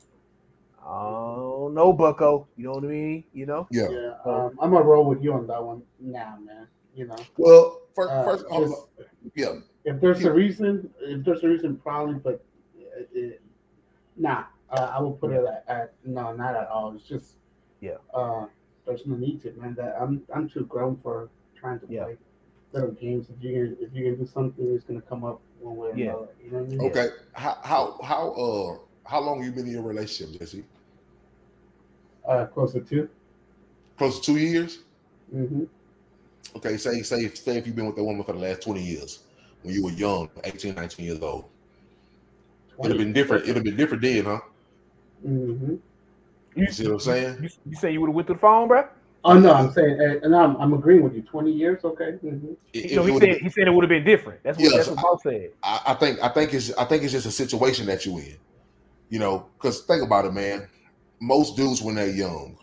oh 0.85 1.69
no, 1.73 1.91
Bucko. 1.93 2.47
You 2.57 2.65
know 2.65 2.71
what 2.71 2.83
I 2.85 2.87
mean? 2.87 3.23
You 3.33 3.45
know? 3.45 3.67
Yeah. 3.71 3.89
Yeah, 3.89 4.13
um, 4.25 4.57
I'm 4.61 4.71
gonna 4.71 4.85
roll 4.85 5.05
with 5.05 5.21
you 5.21 5.33
on 5.33 5.47
that 5.47 5.61
one 5.63 5.83
now, 5.99 6.37
man. 6.43 6.67
You 6.95 7.07
know, 7.07 7.15
Well, 7.37 7.81
first, 7.95 8.11
uh, 8.11 8.23
first 8.23 8.45
just- 8.49 8.87
yeah, 9.35 9.55
if 9.85 9.99
there's 9.99 10.23
a 10.23 10.31
reason, 10.31 10.93
if 11.01 11.25
there's 11.25 11.43
a 11.43 11.47
reason, 11.47 11.77
probably, 11.77 12.15
but 12.15 12.43
it, 12.97 13.09
it, 13.13 13.41
nah, 14.17 14.45
uh, 14.71 14.91
I 14.95 15.01
will 15.01 15.13
put 15.13 15.31
it 15.31 15.43
at, 15.45 15.63
at 15.67 15.93
no, 16.05 16.33
not 16.33 16.55
at 16.55 16.67
all. 16.67 16.93
It's 16.95 17.07
just 17.07 17.35
Yeah. 17.81 17.97
Uh, 18.13 18.45
there's 18.85 19.05
no 19.05 19.15
need 19.15 19.41
to, 19.43 19.51
man. 19.53 19.75
That 19.75 19.95
I'm 20.01 20.21
I'm 20.35 20.49
too 20.49 20.65
grown 20.65 20.97
for 21.03 21.29
trying 21.59 21.79
to 21.79 21.85
Yeah. 21.89 22.03
play 22.05 22.17
little 22.73 22.91
games. 22.91 23.29
If 23.29 23.43
you 23.43 23.53
can 23.53 23.77
if 23.85 23.93
you 23.93 24.03
can 24.05 24.19
do 24.23 24.25
something, 24.25 24.65
it's 24.75 24.83
gonna 24.83 25.01
come 25.01 25.23
up 25.23 25.41
one 25.59 25.77
way 25.77 25.89
or 25.89 25.97
Yeah. 25.97 26.09
another. 26.11 26.27
You 26.43 26.51
know 26.51 26.57
what 26.59 26.65
I 26.65 26.69
mean? 26.69 26.81
okay. 26.81 27.07
How 27.33 27.57
how 27.63 27.99
how 28.03 28.31
uh 28.31 28.77
how 29.09 29.19
long 29.21 29.43
you 29.43 29.51
been 29.51 29.65
in 29.65 29.71
your 29.73 29.83
relationship, 29.83 30.39
Jesse? 30.39 30.65
Uh, 32.27 32.45
close 32.45 32.71
to 32.73 32.79
2 32.81 33.09
Close 33.97 34.19
to 34.19 34.25
two 34.33 34.39
years. 34.39 34.79
Mm-hmm. 35.33 35.63
Okay, 36.55 36.77
say 36.77 37.01
say 37.01 37.27
say 37.29 37.57
if 37.57 37.67
you've 37.67 37.75
been 37.75 37.85
with 37.85 37.95
that 37.95 38.03
woman 38.03 38.23
for 38.23 38.33
the 38.33 38.39
last 38.39 38.61
20 38.61 38.81
years 38.81 39.19
when 39.61 39.73
you 39.73 39.83
were 39.83 39.91
young, 39.91 40.29
18, 40.43 40.75
19 40.75 41.05
years 41.05 41.19
old. 41.21 41.45
It'd 42.79 42.91
have 42.91 42.97
been 42.97 43.13
different. 43.13 43.43
It'd 43.43 43.55
have 43.55 43.63
been 43.63 43.75
different 43.77 44.03
then, 44.03 44.25
huh? 44.25 44.39
Mm-hmm. 45.25 45.75
You 46.55 46.67
see 46.71 46.83
what 46.85 46.93
I'm 46.93 46.99
saying? 46.99 47.43
You, 47.43 47.49
you 47.69 47.75
say 47.75 47.91
you 47.91 48.01
would 48.01 48.07
have 48.07 48.15
went 48.15 48.27
through 48.27 48.35
the 48.35 48.39
phone, 48.41 48.67
bro? 48.67 48.87
Oh 49.25 49.39
no, 49.39 49.53
I'm 49.53 49.71
saying, 49.71 50.19
and 50.23 50.35
I'm, 50.35 50.57
I'm 50.57 50.73
agreeing 50.73 51.01
with 51.01 51.13
you. 51.15 51.21
20 51.21 51.49
years, 51.51 51.83
okay. 51.85 52.17
Mm-hmm. 52.23 52.53
It- 52.73 52.91
You 52.91 53.03
he 53.03 53.11
would've- 53.11 53.25
said 53.33 53.41
he 53.41 53.49
said 53.49 53.67
it 53.67 53.71
would 53.73 53.83
have 53.83 53.89
been 53.89 54.03
different. 54.03 54.43
That's 54.43 54.57
what 54.57 54.63
Yes, 54.65 54.73
that's 54.75 54.87
what 54.89 54.97
Paul 54.97 55.19
said. 55.23 55.51
I, 55.63 55.81
I 55.87 55.93
think 55.93 56.21
I 56.21 56.27
think 56.29 56.53
it's 56.53 56.73
I 56.73 56.83
think 56.85 57.03
it's 57.03 57.13
just 57.13 57.25
a 57.25 57.31
situation 57.31 57.85
that 57.85 58.05
you 58.05 58.17
in. 58.17 58.37
You 59.09 59.19
know, 59.19 59.47
because 59.57 59.81
think 59.81 60.03
about 60.03 60.25
it, 60.25 60.33
man. 60.33 60.67
Most 61.21 61.55
dudes 61.55 61.81
when 61.81 61.95
they're 61.95 62.09
young, 62.09 62.57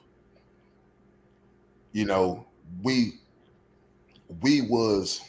you 1.92 2.04
know, 2.04 2.46
we 2.82 3.14
we 4.42 4.60
was 4.62 5.22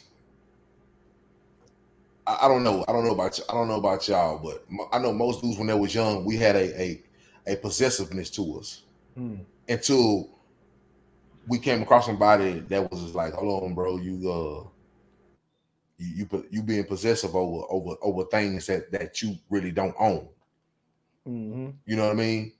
I, 2.32 2.46
I 2.46 2.48
don't 2.48 2.64
know. 2.64 2.84
I 2.88 2.92
don't 2.92 3.04
know 3.04 3.12
about 3.12 3.38
I 3.48 3.54
don't 3.54 3.68
know 3.68 3.76
about 3.78 4.08
y'all, 4.08 4.38
but 4.38 4.64
I 4.92 4.98
know 4.98 5.12
most 5.12 5.42
dudes 5.42 5.58
when 5.58 5.66
they 5.68 5.74
was 5.74 5.94
young, 5.94 6.24
we 6.24 6.36
had 6.36 6.56
a 6.56 6.80
a, 6.82 7.02
a 7.46 7.56
possessiveness 7.56 8.30
to 8.32 8.58
us 8.58 8.84
Hmm. 9.16 9.42
until 9.68 10.30
we 11.46 11.58
came 11.58 11.82
across 11.82 12.06
somebody 12.06 12.60
that 12.60 12.90
was 12.90 13.02
just 13.02 13.14
like, 13.14 13.32
hold 13.34 13.64
on, 13.64 13.74
bro, 13.74 13.96
you 13.98 14.30
uh 14.30 14.68
you 15.98 16.26
you, 16.32 16.46
you 16.50 16.62
being 16.62 16.84
possessive 16.84 17.34
over 17.36 17.64
over 17.70 17.96
over 18.02 18.24
things 18.24 18.66
that 18.66 18.90
that 18.92 19.22
you 19.22 19.36
really 19.50 19.70
don't 19.72 19.94
own. 19.98 20.28
hmm 21.26 21.72
You 21.86 21.96
know 21.96 22.04
what 22.06 22.12
I 22.12 22.16
mean? 22.16 22.52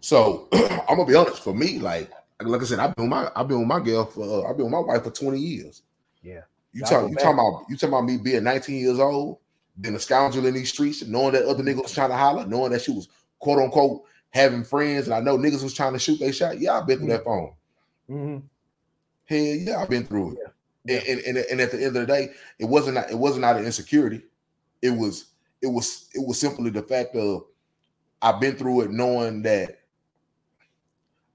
So 0.00 0.48
I'm 0.52 0.96
gonna 0.96 1.06
be 1.06 1.14
honest. 1.14 1.42
For 1.42 1.54
me, 1.54 1.78
like 1.78 2.10
like 2.42 2.62
I 2.62 2.64
said, 2.64 2.80
I've 2.80 2.94
been 2.96 3.06
with 3.06 3.10
my 3.10 3.30
I've 3.36 3.48
been 3.48 3.60
with 3.60 3.68
my 3.68 3.80
girl 3.80 4.06
for 4.06 4.46
uh, 4.46 4.50
I've 4.50 4.56
been 4.56 4.66
with 4.66 4.72
my 4.72 4.80
wife 4.80 5.04
for 5.04 5.10
20 5.10 5.38
years. 5.40 5.82
Yeah. 6.22 6.42
You 6.76 6.82
talk 6.84 7.08
you 7.10 7.16
talking 7.16 7.38
about 7.38 7.64
you 7.70 7.76
talking 7.76 7.88
about 7.94 8.04
me 8.04 8.18
being 8.18 8.44
19 8.44 8.78
years 8.78 8.98
old, 8.98 9.38
being 9.80 9.94
a 9.94 9.98
scoundrel 9.98 10.44
in 10.44 10.52
these 10.52 10.70
streets, 10.70 11.02
knowing 11.06 11.32
that 11.32 11.46
other 11.46 11.64
niggas 11.64 11.84
was 11.84 11.94
trying 11.94 12.10
to 12.10 12.16
holler, 12.18 12.46
knowing 12.46 12.70
that 12.72 12.82
she 12.82 12.90
was 12.92 13.08
quote 13.38 13.58
unquote 13.58 14.02
having 14.28 14.62
friends, 14.62 15.06
and 15.06 15.14
I 15.14 15.20
know 15.20 15.38
niggas 15.38 15.62
was 15.62 15.72
trying 15.72 15.94
to 15.94 15.98
shoot 15.98 16.20
their 16.20 16.34
shot. 16.34 16.58
Yeah, 16.60 16.78
I've 16.78 16.86
been 16.86 16.98
through 16.98 17.08
that 17.08 17.24
phone. 17.24 17.54
hmm 18.06 18.38
Hell 19.24 19.38
yeah, 19.38 19.80
I've 19.80 19.88
been 19.88 20.06
through 20.06 20.32
it. 20.32 20.38
Yeah. 20.84 21.00
And, 21.12 21.20
and, 21.20 21.38
and 21.38 21.60
at 21.62 21.70
the 21.72 21.78
end 21.78 21.96
of 21.96 22.06
the 22.06 22.06
day, 22.06 22.34
it 22.58 22.66
wasn't 22.66 22.98
it 23.10 23.18
wasn't 23.18 23.46
out 23.46 23.58
of 23.58 23.64
insecurity. 23.64 24.22
It 24.82 24.90
was 24.90 25.30
it 25.62 25.68
was 25.68 26.10
it 26.14 26.26
was 26.26 26.38
simply 26.38 26.70
the 26.70 26.82
fact 26.82 27.16
of 27.16 27.46
I've 28.22 28.40
been 28.40 28.56
through 28.56 28.82
it 28.82 28.90
knowing 28.90 29.42
that 29.42 29.80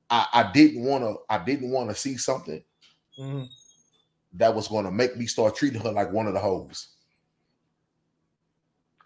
I, 0.10 0.28
I 0.34 0.52
didn't 0.52 0.84
want 0.84 1.04
to 1.04 1.18
I 1.30 1.44
didn't 1.44 1.72
want 1.72 1.90
to 1.90 1.96
see 1.96 2.18
something 2.18 2.64
hmm 3.18 3.44
that 4.34 4.54
was 4.54 4.68
going 4.68 4.86
to 4.86 4.92
make 4.92 5.18
me 5.18 5.26
start 5.26 5.56
treating 5.56 5.82
her 5.82 5.92
like 5.92 6.12
one 6.12 6.28
of 6.28 6.34
the 6.34 6.40
hoes. 6.40 6.88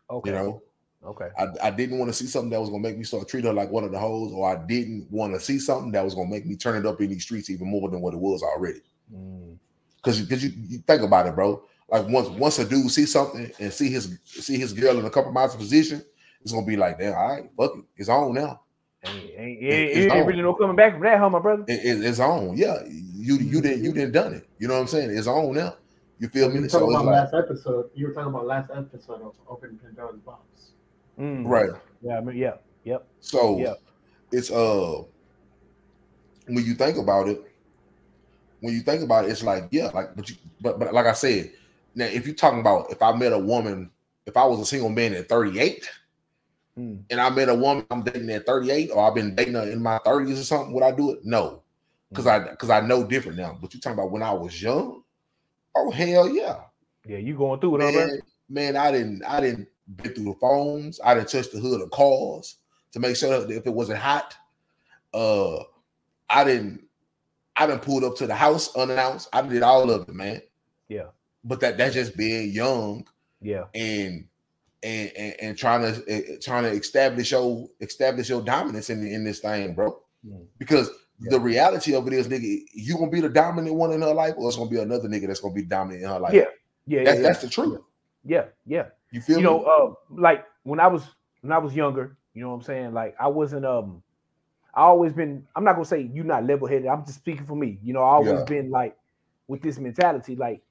Okay. 0.10 0.30
You 0.30 0.36
know, 0.36 0.62
Okay. 1.04 1.30
I, 1.38 1.68
I 1.68 1.70
didn't 1.70 2.00
want 2.00 2.10
to 2.10 2.14
see 2.18 2.26
something 2.26 2.50
that 2.50 2.60
was 2.60 2.70
going 2.70 2.82
to 2.82 2.90
make 2.90 2.98
me 2.98 3.04
start 3.04 3.28
treating 3.28 3.48
her 3.48 3.54
like 3.54 3.70
one 3.70 3.84
of 3.84 3.92
the 3.92 4.00
hoes, 4.00 4.32
or 4.34 4.50
I 4.52 4.56
didn't 4.66 5.08
want 5.12 5.34
to 5.36 5.40
see 5.40 5.60
something 5.60 5.92
that 5.92 6.04
was 6.04 6.16
going 6.16 6.28
to 6.28 6.34
make 6.34 6.48
me 6.48 6.56
turn 6.56 6.78
it 6.78 6.88
up 6.88 7.00
in 7.00 7.10
these 7.12 7.22
streets 7.24 7.50
even 7.52 7.68
more 7.68 7.90
than 7.90 8.02
what 8.02 8.16
it 8.16 8.20
was 8.20 8.42
already. 8.42 8.82
Mm. 9.14 9.56
Because 9.98 10.20
because 10.22 10.44
you, 10.44 10.52
you 10.68 10.80
think 10.80 11.04
about 11.04 11.28
it, 11.28 11.36
bro. 11.36 11.64
Like 11.90 12.08
once 12.08 12.28
once 12.30 12.58
a 12.58 12.66
dude 12.66 12.90
see 12.90 13.06
something 13.06 13.52
and 13.60 13.72
see 13.72 13.90
his 13.92 14.18
see 14.24 14.58
his 14.58 14.74
girl 14.74 14.98
in 14.98 15.06
a 15.06 15.10
compromising 15.12 15.60
position, 15.60 16.04
it's 16.42 16.52
gonna 16.52 16.66
be 16.66 16.76
like, 16.76 16.98
damn, 16.98 17.14
all 17.14 17.28
right, 17.28 17.50
fuck 17.56 17.76
it, 17.78 17.84
it's 17.98 18.10
on 18.10 18.34
now. 18.34 18.62
Ain't, 19.06 19.30
ain't, 19.38 19.62
It- 19.64 19.98
it's 19.98 20.12
on. 20.14 20.26
really 20.26 20.42
no 20.42 20.56
coming 20.56 20.76
back 20.76 20.94
from 20.94 21.04
that, 21.04 21.20
huh, 21.20 21.30
my 21.30 21.38
brother? 21.40 21.66
It- 21.68 21.86
it- 21.86 22.04
it's 22.06 22.20
on, 22.20 22.58
yeah. 22.58 22.78
You 23.26 23.38
you 23.38 23.62
didn't 23.62 23.84
you 23.84 23.92
didn't 23.94 24.12
done 24.12 24.34
it. 24.34 24.48
You 24.60 24.68
know 24.68 24.76
what 24.76 24.82
I'm 24.82 24.88
saying? 24.88 25.10
It's 25.18 25.28
on 25.28 25.54
now. 25.56 25.76
You 26.20 26.30
feel 26.30 26.48
You 26.48 26.56
me? 26.56 26.60
were 26.62 26.70
So 26.70 26.80
talking 26.80 26.94
it's 26.94 27.02
about 27.02 27.12
like, 27.12 27.34
last 27.34 27.34
episode. 27.34 27.90
You 27.96 28.08
were 28.08 28.14
talking 28.14 28.30
about 28.34 28.46
last 28.46 28.70
episode 28.72 29.22
of 29.22 29.34
opening 29.50 29.78
Pandora's 29.78 30.20
box. 30.20 30.42
Mm. 31.20 31.46
right. 31.48 31.70
Yeah. 32.02 32.18
I 32.18 32.22
mean, 32.22 32.38
yeah. 32.38 32.54
Yep. 32.84 33.08
So 33.20 33.58
Yeah. 33.60 33.74
it's 34.32 34.52
uh 34.52 35.04
when 36.48 36.64
you 36.64 36.76
think 36.76 36.98
about 36.98 37.28
it, 37.28 37.42
when 38.60 38.74
you 38.76 38.82
think 38.82 39.02
about 39.04 39.26
it, 39.26 39.32
it's 39.32 39.44
like, 39.44 39.68
yeah, 39.72 39.88
like 39.88 40.16
but 40.16 40.30
you 40.30 40.36
but 40.62 40.78
but 40.80 40.94
like 40.94 41.08
I 41.08 41.14
said, 41.14 41.52
now 41.96 42.06
if 42.06 42.26
you're 42.28 42.36
talking 42.36 42.60
about 42.60 42.92
if 42.92 43.02
I 43.02 43.16
met 43.16 43.34
a 43.34 43.40
woman, 43.40 43.90
if 44.28 44.38
I 44.38 44.46
was 44.46 44.60
a 44.60 44.66
single 44.66 44.90
man 44.90 45.14
at 45.14 45.28
38 45.30 45.90
Mm. 46.78 47.04
and 47.10 47.22
I 47.22 47.30
met 47.30 47.48
a 47.48 47.56
woman 47.56 47.86
I'm 47.90 48.04
dating 48.04 48.30
at 48.32 48.46
38, 48.46 48.92
or 48.92 49.08
I've 49.08 49.16
been 49.16 49.34
dating 49.34 49.54
her 49.54 49.64
in 49.72 49.82
my 49.82 49.98
30s 50.00 50.42
or 50.42 50.44
something, 50.44 50.74
would 50.74 50.84
I 50.84 50.92
do 50.92 51.12
it? 51.12 51.20
No. 51.24 51.62
Because 52.16 52.28
I 52.28 52.40
because 52.50 52.70
I 52.70 52.82
know 52.82 53.04
different 53.04 53.38
now. 53.38 53.58
But 53.62 53.74
you 53.74 53.80
talking 53.80 54.00
about 54.00 54.12
when 54.12 54.24
I 54.24 54.32
was 54.32 54.62
young? 54.62 55.04
Oh 55.76 55.92
hell 55.92 56.30
yeah. 56.30 56.62
Yeah. 57.06 57.18
You 57.18 57.36
going 57.38 57.60
through 57.60 57.82
it? 57.82 57.94
Man, 57.94 58.20
man, 58.50 58.78
I 58.78 58.92
didn't 58.92 59.24
I 59.26 59.42
didn't 59.42 59.68
get 59.98 60.16
through 60.16 60.26
the 60.26 60.34
phones, 60.40 61.00
I 61.04 61.14
didn't 61.14 61.30
touch 61.30 61.52
the 61.52 61.60
hood 61.60 61.82
of 61.82 61.92
cars 61.92 62.58
to 62.94 63.00
make 63.00 63.16
sure 63.16 63.40
that 63.40 63.52
if 63.54 63.68
it 63.68 63.74
wasn't 63.74 64.00
hot. 64.00 64.36
Uh 65.14 65.58
I 66.30 66.44
didn't 66.44 66.88
I 67.56 67.68
didn't 67.68 67.84
pull 67.84 68.04
up 68.06 68.16
to 68.18 68.28
the 68.28 68.36
house 68.36 68.76
unannounced. 68.76 69.30
I 69.32 69.42
did 69.42 69.64
all 69.64 69.90
of 69.90 70.10
it, 70.10 70.16
man. 70.16 70.42
Yeah. 70.88 71.08
But 71.44 71.60
that 71.60 71.78
that's 71.78 71.94
just 71.94 72.18
being 72.18 72.52
young 72.52 73.08
Yeah. 73.42 73.66
and 73.74 74.28
and 74.84 75.12
and, 75.18 75.36
and 75.42 75.58
trying 75.58 75.82
to 75.82 76.36
uh, 76.36 76.38
trying 76.42 76.64
to 76.64 76.72
establish 76.72 77.32
your 77.32 77.68
establish 77.80 78.30
your 78.30 78.42
dominance 78.42 78.90
in 78.90 79.06
in 79.06 79.24
this 79.24 79.40
thing, 79.40 79.74
bro. 79.74 80.00
Mm. 80.28 80.46
Because 80.58 80.90
Yeah. 81.20 81.32
the 81.32 81.40
reality 81.40 81.96
of 81.96 82.08
it 82.08 82.14
is, 82.14 82.28
nigga, 82.28 82.62
you 82.74 82.96
gonna 82.98 83.10
be 83.12 83.22
the 83.22 83.30
dominant 83.30 83.76
one 83.76 83.92
in 83.94 84.02
her 84.02 84.14
life, 84.14 84.34
or 84.38 84.48
it's 84.50 84.58
gonna 84.58 84.70
be 84.70 84.80
another 84.80 85.08
nigga 85.08 85.28
that's 85.28 85.40
gonna 85.40 85.54
be 85.54 85.64
dominant 85.64 86.04
in 86.04 86.10
her 86.10 86.20
life. 86.20 86.34
Yeah. 86.34 86.46
Yeah. 86.88 87.04
that's 87.04 87.18
yeah, 87.18 87.24
that's 87.24 87.42
the 87.42 87.50
truth. 87.50 87.80
yeah. 88.26 88.46
Yeah. 88.66 88.86
You 89.12 89.22
feel 89.22 89.38
You 89.40 89.46
me? 89.46 89.50
know, 89.50 89.64
uh, 89.64 89.94
like 90.10 90.46
when 90.64 90.80
I 90.80 90.88
was 90.88 91.04
when 91.42 91.52
I 91.54 91.58
was 91.58 91.76
younger, 91.76 92.18
you 92.34 92.42
know 92.44 92.50
what 92.50 92.56
I'm 92.56 92.62
saying? 92.64 92.94
Like 92.94 93.16
I 93.20 93.28
wasn't 93.28 93.66
um 93.66 94.04
I 94.74 94.82
always 94.82 95.14
been 95.14 95.48
I'm 95.56 95.64
not 95.64 95.74
gonna 95.74 95.86
say 95.86 96.02
you're 96.14 96.26
not 96.26 96.44
level 96.46 96.68
headed. 96.68 96.88
I'm 96.88 97.06
just 97.06 97.20
speaking 97.20 97.46
for 97.46 97.56
me. 97.56 97.80
You 97.84 97.94
know, 97.94 98.02
I 98.04 98.16
always 98.16 98.42
Yeah. 98.42 98.46
been 98.46 98.70
like 98.72 98.98
with 99.48 99.62
this 99.62 99.80
mentality, 99.80 100.36
like 100.36 100.62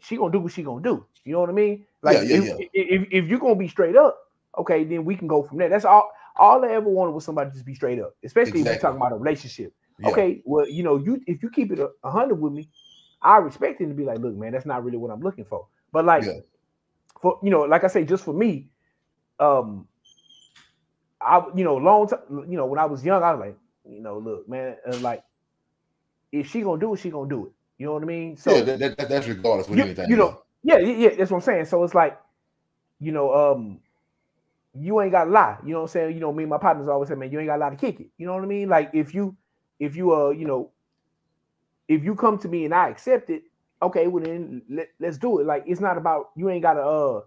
she 0.00 0.16
gonna 0.16 0.32
do 0.32 0.40
what 0.40 0.52
she 0.52 0.62
gonna 0.62 0.82
do. 0.82 1.06
You 1.24 1.32
know 1.32 1.40
what 1.40 1.48
I 1.50 1.54
mean? 1.54 1.86
Like 2.02 2.18
Yeah, 2.18 2.36
yeah, 2.42 2.54
if, 2.58 2.68
If, 2.74 3.08
if 3.10 3.28
you're 3.28 3.38
gonna 3.38 3.54
be 3.56 3.68
straight 3.68 3.96
up, 3.96 4.18
okay, 4.58 4.84
then 4.84 5.04
we 5.04 5.16
can 5.16 5.28
go 5.28 5.42
from 5.42 5.58
there. 5.58 5.70
That's 5.70 5.86
all 5.86 6.10
all 6.36 6.64
I 6.64 6.68
ever 6.72 6.88
wanted 6.90 7.12
was 7.12 7.24
somebody 7.24 7.50
to 7.50 7.54
just 7.54 7.64
be 7.66 7.74
straight 7.74 8.00
up, 8.00 8.14
especially 8.24 8.60
if 8.60 8.66
Exactly. 8.66 8.72
you're 8.72 8.80
talking 8.80 8.96
about 8.98 9.12
a 9.12 9.16
relationship. 9.16 9.72
Yeah. 9.98 10.10
Okay, 10.10 10.42
well, 10.44 10.68
you 10.68 10.82
know, 10.82 10.96
you 10.96 11.20
if 11.26 11.42
you 11.42 11.50
keep 11.50 11.72
it 11.72 11.78
a 11.78 11.90
a 12.02 12.10
hundred 12.10 12.36
with 12.36 12.52
me, 12.52 12.68
I 13.22 13.38
respect 13.38 13.80
it 13.80 13.86
to 13.88 13.94
be 13.94 14.04
like, 14.04 14.18
look, 14.18 14.34
man, 14.34 14.52
that's 14.52 14.66
not 14.66 14.84
really 14.84 14.98
what 14.98 15.10
I'm 15.10 15.20
looking 15.20 15.44
for. 15.44 15.68
But 15.92 16.04
like 16.04 16.24
Yeah. 16.24 16.40
for 17.20 17.38
you 17.42 17.50
know, 17.50 17.62
like 17.62 17.84
I 17.84 17.88
say, 17.88 18.04
just 18.04 18.24
for 18.24 18.34
me, 18.34 18.68
um, 19.40 19.88
I 21.20 21.42
you 21.54 21.64
know, 21.64 21.76
long 21.76 22.08
time, 22.08 22.20
you 22.48 22.56
know, 22.56 22.66
when 22.66 22.78
I 22.78 22.84
was 22.86 23.04
young, 23.04 23.22
I 23.22 23.32
was 23.32 23.40
like, 23.40 23.58
you 23.88 24.00
know, 24.00 24.18
look, 24.18 24.48
man, 24.48 24.76
like 25.00 25.24
if 26.32 26.50
she 26.50 26.62
gonna 26.62 26.80
do 26.80 26.94
it, 26.94 26.98
she 27.00 27.10
gonna 27.10 27.28
do 27.28 27.46
it. 27.46 27.52
You 27.78 27.86
know 27.86 27.94
what 27.94 28.02
I 28.02 28.06
mean? 28.06 28.36
So 28.36 28.54
yeah, 28.56 28.62
that, 28.62 28.78
that, 28.78 28.96
that- 28.98 29.08
that's 29.08 29.28
regardless 29.28 29.68
with 29.68 29.78
you, 29.78 29.84
anything. 29.84 30.08
you 30.08 30.16
know, 30.16 30.42
yeah, 30.62 30.78
yeah, 30.78 30.96
yeah, 31.08 31.16
that's 31.16 31.30
what 31.30 31.38
I'm 31.38 31.42
saying. 31.42 31.64
So 31.66 31.82
it's 31.84 31.94
like, 31.94 32.18
you 33.00 33.12
know, 33.12 33.32
um, 33.34 33.80
you 34.74 35.00
ain't 35.00 35.12
got 35.12 35.24
to 35.24 35.30
lie. 35.30 35.58
You 35.64 35.72
know 35.72 35.78
what 35.80 35.82
I'm 35.84 35.88
saying? 35.88 36.14
You 36.14 36.20
know, 36.20 36.32
me 36.32 36.44
and 36.44 36.50
my 36.50 36.58
partners 36.58 36.88
always 36.88 37.08
say, 37.08 37.14
man, 37.14 37.30
you 37.30 37.38
ain't 37.40 37.48
got 37.48 37.56
to 37.56 37.60
lie 37.60 37.70
to 37.70 37.76
kick 37.76 38.00
it. 38.00 38.08
You 38.18 38.26
know 38.26 38.34
what 38.34 38.42
I 38.44 38.46
mean? 38.46 38.68
Like 38.68 38.90
if 38.94 39.14
you, 39.14 39.36
if 39.80 39.96
you, 39.96 40.14
uh, 40.14 40.30
you 40.30 40.46
know, 40.46 40.70
if 41.88 42.04
you 42.04 42.14
come 42.14 42.38
to 42.38 42.48
me 42.48 42.64
and 42.64 42.74
I 42.74 42.88
accept 42.90 43.30
it, 43.30 43.44
okay, 43.82 44.06
well 44.08 44.24
then 44.24 44.62
let, 44.70 44.88
let's 45.00 45.18
do 45.18 45.40
it. 45.40 45.46
Like 45.46 45.64
it's 45.66 45.80
not 45.80 45.98
about 45.98 46.30
you 46.36 46.50
ain't 46.50 46.62
got 46.62 46.74
to, 46.74 46.82
uh, 46.82 47.20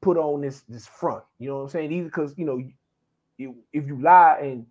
put 0.00 0.16
on 0.16 0.40
this 0.40 0.62
this 0.68 0.86
front. 0.86 1.24
You 1.38 1.48
know 1.50 1.56
what 1.58 1.62
I'm 1.64 1.68
saying? 1.70 1.92
Either 1.92 2.06
because 2.06 2.34
you 2.36 2.44
know, 2.44 2.62
you, 3.38 3.56
if 3.72 3.86
you 3.86 4.00
lie 4.00 4.38
and 4.42 4.66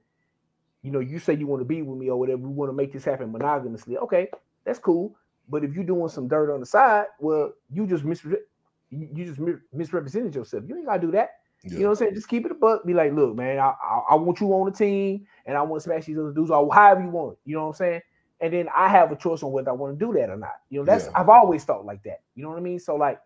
you 0.84 0.92
know 0.92 1.00
you 1.00 1.20
say 1.20 1.36
you 1.36 1.48
want 1.48 1.62
to 1.62 1.66
be 1.66 1.82
with 1.82 1.98
me 2.00 2.10
or 2.10 2.20
whatever, 2.20 2.42
we 2.44 2.50
want 2.54 2.70
to 2.70 2.76
make 2.76 2.94
this 2.94 3.06
happen 3.06 3.32
monogamously. 3.34 3.98
Okay, 3.98 4.30
that's 4.66 4.80
cool. 4.80 5.16
But 5.50 5.64
if 5.64 5.76
you're 5.76 5.84
doing 5.86 6.10
some 6.10 6.28
dirt 6.28 6.54
on 6.54 6.60
the 6.62 6.66
side, 6.66 7.06
well, 7.20 7.54
you 7.72 7.88
just 7.88 8.06
misre- 8.06 8.44
you 8.92 9.26
just 9.26 9.40
mi- 9.40 9.56
misrepresented 9.74 10.36
yourself. 10.36 10.64
You 10.68 10.78
ain't 10.78 10.86
gotta 10.88 11.02
do 11.02 11.12
that. 11.12 11.32
Yeah. 11.64 11.74
You 11.74 11.80
know 11.80 11.86
what 11.86 11.90
I'm 11.92 11.96
saying? 11.98 12.14
Just 12.16 12.28
keep 12.30 12.46
it 12.46 12.52
a 12.52 12.56
buck. 12.56 12.86
Be 12.86 12.94
like, 12.94 13.14
look, 13.14 13.36
man, 13.36 13.60
I, 13.60 13.74
I, 13.84 14.02
I 14.12 14.16
want 14.16 14.40
you 14.40 14.48
on 14.54 14.70
the 14.72 14.78
team, 14.78 15.26
and 15.46 15.58
I 15.58 15.62
want 15.64 15.82
to 15.82 15.84
smash 15.90 16.06
these 16.06 16.18
other 16.18 16.32
dudes, 16.32 16.52
or 16.52 16.74
however 16.74 17.02
you 17.02 17.10
want. 17.10 17.38
You 17.46 17.56
know 17.56 17.64
what 17.64 17.68
I'm 17.70 17.74
saying? 17.76 18.02
And 18.40 18.54
then 18.54 18.68
I 18.76 18.88
have 18.88 19.12
a 19.12 19.16
choice 19.16 19.42
on 19.44 19.52
whether 19.52 19.70
I 19.70 19.74
want 19.74 19.98
to 20.00 20.06
do 20.06 20.14
that 20.14 20.30
or 20.30 20.38
not. 20.38 20.56
You 20.70 20.80
know, 20.80 20.86
that's 20.86 21.06
Yeah. 21.06 21.12
I've 21.16 21.30
always 21.30 21.64
thought 21.64 21.86
like 21.86 22.04
that. 22.04 22.22
You 22.36 22.44
know 22.44 22.50
what 22.50 22.60
I 22.60 22.62
mean? 22.62 22.80
So 22.80 22.96
like, 22.96 23.20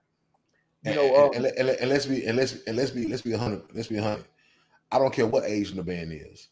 you 0.84 0.92
And, 0.92 0.96
know, 0.96 1.06
and, 1.06 1.16
uh, 1.16 1.30
and, 1.36 1.44
let- 1.44 1.58
and, 1.58 1.68
let- 1.68 1.80
and 1.82 1.90
let's 1.90 2.06
be 2.06 2.26
and 2.26 2.38
let's 2.38 2.64
and 2.66 2.78
let's 2.78 2.92
be 2.92 3.08
let's 3.08 3.22
be 3.22 3.34
a 3.34 3.38
hundred. 3.38 3.64
Let's 3.74 3.88
be 3.90 3.98
a 3.98 4.02
hundred. 4.04 4.26
I 4.92 4.98
don't 5.00 5.14
care 5.14 5.28
what 5.28 5.44
age 5.44 5.74
the 5.74 5.84
man 5.84 6.12
is. 6.12 6.48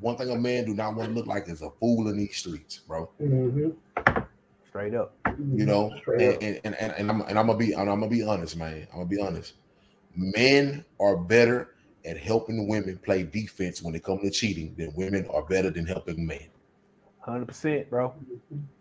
One 0.00 0.16
thing 0.16 0.30
a 0.30 0.36
man 0.36 0.66
do 0.66 0.74
not 0.74 0.94
want 0.94 1.08
to 1.08 1.14
look 1.14 1.26
like 1.26 1.48
is 1.48 1.62
a 1.62 1.70
fool 1.70 2.08
in 2.08 2.18
these 2.18 2.36
streets, 2.36 2.78
bro. 2.86 3.10
Mhm. 3.20 3.74
straight 4.68 4.94
up. 4.94 5.14
You 5.54 5.64
know, 5.64 5.90
Straight 6.00 6.20
and 6.20 6.34
up. 6.34 6.42
and, 6.42 6.60
and, 6.64 6.74
and, 6.76 6.92
and 6.92 7.10
I'm 7.10 7.20
and 7.22 7.38
I'm 7.38 7.46
gonna 7.46 7.58
be 7.58 7.72
and 7.72 7.88
I'm 7.88 8.00
gonna 8.00 8.08
be 8.08 8.22
honest, 8.22 8.56
man. 8.58 8.86
I'm 8.92 8.98
gonna 8.98 9.06
be 9.08 9.20
honest. 9.20 9.54
Men 10.16 10.84
are 10.98 11.16
better 11.16 11.74
at 12.04 12.16
helping 12.16 12.68
women 12.68 12.98
play 12.98 13.22
defense 13.22 13.82
when 13.82 13.94
it 13.94 14.02
comes 14.02 14.22
to 14.22 14.30
cheating 14.30 14.74
than 14.78 14.92
women 14.94 15.26
are 15.32 15.42
better 15.42 15.70
than 15.70 15.86
helping 15.86 16.26
men. 16.26 16.46
Hundred 17.20 17.46
percent, 17.46 17.90
bro. 17.90 18.14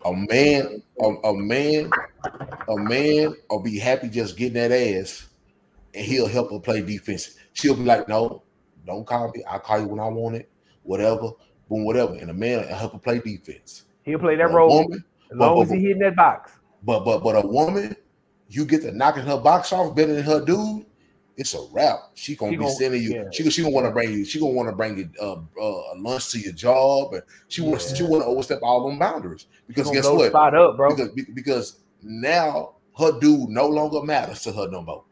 A 0.06 0.14
man, 0.14 0.82
a, 1.02 1.06
a 1.06 1.36
man, 1.36 1.90
a 2.70 2.78
man 2.78 3.36
will 3.50 3.60
be 3.60 3.80
happy 3.80 4.08
just 4.08 4.38
getting 4.38 4.54
that 4.54 4.72
ass, 4.72 5.28
and 5.96 6.06
he'll 6.06 6.28
help 6.28 6.52
her 6.52 6.60
play 6.60 6.82
defense. 6.82 7.38
She'll 7.54 7.76
be 7.76 7.84
like, 7.84 8.08
"No, 8.08 8.44
don't 8.86 9.06
call 9.06 9.32
me. 9.36 9.44
I'll 9.50 9.60
call 9.60 9.80
you 9.80 9.88
when 9.88 10.00
I 10.00 10.08
want 10.08 10.36
it. 10.36 10.50
Whatever, 10.84 11.32
boom, 11.68 11.86
whatever." 11.86 12.14
And 12.14 12.30
a 12.30 12.34
man 12.34 12.60
will 12.60 12.76
help 12.76 12.94
her 12.94 13.00
play 13.00 13.18
defense. 13.20 13.86
He'll 14.04 14.20
play 14.20 14.36
that 14.36 14.52
role 14.52 14.84
woman, 14.84 15.04
as 15.32 15.38
long 15.38 15.56
but- 15.56 15.62
as 15.64 15.72
he 15.72 15.80
hit 15.80 15.98
that 16.00 16.16
box. 16.16 16.52
but 16.84 17.04
but 17.04 17.24
but 17.24 17.44
a 17.44 17.48
woman, 17.48 17.96
you 18.48 18.64
get 18.66 18.84
to 18.84 18.92
knocking 18.92 19.24
her 19.24 19.38
box 19.40 19.74
off 19.74 19.96
better 19.96 20.14
than 20.14 20.24
her 20.24 20.46
dude. 20.46 20.86
It's 21.38 21.54
a 21.54 21.60
wrap. 21.72 22.12
She 22.14 22.36
gonna 22.36 22.52
She 22.54 22.58
be 22.58 22.64
gon- 22.64 22.72
sending 22.76 23.04
you. 23.04 23.10
yeah. 23.14 23.24
She 23.32 23.50
she 23.50 23.62
gonna 23.62 23.74
want 23.74 23.86
to 23.88 23.92
bring 23.92 24.12
you. 24.14 24.24
She 24.26 24.40
gonna 24.40 24.54
want 24.54 24.70
to 24.70 24.76
bring 24.76 24.98
you 24.98 25.10
uh, 25.22 25.36
uh, 25.62 25.96
lunch 25.98 26.32
to 26.32 26.40
your 26.40 26.54
job, 26.54 27.14
and 27.14 27.24
she 27.50 27.62
wants 27.62 27.96
she 27.96 28.04
want 28.04 28.24
to 28.24 28.28
overstep 28.28 28.60
all 28.64 28.88
them 28.88 28.98
boundaries. 29.00 29.48
Because 29.68 29.86
Gonna 29.86 29.96
guess 29.98 30.10
what? 30.10 30.30
Spot 30.30 30.56
up, 30.56 30.78
bro. 30.78 30.96
Because 30.96 31.10
because 31.34 31.80
now 32.02 32.76
her 32.98 33.20
dude 33.20 33.50
no 33.50 33.68
longer 33.68 34.02
matters 34.02 34.44
to 34.44 34.54
her 34.54 34.70
no 34.70 34.82
more. 34.82 35.04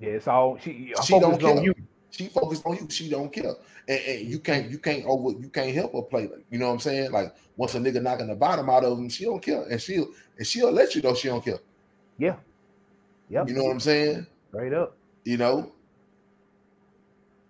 yeah, 0.00 0.10
it's 0.10 0.28
all 0.28 0.58
she. 0.58 0.92
I 0.98 1.02
She 1.02 1.18
don't 1.18 1.40
care. 1.40 1.62
you. 1.62 1.74
She 2.10 2.26
focused 2.28 2.66
on 2.66 2.76
you. 2.76 2.86
She 2.90 3.08
don't 3.08 3.32
care, 3.32 3.54
and, 3.88 4.00
and 4.00 4.28
you 4.28 4.38
can't 4.40 4.68
you 4.70 4.78
can't 4.78 5.04
over 5.06 5.38
you 5.40 5.48
can't 5.48 5.74
help 5.74 5.94
her 5.94 6.02
play. 6.02 6.28
You 6.50 6.58
know 6.58 6.66
what 6.66 6.72
I'm 6.74 6.80
saying? 6.80 7.12
Like 7.12 7.34
once 7.56 7.74
a 7.74 7.78
nigga 7.78 8.02
knocking 8.02 8.26
the 8.26 8.34
bottom 8.34 8.68
out 8.68 8.84
of 8.84 8.98
him, 8.98 9.08
she 9.08 9.24
don't 9.24 9.40
care, 9.40 9.62
and 9.62 9.80
she'll 9.80 10.08
and 10.36 10.46
she'll 10.46 10.72
let 10.72 10.94
you 10.94 11.00
know 11.00 11.14
she 11.14 11.28
don't 11.28 11.42
care. 11.44 11.60
Yeah. 12.18 12.36
Yep. 13.30 13.48
You 13.48 13.54
know 13.54 13.62
what 13.64 13.70
I'm 13.70 13.80
saying? 13.80 14.26
Straight 14.50 14.72
up. 14.74 14.96
You 15.24 15.36
know. 15.36 15.72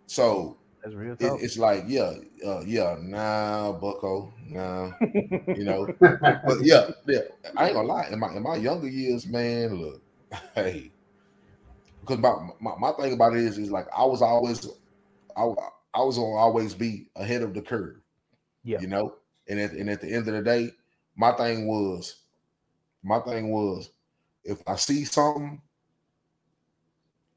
So 0.06 0.56
That's 0.82 0.94
real 0.94 1.12
it, 1.12 1.42
it's 1.42 1.56
like 1.58 1.84
yeah, 1.86 2.14
uh, 2.44 2.62
yeah, 2.66 2.96
nah, 3.00 3.72
Bucko, 3.72 4.32
nah, 4.48 4.92
you 5.00 5.64
know. 5.64 5.86
but 6.00 6.58
yeah, 6.62 6.90
yeah, 7.06 7.20
I 7.56 7.66
ain't 7.66 7.74
gonna 7.74 7.86
lie. 7.86 8.08
In 8.10 8.18
my 8.18 8.34
in 8.34 8.42
my 8.42 8.56
younger 8.56 8.88
years, 8.88 9.26
man, 9.26 9.74
look, 9.74 10.02
hey, 10.54 10.90
because 12.00 12.18
my, 12.18 12.34
my 12.60 12.76
my 12.78 12.92
thing 12.92 13.12
about 13.12 13.34
it 13.34 13.44
is 13.44 13.58
is 13.58 13.70
like 13.70 13.86
I 13.96 14.04
was 14.04 14.20
always, 14.20 14.68
I 15.36 15.42
I 15.94 16.02
was 16.02 16.16
gonna 16.16 16.34
always 16.34 16.74
be 16.74 17.08
ahead 17.16 17.42
of 17.42 17.54
the 17.54 17.62
curve. 17.62 18.00
Yeah. 18.64 18.80
you 18.80 18.86
know. 18.86 19.14
And 19.48 19.58
at 19.58 19.72
and 19.72 19.90
at 19.90 20.00
the 20.00 20.08
end 20.12 20.28
of 20.28 20.34
the 20.34 20.42
day, 20.42 20.70
my 21.16 21.32
thing 21.32 21.66
was, 21.66 22.16
my 23.02 23.18
thing 23.20 23.50
was, 23.50 23.90
if 24.44 24.62
I 24.66 24.76
see 24.76 25.04
something, 25.04 25.60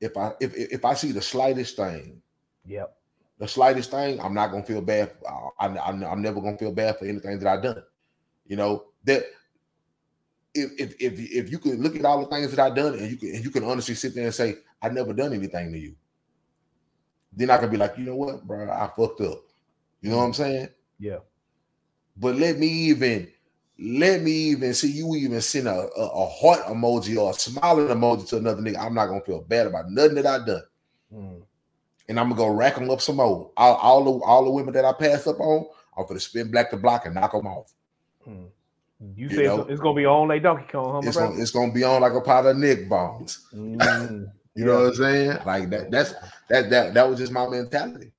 if 0.04 0.18
I 0.18 0.34
if 0.40 0.54
if 0.56 0.86
I 0.86 0.94
see 0.94 1.12
the 1.12 1.22
slightest 1.22 1.78
thing, 1.78 2.22
yep. 2.66 2.98
the 3.40 3.48
slightest 3.48 3.92
thing, 3.92 4.20
I'm 4.20 4.34
not 4.34 4.52
gonna 4.52 4.64
feel 4.64 4.82
bad. 4.82 5.12
I, 5.60 5.68
I, 5.68 5.90
I'm 5.90 6.22
never 6.22 6.42
gonna 6.42 6.58
feel 6.58 6.74
bad 6.74 7.00
for 7.00 7.06
anything 7.06 7.40
that 7.40 7.48
I've 7.48 7.64
done. 7.64 7.84
You 8.46 8.58
know 8.58 8.86
that 9.06 9.24
if 10.54 10.72
if 10.78 10.96
if 11.00 11.14
if 11.20 11.52
you 11.52 11.58
can 11.58 11.82
look 11.82 11.96
at 11.96 12.06
all 12.06 12.20
the 12.20 12.28
things 12.28 12.52
that 12.52 12.60
I've 12.60 12.76
done 12.76 12.94
and 12.96 13.10
you 13.10 13.18
can 13.18 13.30
and 13.36 13.44
you 13.44 13.50
can 13.50 13.64
honestly 13.64 13.96
sit 13.96 14.14
there 14.14 14.26
and 14.26 14.34
say 14.34 14.58
I 14.82 14.90
never 14.90 15.14
done 15.14 15.34
anything 15.34 15.72
to 15.72 15.80
you, 15.80 15.96
then 17.32 17.50
I 17.50 17.58
can 17.58 17.70
be 17.70 17.78
like, 17.78 17.98
you 17.98 18.04
know 18.04 18.16
what, 18.16 18.46
bro, 18.46 18.70
I 18.70 18.90
fucked 18.96 19.22
up. 19.22 19.42
You 20.02 20.10
know 20.10 20.18
what 20.18 20.26
I'm 20.26 20.34
saying? 20.34 20.68
Yeah. 21.00 21.20
But 22.18 22.36
let 22.36 22.60
me 22.60 22.68
even 22.68 23.32
let 23.80 24.22
me 24.22 24.32
even 24.32 24.74
see 24.74 24.92
you 24.92 25.16
even 25.16 25.42
send 25.42 25.68
a, 25.68 25.72
a, 25.72 26.08
a 26.08 26.28
heart 26.28 26.60
emoji 26.68 27.18
or 27.18 27.32
a 27.32 27.34
smiling 27.34 27.88
emoji 27.88 28.28
to 28.30 28.38
another 28.38 28.62
nigga. 28.62 28.78
I'm 28.78 28.94
not 28.94 29.08
gonna 29.08 29.22
feel 29.22 29.42
bad 29.42 29.68
about 29.68 29.90
nothing 29.90 30.16
that 30.16 30.26
I've 30.26 30.46
done 30.46 30.64
Mm. 31.14 31.44
and 32.10 32.20
I'm 32.20 32.30
gonna 32.30 32.42
go 32.42 32.48
rack 32.48 32.76
them 32.76 32.90
up 32.90 33.00
some 33.00 33.18
more. 33.18 33.52
All, 33.56 33.76
all 33.76 34.04
the 34.04 34.26
all 34.26 34.44
the 34.46 34.52
women 34.52 34.74
that 34.74 34.84
I 34.86 34.94
pass 34.94 35.28
up 35.28 35.40
on, 35.40 35.66
I'm 35.98 36.08
gonna 36.08 36.20
spin 36.20 36.50
black 36.50 36.72
to 36.72 36.78
block 36.78 37.06
and 37.06 37.14
knock 37.14 37.34
them 37.34 37.46
off. 37.46 37.72
Mm. 38.28 38.48
You 39.16 39.28
You 39.28 39.30
said 39.30 39.46
know? 39.46 39.62
it's, 39.70 39.82
gonna 39.82 39.96
be 39.96 40.06
on 40.06 40.28
like 40.30 40.42
Donkey 40.42 40.66
Kong, 40.72 40.94
huh, 41.04 41.08
It's 41.08 41.18
gonna 41.18 41.40
it's 41.40 41.52
gonna 41.52 41.72
be 41.74 41.84
on 41.84 42.02
like 42.02 42.14
a 42.14 42.22
pot 42.22 42.46
of 42.48 42.58
Nick 42.58 42.90
bones. 42.90 43.46
Mm. 43.54 44.32
You 44.56 44.66
know 44.66 44.82
what 44.82 44.88
I'm 44.90 44.94
saying? 44.96 45.38
Like 45.48 45.70
that. 45.72 45.90
That's 45.90 46.14
that 46.48 46.70
that 46.70 46.94
that 46.94 47.10
was 47.10 47.18
just 47.18 47.32
my 47.32 47.48
mentality. 47.50 48.12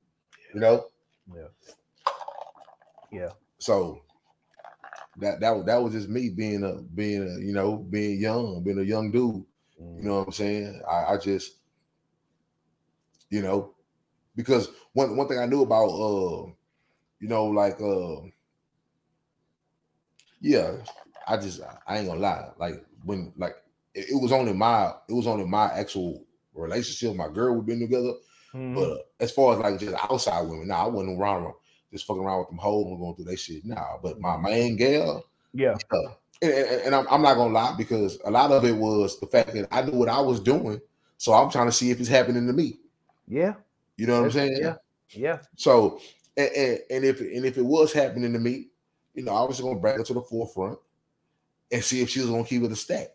You 0.52 0.60
know. 0.60 0.86
Yeah. 1.32 1.46
Yeah. 3.12 3.28
So 3.58 4.02
that 5.18 5.40
that 5.40 5.56
was 5.56 5.66
that 5.66 5.82
was 5.82 5.92
just 5.92 6.08
me 6.08 6.30
being 6.30 6.64
a 6.64 6.82
being 6.94 7.22
a 7.22 7.40
you 7.44 7.52
know 7.52 7.76
being 7.78 8.20
young, 8.20 8.62
being 8.62 8.78
a 8.78 8.82
young 8.82 9.10
dude. 9.10 9.44
Mm. 9.80 9.98
You 9.98 10.08
know 10.08 10.18
what 10.18 10.26
I'm 10.28 10.32
saying? 10.32 10.82
I, 10.88 11.14
I 11.14 11.18
just, 11.18 11.56
you 13.30 13.42
know, 13.42 13.74
because 14.36 14.68
one 14.92 15.16
one 15.16 15.28
thing 15.28 15.38
I 15.38 15.46
knew 15.46 15.62
about, 15.62 15.88
uh, 15.88 16.46
you 17.20 17.28
know, 17.28 17.46
like, 17.46 17.80
uh, 17.80 18.28
yeah, 20.40 20.72
I 21.26 21.36
just 21.36 21.60
I 21.86 21.98
ain't 21.98 22.08
gonna 22.08 22.20
lie, 22.20 22.48
like 22.58 22.84
when 23.04 23.32
like 23.36 23.56
it, 23.94 24.10
it 24.10 24.20
was 24.20 24.32
only 24.32 24.52
my 24.52 24.92
it 25.08 25.12
was 25.12 25.26
only 25.26 25.44
my 25.44 25.66
actual 25.72 26.24
relationship, 26.54 27.16
my 27.16 27.28
girl 27.28 27.54
we've 27.54 27.66
been 27.66 27.80
together. 27.80 28.12
Mhm. 28.54 28.74
But 28.74 28.90
uh, 28.90 28.98
as 29.20 29.32
far 29.32 29.54
as 29.54 29.60
like 29.60 29.80
just 29.80 29.96
outside 30.10 30.42
women, 30.42 30.68
nah, 30.68 30.84
I 30.84 30.88
wasn't 30.88 31.18
around 31.18 31.52
just 31.94 32.06
fucking 32.06 32.22
around 32.22 32.40
with 32.40 32.48
them 32.48 32.58
hoes 32.58 32.86
and 32.88 32.98
going 32.98 33.14
through 33.14 33.24
that 33.26 33.38
shit. 33.38 33.64
Nah, 33.64 33.96
but 34.02 34.20
my 34.20 34.36
main 34.36 34.76
gal, 34.76 35.24
yeah. 35.52 35.76
uh, 35.92 35.98
and, 36.42 36.52
and- 36.52 36.80
and 36.86 36.94
I'm, 36.94 37.06
I'm 37.08 37.22
not 37.22 37.36
gonna 37.36 37.54
lie 37.54 37.74
because 37.78 38.18
a 38.24 38.30
lot 38.30 38.50
of 38.50 38.64
it 38.64 38.76
was 38.76 39.20
the 39.20 39.26
fact 39.26 39.54
that 39.54 39.68
I 39.70 39.82
knew 39.82 39.92
what 39.96 40.08
I 40.08 40.20
was 40.20 40.40
doing, 40.40 40.80
so 41.18 41.32
I'm 41.32 41.50
trying 41.50 41.66
to 41.66 41.72
see 41.72 41.90
if 41.92 42.00
it's 42.00 42.08
happening 42.08 42.46
to 42.48 42.52
me. 42.52 42.78
Yeah. 43.28 43.54
You 43.96 44.06
know 44.08 44.18
what 44.18 44.24
I'm 44.26 44.30
saying? 44.32 44.58
Yeah. 44.60 44.74
Yeah. 45.10 45.38
So, 45.56 46.00
and, 46.36 46.50
and, 46.50 46.78
and 46.90 47.04
if 47.04 47.20
and 47.20 47.44
if 47.46 47.56
it 47.56 47.64
was 47.64 47.92
happening 47.92 48.32
to 48.32 48.38
me, 48.40 48.68
you 49.14 49.22
know, 49.22 49.32
I 49.34 49.44
was 49.44 49.60
gonna 49.60 49.78
bring 49.78 50.00
it 50.00 50.06
to 50.06 50.14
the 50.14 50.22
forefront 50.22 50.78
and 51.70 51.82
see 51.84 52.02
if 52.02 52.10
she 52.10 52.20
was 52.20 52.28
gonna 52.30 52.44
keep 52.44 52.64
it 52.64 52.72
a 52.72 52.76
stack. 52.76 53.08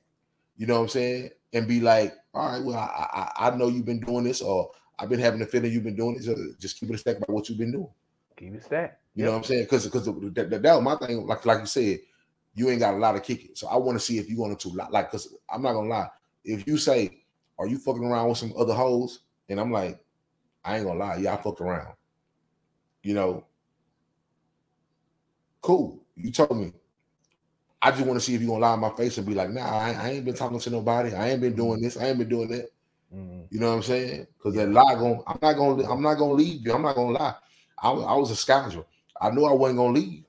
You 0.55 0.67
know 0.67 0.75
what 0.75 0.83
I'm 0.83 0.89
saying? 0.89 1.29
And 1.51 1.67
be 1.67 1.81
like, 1.81 2.13
all 2.33 2.49
right, 2.53 2.63
well, 2.63 2.77
I 2.77 3.31
I, 3.37 3.47
I 3.49 3.55
know 3.57 3.67
you've 3.67 3.85
been 3.85 3.99
doing 3.99 4.23
this, 4.23 4.41
or 4.41 4.71
I've 4.97 5.09
been 5.09 5.19
having 5.19 5.39
the 5.39 5.45
feeling 5.45 5.71
you've 5.73 5.83
been 5.83 5.95
doing 5.95 6.15
this. 6.15 6.25
so 6.25 6.35
Just 6.59 6.79
keep 6.79 6.89
it 6.89 6.95
a 6.95 6.97
stack 6.97 7.17
about 7.17 7.29
what 7.29 7.49
you've 7.49 7.57
been 7.57 7.71
doing. 7.73 7.89
Keep 8.39 8.55
it 8.55 8.63
stacked. 8.63 9.01
You 9.15 9.25
know 9.25 9.31
what 9.31 9.37
I'm 9.39 9.43
saying? 9.43 9.63
Because 9.63 9.85
because 9.85 10.05
that, 10.05 10.49
that, 10.49 10.75
was 10.75 10.81
my 10.81 10.95
thing. 10.95 11.27
Like 11.27 11.45
like 11.45 11.59
you 11.59 11.65
said, 11.65 11.99
you 12.55 12.69
ain't 12.69 12.79
got 12.79 12.93
a 12.93 12.97
lot 12.97 13.15
of 13.15 13.23
kicking. 13.23 13.51
So 13.53 13.67
I 13.67 13.75
want 13.75 13.99
to 13.99 14.03
see 14.03 14.17
if 14.17 14.29
you 14.29 14.39
wanted 14.39 14.59
to 14.61 14.69
like. 14.69 15.11
Because 15.11 15.35
I'm 15.49 15.61
not 15.61 15.73
gonna 15.73 15.89
lie. 15.89 16.07
If 16.45 16.65
you 16.65 16.77
say, 16.77 17.23
"Are 17.57 17.67
you 17.67 17.77
fucking 17.77 18.03
around 18.03 18.29
with 18.29 18.37
some 18.37 18.53
other 18.57 18.73
hoes?" 18.73 19.19
and 19.49 19.59
I'm 19.59 19.71
like, 19.71 19.99
I 20.63 20.77
ain't 20.77 20.85
gonna 20.85 20.99
lie, 20.99 21.17
yeah, 21.17 21.33
I 21.33 21.41
fucked 21.41 21.59
around. 21.59 21.93
You 23.03 23.13
know, 23.13 23.45
cool. 25.61 26.01
You 26.15 26.31
told 26.31 26.57
me. 26.57 26.71
I 27.81 27.91
just 27.91 28.05
want 28.05 28.19
to 28.19 28.25
see 28.25 28.35
if 28.35 28.41
you 28.41 28.47
gonna 28.47 28.59
lie 28.59 28.73
in 28.73 28.79
my 28.81 28.89
face 28.89 29.17
and 29.17 29.25
be 29.25 29.33
like, 29.33 29.49
Nah, 29.51 29.61
I, 29.61 29.91
I 29.93 30.09
ain't 30.11 30.25
been 30.25 30.35
talking 30.35 30.59
to 30.59 30.69
nobody. 30.69 31.13
I 31.13 31.29
ain't 31.29 31.39
been 31.41 31.55
doing 31.55 31.81
this. 31.81 31.95
I 31.95 32.07
ain't 32.07 32.17
been 32.17 32.27
doing 32.27 32.49
that. 32.49 32.69
Mhm. 33.13 33.47
You 33.49 33.59
know 33.59 33.69
what 33.69 33.77
I'm 33.77 33.83
saying? 33.83 34.27
Because 34.37 34.53
that 34.55 34.69
lie 34.69 34.95
going, 34.95 35.23
I'm 35.25 35.39
not 35.41 35.53
gonna, 35.53 35.89
I'm 35.89 36.01
not 36.01 36.15
gonna 36.15 36.33
leave 36.33 36.65
you. 36.65 36.73
I'm 36.73 36.81
not 36.81 36.95
gonna 36.95 37.17
lie. 37.17 37.35
I, 37.81 37.91
was- 37.91 38.05
I 38.05 38.13
was 38.15 38.31
a 38.31 38.35
scoundrel. 38.35 38.85
I 39.21 39.31
knew 39.31 39.45
I 39.45 39.53
wasn't 39.53 39.79
gonna 39.79 39.93
leave. 39.93 40.23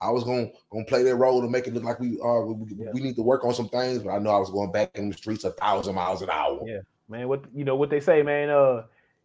I 0.00 0.10
was 0.10 0.22
gonna 0.24 0.50
gonna 0.70 0.84
play 0.84 1.02
that 1.02 1.16
role 1.16 1.40
to 1.40 1.48
make 1.48 1.66
it 1.66 1.72
look 1.74 1.82
like 1.84 1.98
we 1.98 2.18
are. 2.20 2.44
We, 2.44 2.54
we- 2.54 2.84
Yeah. 2.84 2.90
we 2.92 3.00
need 3.00 3.16
to 3.16 3.22
work 3.22 3.44
on 3.44 3.54
some 3.54 3.68
things, 3.68 4.02
but 4.02 4.10
I 4.10 4.18
know 4.18 4.30
I 4.30 4.38
was 4.38 4.50
going 4.50 4.70
back 4.70 4.90
in 4.96 5.08
the 5.08 5.16
streets 5.16 5.44
a 5.44 5.50
thousand 5.52 5.94
miles 5.94 6.20
an 6.22 6.30
hour. 6.30 6.60
Yeah. 6.66 6.80
Man, 7.08 7.28
what 7.28 7.44
you 7.54 7.64
know 7.64 7.76
what 7.76 7.90
they 7.90 8.00
say, 8.00 8.22
man, 8.22 8.50
uh 8.50 8.82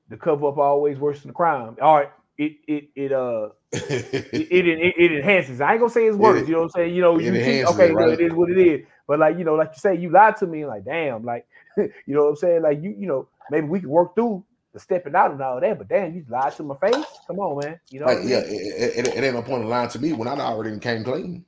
the 0.09 0.17
cover 0.17 0.47
up 0.47 0.57
always 0.57 0.97
worse 0.97 1.21
than 1.21 1.29
the 1.29 1.33
crime. 1.33 1.75
All 1.81 1.95
right, 1.97 2.11
it 2.37 2.53
it 2.67 2.89
it 2.95 3.11
uh 3.11 3.49
it 3.71 4.13
it, 4.31 4.67
it, 4.67 4.93
it 4.97 5.11
enhances. 5.17 5.61
I 5.61 5.71
ain't 5.73 5.79
gonna 5.81 5.91
say 5.91 6.07
it's 6.07 6.17
worse. 6.25 6.41
It- 6.41 6.47
you 6.47 6.53
know 6.53 6.59
what 6.59 6.65
I'm 6.65 6.69
saying? 6.71 6.95
You 6.95 7.01
know, 7.01 7.19
it 7.19 7.23
you 7.25 7.31
okay, 7.31 7.89
it, 7.89 7.93
right. 7.93 8.09
it 8.09 8.21
is 8.21 8.33
what 8.33 8.49
it 8.49 8.57
is. 8.57 8.85
But 9.07 9.19
like 9.19 9.37
you 9.37 9.43
know, 9.43 9.55
like 9.55 9.71
you 9.73 9.79
say, 9.79 9.95
you 9.95 10.09
lied 10.11 10.37
to 10.37 10.47
me, 10.47 10.65
like 10.65 10.85
damn, 10.85 11.23
like 11.25 11.45
you 11.77 11.89
know 12.07 12.23
what 12.23 12.29
I'm 12.29 12.35
saying? 12.37 12.61
Like 12.61 12.81
you, 12.81 12.95
you 12.97 13.07
know, 13.07 13.27
maybe 13.49 13.67
we 13.67 13.79
can 13.79 13.89
work 13.89 14.15
through 14.15 14.43
the 14.73 14.79
stepping 14.79 15.15
out 15.15 15.31
and 15.31 15.41
all 15.41 15.59
that. 15.59 15.77
But 15.77 15.87
damn, 15.87 16.13
you 16.13 16.25
lied 16.29 16.53
to 16.55 16.63
my 16.63 16.75
face. 16.77 17.05
Come 17.27 17.39
on, 17.39 17.63
man. 17.65 17.79
You 17.89 18.01
know, 18.01 18.05
Like, 18.07 18.19
yeah, 18.23 18.39
it, 18.45 19.07
it, 19.07 19.07
it 19.15 19.23
ain't 19.23 19.35
no 19.35 19.41
point 19.41 19.63
in 19.63 19.69
lying 19.69 19.89
to 19.89 19.99
me 19.99 20.13
when 20.13 20.27
I 20.27 20.39
already 20.39 20.77
came 20.79 21.03
clean. 21.03 21.45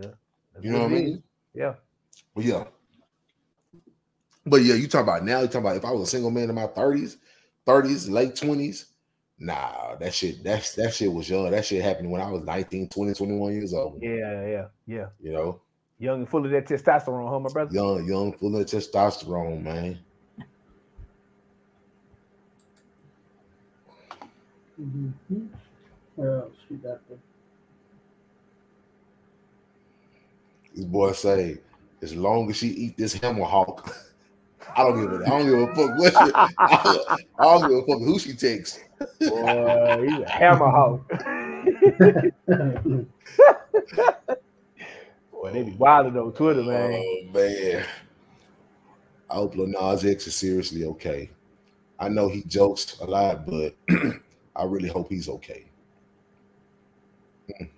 Yeah, 0.00 0.10
You 0.60 0.72
know 0.72 0.80
what 0.84 0.92
I 0.92 0.94
is. 0.94 1.02
mean? 1.02 1.22
Yeah. 1.54 1.74
But 2.34 2.44
yeah. 2.44 2.64
But 4.46 4.62
yeah, 4.62 4.74
you 4.74 4.88
talk 4.88 5.02
about 5.02 5.24
now, 5.24 5.40
you 5.40 5.48
talk 5.48 5.60
about 5.62 5.76
if 5.76 5.84
I 5.84 5.90
was 5.92 6.02
a 6.08 6.10
single 6.10 6.30
man 6.30 6.48
in 6.48 6.54
my 6.54 6.66
30s, 6.66 7.16
30s, 7.66 8.10
late 8.10 8.34
20s. 8.34 8.86
Nah, 9.38 9.96
that 9.96 10.12
shit, 10.12 10.44
that's 10.44 10.74
that 10.74 10.92
shit 10.94 11.12
was 11.12 11.28
young. 11.28 11.50
That 11.50 11.64
shit 11.64 11.82
happened 11.82 12.10
when 12.10 12.20
I 12.20 12.30
was 12.30 12.42
19, 12.42 12.88
20, 12.90 13.14
21 13.14 13.52
years 13.54 13.72
old. 13.74 13.98
Yeah, 14.02 14.46
yeah, 14.46 14.66
yeah. 14.86 15.06
You 15.20 15.32
know, 15.32 15.60
Young 15.98 16.20
and 16.20 16.28
full 16.28 16.44
of 16.44 16.50
that 16.52 16.66
testosterone, 16.66 17.28
huh, 17.30 17.40
my 17.40 17.50
brother? 17.50 17.70
young, 17.72 18.06
young, 18.06 18.32
full 18.32 18.56
of 18.56 18.66
testosterone, 18.66 19.62
man. 19.62 19.98
Mhm. 24.80 25.12
What 26.16 26.26
else 26.26 26.52
we 26.70 26.76
got 26.76 27.06
there? 27.08 27.18
This 30.74 30.84
boy 30.84 31.12
say, 31.12 31.58
as 32.00 32.14
long 32.14 32.48
as 32.50 32.56
she 32.56 32.68
eat 32.68 32.96
this 32.96 33.12
hammer 33.14 33.44
hawk, 33.44 33.94
I 34.76 34.84
don't 34.84 35.00
give 35.00 35.20
a, 35.20 35.24
I 35.24 35.28
don't 35.28 35.44
give 35.46 35.58
a 35.58 35.66
fuck 35.74 35.98
what 35.98 36.12
she, 36.12 36.32
I, 36.58 37.24
don't 37.38 37.68
give 37.68 37.78
a 37.78 37.82
fuck 37.82 37.98
who 37.98 38.18
she 38.18 38.32
takes. 38.34 38.78
Boy, 39.20 40.06
he's 40.08 40.20
a 40.20 40.28
hammer 40.28 40.70
hawk. 40.70 41.06
Boy, 45.32 45.52
they 45.52 45.62
be 45.62 45.72
wilding 45.72 46.16
on 46.16 46.32
Twitter, 46.32 46.62
man. 46.62 46.92
Oh 46.94 47.24
man. 47.32 47.84
I 49.28 49.34
hope 49.34 49.56
Lil 49.56 49.68
Nas 49.68 50.04
X 50.04 50.26
is 50.26 50.34
seriously 50.34 50.84
okay. 50.84 51.30
I 51.98 52.08
know 52.08 52.28
he 52.28 52.42
jokes 52.44 52.98
a 53.00 53.04
lot, 53.04 53.46
but 53.46 53.74
I 54.60 54.64
really 54.64 54.88
hope 54.88 55.08
he's 55.08 55.28
okay. 55.28 55.64
Mm. 57.60 57.70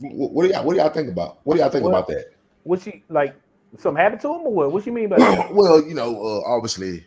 What, 0.00 0.46
do 0.46 0.52
y'all 0.52 0.64
what 0.64 0.74
do 0.74 0.80
y'all 0.80 0.90
think 0.90 1.08
about? 1.10 1.40
What 1.42 1.54
do 1.54 1.60
y'all 1.60 1.70
think 1.70 1.84
What? 1.84 1.90
about 1.90 2.06
that? 2.08 2.32
What 2.62 2.80
she 2.80 3.02
like? 3.08 3.34
Something 3.76 4.00
happened 4.00 4.20
to 4.22 4.28
him 4.28 4.42
or 4.42 4.52
what? 4.52 4.72
What 4.72 4.86
you 4.86 4.92
mean 4.92 5.08
by 5.08 5.18
that? 5.18 5.52
well, 5.52 5.82
you 5.84 5.94
know, 5.94 6.20
uh, 6.24 6.40
obviously, 6.46 7.04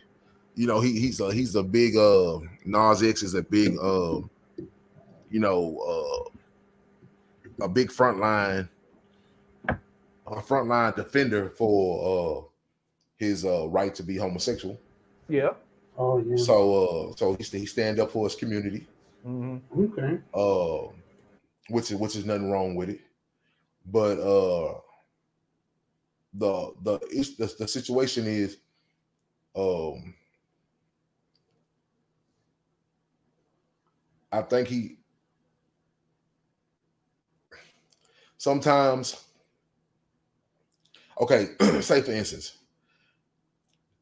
you 0.54 0.66
know, 0.66 0.80
he, 0.80 1.00
he's 1.00 1.18
a 1.20 1.32
he's 1.32 1.54
a 1.54 1.62
big 1.62 1.96
uh 1.96 2.38
Nas 2.66 3.02
X 3.02 3.22
is 3.22 3.34
a 3.34 3.42
big 3.42 3.76
uh 3.78 4.20
you 5.30 5.40
know 5.40 6.28
uh 7.58 7.64
a 7.64 7.68
big 7.68 7.90
front 7.90 8.18
frontline 8.18 8.68
a 10.26 10.40
frontline 10.42 10.94
defender 10.94 11.48
for 11.50 12.42
uh 12.42 12.44
his 13.16 13.44
uh 13.44 13.66
right 13.68 13.94
to 13.94 14.02
be 14.02 14.16
homosexual. 14.16 14.78
Yeah. 15.28 15.52
Oh 15.96 16.18
yeah. 16.18 16.46
So 16.46 17.10
uh 17.12 17.16
so 17.16 17.34
he 17.34 17.44
he 17.60 17.66
stand 17.66 18.00
up 18.00 18.10
for 18.10 18.24
his 18.26 18.36
community, 18.36 18.88
hmm 19.24 19.58
okay. 19.78 20.18
uh 20.34 20.88
which 21.70 21.90
is 21.90 21.96
which 21.96 22.16
is 22.16 22.26
nothing 22.26 22.50
wrong 22.50 22.74
with 22.74 22.90
it. 22.90 23.00
But 23.86 24.18
uh 24.20 24.80
the 26.34 26.72
the 26.82 26.98
it's 27.10 27.36
the, 27.36 27.54
the 27.58 27.68
situation 27.68 28.26
is 28.26 28.58
um 29.56 30.14
I 34.32 34.42
think 34.42 34.68
he 34.68 34.98
sometimes 38.38 39.24
okay, 41.20 41.50
say 41.80 42.02
for 42.02 42.12
instance, 42.12 42.58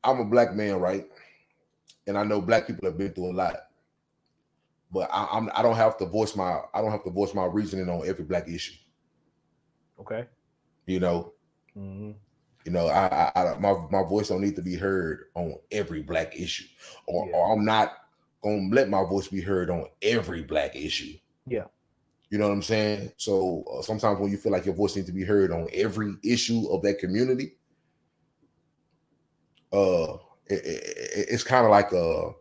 I'm 0.04 0.20
a 0.20 0.24
black 0.24 0.54
man, 0.54 0.76
right? 0.80 1.06
And 2.06 2.16
I 2.18 2.24
know 2.24 2.40
black 2.40 2.66
people 2.66 2.86
have 2.88 2.98
been 2.98 3.12
through 3.12 3.32
a 3.32 3.34
lot. 3.34 3.56
But 4.92 5.08
I, 5.12 5.28
I'm 5.32 5.50
I 5.54 5.62
don't 5.62 5.76
have 5.76 5.96
to 5.98 6.06
voice 6.06 6.34
my 6.36 6.60
I 6.74 6.80
don't 6.80 6.90
have 6.90 7.04
to 7.04 7.10
voice 7.10 7.34
my 7.34 7.44
reasoning 7.44 7.88
on 7.88 8.06
every 8.06 8.24
black 8.24 8.48
issue. 8.48 8.74
Okay. 10.00 10.26
You 10.86 11.00
know, 11.00 11.32
hmm 11.74 12.12
you 12.64 12.72
know, 12.72 12.88
I, 12.88 13.30
I, 13.34 13.54
I 13.54 13.58
my 13.58 13.74
my 13.90 14.02
voice 14.02 14.28
don't 14.28 14.42
need 14.42 14.56
to 14.56 14.62
be 14.62 14.74
heard 14.76 15.26
on 15.34 15.56
every 15.70 16.02
black 16.02 16.36
issue, 16.38 16.66
or, 17.06 17.28
Yeah. 17.28 17.36
or 17.36 17.52
I'm 17.52 17.64
not 17.64 17.92
gonna 18.42 18.68
let 18.72 18.88
my 18.90 19.02
voice 19.04 19.28
be 19.28 19.40
heard 19.40 19.70
on 19.70 19.86
every 20.02 20.42
black 20.42 20.76
issue. 20.76 21.16
Yeah. 21.46 21.66
You 22.30 22.38
know 22.38 22.48
what 22.48 22.54
I'm 22.54 22.62
saying? 22.62 23.12
So 23.16 23.64
uh, 23.72 23.82
sometimes 23.82 24.20
when 24.20 24.30
you 24.30 24.36
feel 24.36 24.52
like 24.52 24.64
your 24.66 24.74
voice 24.74 24.94
needs 24.96 25.08
to 25.08 25.14
be 25.14 25.24
heard 25.24 25.50
on 25.50 25.68
every 25.72 26.14
issue 26.22 26.68
of 26.70 26.82
that 26.82 26.98
community, 26.98 27.56
uh, 29.72 30.16
it, 30.50 30.64
it- 30.66 31.26
it's 31.30 31.44
kind 31.44 31.64
of 31.64 31.70
like 31.70 31.92
a 31.92 32.32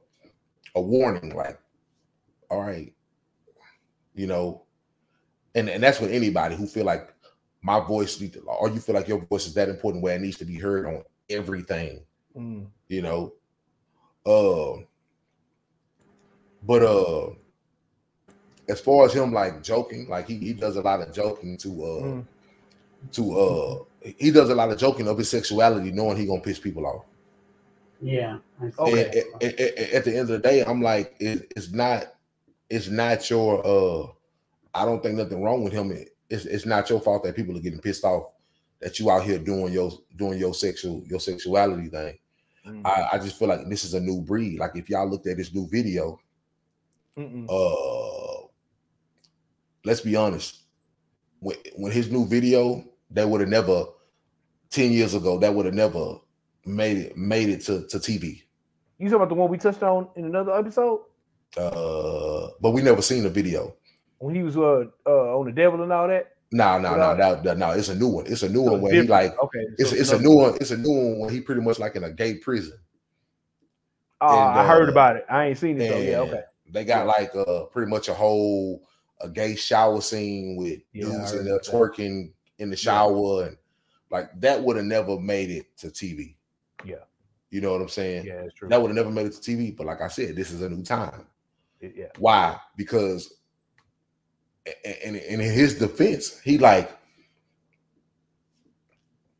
a 0.75 0.81
warning, 0.81 1.35
like, 1.35 1.59
all 2.49 2.61
right, 2.61 2.93
you 4.13 4.27
know, 4.27 4.63
and 5.55 5.69
and 5.69 5.81
that's 5.83 5.99
with 5.99 6.11
anybody 6.11 6.55
who 6.55 6.65
feel 6.67 6.85
like 6.85 7.13
my 7.61 7.79
voice 7.79 8.19
need 8.21 8.33
to, 8.33 8.39
or 8.41 8.69
you 8.69 8.79
feel 8.79 8.95
like 8.95 9.07
your 9.07 9.19
voice 9.25 9.45
is 9.47 9.53
that 9.53 9.69
important 9.69 10.03
where 10.03 10.15
it 10.15 10.21
needs 10.21 10.37
to 10.37 10.45
be 10.45 10.55
heard 10.55 10.85
on 10.85 11.03
everything, 11.29 11.99
Mm. 12.37 12.67
you 12.87 13.01
know. 13.01 13.33
Uh, 14.25 14.81
but 16.63 16.83
uh, 16.83 17.29
as 18.67 18.79
far 18.79 19.05
as 19.05 19.13
him 19.13 19.33
like 19.33 19.63
joking, 19.63 20.07
like 20.07 20.27
he, 20.27 20.35
he 20.37 20.53
does 20.53 20.75
a 20.75 20.81
lot 20.81 21.01
of 21.01 21.13
joking 21.13 21.57
to 21.57 21.69
uh 21.83 22.01
Mm. 22.03 22.25
to 23.13 23.39
uh 23.39 23.83
he 24.17 24.29
does 24.31 24.49
a 24.49 24.55
lot 24.55 24.71
of 24.71 24.77
joking 24.77 25.07
of 25.07 25.17
his 25.17 25.29
sexuality, 25.29 25.91
knowing 25.91 26.17
he 26.17 26.25
gonna 26.25 26.41
piss 26.41 26.59
people 26.59 26.85
off. 26.85 27.05
Yeah. 28.01 28.39
Okay. 28.61 28.91
And 28.91 28.99
at, 28.99 29.15
at- 29.41 29.59
at- 29.59 29.89
at 29.93 30.03
the 30.05 30.11
end 30.11 30.21
of 30.21 30.27
the 30.29 30.39
day, 30.39 30.63
I'm 30.63 30.81
like, 30.81 31.15
it, 31.19 31.51
it's 31.55 31.71
not, 31.71 32.15
it's 32.69 32.87
not 32.89 33.29
your. 33.29 33.65
uh 33.65 34.07
I 34.73 34.85
don't 34.85 35.01
think 35.01 35.15
nothing 35.17 35.41
wrong 35.43 35.63
with 35.63 35.73
him. 35.73 35.91
It- 35.91 36.15
it's 36.29 36.45
it's 36.45 36.65
not 36.65 36.89
your 36.89 37.01
fault 37.01 37.23
that 37.23 37.35
people 37.35 37.57
are 37.57 37.61
getting 37.61 37.81
pissed 37.81 38.03
off 38.03 38.31
that 38.81 38.99
you 38.99 39.09
out 39.09 39.23
here 39.23 39.39
doing 39.39 39.73
your 39.73 39.91
doing 40.15 40.37
your 40.39 40.53
sexual 40.53 41.03
your 41.07 41.19
sexuality 41.19 41.89
thing. 41.89 42.19
Mm. 42.67 42.85
I, 42.85 43.09
I 43.13 43.17
just 43.17 43.39
feel 43.39 43.47
like 43.47 43.67
this 43.67 43.83
is 43.83 43.95
a 43.95 43.99
new 43.99 44.21
breed. 44.21 44.59
Like 44.59 44.75
if 44.75 44.89
y'all 44.89 45.09
looked 45.09 45.25
at 45.27 45.37
this 45.37 45.53
new 45.53 45.67
video, 45.67 46.19
Mm-mm. 47.17 47.47
uh 47.49 48.47
let's 49.85 50.01
be 50.01 50.15
honest 50.15 50.63
when, 51.39 51.57
when 51.77 51.91
his 51.91 52.11
new 52.11 52.27
video 52.27 52.83
that 53.11 53.27
would 53.27 53.41
have 53.41 53.49
never 53.49 53.85
10 54.69 54.91
years 54.91 55.15
ago 55.15 55.37
that 55.39 55.53
would 55.53 55.65
have 55.65 55.73
never 55.75 56.15
made 56.65 56.97
it 56.97 57.17
made 57.17 57.49
it 57.49 57.61
to, 57.61 57.85
to 57.87 57.97
tv 57.97 58.43
You 58.97 59.07
talking 59.07 59.15
about 59.15 59.29
the 59.29 59.35
one 59.35 59.49
we 59.49 59.57
touched 59.57 59.83
on 59.83 60.07
in 60.15 60.25
another 60.25 60.53
episode 60.53 61.01
uh 61.57 62.47
but 62.61 62.71
we 62.71 62.81
never 62.81 63.01
seen 63.01 63.23
the 63.23 63.29
video 63.29 63.75
when 64.19 64.35
he 64.35 64.43
was 64.43 64.57
uh, 64.57 64.83
uh 65.05 65.37
on 65.37 65.45
the 65.45 65.51
devil 65.51 65.81
and 65.81 65.91
all 65.91 66.07
that? 66.07 66.33
no 66.51 66.77
no 66.79 66.95
no 66.95 67.15
that, 67.15 67.43
that- 67.43 67.57
no 67.57 67.71
it's 67.71 67.89
a 67.89 67.95
new 67.95 68.07
one 68.07 68.25
it's 68.27 68.43
a 68.43 68.49
new 68.49 68.65
So 68.65 68.71
one 68.73 68.81
where 68.81 68.93
he 69.01 69.07
like 69.07 69.37
okay, 69.41 69.65
it's, 69.77 69.89
so 69.91 69.95
it's 69.95 70.11
a 70.11 70.19
new 70.19 70.35
one 70.35 70.55
it's 70.61 70.71
a 70.71 70.77
new 70.77 70.91
one 70.91 71.19
when 71.19 71.29
he 71.33 71.41
pretty 71.41 71.61
much 71.61 71.79
like 71.79 71.95
in 71.95 72.03
a 72.03 72.11
gay 72.11 72.35
prison 72.35 72.77
Oh, 74.21 74.49
and, 74.49 74.59
I 74.59 74.67
heard 74.67 74.89
uh, 74.89 74.91
about 74.91 75.15
it. 75.15 75.25
I 75.29 75.45
ain't 75.45 75.57
seen 75.57 75.79
it 75.79 75.87
though. 75.87 75.97
Yeah, 75.97 76.19
okay. 76.19 76.41
they 76.69 76.83
got 76.83 77.07
like 77.07 77.33
uh 77.35 77.63
pretty 77.65 77.89
much 77.89 78.09
a 78.09 78.13
whole 78.13 78.83
a 79.21 79.29
gay 79.29 79.55
shower 79.55 80.01
scene 80.01 80.55
with 80.57 80.81
Yeah, 80.93 81.05
dudes 81.05 81.31
heard 81.31 81.39
in 81.39 81.45
there 81.45 81.59
twerking 81.59 82.31
in 82.57 82.69
the 82.69 82.75
shower 82.75 83.45
and 83.45 83.57
like 84.11 84.29
that 84.41 84.61
would 84.61 84.75
have 84.75 84.85
never 84.85 85.19
made 85.19 85.49
it 85.51 85.77
to 85.77 85.87
TV. 85.87 86.35
Yeah. 86.83 87.03
You 87.49 87.61
know 87.61 87.71
what 87.71 87.81
I'm 87.81 87.89
saying? 87.89 88.25
Yeah, 88.25 88.41
it's 88.43 88.53
true. 88.53 88.69
That 88.69 88.81
would 88.81 88.89
have 88.89 88.95
never 88.95 89.09
made 89.09 89.25
it 89.25 89.33
to 89.33 89.51
TV. 89.51 89.75
But 89.75 89.87
like 89.87 90.01
I 90.01 90.07
said, 90.07 90.35
this 90.35 90.51
is 90.51 90.61
a 90.61 90.69
new 90.69 90.83
time. 90.83 91.25
Yeah. 91.81 92.07
Why? 92.17 92.57
Because 92.75 93.33
and 95.03 95.15
in 95.15 95.39
his 95.39 95.79
defense, 95.79 96.39
he 96.39 96.57
like 96.57 96.91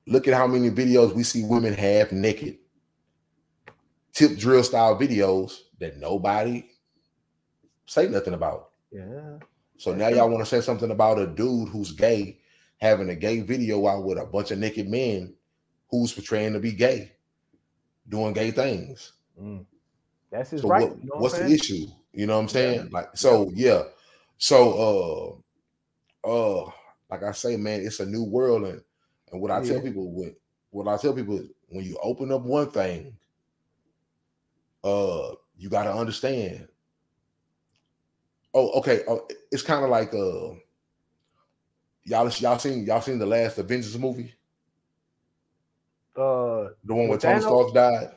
look 0.08 0.28
at 0.28 0.34
how 0.34 0.48
many 0.48 0.72
videos 0.72 1.14
we 1.14 1.24
see 1.24 1.44
women 1.44 1.74
half 1.74 2.12
naked, 2.12 2.58
tip 4.14 4.38
drill 4.38 4.64
style 4.64 4.98
videos 4.98 5.60
that 5.80 5.98
nobody 5.98 6.66
say 7.86 8.08
nothing 8.08 8.34
about. 8.34 8.72
Yeah. 8.92 9.38
So 9.78 9.94
now 9.94 10.08
y'all 10.08 10.30
want 10.30 10.40
to 10.40 10.50
say 10.50 10.62
something 10.62 10.92
about 10.92 11.20
a 11.20 11.28
dude 11.28 11.70
who's 11.70 11.92
gay 11.92 12.40
having 12.80 13.10
a 13.10 13.16
gay 13.16 13.42
video 13.42 13.88
out 13.88 14.06
with 14.06 14.18
a 14.18 14.26
bunch 14.26 14.52
of 14.52 14.58
naked 14.58 14.90
men 14.90 15.36
who's 15.90 16.14
portraying 16.14 16.54
to 16.54 16.60
be 16.60 16.72
gay, 16.72 17.12
doing 18.10 18.34
gay 18.34 18.52
things. 18.52 19.14
Mm. 19.42 19.66
That's 20.32 20.50
his 20.52 20.62
So 20.62 20.68
right. 20.68 20.90
what, 20.90 20.98
you 21.02 21.10
know 21.10 21.20
what's 21.20 21.38
I'm 21.38 21.48
the 21.48 21.54
issue? 21.54 21.88
You 22.14 22.28
know 22.28 22.36
what 22.36 22.44
I'm 22.44 22.50
saying? 22.50 22.90
Like 22.92 23.10
so, 23.16 23.50
yeah. 23.54 23.84
So 24.38 25.44
uh 26.26 26.28
uh 26.28 26.72
like 27.10 27.24
I 27.24 27.32
say, 27.32 27.58
man, 27.58 27.82
it's 27.82 28.00
a 28.00 28.06
new 28.06 28.24
world, 28.24 28.64
and 28.64 28.82
and 29.32 29.42
what 29.42 29.52
I 29.52 29.64
tell 29.64 29.82
people 29.82 30.12
when 30.12 30.36
what 30.72 30.88
I 30.88 30.98
tell 30.98 31.14
people 31.14 31.40
is 31.40 31.50
when 31.70 31.86
you 31.86 31.98
open 32.02 32.32
up 32.32 32.42
one 32.42 32.70
thing, 32.70 33.16
uh, 34.84 35.32
you 35.58 35.70
got 35.70 35.84
to 35.84 35.94
understand. 35.94 36.68
Oh, 38.54 38.72
okay. 38.80 39.02
Oh, 39.08 39.28
it's 39.52 39.64
kind 39.64 39.84
of 39.84 39.90
like 39.90 40.14
uh, 40.14 40.56
y'all 42.04 42.30
y'all 42.30 42.60
seen 42.60 42.86
y'all 42.86 43.02
seen 43.02 43.20
the 43.20 43.26
last 43.26 43.58
Avengers 43.58 43.98
movie? 43.98 44.34
Uh, 46.16 46.70
The 46.84 46.94
one 46.94 47.08
where 47.08 47.10
With 47.12 47.22
Tony? 47.22 47.42
Stark 47.42 47.74
died. 47.74 48.12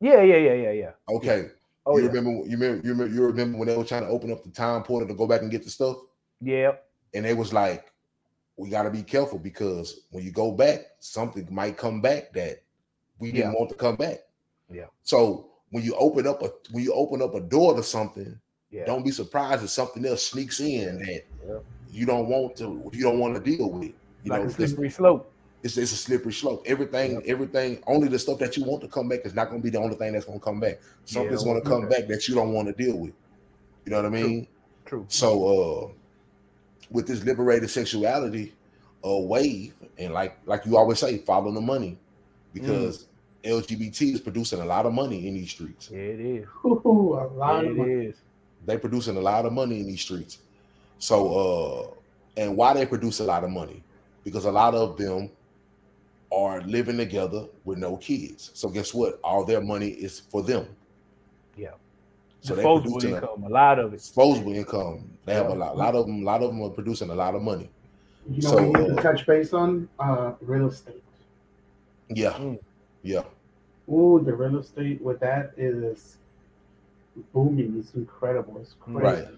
yeah, 0.00 0.22
yeah, 0.22 0.36
yeah, 0.36 0.54
yeah, 0.54 0.70
yeah. 0.72 0.90
Okay. 1.08 1.50
Oh 1.86 1.96
you 1.96 2.04
yeah, 2.04 2.08
remember 2.10 2.30
you 2.46 2.56
remember 2.58 2.86
you 2.86 2.92
remember 2.92 3.14
you 3.14 3.24
remember 3.24 3.58
when 3.58 3.68
they 3.68 3.76
were 3.76 3.84
trying 3.84 4.02
to 4.02 4.08
open 4.08 4.30
up 4.30 4.42
the 4.44 4.50
time 4.50 4.82
portal 4.82 5.08
to 5.08 5.14
go 5.14 5.26
back 5.26 5.40
and 5.42 5.50
get 5.50 5.64
the 5.64 5.70
stuff? 5.70 5.96
yeah, 6.40 6.72
And 7.14 7.24
they 7.24 7.32
was 7.34 7.52
like, 7.52 7.90
we 8.56 8.68
gotta 8.68 8.90
be 8.90 9.02
careful 9.02 9.38
because 9.38 10.00
when 10.10 10.22
you 10.24 10.30
go 10.30 10.52
back, 10.52 10.80
something 11.00 11.48
might 11.50 11.76
come 11.78 12.00
back 12.02 12.32
that 12.34 12.62
we 13.18 13.32
didn't 13.32 13.52
Yeah. 13.52 13.58
want 13.58 13.70
to 13.70 13.76
come 13.76 13.96
back. 13.96 14.18
Yeah. 14.70 14.86
So 15.02 15.48
when 15.70 15.82
you 15.82 15.94
open 15.94 16.26
up 16.26 16.42
a 16.42 16.50
when 16.72 16.84
you 16.84 16.92
open 16.92 17.22
up 17.22 17.34
a 17.34 17.40
door 17.40 17.74
to 17.74 17.82
something, 17.82 18.38
yeah. 18.70 18.84
don't 18.84 19.04
be 19.04 19.10
surprised 19.10 19.64
if 19.64 19.70
something 19.70 20.04
else 20.04 20.26
sneaks 20.26 20.60
in 20.60 20.98
that 20.98 21.22
Yeah. 21.46 21.58
you 21.90 22.04
don't 22.04 22.28
want 22.28 22.54
to 22.56 22.90
you 22.92 23.02
don't 23.02 23.18
want 23.18 23.34
to 23.34 23.40
deal 23.40 23.70
with. 23.70 23.92
You 24.24 24.30
like 24.32 24.42
know, 24.42 24.48
a 24.48 24.50
slippery 24.50 24.90
slope. 24.90 25.32
It's, 25.62 25.76
it's 25.76 25.92
a 25.92 25.96
slippery 25.96 26.32
slope. 26.32 26.62
Everything, 26.66 27.12
Yep. 27.14 27.22
everything, 27.26 27.82
only 27.86 28.08
the 28.08 28.18
stuff 28.18 28.38
that 28.38 28.56
you 28.56 28.64
want 28.64 28.80
to 28.82 28.88
come 28.88 29.08
back 29.08 29.20
is 29.24 29.34
not 29.34 29.48
going 29.50 29.60
to 29.60 29.64
be 29.64 29.70
the 29.70 29.78
only 29.78 29.96
thing 29.96 30.12
that's 30.12 30.24
going 30.24 30.38
to 30.38 30.44
come 30.44 30.60
back. 30.60 30.80
Something's 31.04 31.42
don't 31.42 31.52
going 31.52 31.62
to 31.62 31.68
come 31.68 31.82
that. 31.82 31.90
back 31.90 32.08
that 32.08 32.28
you 32.28 32.34
don't 32.34 32.52
want 32.52 32.68
to 32.68 32.74
deal 32.74 32.96
with. 32.96 33.12
You 33.84 33.90
know 33.90 33.96
what 33.96 34.06
I 34.06 34.10
mean? 34.10 34.46
True. 34.86 35.04
So, 35.08 35.88
uh, 35.88 35.88
with 36.90 37.06
this 37.06 37.22
liberated 37.24 37.68
sexuality 37.70 38.54
uh, 39.04 39.16
wave, 39.16 39.74
and 39.98 40.12
like 40.14 40.38
like 40.46 40.64
you 40.66 40.76
always 40.76 40.98
say, 40.98 41.18
follow 41.18 41.50
the 41.52 41.60
money, 41.60 41.98
because 42.54 43.06
LGBT 43.44 44.14
is 44.14 44.20
producing 44.20 44.60
a 44.60 44.64
lot 44.64 44.86
of 44.86 44.92
money 44.92 45.28
in 45.28 45.34
these 45.34 45.50
streets. 45.50 45.90
Yeah, 45.92 45.98
it 45.98 46.20
is. 46.20 46.46
Ooh, 46.64 47.14
a 47.20 47.26
lot 47.34 47.64
Yeah, 47.64 47.70
of 47.70 47.76
money. 47.76 47.92
is. 48.06 48.16
They 48.66 48.76
producing 48.78 49.16
a 49.16 49.20
lot 49.20 49.44
of 49.46 49.52
money 49.52 49.80
in 49.80 49.86
these 49.86 50.00
streets. 50.00 50.38
So, 50.98 51.94
uh, 52.36 52.40
and 52.40 52.56
why 52.56 52.74
they 52.74 52.86
produce 52.86 53.20
a 53.20 53.24
lot 53.24 53.44
of 53.44 53.50
money? 53.50 53.82
Because 54.24 54.44
a 54.46 54.50
lot 54.52 54.74
of 54.74 54.96
them 54.96 55.30
are 56.30 56.60
living 56.62 56.96
together 56.98 57.46
with 57.64 57.78
no 57.78 57.96
kids. 57.96 58.50
So 58.54 58.68
guess 58.68 58.92
what? 58.92 59.18
All 59.24 59.44
their 59.44 59.60
money 59.60 59.88
is 59.88 60.20
for 60.20 60.42
them. 60.42 60.66
Yeah. 61.56 61.70
So 62.40 62.54
they 62.54 62.62
Disposable 62.62 62.90
producing 62.92 63.12
a- 63.14 63.16
income, 63.16 63.42
a 63.44 63.48
lot 63.48 63.78
of 63.78 63.92
it. 63.92 63.96
disposable 63.96 64.52
income. 64.52 65.10
They 65.24 65.34
have 65.34 65.46
a 65.48 65.54
lot. 65.54 65.74
A 65.74 65.78
lot 65.78 65.94
of 65.94 66.06
them. 66.06 66.22
A 66.22 66.24
lot 66.24 66.42
of 66.42 66.50
them 66.50 66.62
are 66.62 66.70
producing 66.70 67.10
a 67.10 67.14
lot 67.14 67.34
of 67.34 67.42
money. 67.42 67.70
You 68.30 68.42
know, 68.42 68.50
So, 68.50 68.56
we 68.62 68.66
need 68.72 68.96
to 68.96 69.02
touch 69.02 69.26
base 69.26 69.52
on 69.54 69.88
uh, 69.98 70.32
real 70.42 70.68
estate. 70.68 71.02
Yeah, 72.10 72.32
Mm. 72.32 72.58
yeah. 73.02 73.22
Ooh, 73.90 74.20
the 74.24 74.34
real 74.34 74.58
estate 74.58 75.00
with 75.02 75.18
that 75.20 75.52
is 75.56 76.18
booming. 77.32 77.76
It's 77.78 77.94
incredible. 77.94 78.58
It's 78.60 78.74
crazy. 78.80 78.98
Right. 79.00 79.28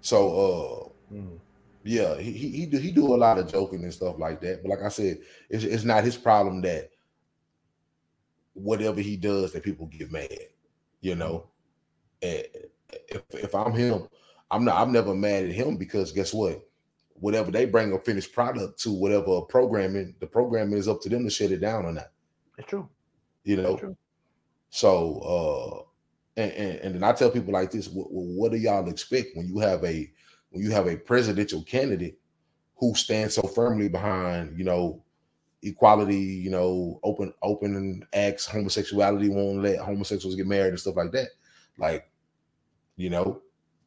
So, 0.00 0.90
uh, 1.10 1.14
Mm. 1.14 1.38
Yeah, 1.82 2.18
he 2.18 2.32
he 2.32 2.50
he 2.50 2.66
do, 2.66 2.78
he 2.78 2.90
do 2.90 3.14
a 3.14 3.16
lot 3.16 3.38
of 3.38 3.50
joking 3.50 3.82
and 3.84 3.92
stuff 3.92 4.18
like 4.18 4.40
that. 4.42 4.62
But 4.62 4.70
like 4.70 4.82
I 4.82 4.88
said, 4.88 5.18
it's 5.48 5.64
it's 5.64 5.84
not 5.84 6.04
his 6.04 6.16
problem 6.16 6.60
that 6.62 6.90
whatever 8.54 9.00
he 9.00 9.16
does 9.16 9.52
that 9.52 9.62
people 9.62 9.86
get 9.86 10.12
mad. 10.12 10.28
You 11.00 11.14
know, 11.14 11.46
and 12.22 12.44
if 13.08 13.22
if 13.32 13.54
I'm 13.54 13.72
him, 13.72 14.08
I'm 14.50 14.64
not. 14.64 14.76
I'm 14.76 14.92
never 14.92 15.14
mad 15.14 15.44
at 15.44 15.52
him 15.52 15.76
because 15.76 16.12
guess 16.12 16.34
what? 16.34 16.62
Whatever 17.14 17.50
they 17.50 17.64
bring 17.64 17.92
a 17.92 17.98
finished 17.98 18.32
product 18.32 18.78
to 18.80 18.92
whatever 18.92 19.40
programming, 19.42 20.14
the 20.20 20.26
programming 20.26 20.78
is 20.78 20.88
up 20.88 21.00
to 21.02 21.08
them 21.08 21.24
to 21.24 21.30
shut 21.30 21.50
it 21.50 21.60
down 21.60 21.86
or 21.86 21.92
not. 21.92 22.10
It's 22.58 22.68
true. 22.68 22.88
You 23.44 23.56
know. 23.56 23.76
True. 23.76 23.96
So, 24.68 25.86
uh, 26.36 26.40
and, 26.40 26.52
and 26.52 26.78
and 26.80 26.94
then 26.94 27.04
I 27.04 27.12
tell 27.12 27.30
people 27.30 27.54
like 27.54 27.70
this: 27.70 27.88
what, 27.88 28.08
what 28.10 28.52
do 28.52 28.58
y'all 28.58 28.88
expect 28.88 29.28
when 29.34 29.46
you 29.46 29.58
have 29.60 29.82
a 29.84 30.10
when 30.50 30.62
you 30.62 30.70
have 30.70 30.86
a 30.86 30.96
presidential 30.96 31.62
candidate 31.62 32.18
who 32.76 32.94
stands 32.94 33.34
so 33.34 33.42
firmly 33.42 33.88
behind, 33.88 34.56
you 34.58 34.64
know, 34.64 35.02
equality, 35.62 36.16
you 36.18 36.50
know, 36.50 36.98
open 37.02 37.32
open 37.42 38.04
acts, 38.14 38.46
homosexuality, 38.46 39.28
won't 39.28 39.62
let 39.62 39.78
homosexuals 39.78 40.34
get 40.36 40.46
married 40.46 40.70
and 40.70 40.80
stuff 40.80 40.96
like 40.96 41.12
that. 41.12 41.28
Like, 41.76 42.10
you 42.96 43.10
know, 43.10 43.42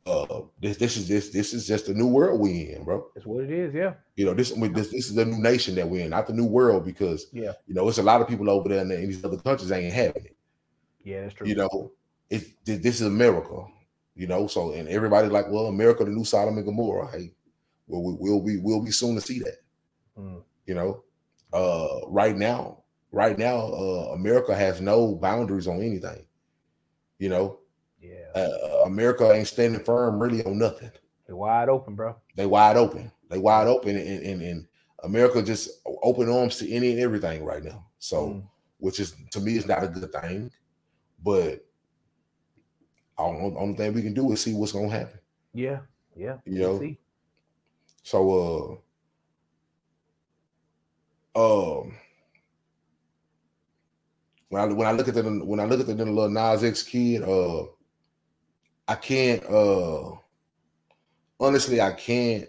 uh, 0.05 0.41
this 0.61 0.77
this 0.77 0.97
is 0.97 1.07
this 1.07 1.29
this 1.29 1.53
is 1.53 1.65
just 1.67 1.87
the 1.87 1.93
new 1.93 2.07
world 2.07 2.39
we 2.39 2.73
in, 2.73 2.83
bro. 2.83 3.07
That's 3.15 3.25
what 3.25 3.43
it 3.45 3.51
is. 3.51 3.73
Yeah. 3.73 3.93
You 4.15 4.25
know, 4.25 4.33
this 4.33 4.51
this 4.51 4.89
this 4.91 5.05
is 5.09 5.15
the 5.15 5.25
new 5.25 5.41
nation 5.41 5.75
that 5.75 5.87
we're 5.89 6.03
in, 6.03 6.11
not 6.11 6.27
the 6.27 6.33
new 6.33 6.45
world, 6.45 6.85
because 6.85 7.27
Yeah. 7.33 7.53
you 7.67 7.73
know 7.73 7.87
it's 7.89 7.97
a 7.97 8.03
lot 8.03 8.21
of 8.21 8.27
people 8.27 8.49
over 8.49 8.69
there 8.69 8.81
in, 8.81 8.89
the, 8.89 8.99
in 8.99 9.07
these 9.09 9.23
other 9.25 9.37
countries 9.37 9.71
ain't 9.71 9.93
having 9.93 10.25
it 10.25 10.35
Yeah, 11.03 11.21
that's 11.21 11.33
true. 11.33 11.47
you 11.47 11.55
know, 11.55 11.91
it 12.29 12.45
this 12.65 13.01
is 13.01 13.07
America, 13.07 13.65
you 14.15 14.27
know. 14.27 14.47
So 14.47 14.71
and 14.73 14.87
everybody 14.89 15.27
like, 15.27 15.49
well, 15.49 15.67
America, 15.67 16.03
the 16.05 16.11
new 16.11 16.23
Sodom 16.25 16.57
and 16.57 16.65
Gomorrah. 16.65 17.09
Hey, 17.11 17.33
well, 17.87 18.01
we 18.03 18.29
will 18.31 18.41
be 18.41 18.57
we'll 18.57 18.83
be 18.83 18.91
soon 18.91 19.15
to 19.15 19.21
see 19.21 19.39
that, 19.39 19.57
Mm. 20.17 20.43
you 20.65 20.73
know. 20.75 21.03
Uh, 21.51 22.07
right 22.07 22.35
now, 22.35 22.83
right 23.11 23.37
now, 23.37 23.57
uh, 23.57 24.11
America 24.13 24.55
has 24.55 24.81
no 24.81 25.15
boundaries 25.15 25.67
on 25.67 25.81
anything, 25.81 26.25
you 27.19 27.29
know. 27.29 27.59
Yeah. 28.01 28.31
Uh, 28.35 28.83
America 28.85 29.31
ain't 29.31 29.47
standing 29.47 29.83
firm 29.83 30.19
really 30.19 30.43
on 30.43 30.57
nothing. 30.57 30.91
They're 31.27 31.35
wide 31.35 31.69
open, 31.69 31.95
bro. 31.95 32.15
They 32.35 32.45
wide 32.45 32.75
open. 32.75 33.11
They 33.29 33.37
wide 33.37 33.67
open, 33.67 33.95
and, 33.97 34.25
and, 34.25 34.41
and 34.41 34.67
America 35.03 35.41
just 35.41 35.69
open 36.01 36.29
arms 36.29 36.57
to 36.57 36.71
any 36.71 36.91
and 36.91 36.99
everything 36.99 37.43
right 37.45 37.63
now. 37.63 37.85
So, 37.99 38.27
Mm. 38.27 38.43
which 38.79 38.99
is 38.99 39.15
to 39.31 39.39
me 39.39 39.57
is 39.57 39.65
not 39.67 39.83
a 39.83 39.87
good 39.87 40.11
thing, 40.11 40.51
but 41.23 41.65
only, 43.17 43.55
only 43.57 43.75
thing 43.75 43.93
we 43.93 44.01
can 44.01 44.13
do 44.13 44.31
is 44.31 44.41
see 44.41 44.53
what's 44.53 44.71
gonna 44.71 44.89
happen. 44.89 45.19
Yeah. 45.53 45.79
Yeah. 46.15 46.37
You 46.45 46.59
know, 46.59 46.79
see. 46.79 46.99
So, 48.03 48.81
uh, 51.35 51.81
um, 51.81 51.95
when 54.49 54.61
I 54.61 54.65
when 54.73 54.87
I 54.87 54.91
look 54.91 55.07
at 55.07 55.15
the 55.15 55.23
when 55.23 55.59
I 55.59 55.65
look 55.65 55.79
at 55.79 55.87
the 55.87 55.93
little 55.93 56.29
Nas 56.29 56.63
X 56.63 56.83
kid, 56.83 57.23
uh, 57.23 57.63
I 58.87 58.95
can't. 58.95 59.43
Uh, 59.45 60.11
honestly, 61.39 61.81
I 61.81 61.93
can't. 61.93 62.47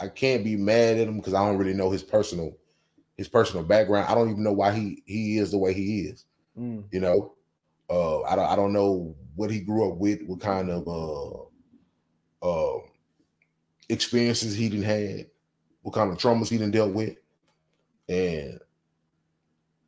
I 0.00 0.08
can't 0.08 0.42
be 0.42 0.56
mad 0.56 0.98
at 0.98 1.06
him 1.06 1.18
because 1.18 1.34
I 1.34 1.46
don't 1.46 1.58
really 1.58 1.74
know 1.74 1.90
his 1.90 2.02
personal 2.02 2.56
his 3.16 3.28
personal 3.28 3.64
background. 3.64 4.08
I 4.08 4.14
don't 4.14 4.30
even 4.30 4.42
know 4.42 4.52
why 4.52 4.72
he 4.72 5.02
he 5.06 5.38
is 5.38 5.50
the 5.50 5.58
way 5.58 5.72
he 5.72 6.00
is. 6.02 6.24
Mm. 6.58 6.84
You 6.90 7.00
know, 7.00 7.34
uh, 7.90 8.22
I 8.22 8.36
don't 8.36 8.50
I 8.50 8.56
don't 8.56 8.72
know 8.72 9.14
what 9.36 9.50
he 9.50 9.60
grew 9.60 9.90
up 9.90 9.98
with, 9.98 10.22
what 10.26 10.40
kind 10.40 10.70
of 10.70 10.86
uh, 10.88 12.46
uh, 12.46 12.80
experiences 13.88 14.54
he 14.54 14.68
didn't 14.68 14.84
had, 14.84 15.26
what 15.82 15.94
kind 15.94 16.10
of 16.10 16.18
traumas 16.18 16.48
he 16.48 16.58
didn't 16.58 16.72
dealt 16.72 16.92
with, 16.92 17.16
and 18.08 18.60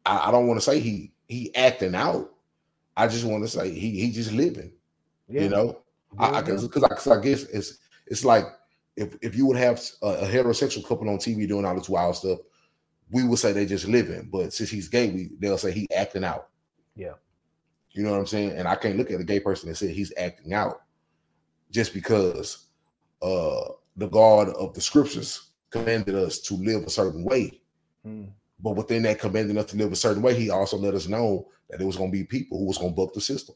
I, 0.04 0.28
I 0.28 0.30
don't 0.30 0.46
want 0.46 0.58
to 0.60 0.64
say 0.64 0.80
he 0.80 1.12
he 1.28 1.54
acting 1.54 1.94
out. 1.94 2.32
I 2.96 3.08
just 3.08 3.24
want 3.24 3.44
to 3.44 3.48
say 3.48 3.70
he 3.70 4.00
he 4.00 4.10
just 4.12 4.32
living. 4.32 4.72
Yeah. 5.28 5.42
You 5.42 5.48
know, 5.50 5.82
I 6.18 6.30
Yeah, 6.32 6.40
because 6.40 6.62
because 6.62 6.84
I, 6.84 6.88
'cause 6.88 7.08
I 7.08 7.20
guess 7.20 7.42
it's 7.44 7.78
it's 8.06 8.24
like 8.24 8.44
if 8.96 9.16
if 9.22 9.36
you 9.36 9.46
would 9.46 9.56
have 9.56 9.82
a, 10.02 10.06
a 10.06 10.26
heterosexual 10.26 10.86
couple 10.86 11.08
on 11.08 11.18
TV 11.18 11.46
doing 11.46 11.64
all 11.64 11.74
this 11.74 11.88
wild 11.88 12.16
stuff, 12.16 12.38
we 13.10 13.24
would 13.24 13.38
say 13.38 13.52
they 13.52 13.66
just 13.66 13.88
living. 13.88 14.28
But 14.32 14.52
since 14.52 14.70
he's 14.70 14.88
gay, 14.88 15.10
we 15.10 15.30
they'll 15.38 15.58
say 15.58 15.72
he 15.72 15.86
acting 15.94 16.24
out. 16.24 16.48
Yeah. 16.94 17.14
You 17.96 18.02
know 18.02 18.10
what 18.10 18.20
I'm 18.20 18.26
saying? 18.26 18.50
And 18.52 18.68
I 18.68 18.74
can't 18.76 18.98
look 18.98 19.10
at 19.10 19.20
a 19.20 19.24
gay 19.24 19.40
person 19.40 19.68
and 19.68 19.76
say 19.76 19.90
he's 19.90 20.12
acting 20.18 20.52
out 20.52 20.82
just 21.70 21.94
because 21.94 22.66
uh 23.22 23.70
the 23.96 24.08
God 24.08 24.50
of 24.50 24.74
the 24.74 24.80
scriptures 24.82 25.48
commanded 25.70 26.14
us 26.14 26.38
to 26.40 26.54
live 26.54 26.84
a 26.84 26.90
certain 26.90 27.24
way. 27.24 27.62
Mm. 28.06 28.28
But 28.60 28.76
within 28.76 29.02
that 29.04 29.18
commanding 29.18 29.56
us 29.56 29.66
to 29.66 29.76
live 29.78 29.92
a 29.92 29.96
certain 29.96 30.22
way, 30.22 30.34
he 30.34 30.50
also 30.50 30.76
let 30.76 30.94
us 30.94 31.08
know 31.08 31.48
that 31.70 31.78
there 31.78 31.86
was 31.86 31.96
gonna 31.96 32.10
be 32.10 32.24
people 32.24 32.58
who 32.58 32.66
was 32.66 32.76
gonna 32.76 32.92
buck 32.92 33.14
the 33.14 33.20
system. 33.20 33.54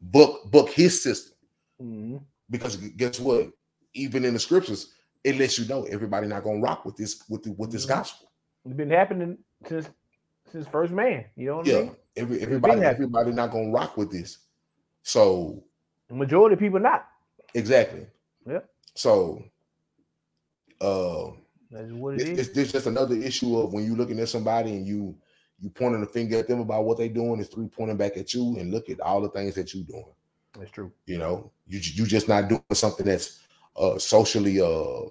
Book 0.00 0.50
book 0.50 0.70
his 0.70 1.02
system. 1.02 1.34
Mm. 1.82 2.22
Because 2.48 2.76
guess 2.76 3.20
what? 3.20 3.50
Even 3.92 4.24
in 4.24 4.32
the 4.32 4.40
scriptures, 4.40 4.94
it 5.22 5.36
lets 5.36 5.58
you 5.58 5.66
know 5.66 5.84
everybody 5.84 6.26
not 6.26 6.44
gonna 6.44 6.60
rock 6.60 6.86
with 6.86 6.96
this 6.96 7.22
with 7.28 7.42
the, 7.42 7.52
with 7.52 7.70
this 7.70 7.84
Mhm. 7.84 7.90
gospel. 7.90 8.30
It's 8.64 8.74
been 8.74 8.90
happening 8.90 9.36
since 9.66 9.90
since 10.50 10.66
first 10.66 10.92
man. 10.92 11.26
You 11.36 11.48
know 11.48 11.56
what 11.58 11.68
I 11.68 11.72
mean? 11.82 11.96
Every 12.16 12.40
everybody 12.40 12.80
everybody 12.82 13.32
not 13.32 13.50
gonna 13.50 13.70
rock 13.70 13.96
with 13.96 14.10
this. 14.10 14.38
So 15.02 15.62
The 16.08 16.14
majority 16.14 16.54
of 16.54 16.60
people 16.60 16.80
not. 16.80 17.06
exactly. 17.54 18.06
Yep. 18.46 18.68
So 18.94 19.42
uh 20.80 21.26
That's 21.70 21.92
what 21.92 22.14
it 22.14 22.28
it's, 22.28 22.40
is. 22.40 22.56
it's, 22.58 22.72
just 22.72 22.86
another 22.86 23.14
issue 23.14 23.58
of 23.58 23.72
when 23.72 23.84
you're 23.84 23.96
looking 23.96 24.18
at 24.20 24.28
somebody 24.28 24.72
and 24.72 24.86
you 24.86 25.14
you 25.58 25.68
pointing 25.70 26.02
a 26.02 26.06
finger 26.06 26.38
at 26.38 26.48
them 26.48 26.60
about 26.60 26.84
what 26.84 26.96
they're 26.96 27.08
doing, 27.08 27.38
it's 27.38 27.50
three 27.50 27.68
pointing 27.68 27.96
back 27.98 28.16
at 28.16 28.32
you 28.32 28.56
and 28.58 28.70
look 28.70 28.88
at 28.88 28.98
all 29.00 29.20
the 29.20 29.28
things 29.28 29.54
that 29.54 29.74
you're 29.74 29.84
doing. 29.84 30.04
That's 30.58 30.70
true. 30.70 30.90
You 31.06 31.18
know, 31.18 31.52
you 31.66 31.78
you 31.82 32.06
just 32.06 32.28
not 32.28 32.48
doing 32.48 32.62
something 32.72 33.06
that's 33.06 33.40
uh 33.76 33.98
socially 33.98 34.60
uh 34.60 35.08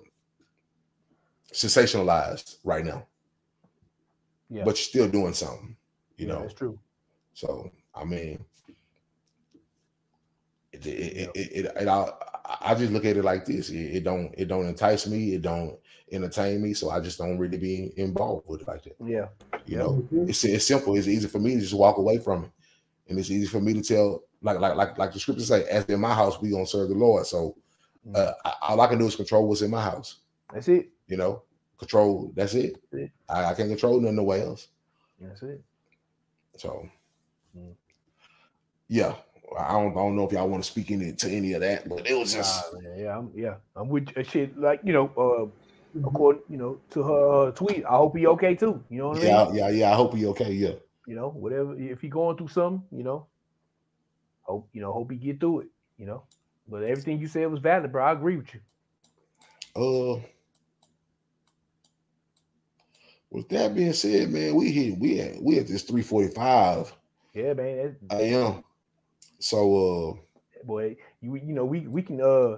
sensationalized 1.53 2.57
right 2.63 2.85
now, 2.85 3.05
Yeah. 4.49 4.63
but 4.63 4.71
you're 4.71 4.75
still 4.77 5.07
doing 5.09 5.33
something. 5.33 5.75
You 6.17 6.27
yeah, 6.27 6.33
know, 6.33 6.41
that's 6.41 6.53
true. 6.53 6.79
So 7.39 7.71
I 7.95 8.03
mean, 8.03 8.43
it 10.73 10.85
it, 10.85 10.89
it, 10.89 11.31
it, 11.35 11.65
it, 11.65 11.87
I, 11.87 12.11
I 12.61 12.75
just 12.75 12.91
look 12.91 13.05
at 13.05 13.15
it 13.15 13.23
like 13.23 13.45
this. 13.45 13.69
It, 13.69 13.77
it, 13.97 14.03
don't 14.03 14.33
it 14.37 14.49
don't 14.49 14.65
entice 14.67 15.07
me. 15.07 15.35
It 15.35 15.41
don't 15.41 15.77
entertain 16.11 16.61
me. 16.61 16.73
So 16.73 16.89
I 16.89 16.99
just 16.99 17.17
don't 17.17 17.37
really 17.37 17.57
be 17.57 17.93
involved 17.95 18.45
with 18.49 18.61
it 18.61 18.67
like 18.67 18.83
that. 18.83 18.97
Yeah. 19.05 19.27
You 19.65 19.77
know, 19.77 20.07
Mhm. 20.11 20.29
it's 20.29 20.43
it's 20.43 20.67
simple. 20.67 20.97
It's 20.97 21.07
easy 21.07 21.27
for 21.29 21.39
me 21.39 21.55
to 21.55 21.61
just 21.61 21.73
walk 21.73 21.97
away 21.97 22.17
from 22.17 22.43
it, 22.43 22.51
and 23.07 23.17
it's 23.17 23.31
easy 23.31 23.47
for 23.47 23.61
me 23.61 23.73
to 23.73 23.81
tell, 23.81 24.23
like 24.41 24.59
like 24.59 24.75
like 24.75 24.97
like 24.97 25.13
the 25.13 25.19
scripture 25.19 25.45
say, 25.45 25.63
as 25.69 25.85
in 25.85 26.01
my 26.01 26.13
house, 26.13 26.41
we 26.41 26.49
gonna 26.49 26.65
serve 26.65 26.89
the 26.89 26.95
Lord. 26.95 27.25
So 27.25 27.55
uh, 28.13 28.33
I, 28.43 28.53
all 28.63 28.81
I 28.81 28.87
can 28.87 28.99
do 28.99 29.07
is 29.07 29.15
control 29.15 29.47
what's 29.47 29.61
in 29.61 29.71
my 29.71 29.81
house. 29.81 30.17
That's 30.53 30.67
it. 30.67 30.89
You 31.07 31.15
know, 31.17 31.43
control. 31.77 32.33
That's 32.35 32.53
it. 32.55 32.81
Yeah. 32.91 33.05
I, 33.29 33.45
I 33.45 33.53
can't 33.53 33.69
control 33.69 34.01
nothing 34.01 34.17
nowhere 34.17 34.43
else. 34.43 34.67
That's 35.21 35.41
it. 35.43 35.61
So, 36.57 36.69
Mm. 36.69 36.89
Yeah, 38.87 39.15
I 39.57 39.73
don't, 39.73 39.91
I 39.91 39.95
don't 39.95 40.15
know 40.15 40.25
if 40.25 40.31
y'all 40.31 40.49
want 40.49 40.63
to 40.63 40.69
speak 40.69 40.91
any 40.91 41.13
to 41.13 41.29
any 41.29 41.53
of 41.53 41.61
that, 41.61 41.87
but 41.87 42.07
it 42.07 42.17
was 42.17 42.33
just 42.33 42.73
man, 42.73 42.99
yeah, 42.99 43.17
I'm 43.17 43.31
yeah, 43.35 43.55
I'm 43.75 43.87
with 43.87 44.09
uh, 44.17 44.23
shit. 44.23 44.57
Like 44.57 44.81
you 44.83 44.93
know, 44.93 45.11
uh, 45.17 45.99
according 46.07 46.43
you 46.49 46.57
know 46.57 46.79
to 46.91 47.03
her 47.03 47.47
uh, 47.47 47.51
tweet, 47.51 47.85
I 47.85 47.95
hope 47.97 48.17
he 48.17 48.27
okay 48.27 48.55
too. 48.55 48.83
You 48.89 48.99
know 48.99 49.09
what 49.09 49.17
I 49.17 49.21
mean? 49.21 49.29
yeah, 49.29 49.51
yeah, 49.53 49.69
yeah. 49.69 49.91
I 49.91 49.95
hope 49.95 50.15
he 50.15 50.25
okay. 50.27 50.51
Yeah, 50.51 50.73
You 51.07 51.15
know, 51.15 51.29
whatever. 51.29 51.79
If 51.79 52.01
he 52.01 52.09
going 52.09 52.37
through 52.37 52.49
something, 52.49 52.83
you 52.95 53.03
know, 53.03 53.27
hope 54.41 54.69
you 54.73 54.81
know, 54.81 54.91
hope 54.91 55.11
he 55.11 55.17
get 55.17 55.39
through 55.39 55.61
it. 55.61 55.67
You 55.97 56.05
know, 56.05 56.23
but 56.67 56.83
everything 56.83 57.19
you 57.19 57.27
said 57.27 57.49
was 57.49 57.59
valid, 57.59 57.91
bro. 57.91 58.03
I 58.03 58.11
agree 58.11 58.37
with 58.37 58.53
you. 58.53 58.61
Uh, 59.75 60.19
with 63.29 63.49
that 63.49 63.75
being 63.75 63.93
said, 63.93 64.29
man, 64.29 64.55
we 64.55 64.71
hit 64.71 64.97
we 64.97 65.19
at 65.19 65.41
we 65.41 65.59
at 65.59 65.67
this 65.67 65.83
three 65.83 66.01
forty 66.01 66.29
five. 66.29 66.91
Yeah, 67.39 67.53
man. 67.53 67.77
That, 67.77 67.95
I 68.09 68.21
am. 68.23 68.63
So 69.39 70.17
uh, 70.17 70.17
boy, 70.63 70.97
you 71.21 71.35
you 71.35 71.53
know 71.53 71.65
we 71.65 71.87
we 71.87 72.01
can 72.01 72.21
uh 72.21 72.57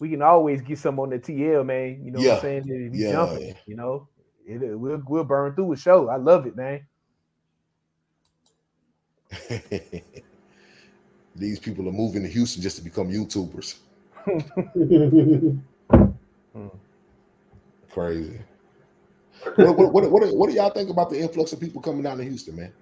we 0.00 0.10
can 0.10 0.22
always 0.22 0.62
get 0.62 0.78
some 0.78 0.98
on 1.00 1.10
the 1.10 1.18
TL, 1.18 1.64
man. 1.64 2.04
You 2.04 2.10
know 2.12 2.22
what 2.22 2.32
I'm 2.32 2.36
saying? 2.36 2.64
If 2.68 2.92
he 2.92 3.00
Yeah. 3.00 3.10
jumping, 3.10 3.54
you 3.66 3.76
know, 3.76 4.08
it, 4.46 4.62
it- 4.62 4.78
we'll 4.78 5.02
we'll 5.06 5.24
burn 5.24 5.54
through 5.54 5.72
a 5.72 5.76
show. 5.76 6.08
I 6.08 6.16
love 6.16 6.46
it, 6.46 6.56
man. 6.56 6.86
these 11.34 11.58
people 11.58 11.88
are 11.88 11.92
moving 11.92 12.22
to 12.22 12.28
Houston 12.28 12.62
just 12.62 12.76
to 12.76 12.82
become 12.82 13.08
YouTubers. 13.10 13.78
Crazy. 17.90 18.40
what, 19.56 19.76
what, 19.78 19.92
what, 19.92 20.10
what, 20.10 20.34
what 20.36 20.50
do 20.50 20.56
y'all 20.56 20.70
think 20.70 20.90
about 20.90 21.10
the 21.10 21.20
influx 21.20 21.52
of 21.52 21.60
people 21.60 21.80
coming 21.82 22.02
down 22.02 22.18
to 22.18 22.24
Houston, 22.24 22.56
man? 22.56 22.72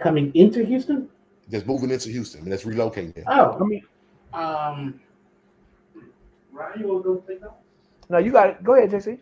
Coming 0.00 0.34
into 0.34 0.64
Houston? 0.64 1.08
Just 1.50 1.66
moving 1.66 1.90
into 1.90 2.08
Houston, 2.08 2.42
man. 2.42 2.50
That's 2.50 2.64
relocating. 2.64 3.14
There. 3.14 3.24
Oh, 3.26 3.58
I 3.60 3.64
mean, 3.64 3.82
um, 4.32 5.00
Ryan, 6.52 6.80
you 6.80 6.88
want 6.88 7.04
to 7.04 7.14
go 7.14 7.16
take 7.26 7.40
that? 7.40 7.56
no, 8.08 8.18
you 8.18 8.32
got 8.32 8.50
it. 8.50 8.64
Go 8.64 8.74
ahead, 8.74 8.90
JC. 8.90 9.08
Um, 9.08 9.18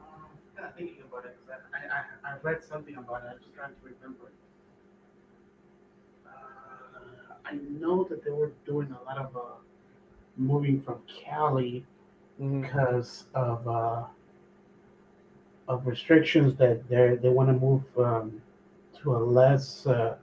I'm 0.00 0.56
kind 0.56 0.68
of 0.68 0.76
thinking 0.76 1.02
about 1.06 1.24
it 1.26 1.36
because 1.44 1.60
I, 1.74 2.30
I, 2.30 2.34
I 2.34 2.36
read 2.42 2.62
something 2.64 2.96
about 2.96 3.24
it. 3.24 3.30
I'm 3.32 3.38
just 3.38 3.54
trying 3.54 3.70
to 3.70 3.76
remember. 3.82 4.30
Uh, 6.26 7.34
I 7.44 7.54
know 7.78 8.04
that 8.04 8.24
they 8.24 8.30
were 8.30 8.52
doing 8.64 8.94
a 8.98 9.04
lot 9.04 9.18
of 9.18 9.36
uh, 9.36 9.40
moving 10.36 10.80
from 10.80 11.00
Cali 11.08 11.84
because 12.38 13.24
of 13.34 13.68
uh, 13.68 14.04
of 15.68 15.86
restrictions 15.86 16.56
that 16.56 16.88
they 16.88 17.16
they 17.20 17.28
want 17.28 17.48
to 17.48 17.54
move 17.54 17.82
um, 17.98 18.40
to 19.04 19.16
a 19.16 19.18
less 19.18 19.86
uh, 19.86 20.16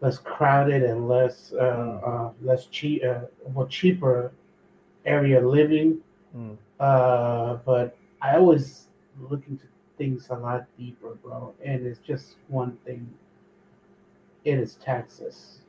less 0.00 0.18
crowded 0.18 0.82
and 0.82 1.08
less 1.08 1.52
uh, 1.54 2.00
uh, 2.04 2.30
less 2.42 2.66
cheap 2.66 3.02
uh, 3.02 3.20
more 3.52 3.66
cheaper 3.66 4.32
area 5.06 5.40
living. 5.40 5.98
Mm. 6.36 6.56
Uh, 6.78 7.54
but 7.64 7.96
I 8.20 8.36
always 8.36 8.88
look 9.30 9.42
into 9.48 9.64
things 9.96 10.26
a 10.30 10.34
lot 10.34 10.66
deeper, 10.76 11.16
bro. 11.22 11.54
And 11.64 11.86
it's 11.86 12.00
just 12.00 12.36
one 12.48 12.76
thing. 12.84 13.08
It 14.44 14.58
is 14.58 14.74
taxes. 14.74 15.60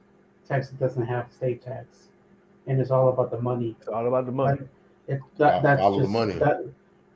Texas 0.47 0.73
doesn't 0.79 1.05
have 1.05 1.31
state 1.31 1.63
tax, 1.63 2.09
and 2.67 2.79
it's 2.79 2.91
all 2.91 3.09
about 3.09 3.31
the 3.31 3.39
money. 3.39 3.75
It's 3.79 3.87
all 3.87 4.07
about 4.07 4.25
the 4.25 4.31
money. 4.31 4.59
It, 5.07 5.21
that, 5.37 5.63
that's 5.63 5.79
Follow 5.79 5.99
the 5.99 6.03
just, 6.03 6.11
money. 6.11 6.33
That, 6.33 6.65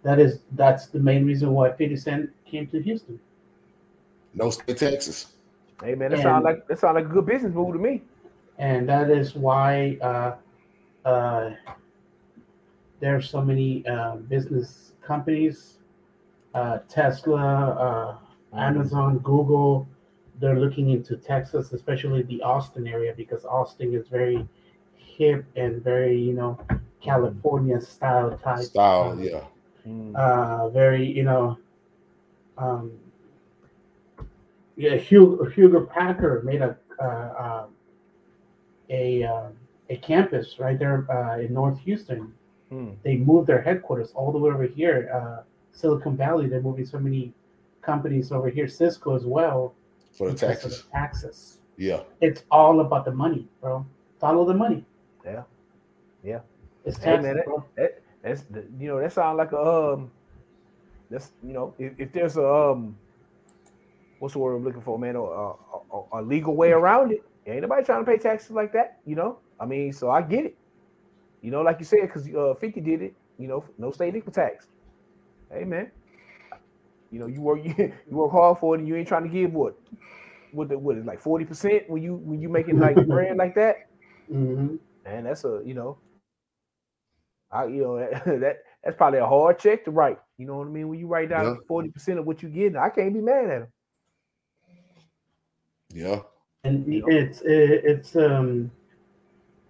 that 0.03 0.19
is 0.19 0.39
that's 0.53 0.87
the 0.87 0.99
main 0.99 1.25
reason 1.25 1.51
why 1.51 1.71
50 1.71 1.95
Cent 1.97 2.29
came 2.45 2.67
to 2.67 2.81
Houston. 2.81 3.19
No 4.33 4.49
state 4.49 4.77
taxes. 4.77 5.33
Hey 5.83 5.95
man, 5.95 6.11
that 6.11 6.19
And- 6.19 6.23
sound 6.23 6.43
like 6.43 6.67
that 6.67 6.79
sound 6.79 6.95
like 6.95 7.05
a 7.05 7.09
good 7.09 7.25
business 7.25 7.53
move 7.53 7.73
to 7.73 7.79
me. 7.79 8.01
and 8.57 8.89
that 8.89 9.09
is 9.09 9.35
why 9.35 9.97
uh, 10.01 10.35
uh, 11.07 11.51
there's 12.99 13.29
so 13.29 13.41
many 13.41 13.87
uh, 13.87 14.17
business 14.17 14.91
companies, 15.01 15.77
uh, 16.53 16.79
Tesla, 16.89 18.17
uh, 18.53 18.57
Amazon, 18.57 19.19
Google. 19.19 19.87
They're 20.41 20.59
looking 20.59 20.89
into 20.89 21.15
Texas, 21.15 21.71
especially 21.71 22.23
the 22.23 22.41
Austin 22.41 22.85
area, 22.87 23.13
because 23.15 23.45
Austin 23.45 23.93
is 23.93 24.07
very 24.09 24.45
hip 24.97 25.45
and 25.55 25.81
very, 25.83 26.17
you 26.19 26.33
know, 26.33 26.59
California 27.01 27.79
style 27.79 28.37
type. 28.43 28.63
Style, 28.63 29.11
uh, 29.11 29.21
yeah. 29.21 29.43
Mm. 29.87 30.15
uh, 30.15 30.67
very, 30.69 31.05
you 31.05 31.23
know, 31.23 31.57
um, 32.57 32.91
yeah, 34.79 34.95
Hewlett, 34.95 35.51
Hewlett 35.53 35.89
Packard 35.89 36.45
made 36.45 36.61
a 36.61 36.77
uh, 37.01 37.03
uh, 37.05 37.65
a 38.89 39.23
uh, 39.23 39.47
a 39.89 39.97
campus 39.97 40.57
right 40.57 40.79
there 40.79 41.05
uh, 41.11 41.39
in 41.39 41.53
North 41.53 41.77
Houston. 41.79 42.33
Mm. 42.71 42.95
They 43.03 43.17
moved 43.17 43.47
their 43.47 43.61
headquarters 43.61 44.11
all 44.15 44.31
the 44.31 44.37
way 44.37 44.51
over 44.51 44.63
here, 44.63 45.11
uh, 45.13 45.43
Silicon 45.73 46.15
Valley. 46.15 46.47
They're 46.47 46.61
moving 46.61 46.85
so 46.85 46.97
many 46.97 47.33
companies 47.81 48.31
over 48.31 48.49
here, 48.49 48.67
Cisco 48.69 49.15
as 49.15 49.25
well. 49.25 49.73
For 50.17 50.31
the 50.31 50.37
taxes. 50.37 50.83
the 50.83 50.91
taxes. 50.91 51.57
Yeah. 51.77 52.03
It's 52.21 52.43
all 52.49 52.79
about 52.79 53.03
the 53.05 53.11
money, 53.11 53.47
bro. 53.61 53.85
Follow 54.19 54.45
the 54.45 54.53
money. 54.53 54.85
Yeah. 55.25 55.43
Yeah. 56.23 56.39
It's 56.85 56.97
Hey, 56.97 57.03
taxes, 57.05 57.25
man, 57.25 57.35
that- 57.35 57.45
bro. 57.45 57.65
That's 58.21 58.43
you 58.79 58.87
know 58.89 58.99
that 58.99 59.11
sound 59.13 59.37
like 59.37 59.51
a 59.51 59.93
um. 59.93 60.11
That's 61.09 61.31
you 61.43 61.53
know 61.53 61.73
if, 61.79 61.93
if 61.97 62.11
there's 62.13 62.37
a 62.37 62.47
um. 62.47 62.97
What's 64.19 64.33
the 64.33 64.39
word 64.39 64.55
I'm 64.55 64.63
looking 64.63 64.81
for, 64.81 64.99
man? 64.99 65.15
A, 65.15 65.21
a, 65.21 65.55
a, 66.13 66.21
legal 66.21 66.55
way 66.55 66.71
around 66.71 67.11
it. 67.13 67.23
Ain't 67.47 67.61
nobody 67.61 67.83
trying 67.83 68.03
to 68.05 68.11
pay 68.11 68.17
taxes 68.17 68.51
like 68.51 68.73
that, 68.73 68.99
you 69.05 69.15
know. 69.15 69.39
I 69.59 69.65
mean, 69.65 69.93
so 69.93 70.09
I 70.09 70.21
get 70.21 70.45
it. 70.45 70.57
You 71.41 71.51
know, 71.51 71.61
like 71.61 71.79
you 71.79 71.85
said, 71.85 72.01
because 72.01 72.27
uh, 72.27 72.53
50 72.59 72.81
did 72.81 73.01
it. 73.01 73.13
You 73.37 73.47
know, 73.47 73.63
no 73.77 73.91
state 73.91 74.13
income 74.13 74.33
tax. 74.33 74.67
Hey, 75.51 75.63
man. 75.63 75.89
You 77.11 77.19
know, 77.19 77.27
you 77.27 77.41
work 77.41 77.59
you, 77.63 77.73
you 78.09 78.15
work 78.15 78.31
hard 78.31 78.59
for 78.59 78.75
it, 78.75 78.79
and 78.79 78.87
you 78.87 78.95
ain't 78.97 79.07
trying 79.07 79.23
to 79.23 79.29
give 79.29 79.53
what, 79.53 79.75
what 80.51 80.69
the, 80.69 80.77
what 80.77 80.97
is 80.97 81.05
like 81.05 81.21
40 81.21 81.45
percent 81.45 81.89
when 81.89 82.03
you 82.03 82.15
when 82.15 82.41
you 82.41 82.49
making 82.49 82.79
like 82.79 82.97
brand 83.07 83.37
like 83.37 83.55
that. 83.55 83.77
hmm 84.29 84.75
And 85.05 85.25
that's 85.25 85.45
a 85.45 85.61
you 85.65 85.73
know, 85.73 85.97
I 87.51 87.65
you 87.65 87.81
know 87.81 87.97
that 88.39 88.57
that's 88.83 88.97
probably 88.97 89.19
a 89.19 89.25
hard 89.25 89.59
check 89.59 89.85
to 89.85 89.91
write. 89.91 90.19
You 90.37 90.45
know 90.45 90.57
what 90.57 90.67
I 90.67 90.71
mean? 90.71 90.89
When 90.89 90.99
you 90.99 91.07
write 91.07 91.29
down 91.29 91.59
forty 91.67 91.89
percent 91.89 92.19
of 92.19 92.25
what 92.25 92.43
you 92.43 92.49
get, 92.49 92.75
I 92.75 92.89
can't 92.89 93.13
be 93.13 93.21
mad 93.21 93.45
at 93.45 93.61
him. 93.61 93.67
Yeah. 95.93 96.21
and 96.63 96.85
You 96.93 97.03
it's 97.07 97.41
it, 97.41 97.81
it's 97.85 98.15
um 98.15 98.69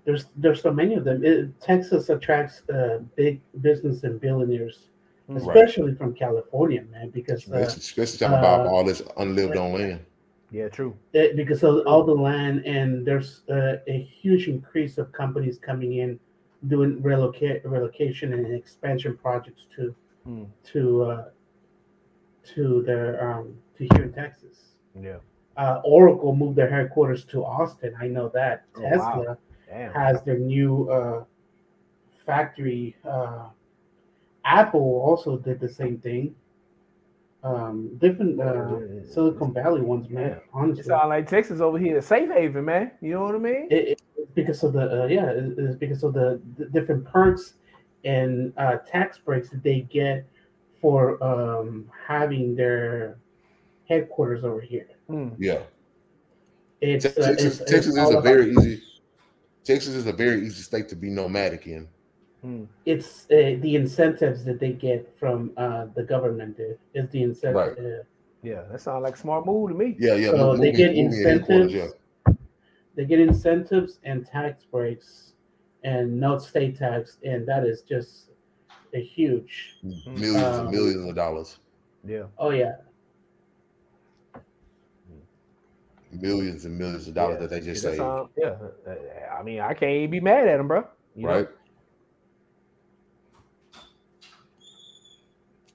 there's 0.05 0.25
there's 0.37 0.61
so 0.61 0.71
many 0.73 0.95
of 0.95 1.03
them 1.03 1.23
it, 1.23 1.59
texas 1.61 2.09
attracts 2.09 2.63
uh, 2.69 2.99
big 3.15 3.41
business 3.61 4.03
and 4.03 4.19
billionaires 4.19 4.87
Mm. 5.29 5.37
especially 5.37 5.93
from 5.93 6.15
california 6.15 6.83
man 6.91 7.11
because 7.11 7.47
uh, 7.51 7.57
Especially, 7.57 7.79
especially 7.81 8.17
talking 8.17 8.39
about 8.39 8.65
uh, 8.65 8.69
all 8.71 8.83
this 8.83 9.03
unlived 9.17 9.55
on 9.57 9.73
land. 9.73 9.99
Yeah, 10.49 10.69
true. 10.69 10.97
it, 11.13 11.35
because 11.35 11.61
of 11.63 11.85
all 11.85 12.03
the 12.03 12.15
land 12.29 12.65
and 12.65 13.05
there's 13.05 13.43
uh, 13.51 13.75
a 13.87 13.99
huge 14.21 14.47
increase 14.47 14.97
of 14.97 15.11
companies 15.11 15.59
coming 15.59 15.97
in 15.97 16.19
doing 16.67 16.99
relocate 17.03 17.63
relocation 17.63 18.33
and 18.33 18.51
expansion 18.51 19.15
projects 19.17 19.67
to 19.75 19.95
Mm. 20.27 20.47
to 20.71 20.81
uh, 21.03 21.25
to 22.55 22.81
their 22.81 23.09
um, 23.29 23.53
to 23.77 23.87
here 23.93 24.03
in 24.05 24.11
texas 24.13 24.57
Yeah. 24.99 25.19
Uh, 25.61 25.81
oracle 25.83 26.31
moved 26.35 26.55
their 26.59 26.69
headquarters 26.69 27.21
to 27.25 27.37
austin 27.43 27.93
i 27.99 28.07
know 28.15 28.27
that 28.29 28.63
Oh, 28.77 28.81
tesla 28.89 29.37
Damn. 29.67 29.93
has 29.93 30.15
their 30.23 30.39
new 30.39 30.89
uh, 30.89 31.23
factory. 32.25 32.95
Uh, 33.07 33.49
Apple 34.45 35.01
also 35.07 35.37
did 35.37 35.59
the 35.59 35.69
same 35.69 35.97
thing. 35.99 36.33
Um, 37.43 37.95
different 37.99 38.39
uh, 38.41 38.79
Silicon 39.05 39.53
Valley 39.53 39.81
ones, 39.81 40.09
man. 40.09 40.31
It 40.31 40.43
Honestly, 40.53 40.83
sound 40.83 41.09
like 41.09 41.27
Texas 41.27 41.61
over 41.61 41.77
here, 41.77 42.01
safe 42.01 42.29
haven, 42.29 42.65
man. 42.65 42.91
You 43.01 43.13
know 43.13 43.23
what 43.23 43.35
I 43.35 43.39
mean? 43.39 43.67
it, 43.69 43.87
it- 43.89 44.01
it's 44.17 44.31
because 44.33 44.63
of 44.63 44.73
the 44.73 45.03
uh, 45.03 45.07
yeah, 45.07 45.29
it- 45.29 45.53
it's 45.57 45.75
because 45.77 46.03
of 46.03 46.13
the, 46.13 46.41
the 46.57 46.65
different 46.65 47.05
perks 47.05 47.53
and 48.03 48.51
uh, 48.57 48.77
tax 48.85 49.17
breaks 49.17 49.49
that 49.51 49.63
they 49.63 49.81
get 49.81 50.25
for 50.81 51.21
um, 51.23 51.89
having 52.07 52.55
their 52.55 53.17
headquarters 53.99 54.43
over 54.43 54.61
here. 54.61 54.87
Mm. 55.09 55.35
Yeah. 55.39 55.63
It's 56.81 57.03
Te- 57.05 57.09
uh, 57.21 57.25
Texas, 57.25 57.45
it's- 57.45 57.61
it's 57.61 57.71
Texas 57.71 57.93
is 57.93 57.97
all 57.97 58.07
a 58.07 58.11
about- 58.11 58.23
very 58.23 58.51
easy 58.51 58.83
Texas 59.65 59.93
is 59.93 60.07
a 60.07 60.13
very 60.13 60.39
easy 60.45 60.61
state 60.63 60.87
to 60.89 60.95
be 60.95 61.09
nomadic 61.09 61.67
in. 61.67 61.87
Hmm. 62.41 62.63
It's 62.85 63.25
uh, 63.25 63.57
the 63.65 63.75
incentives 63.75 64.43
that 64.45 64.59
they 64.59 64.71
get 64.71 65.01
from 65.19 65.51
uh, 65.57 65.87
the 65.93 66.03
government. 66.03 66.57
Is 66.59 66.77
is 66.93 67.09
the 67.09 67.21
incentive? 67.23 67.55
Right. 67.77 67.77
uh, 67.77 68.03
Yeah, 68.41 68.61
that 68.71 68.79
sounds 68.81 69.03
like 69.03 69.15
a 69.15 69.17
smart 69.25 69.45
move 69.45 69.69
to 69.71 69.75
me. 69.75 69.97
Yeah, 69.99 70.15
yeah. 70.15 70.31
So 70.31 70.37
mo- 70.37 70.57
they 70.57 70.71
get 70.71 70.95
moving 70.95 71.11
headquarters, 71.23 71.73
incentives. 71.73 71.93
they 72.95 73.05
get 73.05 73.19
incentives 73.19 73.99
and 74.05 74.25
tax 74.25 74.63
breaks 74.73 75.33
and 75.83 76.05
no 76.25 76.37
state 76.37 76.77
tax, 76.77 77.17
and 77.23 77.45
that 77.51 77.63
is 77.71 77.81
just 77.81 78.29
a 78.93 79.01
huge. 79.15 79.77
yeah. 79.83 80.13
Millions 80.13 80.35
and 80.35 80.67
Um, 80.67 80.71
millions 80.71 81.05
of 81.09 81.15
dollars. 81.15 81.59
Yeah. 82.05 82.27
Oh 82.37 82.51
yeah, 82.51 82.75
Millions 86.11 86.65
and 86.65 86.77
millions 86.77 87.07
of 87.07 87.13
dollars 87.13 87.37
yeah. 87.39 87.47
that 87.47 87.49
they 87.51 87.59
just 87.61 87.83
saved. 87.83 87.97
sound- 87.97 88.29
yeah. 88.35 88.55
Uh, 88.87 88.95
I 89.37 89.43
mean, 89.43 89.59
I 89.59 89.73
can't 89.73 89.91
even 89.91 90.09
be 90.11 90.19
mad 90.19 90.47
at 90.47 90.59
him, 90.59 90.67
bro. 90.67 90.85
You 91.15 91.23
know? 91.27 91.29
right? 91.29 91.47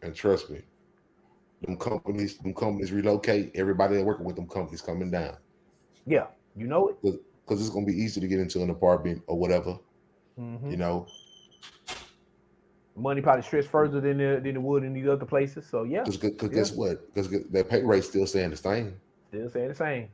And 0.02 0.14
trust 0.14 0.50
me, 0.50 0.60
them 1.62 1.76
companies, 1.76 2.36
them 2.38 2.52
companies 2.54 2.92
relocate. 2.92 3.52
Everybody 3.54 3.96
that 3.96 4.04
working 4.04 4.26
with 4.26 4.36
them 4.36 4.46
companies 4.46 4.82
coming 4.82 5.10
down 5.10 5.36
Yeah. 6.06 6.26
You 6.56 6.66
know 6.66 6.88
it. 6.88 6.96
because 7.02 7.60
it's 7.60 7.70
gonna 7.70 7.86
be 7.86 7.94
easy 7.94 8.20
to 8.20 8.28
get 8.28 8.38
into 8.38 8.62
an 8.62 8.70
apartment 8.70 9.22
or 9.26 9.38
whatever. 9.38 9.78
Mhm. 10.38 10.70
You 10.70 10.76
know, 10.76 11.06
Money 12.96 13.20
probably 13.20 13.42
stretched 13.42 13.68
further 13.68 14.00
than 14.00 14.18
the, 14.18 14.40
than 14.40 14.54
it 14.54 14.62
would 14.62 14.84
in 14.84 14.92
these 14.94 15.08
other 15.08 15.24
places. 15.26 15.66
So 15.66 15.82
yeah, 15.84 16.04
because 16.04 16.32
Yeah. 16.42 16.48
guess 16.48 16.72
what? 16.72 17.12
Because 17.12 17.28
their 17.50 17.64
pay 17.64 17.82
rate's 17.82 18.08
still 18.08 18.26
staying 18.26 18.50
the 18.50 18.56
same. 18.56 19.00
still 19.28 19.48
saying 19.48 19.68
the 19.68 19.74
same. 19.74 20.08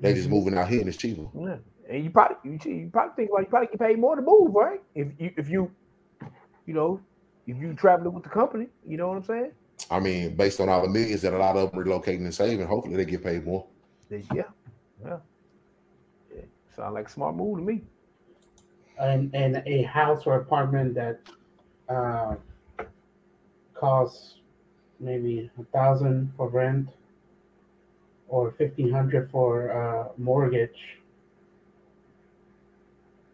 They 0.00 0.14
just 0.14 0.28
moving 0.28 0.56
out 0.56 0.68
here 0.68 0.80
and 0.80 0.88
it's 0.88 0.98
cheaper. 0.98 1.28
Yeah. 1.38 1.56
And 1.88 2.04
you 2.04 2.10
probably 2.10 2.36
you, 2.44 2.58
you 2.64 2.90
probably 2.92 3.14
think 3.16 3.30
like 3.32 3.46
you 3.46 3.50
probably 3.50 3.68
get 3.68 3.80
paid 3.80 3.98
more 3.98 4.16
to 4.16 4.22
move, 4.22 4.54
right? 4.54 4.80
If 4.94 5.08
you 5.18 5.32
if 5.36 5.48
you 5.48 5.70
you 6.66 6.74
know 6.74 7.00
if 7.46 7.56
you 7.56 7.74
traveling 7.74 8.12
with 8.12 8.24
the 8.24 8.30
company, 8.30 8.68
you 8.86 8.96
know 8.96 9.08
what 9.08 9.16
I'm 9.16 9.24
saying? 9.24 9.52
I 9.90 10.00
mean, 10.00 10.36
based 10.36 10.60
on 10.60 10.68
all 10.68 10.82
the 10.82 10.88
millions 10.88 11.22
that 11.22 11.32
a 11.32 11.38
lot 11.38 11.56
of 11.56 11.70
them 11.72 11.84
relocating 11.84 12.24
and 12.24 12.34
saving, 12.34 12.66
hopefully 12.66 12.96
they 12.96 13.04
get 13.04 13.24
paid 13.24 13.44
more. 13.46 13.66
Yeah, 14.10 14.18
yeah. 14.34 15.18
yeah. 16.34 16.42
Sound 16.76 16.94
like 16.94 17.08
a 17.08 17.10
smart 17.10 17.36
move 17.36 17.58
to 17.58 17.64
me. 17.64 17.82
and 18.98 19.34
and 19.34 19.62
a 19.66 19.82
house 19.82 20.26
or 20.26 20.36
apartment 20.36 20.94
that 20.94 21.20
uh, 21.88 22.34
costs 23.74 24.36
maybe 25.00 25.50
a 25.58 25.64
thousand 25.76 26.32
for 26.36 26.48
rent 26.48 26.88
or 28.28 28.52
fifteen 28.52 28.90
hundred 28.92 29.30
for 29.30 29.72
uh, 29.72 30.08
mortgage. 30.16 30.98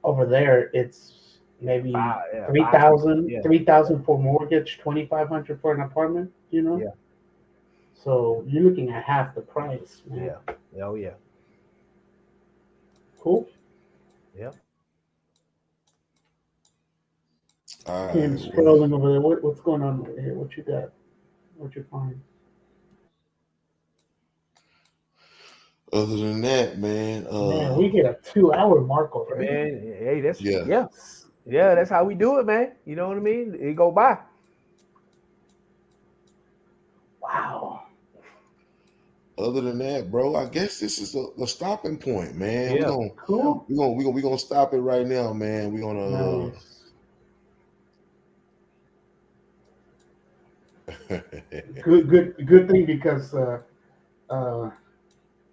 Over 0.03 0.27
there, 0.27 0.71
it's 0.75 1.39
maybe 1.61 1.93
Five- 1.93 2.23
yeah, 2.33 2.47
three 2.47 2.63
five- 2.63 2.73
thousand, 2.73 3.29
yeah. 3.29 3.43
three 3.43 3.65
thousand 3.65 4.05
for 4.05 4.19
mortgage, 4.19 4.79
twenty 4.79 5.07
five 5.07 5.29
hundred 5.29 5.61
for 5.61 5.75
an 5.75 5.81
apartment. 5.81 6.31
You 6.51 6.63
know. 6.63 6.79
Yeah. 6.79 6.91
So 7.95 8.45
you're 8.47 8.63
looking 8.63 8.91
at 8.91 9.03
half 9.05 9.35
the 9.35 9.41
price. 9.41 10.03
Man. 10.07 10.25
Yeah. 10.27 10.85
Oh 10.85 10.95
yeah. 10.95 11.15
Cool. 13.19 13.49
yeah 14.37 14.51
I'm 17.87 18.07
right, 18.09 18.39
scrolling 18.39 18.95
over 18.95 19.13
there. 19.13 19.21
What, 19.21 19.43
what's 19.43 19.61
going 19.61 19.83
on 19.83 20.01
over 20.01 20.21
here? 20.21 20.35
What 20.35 20.57
you 20.57 20.63
got? 20.63 20.91
What 21.57 21.75
you 21.75 21.85
find? 21.91 22.21
Other 25.95 26.17
than 26.17 26.41
that, 26.41 26.79
man, 26.81 27.25
uh, 27.31 27.51
Man, 27.51 27.77
we 27.77 27.89
hit 27.89 28.05
a 28.05 28.19
two-hour 28.25 28.81
mark 28.81 29.15
already. 29.15 29.47
Man, 29.47 29.97
hey, 30.01 30.21
that's 30.21 30.41
Yeah. 30.41 30.65
yeah. 30.67 30.87
yeah, 31.47 31.77
That's 31.77 31.89
how 31.89 32.03
we 32.03 32.17
do 32.17 32.41
it, 32.41 32.47
man. 32.47 32.73
You 32.85 32.97
know 32.97 33.07
what 33.07 33.17
I 33.17 33.21
mean? 33.21 33.57
It 33.61 33.77
go 33.77 33.93
by. 33.93 34.19
Wow. 37.23 37.85
other 39.39 39.61
than 39.61 39.79
that, 39.79 40.11
bro, 40.11 40.35
I 40.35 40.47
guess 40.47 40.81
this 40.81 40.99
is 40.99 41.13
the, 41.13 41.33
the 41.39 41.47
stopping 41.47 41.97
point, 41.97 42.35
man. 42.35 42.77
Yeah. 42.77 42.91
We're 42.91 42.97
gonna 42.97 43.11
Cool. 43.11 43.65
we're 43.69 43.77
gonna 43.77 43.93
we're 43.93 44.03
gonna 44.05 44.15
we're 44.17 44.23
gonna 44.23 44.39
stop 44.39 44.75
it 44.75 44.79
right 44.79 45.07
now, 45.07 45.33
man. 45.33 45.73
We're 45.73 45.81
gonna 45.81 46.01
uh, 46.01 46.51
Good, 51.83 52.09
good, 52.09 52.47
good 52.47 52.69
thing 52.69 52.85
because 52.87 53.35
uh, 53.35 53.61
uh, 54.31 54.71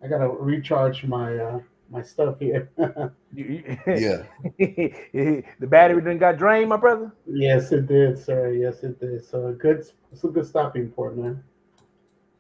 I 0.03 0.07
gotta 0.07 0.27
recharge 0.27 1.03
my 1.05 1.37
uh, 1.37 1.59
my 1.89 2.01
stuff 2.01 2.39
here. 2.39 2.69
You- 3.33 3.63
you- 3.63 3.77
yeah. 3.87 4.23
the 5.59 5.67
battery 5.67 6.01
didn't 6.01 6.17
got 6.19 6.37
drained, 6.37 6.67
my 6.67 6.75
brother. 6.75 7.13
yes, 7.25 7.71
it 7.71 7.87
did, 7.87 8.17
sir. 8.19 8.51
Yes, 8.51 8.83
it 8.83 8.99
did. 8.99 9.23
So 9.23 9.53
good, 9.53 9.85
it's 10.11 10.23
a 10.25 10.27
good 10.27 10.45
stopping 10.45 10.89
point, 10.89 11.15
man. 11.17 11.41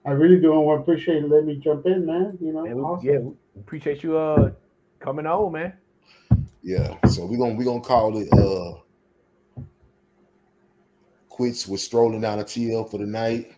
I 0.05 0.11
really 0.11 0.39
do 0.41 0.51
want 0.51 0.79
to 0.79 0.81
appreciate 0.81 1.21
you 1.21 1.27
letting 1.29 1.47
me 1.47 1.55
jump 1.55 1.85
in, 1.85 2.05
man. 2.05 2.37
You 2.41 2.51
know, 2.51 2.63
Man, 2.63 2.75
we- 2.75 2.81
awesome. 2.81 3.07
Yeah, 3.07 3.19
we 3.19 3.33
appreciate 3.61 4.03
you 4.03 4.17
uh 4.17 4.51
coming 4.99 5.25
on, 5.25 5.51
man. 5.53 5.73
Yeah. 6.61 6.97
So 7.07 7.25
we're 7.25 7.37
gonna 7.37 7.55
we're 7.55 7.63
gonna 7.65 7.79
call 7.81 8.17
it 8.17 8.27
uh 8.33 8.79
quits 11.29 11.67
with 11.67 11.79
strolling 11.81 12.21
down 12.21 12.39
a 12.39 12.43
TL 12.43 12.89
for 12.89 12.97
the 12.97 13.05
night. 13.05 13.53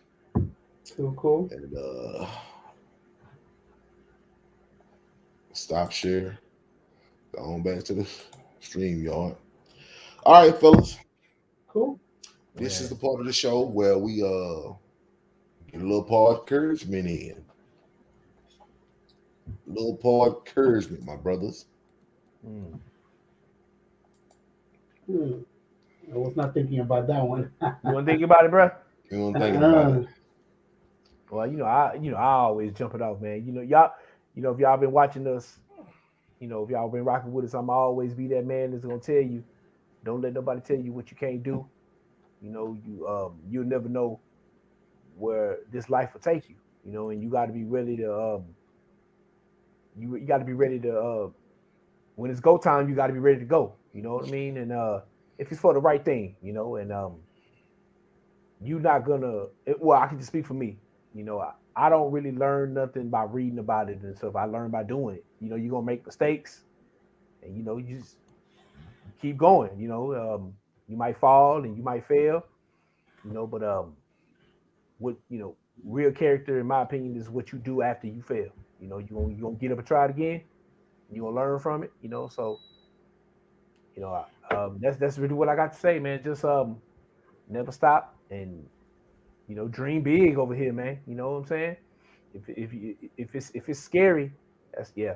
Cool, 0.96 1.14
cool. 1.16 1.48
And 1.50 1.76
uh 1.76 2.26
stop 5.54 5.90
share. 5.92 6.38
Go 7.32 7.42
on 7.42 7.62
back 7.62 7.82
to 7.84 7.94
the 7.94 8.08
StreamYard. 8.62 9.36
All 10.24 10.42
right, 10.42 10.56
fellas. 10.60 10.98
Cool. 11.68 11.98
This 12.54 12.78
Yeah. 12.78 12.84
is 12.84 12.90
the 12.90 12.96
part 12.96 13.20
of 13.20 13.26
the 13.26 13.32
show 13.32 13.66
where 13.66 13.98
we 13.98 14.22
uh 14.22 14.72
get 15.72 15.80
a 15.80 15.84
little 15.84 16.04
part 16.04 16.34
of 16.34 16.40
encouragement 16.40 17.06
in. 17.08 17.44
A 19.48 19.70
little 19.70 19.96
part 19.96 20.28
of 20.30 20.36
encouragement, 20.46 21.04
my 21.04 21.16
brothers. 21.16 21.66
Mm. 22.46 22.78
Hmm. 25.06 25.32
I 26.12 26.16
was 26.16 26.36
not 26.36 26.54
thinking 26.54 26.80
about 26.80 27.06
that 27.08 27.26
one. 27.26 27.50
You 27.60 27.92
want 27.92 28.06
to 28.06 28.12
think 28.12 28.22
about 28.22 28.44
it, 28.44 28.50
bro? 28.50 28.70
You 29.10 29.18
know 29.18 29.28
what 29.30 29.36
I'm 29.36 29.42
thinking 29.42 29.62
about 29.62 29.96
it. 30.02 30.08
Well, 31.30 31.46
you 31.48 31.56
know, 31.56 31.64
I 31.64 31.94
you 31.94 32.12
know 32.12 32.16
I 32.16 32.32
always 32.34 32.72
jump 32.74 32.94
it 32.94 33.02
off, 33.02 33.20
man. 33.20 33.44
You 33.44 33.52
know, 33.52 33.60
y'all, 33.62 33.92
you 34.34 34.42
know, 34.42 34.52
if 34.52 34.58
y'all 34.58 34.76
been 34.76 34.92
watching 34.92 35.26
us, 35.26 35.58
you 36.40 36.48
know, 36.48 36.64
if 36.64 36.70
y'all 36.70 36.88
been 36.90 37.04
rocking 37.04 37.32
with 37.32 37.44
us, 37.44 37.54
I'm 37.54 37.70
always 37.70 38.14
be 38.14 38.28
that 38.28 38.46
man 38.46 38.72
that's 38.72 38.84
gonna 38.84 38.98
tell 38.98 39.16
you, 39.22 39.44
don't 40.04 40.20
let 40.22 40.32
nobody 40.34 40.60
tell 40.60 40.76
you 40.78 40.92
what 40.92 41.10
you 41.10 41.16
can't 41.16 41.42
do. 41.42 41.66
You 42.42 42.50
know, 42.50 42.76
you 42.84 43.06
um 43.08 43.40
you'll 43.48 43.64
never 43.64 43.88
know 43.88 44.20
where 45.16 45.58
this 45.72 45.88
life 45.90 46.12
will 46.14 46.20
take 46.20 46.48
you. 46.48 46.56
You 46.84 46.92
know, 46.92 47.10
and 47.10 47.22
you 47.22 47.30
got 47.30 47.46
to 47.46 47.52
be 47.52 47.64
ready 47.64 47.96
to 47.98 48.14
um 48.14 48.44
you 49.96 50.16
you 50.16 50.26
got 50.26 50.38
to 50.38 50.44
be 50.44 50.52
ready 50.52 50.78
to 50.80 50.98
uh 50.98 51.28
when 52.16 52.30
it's 52.30 52.40
go 52.40 52.58
time, 52.58 52.88
you 52.88 52.94
got 52.94 53.08
to 53.08 53.12
be 53.12 53.18
ready 53.18 53.38
to 53.40 53.44
go. 53.46 53.74
You 53.92 54.02
know 54.02 54.14
what 54.14 54.26
I 54.26 54.30
mean? 54.30 54.58
And 54.58 54.72
uh 54.72 55.00
if 55.38 55.50
it's 55.52 55.60
for 55.60 55.72
the 55.74 55.80
right 55.80 56.04
thing, 56.04 56.36
you 56.42 56.52
know, 56.52 56.76
and 56.76 56.92
um 56.92 57.16
you're 58.60 58.80
not 58.80 59.04
gonna 59.04 59.46
it, 59.66 59.80
well 59.80 60.00
i 60.00 60.06
can 60.06 60.18
just 60.18 60.28
speak 60.28 60.46
for 60.46 60.54
me 60.54 60.78
you 61.14 61.24
know 61.24 61.40
I, 61.40 61.52
I 61.76 61.88
don't 61.88 62.12
really 62.12 62.32
learn 62.32 62.74
nothing 62.74 63.08
by 63.10 63.24
reading 63.24 63.58
about 63.58 63.90
it 63.90 64.00
and 64.02 64.16
stuff. 64.16 64.36
I 64.36 64.44
learn 64.44 64.70
by 64.70 64.82
doing 64.84 65.16
it. 65.16 65.24
You 65.40 65.50
know 65.50 65.56
you're 65.56 65.70
gonna 65.70 65.86
make 65.86 66.06
mistakes 66.06 66.64
and 67.42 67.56
you 67.56 67.62
know 67.62 67.78
you 67.78 67.98
just 67.98 68.16
keep 69.20 69.36
going 69.36 69.70
you 69.78 69.88
know 69.88 70.14
um 70.14 70.54
you 70.88 70.96
might 70.96 71.16
fall 71.18 71.62
and 71.64 71.76
you 71.76 71.82
might 71.82 72.06
fail 72.06 72.44
you 73.24 73.32
know 73.32 73.46
but 73.46 73.62
um 73.62 73.94
what 74.98 75.16
you 75.28 75.38
know 75.38 75.56
real 75.84 76.12
character 76.12 76.60
in 76.60 76.66
my 76.66 76.82
opinion 76.82 77.16
is 77.16 77.28
what 77.30 77.52
you 77.52 77.58
do 77.58 77.82
after 77.82 78.06
you 78.06 78.22
fail. 78.22 78.48
You 78.80 78.88
know 78.88 78.98
you 78.98 79.08
gonna, 79.08 79.28
you 79.34 79.42
gonna 79.42 79.56
get 79.56 79.72
up 79.72 79.78
and 79.78 79.86
try 79.86 80.04
it 80.06 80.10
again 80.10 80.42
you 81.10 81.22
gonna 81.22 81.34
learn 81.36 81.58
from 81.58 81.82
it 81.84 81.92
you 82.00 82.08
know 82.08 82.28
so 82.28 82.58
you 83.94 84.02
know 84.02 84.24
I, 84.50 84.54
um 84.54 84.78
that's 84.80 84.96
that's 84.96 85.18
really 85.18 85.34
what 85.34 85.48
i 85.48 85.56
got 85.56 85.72
to 85.72 85.78
say 85.78 85.98
man. 85.98 86.22
Just 86.22 86.44
um 86.44 86.78
never 87.48 87.72
stop 87.72 88.16
and 88.30 88.64
you 89.48 89.54
know 89.54 89.68
dream 89.68 90.02
big 90.02 90.38
over 90.38 90.54
here 90.54 90.72
man. 90.72 91.00
You 91.06 91.14
know 91.14 91.32
what 91.32 91.38
i'm 91.38 91.46
saying? 91.46 91.76
If 92.32 92.48
if 92.48 92.72
you 92.72 92.96
if 93.16 93.34
it's 93.34 93.50
if 93.54 93.68
it's 93.68 93.80
scary 93.80 94.32
that's 94.74 94.92
yeah. 94.96 95.14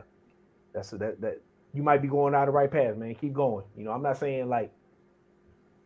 That's 0.75 0.91
that 0.91 1.21
that 1.21 1.41
you 1.75 1.83
might 1.83 2.03
be 2.03 2.09
going 2.09 2.35
out 2.35 2.47
the 2.47 2.53
right 2.53 2.71
path 2.71 2.97
man. 2.97 3.15
Keep 3.15 3.33
going. 3.35 3.65
You 3.77 3.85
know 3.85 3.93
i'm 3.93 4.03
not 4.03 4.19
saying 4.19 4.49
like 4.49 4.73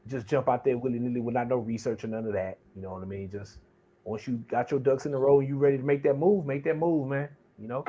just 0.08 0.26
jump 0.26 0.48
out 0.48 0.64
there 0.64 0.76
willy-nilly 0.76 1.20
without 1.20 1.48
no 1.48 1.56
research 1.56 2.02
or 2.04 2.08
none 2.08 2.26
of 2.26 2.32
that. 2.32 2.58
You 2.74 2.82
know 2.82 2.92
what 2.92 3.02
i 3.02 3.06
mean? 3.06 3.30
Just 3.30 3.58
once 4.04 4.26
you 4.26 4.38
got 4.48 4.70
your 4.70 4.80
ducks 4.80 5.06
in 5.06 5.14
a 5.14 5.18
row 5.18 5.38
and 5.38 5.48
you 5.48 5.56
ready 5.56 5.78
to 5.78 5.84
make 5.84 6.02
that 6.02 6.14
move 6.18 6.44
make 6.44 6.64
that 6.64 6.76
move 6.76 7.08
man. 7.08 7.28
You 7.58 7.68
know? 7.68 7.84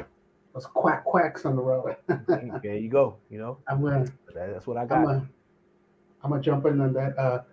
Those 0.54 0.68
quack 0.68 1.04
quacks 1.04 1.46
on 1.46 1.56
the 1.56 1.62
road. 1.64 1.96
there 2.64 2.78
you 2.78 2.90
go 2.90 3.18
you 3.30 3.40
know? 3.40 3.58
I'm 3.68 3.82
gonna 3.82 4.06
that, 4.36 4.54
that's 4.54 4.68
what 4.68 4.78
i 4.78 4.82
I'm 4.82 4.88
got. 4.88 5.06
gonna 5.06 5.30
I'm 6.24 6.30
gonna 6.30 6.42
jump 6.42 6.66
in 6.66 6.80
on 6.80 6.94
that. 6.94 7.18
Uh, 7.18 7.44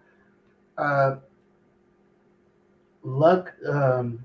uh, 0.80 1.16
luck. 3.02 3.54
Um, 3.66 4.24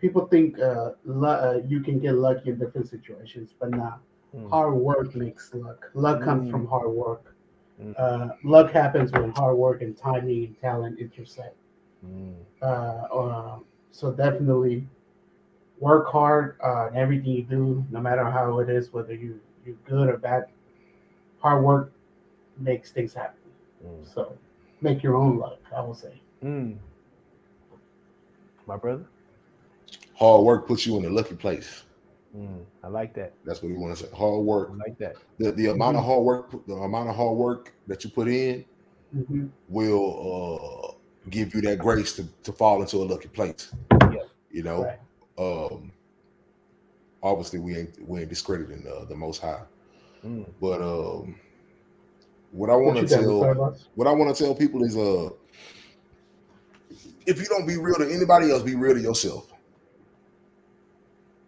people 0.00 0.26
think 0.26 0.58
uh, 0.58 0.90
uh, 1.24 1.60
you 1.66 1.80
can 1.80 1.98
get 1.98 2.14
lucky 2.14 2.50
in 2.50 2.58
different 2.58 2.88
situations, 2.88 3.54
but 3.58 3.70
nah. 3.70 3.94
Mm. 4.34 4.50
hard 4.50 4.74
work 4.74 5.14
makes 5.14 5.54
luck. 5.54 5.90
Luck 5.94 6.20
comes 6.20 6.48
Mm. 6.48 6.50
from 6.50 6.66
hard 6.66 6.90
work. 6.90 7.36
Mm. 7.80 7.94
Uh, 7.96 8.28
luck 8.42 8.72
happens 8.72 9.12
when 9.12 9.30
hard 9.30 9.56
work 9.56 9.80
and 9.82 9.96
timing 9.96 10.46
and 10.46 10.60
talent 10.60 10.98
intersect. 10.98 11.54
Mm. 12.04 12.34
Uh, 12.60 12.66
uh, 12.66 13.58
so 13.92 14.10
definitely 14.12 14.88
work 15.78 16.08
hard 16.08 16.56
uh, 16.64 16.88
in 16.88 16.96
everything 16.96 17.30
you 17.30 17.42
do, 17.44 17.84
no 17.90 18.00
matter 18.00 18.24
how 18.24 18.58
it 18.58 18.68
is, 18.68 18.92
whether 18.92 19.14
you 19.14 19.40
you're 19.64 19.76
good 19.86 20.08
or 20.08 20.18
bad. 20.18 20.46
Hard 21.38 21.62
work 21.62 21.92
makes 22.58 22.90
things 22.90 23.14
happen. 23.14 23.38
Mm. 23.86 24.12
So 24.12 24.36
make 24.80 25.02
your 25.02 25.14
own 25.14 25.38
luck, 25.38 25.60
I 25.74 25.80
will 25.80 25.94
say. 25.94 26.20
My 28.66 28.76
brother. 28.76 29.04
Hard 30.14 30.44
work 30.44 30.66
puts 30.66 30.86
you 30.86 30.96
in 30.96 31.04
a 31.04 31.10
lucky 31.10 31.34
place. 31.34 31.82
Mm. 32.36 32.64
I 32.82 32.88
like 32.88 33.14
that. 33.14 33.34
That's 33.44 33.62
what 33.62 33.70
we 33.70 33.78
want 33.78 33.96
to 33.96 34.04
say. 34.04 34.10
Hard 34.16 34.44
work. 34.44 34.70
I 34.72 34.88
like 34.88 34.98
that. 34.98 35.16
The, 35.38 35.52
the 35.52 35.66
amount 35.68 35.96
Mm-hmm. 35.96 35.98
of 35.98 36.04
hard 36.04 36.22
work, 36.24 36.66
the 36.66 36.74
amount 36.74 37.08
of 37.08 37.16
hard 37.16 37.36
work 37.36 37.74
that 37.86 38.04
you 38.04 38.10
put 38.10 38.28
in 38.28 38.64
Mhm. 39.14 39.50
will 39.68 40.94
uh, 40.94 41.28
give 41.30 41.54
you 41.54 41.60
that 41.62 41.78
grace 41.78 42.14
to, 42.16 42.24
to 42.42 42.52
fall 42.52 42.80
into 42.82 42.96
a 42.96 43.04
lucky 43.04 43.28
place. 43.28 43.72
Yeah. 44.10 44.22
You 44.50 44.62
know, 44.64 44.82
Right. 44.84 44.98
um, 45.38 45.92
obviously 47.22 47.58
we 47.60 47.76
ain't 47.76 48.08
we 48.08 48.20
ain't 48.20 48.28
discrediting 48.28 48.84
uh, 48.86 49.04
the 49.04 49.14
Most 49.16 49.40
High, 49.40 49.62
Mm. 50.24 50.46
but 50.60 50.80
um, 50.82 51.36
what 52.50 52.70
I 52.70 52.76
want 52.76 52.98
to 52.98 53.06
tell 53.06 53.74
what 53.94 54.06
I 54.08 54.12
want 54.12 54.34
to 54.34 54.44
tell 54.44 54.54
people 54.54 54.82
is 54.84 54.96
uh, 54.96 55.30
if 57.26 57.38
you 57.40 57.46
don't 57.46 57.66
be 57.66 57.76
real 57.76 57.96
to 57.96 58.10
anybody 58.10 58.50
else, 58.50 58.62
be 58.62 58.74
real 58.74 58.94
to 58.94 59.00
yourself. 59.00 59.52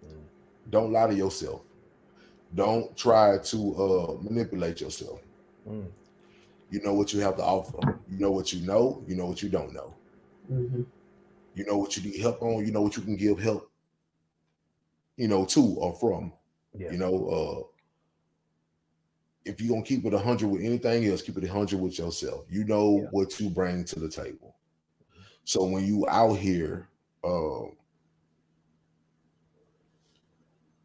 Mm. 0.04 0.22
Don't 0.70 0.92
lie 0.92 1.06
to 1.08 1.14
yourself. 1.14 1.62
Don't 2.54 2.96
try 2.96 3.38
to 3.38 3.74
uh, 3.76 4.22
manipulate 4.22 4.80
yourself. 4.80 5.20
Mm. 5.68 5.86
You 6.70 6.82
know 6.82 6.94
what 6.94 7.12
you 7.12 7.20
have 7.20 7.36
to 7.36 7.42
offer. 7.44 8.00
You 8.10 8.18
know 8.18 8.30
what 8.30 8.52
you 8.52 8.66
know. 8.66 9.02
You 9.06 9.14
know 9.16 9.26
what 9.26 9.42
you 9.42 9.48
don't 9.48 9.72
know. 9.72 9.94
Mhm. 10.50 10.84
You 11.54 11.64
know 11.64 11.78
what 11.78 11.96
you 11.96 12.02
need 12.10 12.20
help 12.20 12.42
on. 12.42 12.64
You 12.66 12.72
know 12.72 12.82
what 12.82 12.96
you 12.96 13.02
can 13.02 13.16
give 13.16 13.38
help. 13.38 13.70
You 15.16 15.28
know 15.28 15.44
to 15.46 15.62
or 15.78 15.94
from. 15.94 16.32
Yeah. 16.76 16.90
You 16.90 16.98
know, 16.98 17.28
uh, 17.28 17.62
if 19.44 19.60
you're 19.60 19.70
gonna 19.70 19.82
keep 19.86 20.04
it 20.04 20.12
hundred 20.12 20.48
with 20.48 20.62
anything 20.62 21.06
else, 21.06 21.22
keep 21.22 21.38
it 21.38 21.48
hundred 21.48 21.80
with 21.80 21.98
yourself. 21.98 22.44
You 22.50 22.64
know 22.64 23.00
Yeah. 23.02 23.08
what 23.12 23.38
you 23.40 23.48
bring 23.48 23.84
to 23.84 24.00
the 24.00 24.08
table. 24.08 24.55
So 25.46 25.64
when 25.64 25.86
you 25.86 26.06
out 26.08 26.34
here 26.34 26.88
uh, 27.24 27.62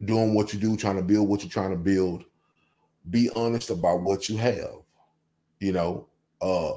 doing 0.04 0.34
what 0.34 0.54
you 0.54 0.60
do, 0.60 0.76
trying 0.76 0.96
to 0.96 1.02
build 1.02 1.28
what 1.28 1.42
you're 1.42 1.50
trying 1.50 1.72
to 1.72 1.76
build, 1.76 2.24
be 3.10 3.28
honest 3.34 3.70
about 3.70 4.02
what 4.02 4.28
you 4.28 4.36
have. 4.36 4.76
You 5.58 5.72
know, 5.72 6.08
uh, 6.40 6.74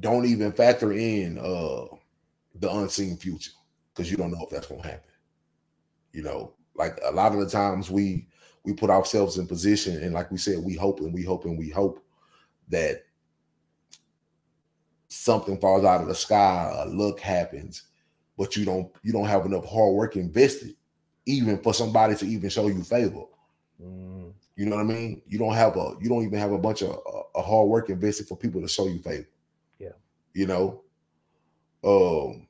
don't 0.00 0.26
even 0.26 0.52
factor 0.52 0.92
in 0.92 1.38
uh, 1.38 1.86
the 2.56 2.70
unseen 2.70 3.16
future 3.16 3.52
because 3.94 4.10
you 4.10 4.16
don't 4.16 4.32
know 4.32 4.42
if 4.44 4.50
that's 4.50 4.66
gonna 4.66 4.82
happen. 4.82 5.10
You 6.12 6.22
know, 6.24 6.54
like 6.74 6.98
a 7.04 7.12
lot 7.12 7.32
of 7.32 7.38
the 7.38 7.48
times 7.48 7.90
we 7.90 8.26
we 8.64 8.72
put 8.72 8.90
ourselves 8.90 9.38
in 9.38 9.46
position 9.46 10.02
and 10.02 10.14
like 10.14 10.32
we 10.32 10.38
said, 10.38 10.58
we 10.64 10.74
hope 10.74 11.00
and 11.00 11.14
we 11.14 11.22
hope 11.22 11.44
and 11.44 11.56
we 11.56 11.70
hope 11.70 12.04
that 12.70 13.04
something 15.08 15.58
falls 15.58 15.84
out 15.84 16.02
of 16.02 16.08
the 16.08 16.14
sky, 16.14 16.70
a 16.74 16.86
look 16.88 17.20
happens, 17.20 17.84
but 18.36 18.56
you 18.56 18.64
don't 18.64 18.90
you 19.02 19.12
don't 19.12 19.26
have 19.26 19.46
enough 19.46 19.64
hard 19.66 19.94
work 19.94 20.16
invested, 20.16 20.74
even 21.26 21.58
for 21.62 21.74
somebody 21.74 22.14
to 22.16 22.26
even 22.26 22.48
show 22.50 22.68
you 22.68 22.82
favor. 22.82 23.24
Mm. 23.82 24.32
You 24.56 24.66
know 24.66 24.76
what 24.76 24.82
I 24.82 24.88
mean? 24.88 25.22
You 25.26 25.38
don't 25.38 25.54
have 25.54 25.76
a 25.76 25.94
you 26.00 26.08
don't 26.08 26.24
even 26.24 26.38
have 26.38 26.52
a 26.52 26.58
bunch 26.58 26.82
of 26.82 26.90
uh, 26.90 27.22
a 27.36 27.42
hard 27.42 27.68
work 27.68 27.90
invested 27.90 28.28
for 28.28 28.36
people 28.36 28.60
to 28.60 28.68
show 28.68 28.86
you 28.86 28.98
favor. 29.00 29.28
Yeah. 29.78 29.90
You 30.34 30.46
know. 30.46 30.82
Um. 31.84 32.46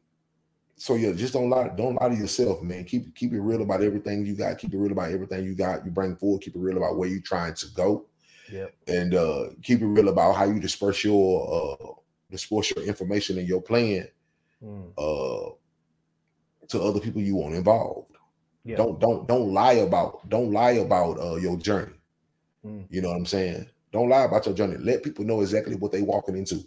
So 0.76 0.94
yeah, 0.94 1.12
just 1.12 1.32
don't 1.32 1.50
lie. 1.50 1.68
Don't 1.76 1.96
lie 1.96 2.08
to 2.08 2.14
yourself, 2.14 2.62
man. 2.62 2.84
Keep 2.84 3.14
keep 3.14 3.32
it 3.32 3.40
real 3.40 3.62
about 3.62 3.82
everything 3.82 4.24
you 4.24 4.34
got. 4.34 4.58
Keep 4.58 4.74
it 4.74 4.78
real 4.78 4.92
about 4.92 5.10
everything 5.10 5.44
you 5.44 5.54
got. 5.54 5.84
You 5.84 5.90
bring 5.90 6.16
forward. 6.16 6.42
Keep 6.42 6.54
it 6.56 6.60
real 6.60 6.76
about 6.76 6.96
where 6.96 7.08
you're 7.08 7.20
trying 7.20 7.54
to 7.54 7.66
go, 7.74 8.06
Yeah. 8.50 8.66
and 8.86 9.12
uh 9.14 9.48
keep 9.62 9.80
it 9.82 9.86
real 9.86 10.08
about 10.08 10.36
how 10.36 10.44
you 10.44 10.60
disperse 10.60 11.02
your 11.02 11.82
uh 11.82 11.92
disperse 12.30 12.72
your 12.74 12.84
information 12.84 13.38
and 13.38 13.48
your 13.48 13.62
plan 13.62 14.06
Mm. 14.62 14.92
uh 14.98 15.52
to 16.66 16.82
other 16.82 16.98
people 16.98 17.22
you 17.22 17.36
want 17.36 17.54
involved. 17.54 18.10
Yeah. 18.64 18.76
Don't 18.76 18.98
don't 19.00 19.28
don't 19.28 19.52
lie 19.52 19.74
about 19.74 20.28
don't 20.28 20.52
lie 20.52 20.72
about 20.72 21.20
uh 21.20 21.36
your 21.36 21.56
journey. 21.58 21.94
Mm. 22.66 22.86
You 22.90 23.02
know 23.02 23.10
what 23.10 23.18
I'm 23.18 23.26
saying? 23.26 23.68
Don't 23.92 24.08
lie 24.08 24.24
about 24.24 24.46
your 24.46 24.56
journey. 24.56 24.76
Let 24.78 25.04
people 25.04 25.24
know 25.24 25.42
exactly 25.42 25.76
what 25.76 25.92
they 25.92 26.02
walking 26.02 26.36
into. 26.36 26.64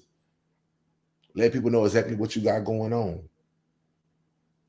Let 1.36 1.52
people 1.52 1.70
know 1.70 1.84
exactly 1.84 2.16
what 2.16 2.34
you 2.34 2.42
got 2.42 2.64
going 2.64 2.94
on. 2.94 3.28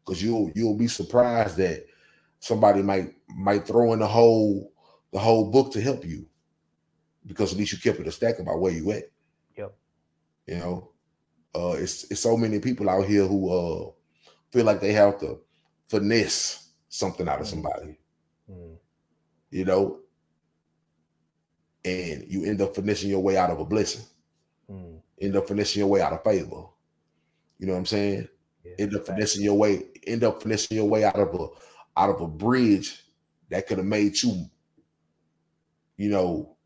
Cause 0.05 0.21
you'll 0.21 0.51
you'll 0.57 0.77
be 0.77 0.89
surprised 0.89 1.57
that 1.59 1.87
somebody 2.41 2.83
might 2.83 3.15
might 3.37 3.65
throw 3.69 3.93
in 3.93 4.01
the 4.01 4.07
whole 4.07 4.73
the 5.13 5.19
whole 5.21 5.49
book 5.51 5.73
to 5.75 5.81
help 5.81 6.05
you. 6.05 6.27
Because 7.25 7.53
at 7.53 7.59
least 7.59 7.71
you 7.73 7.79
kept 7.79 8.01
it 8.01 8.09
a 8.09 8.11
stack 8.11 8.41
about 8.41 8.59
where 8.59 8.73
you 8.73 8.91
at. 8.91 9.05
You 10.47 10.57
know, 10.59 10.91
uh 11.55 11.73
it's 11.79 12.05
it's 12.11 12.21
so 12.21 12.37
many 12.37 12.59
people 12.59 12.89
out 12.91 13.07
here 13.07 13.27
who 13.27 13.51
uh 13.51 13.91
feel 14.53 14.65
like 14.65 14.81
they 14.81 14.93
have 14.93 15.19
to 15.21 15.41
finesse 15.89 16.71
something 16.89 17.29
out 17.29 17.41
of 17.41 17.47
Mhm. 17.47 17.51
somebody 17.51 17.99
Mm. 18.51 18.77
you 19.51 19.65
know, 19.65 20.01
and 21.85 22.25
you 22.29 22.45
end 22.45 22.61
up 22.61 22.75
finessing 22.75 23.11
your 23.11 23.21
way 23.21 23.37
out 23.37 23.51
of 23.51 23.61
a 23.61 23.65
blessing, 23.65 24.05
Mm. 24.71 25.01
end 25.21 25.37
up 25.37 25.47
finessing 25.49 25.81
your 25.81 25.89
way 25.89 26.01
out 26.01 26.13
of 26.13 26.23
favor. 26.25 26.65
You 27.59 27.67
know 27.67 27.73
what 27.73 27.79
I'm 27.81 27.87
saying? 27.87 28.29
Yeah. 28.65 28.73
End 28.79 28.95
up 28.97 29.07
finessing 29.07 29.43
your 29.43 29.55
way, 29.59 29.91
end 30.07 30.25
up 30.25 30.43
finessing 30.43 30.77
your 30.77 30.89
way 30.89 31.05
out 31.05 31.19
of 31.19 31.35
a 31.35 31.49
out 31.97 32.11
of 32.11 32.21
a 32.21 32.27
bridge 32.29 33.05
that 33.51 33.67
could 33.67 33.79
have 33.79 33.87
made 33.87 34.21
you, 34.23 34.47
you 35.97 36.09
know, 36.11 36.57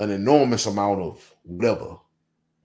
an 0.00 0.10
enormous 0.10 0.66
amount 0.66 1.00
of 1.00 1.34
whatever, 1.44 1.96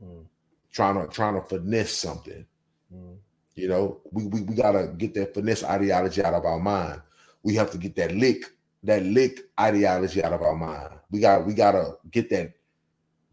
Mm. 0.03 0.25
trying 0.71 0.95
to 0.95 1.07
trying 1.13 1.35
to 1.35 1.41
finesse 1.41 1.93
something. 1.93 2.45
Mm. 2.93 3.17
You 3.55 3.67
know, 3.67 4.01
we, 4.11 4.25
we 4.27 4.41
we 4.41 4.55
gotta 4.55 4.93
get 4.97 5.13
that 5.15 5.33
finesse 5.33 5.63
ideology 5.63 6.23
out 6.23 6.33
of 6.33 6.45
our 6.45 6.59
mind. 6.59 7.01
We 7.43 7.55
have 7.55 7.71
to 7.71 7.77
get 7.77 7.95
that 7.97 8.15
lick, 8.15 8.45
that 8.83 9.03
lick 9.03 9.41
ideology 9.59 10.23
out 10.23 10.33
of 10.33 10.41
our 10.41 10.55
mind. 10.55 10.93
We 11.11 11.19
got 11.19 11.45
we 11.45 11.53
gotta 11.53 11.97
get 12.11 12.29
that 12.29 12.53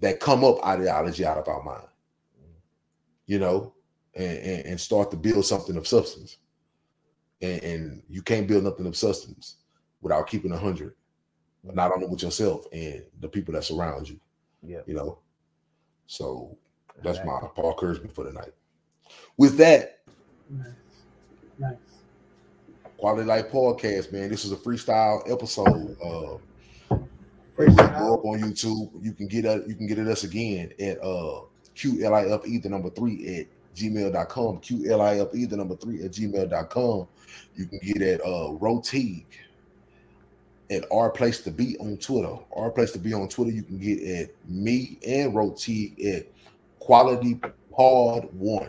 that 0.00 0.20
come 0.20 0.44
up 0.44 0.64
ideology 0.64 1.24
out 1.24 1.38
of 1.38 1.48
our 1.48 1.62
mind. 1.62 1.86
You 3.26 3.38
know, 3.38 3.74
and, 4.14 4.38
and, 4.38 4.66
and 4.66 4.80
start 4.80 5.10
to 5.10 5.16
build 5.16 5.44
something 5.44 5.76
of 5.76 5.86
substance. 5.86 6.38
And, 7.40 7.62
and 7.62 8.02
you 8.08 8.22
can't 8.22 8.48
build 8.48 8.64
nothing 8.64 8.86
of 8.86 8.96
substance 8.96 9.56
without 10.00 10.26
keeping 10.26 10.52
a 10.52 10.58
hundred, 10.58 10.94
not 11.62 11.92
only 11.92 12.06
with 12.06 12.22
yourself 12.22 12.66
and 12.72 13.04
the 13.20 13.28
people 13.28 13.54
that 13.54 13.64
surround 13.64 14.08
you. 14.08 14.18
Yeah. 14.62 14.80
You 14.86 14.94
know, 14.94 15.18
so 16.08 16.56
that's 17.04 17.18
Exactly. 17.18 17.32
my 17.42 17.48
Paul 17.54 17.76
Kurzman 17.76 18.10
for 18.12 18.24
tonight. 18.24 18.52
With 19.36 19.56
that, 19.58 20.00
Nice. 20.50 20.66
Nice. 21.58 21.76
Quality 22.96 23.24
Life 23.24 23.50
Podcast, 23.52 24.10
man. 24.12 24.28
This 24.28 24.44
is 24.44 24.50
a 24.50 24.56
freestyle 24.56 25.30
episode. 25.30 25.96
Uh, 26.02 26.38
will 27.58 27.74
go 27.74 28.14
up 28.14 28.24
on 28.24 28.40
YouTube. 28.40 28.90
You 29.02 29.12
can 29.12 29.28
get 29.28 29.44
it, 29.44 29.68
you 29.68 29.74
can 29.74 29.86
get 29.86 29.98
it 29.98 30.08
us 30.08 30.24
again 30.24 30.72
at 30.80 30.98
uh 31.02 31.42
QLIFE 31.76 32.62
the 32.62 32.68
number 32.68 32.90
three 32.90 33.38
at 33.38 33.46
gmail.com. 33.76 34.58
QLIFE 34.60 35.50
the 35.50 35.56
number 35.56 35.76
three 35.76 36.02
at 36.02 36.10
gmail.com. 36.12 37.06
You 37.56 37.66
can 37.66 37.78
get 37.82 38.02
at 38.02 38.20
uh 38.24 38.50
at 40.70 40.84
our 40.92 41.10
place 41.10 41.40
to 41.42 41.50
be 41.50 41.76
on 41.78 41.96
Twitter. 41.96 42.36
Our 42.54 42.70
place 42.70 42.92
to 42.92 42.98
be 42.98 43.14
on 43.14 43.28
Twitter. 43.28 43.50
You 43.50 43.62
can 43.62 43.78
get 43.78 44.02
at 44.02 44.30
me 44.48 44.98
and 45.06 45.34
Roti 45.34 45.94
at 46.14 46.26
Quality 46.78 47.40
Pod 47.72 48.28
One. 48.32 48.68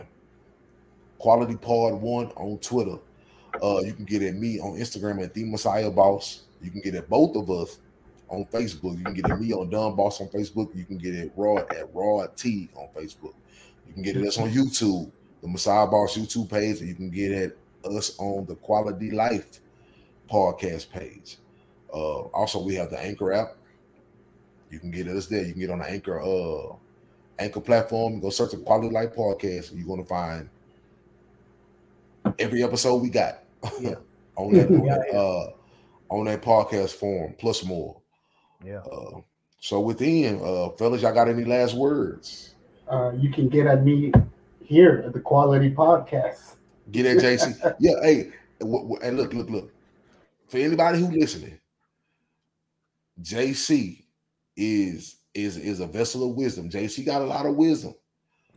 Quality 1.18 1.56
Pod 1.56 1.94
One 2.00 2.26
on 2.36 2.58
Twitter. 2.58 2.98
Uh, 3.62 3.80
you 3.84 3.92
can 3.92 4.04
get 4.04 4.22
at 4.22 4.34
me 4.34 4.60
on 4.60 4.78
Instagram 4.78 5.22
at 5.22 5.34
the 5.34 5.44
Messiah 5.44 5.90
Boss. 5.90 6.42
You 6.62 6.70
can 6.70 6.80
get 6.80 6.94
at 6.94 7.08
both 7.08 7.36
of 7.36 7.50
us 7.50 7.78
on 8.28 8.44
Facebook. 8.46 8.96
You 8.96 9.04
can 9.04 9.14
get 9.14 9.30
at 9.30 9.40
me 9.40 9.52
on 9.52 9.68
Dumb 9.70 9.96
Boss 9.96 10.20
on 10.20 10.28
Facebook. 10.28 10.74
You 10.74 10.84
can 10.84 10.98
get 10.98 11.14
at 11.14 11.30
Raw 11.36 11.56
at 11.58 11.94
Raw 11.94 12.26
T 12.36 12.70
on 12.74 12.88
Facebook. 12.94 13.34
You 13.86 13.94
can 13.94 14.02
get 14.02 14.16
at 14.16 14.24
us 14.24 14.38
on 14.38 14.50
YouTube, 14.50 15.10
the 15.42 15.48
Messiah 15.48 15.86
Boss 15.86 16.16
YouTube 16.16 16.48
page, 16.48 16.80
and 16.80 16.88
you 16.88 16.94
can 16.94 17.10
get 17.10 17.32
at 17.32 17.56
us 17.92 18.16
on 18.18 18.46
the 18.46 18.54
Quality 18.56 19.10
Life 19.10 19.60
podcast 20.30 20.90
page. 20.90 21.38
Uh, 21.92 22.28
also, 22.32 22.62
we 22.62 22.74
have 22.76 22.90
the 22.90 22.98
Anchor 22.98 23.32
app. 23.32 23.56
You 24.70 24.78
can 24.78 24.90
get 24.90 25.08
us 25.08 25.26
there. 25.26 25.42
You 25.44 25.52
can 25.52 25.60
get 25.60 25.70
on 25.70 25.78
the 25.80 25.90
Anchor 25.90 26.20
uh 26.20 26.74
Anchor 27.38 27.60
platform. 27.60 28.20
Go 28.20 28.30
search 28.30 28.52
the 28.52 28.58
Quality 28.58 28.90
Life 28.94 29.14
podcast, 29.14 29.70
and 29.70 29.78
you're 29.80 29.88
gonna 29.88 30.04
find 30.06 30.48
every 32.38 32.62
episode 32.62 32.96
we 32.96 33.10
got 33.10 33.42
Yeah. 33.80 33.94
on 34.36 34.52
that, 34.54 34.68
on 34.70 34.84
Yeah, 34.86 34.96
that, 34.96 35.06
yeah. 35.12 35.18
uh 35.18 35.50
on 36.10 36.24
that 36.26 36.42
podcast 36.42 36.90
form, 36.94 37.34
plus 37.38 37.64
more. 37.64 37.96
Yeah. 38.64 38.78
Uh, 38.80 39.20
so 39.60 39.78
within, 39.80 40.40
uh, 40.42 40.70
fellas, 40.70 41.02
y'all 41.02 41.14
got 41.14 41.28
any 41.28 41.44
last 41.44 41.74
words? 41.74 42.54
Uh, 42.90 43.12
you 43.12 43.30
can 43.30 43.48
get 43.48 43.68
at 43.68 43.84
me 43.84 44.12
here 44.64 45.04
at 45.06 45.12
the 45.12 45.20
Quality 45.20 45.70
Podcast. 45.70 46.56
Get 46.90 47.06
at 47.06 47.18
JC. 47.18 47.76
yeah, 47.78 47.92
hey, 48.02 48.32
w- 48.58 48.80
w- 48.88 48.98
and 49.02 49.16
look, 49.18 49.32
look, 49.32 49.48
look. 49.50 49.72
For 50.48 50.58
anybody 50.58 50.98
who 50.98 51.06
listening, 51.16 51.59
JC 53.22 54.04
is 54.56 55.16
is 55.34 55.56
is 55.56 55.80
a 55.80 55.86
vessel 55.86 56.28
of 56.28 56.36
wisdom. 56.36 56.70
JC 56.70 57.04
got 57.04 57.22
a 57.22 57.26
lot 57.26 57.46
of 57.46 57.56
wisdom, 57.56 57.94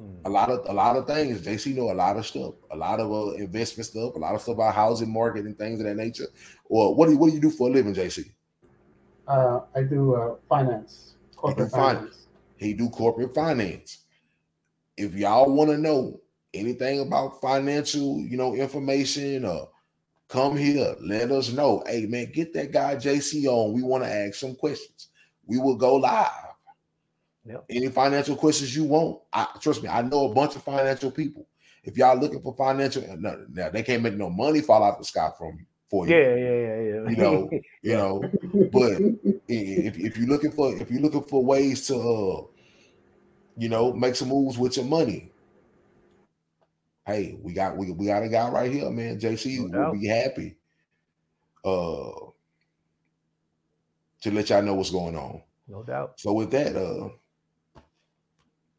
Mm. 0.01 0.25
a 0.25 0.29
lot 0.29 0.49
of 0.49 0.67
a 0.67 0.73
lot 0.73 0.95
of 0.97 1.05
things. 1.05 1.41
JC 1.41 1.75
know 1.75 1.91
a 1.91 1.93
lot 1.93 2.17
of 2.17 2.25
stuff, 2.25 2.55
a 2.71 2.75
lot 2.75 2.99
of 2.99 3.11
uh, 3.11 3.33
investment 3.33 3.85
stuff, 3.85 4.15
a 4.15 4.19
lot 4.19 4.33
of 4.33 4.41
stuff 4.41 4.55
about 4.55 4.73
housing 4.73 5.11
market 5.13 5.45
and 5.45 5.57
things 5.57 5.79
of 5.79 5.85
that 5.85 5.95
nature. 5.95 6.25
Or 6.65 6.95
what 6.95 7.05
do 7.05 7.11
you, 7.13 7.17
what 7.19 7.27
do 7.29 7.35
you 7.35 7.41
do 7.41 7.51
for 7.51 7.69
a 7.69 7.71
living, 7.71 7.93
JC? 7.93 8.31
Uh, 9.27 9.61
I 9.75 9.83
do 9.83 10.15
uh, 10.15 10.35
finance, 10.49 11.13
corporate 11.35 11.69
finance. 11.71 11.99
finance. 11.99 12.27
He 12.57 12.73
do 12.73 12.89
corporate 12.89 13.35
finance. 13.35 13.99
If 14.97 15.13
y'all 15.15 15.51
want 15.53 15.69
to 15.69 15.77
know 15.77 16.19
anything 16.53 16.99
about 17.01 17.39
financial, 17.39 18.19
you 18.19 18.35
know, 18.37 18.55
information, 18.55 19.45
uh, 19.45 19.65
come 20.27 20.57
here. 20.57 20.95
Let 21.01 21.31
us 21.31 21.51
know. 21.51 21.83
Hey 21.85 22.05
man, 22.05 22.31
get 22.33 22.53
that 22.53 22.71
guy 22.71 22.95
JC 22.95 23.45
on. 23.45 23.73
We 23.73 23.83
want 23.83 24.03
to 24.03 24.09
ask 24.09 24.35
some 24.35 24.55
questions. 24.55 25.09
We 25.45 25.57
will 25.59 25.75
go 25.75 25.95
live. 25.95 26.29
Yep. 27.45 27.65
Any 27.69 27.89
financial 27.89 28.35
questions 28.35 28.75
you 28.75 28.85
want, 28.85 29.19
I 29.33 29.47
trust 29.59 29.83
me. 29.83 29.89
I 29.89 30.01
know 30.01 30.31
a 30.31 30.33
bunch 30.33 30.55
of 30.55 30.63
financial 30.63 31.11
people. 31.11 31.45
If 31.83 31.97
y'all 31.97 32.17
looking 32.17 32.41
for 32.41 32.55
financial, 32.55 33.03
no, 33.19 33.45
now 33.51 33.69
they 33.69 33.83
can't 33.83 34.01
make 34.01 34.13
no 34.13 34.29
money 34.29 34.61
fall 34.61 34.83
out 34.83 34.97
the 34.97 35.03
sky 35.03 35.29
from 35.37 35.57
you 35.59 35.65
for 35.89 36.07
you. 36.07 36.15
Yeah, 36.15 36.35
yeah, 36.35 36.55
yeah, 36.55 36.81
yeah. 36.81 37.09
You 37.09 37.17
know, 37.17 37.49
you 37.81 37.93
know. 37.93 38.23
But 38.71 39.01
if, 39.47 39.97
if 39.97 40.17
you're 40.17 40.27
looking 40.27 40.51
for 40.51 40.73
if 40.75 40.89
you're 40.89 41.01
looking 41.01 41.23
for 41.23 41.43
ways 41.43 41.85
to 41.87 41.95
uh 41.95 42.41
you 43.57 43.69
know 43.69 43.93
make 43.93 44.15
some 44.15 44.29
moves 44.29 44.57
with 44.57 44.77
your 44.77 44.85
money 44.85 45.32
hey 47.05 47.37
we 47.41 47.53
got 47.53 47.75
we, 47.77 47.91
we 47.91 48.05
got 48.07 48.23
a 48.23 48.29
guy 48.29 48.49
right 48.49 48.71
here 48.71 48.89
man 48.89 49.19
jc 49.19 49.69
No 49.69 49.91
will 49.91 49.99
be 49.99 50.07
happy 50.07 50.55
uh 51.65 52.11
to 54.21 54.31
let 54.31 54.49
y'all 54.49 54.61
know 54.61 54.73
what's 54.75 54.89
going 54.91 55.15
on 55.15 55.41
no 55.67 55.83
doubt. 55.83 56.13
so 56.19 56.33
with 56.33 56.51
that 56.51 56.75
uh 56.75 57.09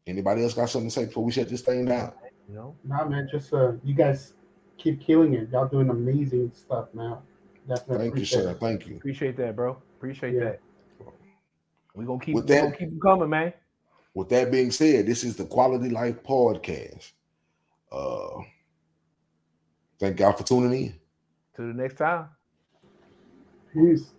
anybody 0.07 0.43
else 0.43 0.53
got 0.53 0.69
something 0.69 0.89
to 0.89 0.93
say 0.93 1.05
before 1.05 1.23
we 1.23 1.31
shut 1.31 1.49
this 1.49 1.61
thing 1.61 1.85
down 1.85 2.13
No, 2.47 2.75
Nah, 2.83 3.05
man, 3.07 3.27
just 3.31 3.53
uh, 3.53 3.73
you 3.83 3.95
guys 3.95 4.33
keep 4.77 5.01
killing 5.01 5.33
it. 5.33 5.49
Y'all 5.51 5.67
doing 5.67 5.89
amazing 5.89 6.51
stuff, 6.53 6.93
man. 6.93 7.17
Definitely 7.67 7.97
thank 8.09 8.19
you 8.19 8.25
sir 8.25 8.49
it. 8.51 8.59
thank 8.59 8.87
you 8.87 8.97
appreciate 8.97 9.35
that, 9.37 9.55
bro. 9.55 9.77
Appreciate 9.97 10.33
Yeah. 10.35 10.43
that. 10.43 10.59
We 11.95 12.05
gonna 12.05 12.19
keep 12.19 12.35
With 12.35 12.47
we 12.49 12.55
gonna 12.55 12.69
that- 12.69 12.77
keep 12.79 12.89
them 12.89 12.99
coming, 12.99 13.29
man. 13.29 13.53
with 14.13 14.29
that 14.29 14.51
being 14.51 14.69
said 14.71 15.07
this 15.07 15.23
is 15.23 15.35
the 15.35 15.45
quality 15.45 15.89
life 15.89 16.21
podcast 16.23 17.13
uh 17.95 18.43
thank 19.99 20.19
y'all 20.19 20.33
for 20.33 20.43
tuning 20.43 20.73
in 20.87 20.93
Till 21.55 21.67
the 21.67 21.73
next 21.73 21.95
time. 21.97 22.29
Peace. 23.73 24.14